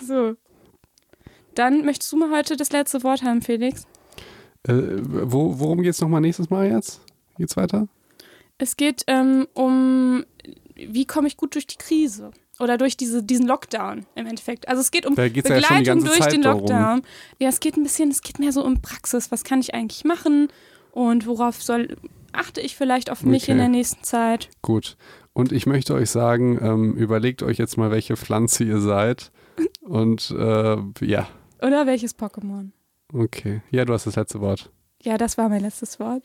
So. 0.06 0.36
Dann 1.56 1.86
möchtest 1.86 2.12
du 2.12 2.18
mal 2.18 2.32
heute 2.36 2.56
das 2.56 2.72
letzte 2.72 3.04
Wort 3.04 3.24
haben, 3.24 3.42
Felix. 3.42 3.86
Äh, 4.68 4.74
wo, 5.02 5.60
worum 5.60 5.82
geht 5.82 5.92
es 5.92 6.02
nochmal 6.02 6.22
nächstes 6.22 6.50
Mal 6.50 6.70
jetzt? 6.72 7.02
Geht's 7.38 7.58
weiter? 7.58 7.88
Es 8.58 8.78
geht 8.78 9.04
ähm, 9.08 9.48
um, 9.54 10.24
wie 10.76 11.06
komme 11.06 11.28
ich 11.28 11.36
gut 11.38 11.56
durch 11.56 11.66
die 11.66 11.78
Krise 11.78 12.32
oder 12.60 12.78
durch 12.78 12.96
diese, 12.96 13.24
diesen 13.24 13.48
Lockdown 13.48 14.06
im 14.14 14.28
Endeffekt. 14.28 14.68
Also 14.68 14.82
es 14.82 14.92
geht 14.92 15.06
um 15.08 15.16
ja 15.16 15.28
Begleitung 15.30 15.84
ganze 15.84 16.06
durch 16.06 16.20
Zeit 16.20 16.34
den. 16.34 16.44
Lockdown. 16.44 17.02
Ja, 17.40 17.50
es 17.50 17.60
geht 17.60 17.76
ein 17.76 17.84
bisschen, 17.84 18.12
es 18.12 18.22
geht 18.22 18.38
mehr 18.38 18.52
so 18.52 18.64
um 18.64 18.82
Praxis. 18.82 19.32
Was 19.32 19.44
kann 19.44 19.60
ich 19.62 19.74
eigentlich 19.74 20.04
machen 20.06 20.50
und 20.92 21.26
worauf 21.26 21.62
soll, 21.64 21.98
achte 22.34 22.62
ich 22.62 22.76
vielleicht 22.76 23.10
auf 23.10 23.24
mich 23.24 23.44
Okay. 23.44 23.54
in 23.54 23.58
der 23.58 23.70
nächsten 23.70 24.04
Zeit? 24.04 24.50
Gut. 24.62 24.96
Und 25.34 25.52
ich 25.52 25.66
möchte 25.66 25.96
euch 25.96 26.12
sagen, 26.12 26.60
ähm, 26.62 26.94
überlegt 26.94 27.42
euch 27.42 27.58
jetzt 27.58 27.78
mal, 27.78 27.90
welche 27.90 28.16
Pflanze 28.16 28.64
ihr 28.64 28.80
seid. 28.80 29.32
Und 29.82 30.30
äh, 30.38 30.78
ja, 31.02 31.28
Oder 31.62 31.86
welches 31.86 32.18
Pokémon? 32.18 32.72
okay. 33.14 33.62
Ja, 33.72 33.86
du 33.86 33.94
hast 33.94 34.06
das 34.08 34.16
letzte 34.16 34.42
Wort. 34.42 34.72
Ja, 35.02 35.18
das 35.18 35.38
war 35.38 35.50
mein 35.50 35.62
letztes 35.62 36.00
Wort. 36.00 36.24